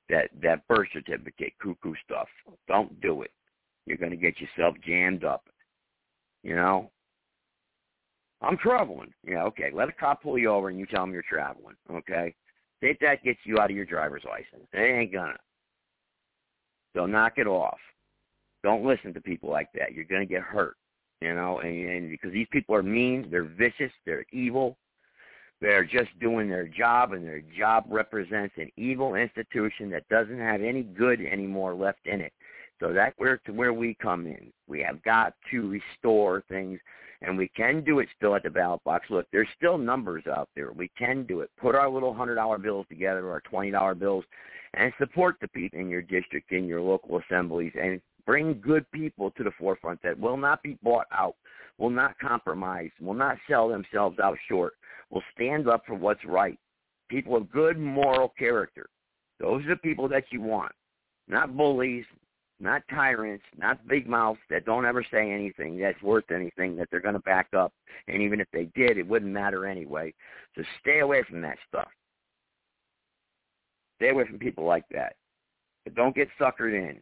that 0.09 0.29
that 0.41 0.67
birth 0.67 0.89
certificate 0.93 1.53
cuckoo 1.61 1.93
stuff. 2.03 2.27
Don't 2.67 2.99
do 3.01 3.21
it. 3.21 3.31
You're 3.85 3.97
going 3.97 4.11
to 4.11 4.17
get 4.17 4.39
yourself 4.39 4.75
jammed 4.85 5.23
up. 5.23 5.45
You 6.43 6.55
know. 6.55 6.91
I'm 8.41 8.57
traveling. 8.57 9.11
Yeah, 9.23 9.43
okay. 9.45 9.71
Let 9.73 9.89
a 9.89 9.93
cop 9.93 10.21
pull 10.21 10.37
you 10.37 10.51
over 10.51 10.69
and 10.69 10.77
you 10.77 10.85
tell 10.85 11.03
him 11.03 11.11
you're 11.11 11.23
traveling. 11.27 11.75
Okay. 11.91 12.35
If 12.81 12.99
that 12.99 13.23
gets 13.23 13.39
you 13.45 13.57
out 13.59 13.71
of 13.71 13.75
your 13.75 13.85
driver's 13.85 14.23
license. 14.23 14.67
It 14.73 14.79
ain't 14.79 15.13
gonna. 15.13 15.37
So 16.95 17.05
knock 17.05 17.33
it 17.37 17.47
off. 17.47 17.79
Don't 18.67 18.83
listen 18.83 19.13
to 19.13 19.21
people 19.21 19.49
like 19.49 19.69
that. 19.75 19.93
You're 19.93 20.03
going 20.03 20.27
to 20.27 20.27
get 20.27 20.41
hurt, 20.41 20.75
you 21.21 21.33
know, 21.33 21.59
and, 21.59 21.89
and 21.89 22.09
because 22.09 22.33
these 22.33 22.49
people 22.51 22.75
are 22.75 22.83
mean, 22.83 23.29
they're 23.31 23.45
vicious, 23.45 23.93
they're 24.05 24.25
evil. 24.33 24.75
They're 25.61 25.85
just 25.85 26.09
doing 26.19 26.49
their 26.49 26.67
job, 26.67 27.13
and 27.13 27.25
their 27.25 27.41
job 27.57 27.85
represents 27.87 28.53
an 28.57 28.69
evil 28.75 29.15
institution 29.15 29.89
that 29.91 30.09
doesn't 30.09 30.37
have 30.37 30.61
any 30.61 30.83
good 30.83 31.21
anymore 31.21 31.75
left 31.75 32.05
in 32.07 32.19
it. 32.19 32.33
So 32.81 32.91
that's 32.91 33.17
where 33.17 33.37
to 33.45 33.53
where 33.53 33.71
we 33.71 33.95
come 34.01 34.27
in. 34.27 34.51
We 34.67 34.81
have 34.81 35.01
got 35.03 35.33
to 35.51 35.69
restore 35.69 36.43
things, 36.49 36.77
and 37.21 37.37
we 37.37 37.47
can 37.47 37.85
do 37.85 37.99
it 37.99 38.09
still 38.17 38.35
at 38.35 38.43
the 38.43 38.49
ballot 38.49 38.83
box. 38.83 39.05
Look, 39.09 39.27
there's 39.31 39.47
still 39.55 39.77
numbers 39.77 40.25
out 40.27 40.49
there. 40.57 40.73
We 40.73 40.91
can 40.97 41.23
do 41.23 41.39
it. 41.39 41.49
Put 41.57 41.73
our 41.73 41.89
little 41.89 42.13
hundred 42.13 42.35
dollar 42.35 42.57
bills 42.57 42.85
together, 42.89 43.25
or 43.31 43.39
twenty 43.49 43.71
dollar 43.71 43.95
bills, 43.95 44.25
and 44.73 44.91
support 44.99 45.37
the 45.39 45.47
people 45.47 45.79
in 45.79 45.89
your 45.89 46.01
district, 46.01 46.51
in 46.51 46.65
your 46.65 46.81
local 46.81 47.21
assemblies, 47.21 47.71
and 47.81 48.01
Bring 48.27 48.59
good 48.59 48.85
people 48.91 49.31
to 49.31 49.43
the 49.43 49.51
forefront 49.57 50.01
that 50.03 50.19
will 50.19 50.35
not 50.35 50.61
be 50.61 50.77
bought 50.83 51.07
out, 51.13 51.35
will 51.77 51.89
not 51.89 52.19
compromise, 52.19 52.91
will 52.99 53.13
not 53.13 53.37
sell 53.49 53.69
themselves 53.69 54.19
out 54.19 54.37
short, 54.49 54.73
will 55.09 55.23
stand 55.33 55.69
up 55.69 55.83
for 55.87 55.95
what's 55.95 56.23
right. 56.25 56.59
People 57.09 57.37
of 57.37 57.49
good 57.49 57.79
moral 57.79 58.33
character. 58.37 58.89
Those 59.39 59.63
are 59.65 59.69
the 59.69 59.75
people 59.77 60.09
that 60.09 60.25
you 60.29 60.41
want. 60.41 60.73
Not 61.29 61.55
bullies, 61.55 62.03
not 62.59 62.81
tyrants, 62.89 63.45
not 63.57 63.87
big 63.87 64.09
mouths 64.09 64.39
that 64.49 64.65
don't 64.65 64.85
ever 64.85 65.05
say 65.09 65.31
anything 65.31 65.79
that's 65.79 66.01
worth 66.01 66.29
anything 66.29 66.75
that 66.75 66.89
they're 66.91 66.99
going 66.99 67.13
to 67.13 67.19
back 67.19 67.47
up. 67.55 67.71
And 68.09 68.21
even 68.21 68.41
if 68.41 68.47
they 68.51 68.65
did, 68.75 68.97
it 68.97 69.07
wouldn't 69.07 69.31
matter 69.31 69.65
anyway. 69.65 70.13
So 70.57 70.63
stay 70.81 70.99
away 70.99 71.23
from 71.23 71.41
that 71.43 71.59
stuff. 71.69 71.87
Stay 73.95 74.09
away 74.09 74.25
from 74.27 74.37
people 74.37 74.65
like 74.65 74.85
that. 74.91 75.15
But 75.85 75.95
don't 75.95 76.15
get 76.15 76.27
suckered 76.37 76.73
in. 76.73 76.99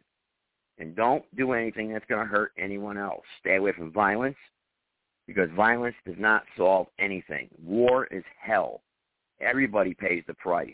And 0.78 0.94
don't 0.94 1.24
do 1.36 1.52
anything 1.52 1.92
that's 1.92 2.04
going 2.06 2.26
to 2.26 2.30
hurt 2.30 2.52
anyone 2.58 2.98
else. 2.98 3.22
Stay 3.40 3.56
away 3.56 3.72
from 3.72 3.92
violence 3.92 4.36
because 5.26 5.48
violence 5.56 5.96
does 6.04 6.16
not 6.18 6.42
solve 6.56 6.86
anything. 6.98 7.48
War 7.62 8.06
is 8.06 8.24
hell. 8.40 8.82
Everybody 9.40 9.94
pays 9.94 10.22
the 10.26 10.34
price 10.34 10.72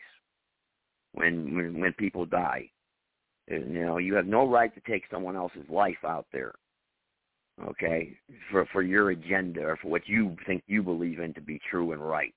when 1.12 1.54
when, 1.54 1.80
when 1.80 1.92
people 1.94 2.26
die. 2.26 2.70
Uh, 3.50 3.56
you 3.56 3.84
know, 3.84 3.98
you 3.98 4.14
have 4.14 4.26
no 4.26 4.48
right 4.48 4.72
to 4.74 4.80
take 4.90 5.04
someone 5.10 5.36
else's 5.36 5.68
life 5.68 6.04
out 6.06 6.26
there. 6.32 6.54
Okay, 7.68 8.16
for 8.50 8.66
for 8.72 8.82
your 8.82 9.10
agenda 9.10 9.62
or 9.62 9.76
for 9.76 9.88
what 9.88 10.08
you 10.08 10.36
think 10.46 10.62
you 10.66 10.82
believe 10.82 11.20
in 11.20 11.34
to 11.34 11.40
be 11.40 11.60
true 11.70 11.92
and 11.92 12.00
right. 12.00 12.34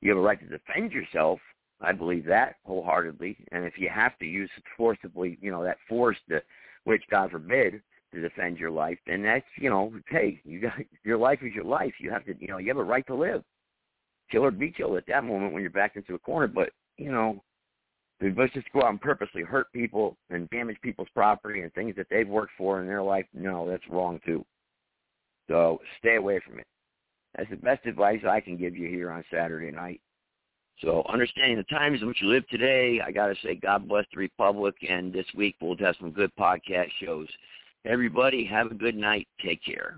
You 0.00 0.10
have 0.10 0.18
a 0.18 0.22
right 0.22 0.38
to 0.38 0.46
defend 0.46 0.92
yourself, 0.92 1.40
I 1.80 1.92
believe 1.92 2.24
that 2.26 2.56
wholeheartedly. 2.64 3.36
And 3.52 3.64
if 3.64 3.74
you 3.78 3.88
have 3.88 4.18
to 4.18 4.24
use 4.24 4.50
forcibly, 4.76 5.38
you 5.40 5.50
know, 5.50 5.62
that 5.62 5.78
force 5.88 6.16
to, 6.30 6.42
which 6.84 7.02
God 7.10 7.30
forbid, 7.30 7.82
to 8.14 8.20
defend 8.20 8.58
your 8.58 8.70
life, 8.70 8.98
then 9.06 9.22
that's, 9.22 9.44
you 9.58 9.68
know, 9.68 9.92
hey, 10.08 10.40
you 10.44 10.60
got 10.60 10.74
your 11.04 11.18
life 11.18 11.40
is 11.42 11.54
your 11.54 11.64
life. 11.64 11.94
You 12.00 12.10
have 12.10 12.24
to, 12.26 12.34
you 12.38 12.48
know, 12.48 12.58
you 12.58 12.68
have 12.68 12.78
a 12.78 12.84
right 12.84 13.06
to 13.08 13.14
live. 13.14 13.42
Kill 14.30 14.44
or 14.44 14.50
be 14.50 14.70
killed 14.70 14.96
at 14.96 15.06
that 15.06 15.24
moment 15.24 15.52
when 15.52 15.62
you're 15.62 15.70
backed 15.70 15.96
into 15.96 16.14
a 16.14 16.18
corner. 16.18 16.48
But 16.48 16.70
you 16.96 17.12
know, 17.12 17.42
let's 18.20 18.54
just 18.54 18.72
go 18.72 18.82
out 18.82 18.90
and 18.90 19.00
purposely 19.00 19.42
hurt 19.42 19.72
people 19.72 20.16
and 20.30 20.50
damage 20.50 20.78
people's 20.82 21.08
property 21.14 21.60
and 21.60 21.72
things 21.74 21.94
that 21.96 22.06
they've 22.10 22.28
worked 22.28 22.52
for 22.56 22.80
in 22.80 22.86
their 22.86 23.02
life. 23.02 23.26
No, 23.34 23.68
that's 23.68 23.88
wrong 23.88 24.20
too. 24.24 24.44
So 25.48 25.80
stay 25.98 26.16
away 26.16 26.40
from 26.44 26.58
it. 26.58 26.66
That's 27.36 27.50
the 27.50 27.56
best 27.56 27.86
advice 27.86 28.20
I 28.26 28.40
can 28.40 28.56
give 28.56 28.76
you 28.76 28.88
here 28.88 29.10
on 29.10 29.22
Saturday 29.30 29.70
night. 29.70 30.00
So 30.82 31.02
understanding 31.08 31.56
the 31.56 31.64
times 31.64 32.02
in 32.02 32.08
which 32.08 32.20
you 32.20 32.28
live 32.28 32.46
today, 32.48 33.00
I 33.04 33.10
got 33.10 33.28
to 33.28 33.34
say 33.42 33.54
God 33.54 33.88
bless 33.88 34.04
the 34.12 34.18
Republic. 34.18 34.74
And 34.88 35.12
this 35.12 35.26
week 35.34 35.56
we'll 35.60 35.76
have 35.78 35.96
some 35.98 36.10
good 36.10 36.30
podcast 36.38 36.90
shows. 37.02 37.28
Everybody 37.84 38.44
have 38.44 38.70
a 38.70 38.74
good 38.74 38.96
night. 38.96 39.26
Take 39.42 39.64
care. 39.64 39.96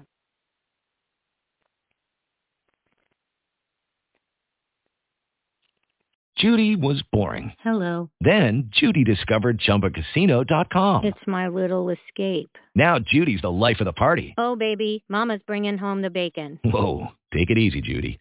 Judy 6.37 6.77
was 6.77 7.03
boring. 7.13 7.53
Hello. 7.65 8.09
Then 8.21 8.71
Judy 8.73 9.03
discovered 9.03 9.59
ChumbaCasino.com. 9.59 11.05
It's 11.05 11.19
my 11.27 11.49
little 11.49 11.91
escape. 11.91 12.51
Now 12.77 12.99
Judy's 13.01 13.41
the 13.43 13.51
life 13.51 13.81
of 13.81 13.87
the 13.87 13.93
party. 13.93 14.35
Oh, 14.39 14.55
baby, 14.55 15.03
mama's 15.09 15.41
bringing 15.49 15.79
home 15.79 16.01
the 16.01 16.11
bacon. 16.11 16.61
Whoa, 16.65 17.09
take 17.35 17.51
it 17.51 17.59
easy, 17.59 17.81
Judy. 17.81 18.21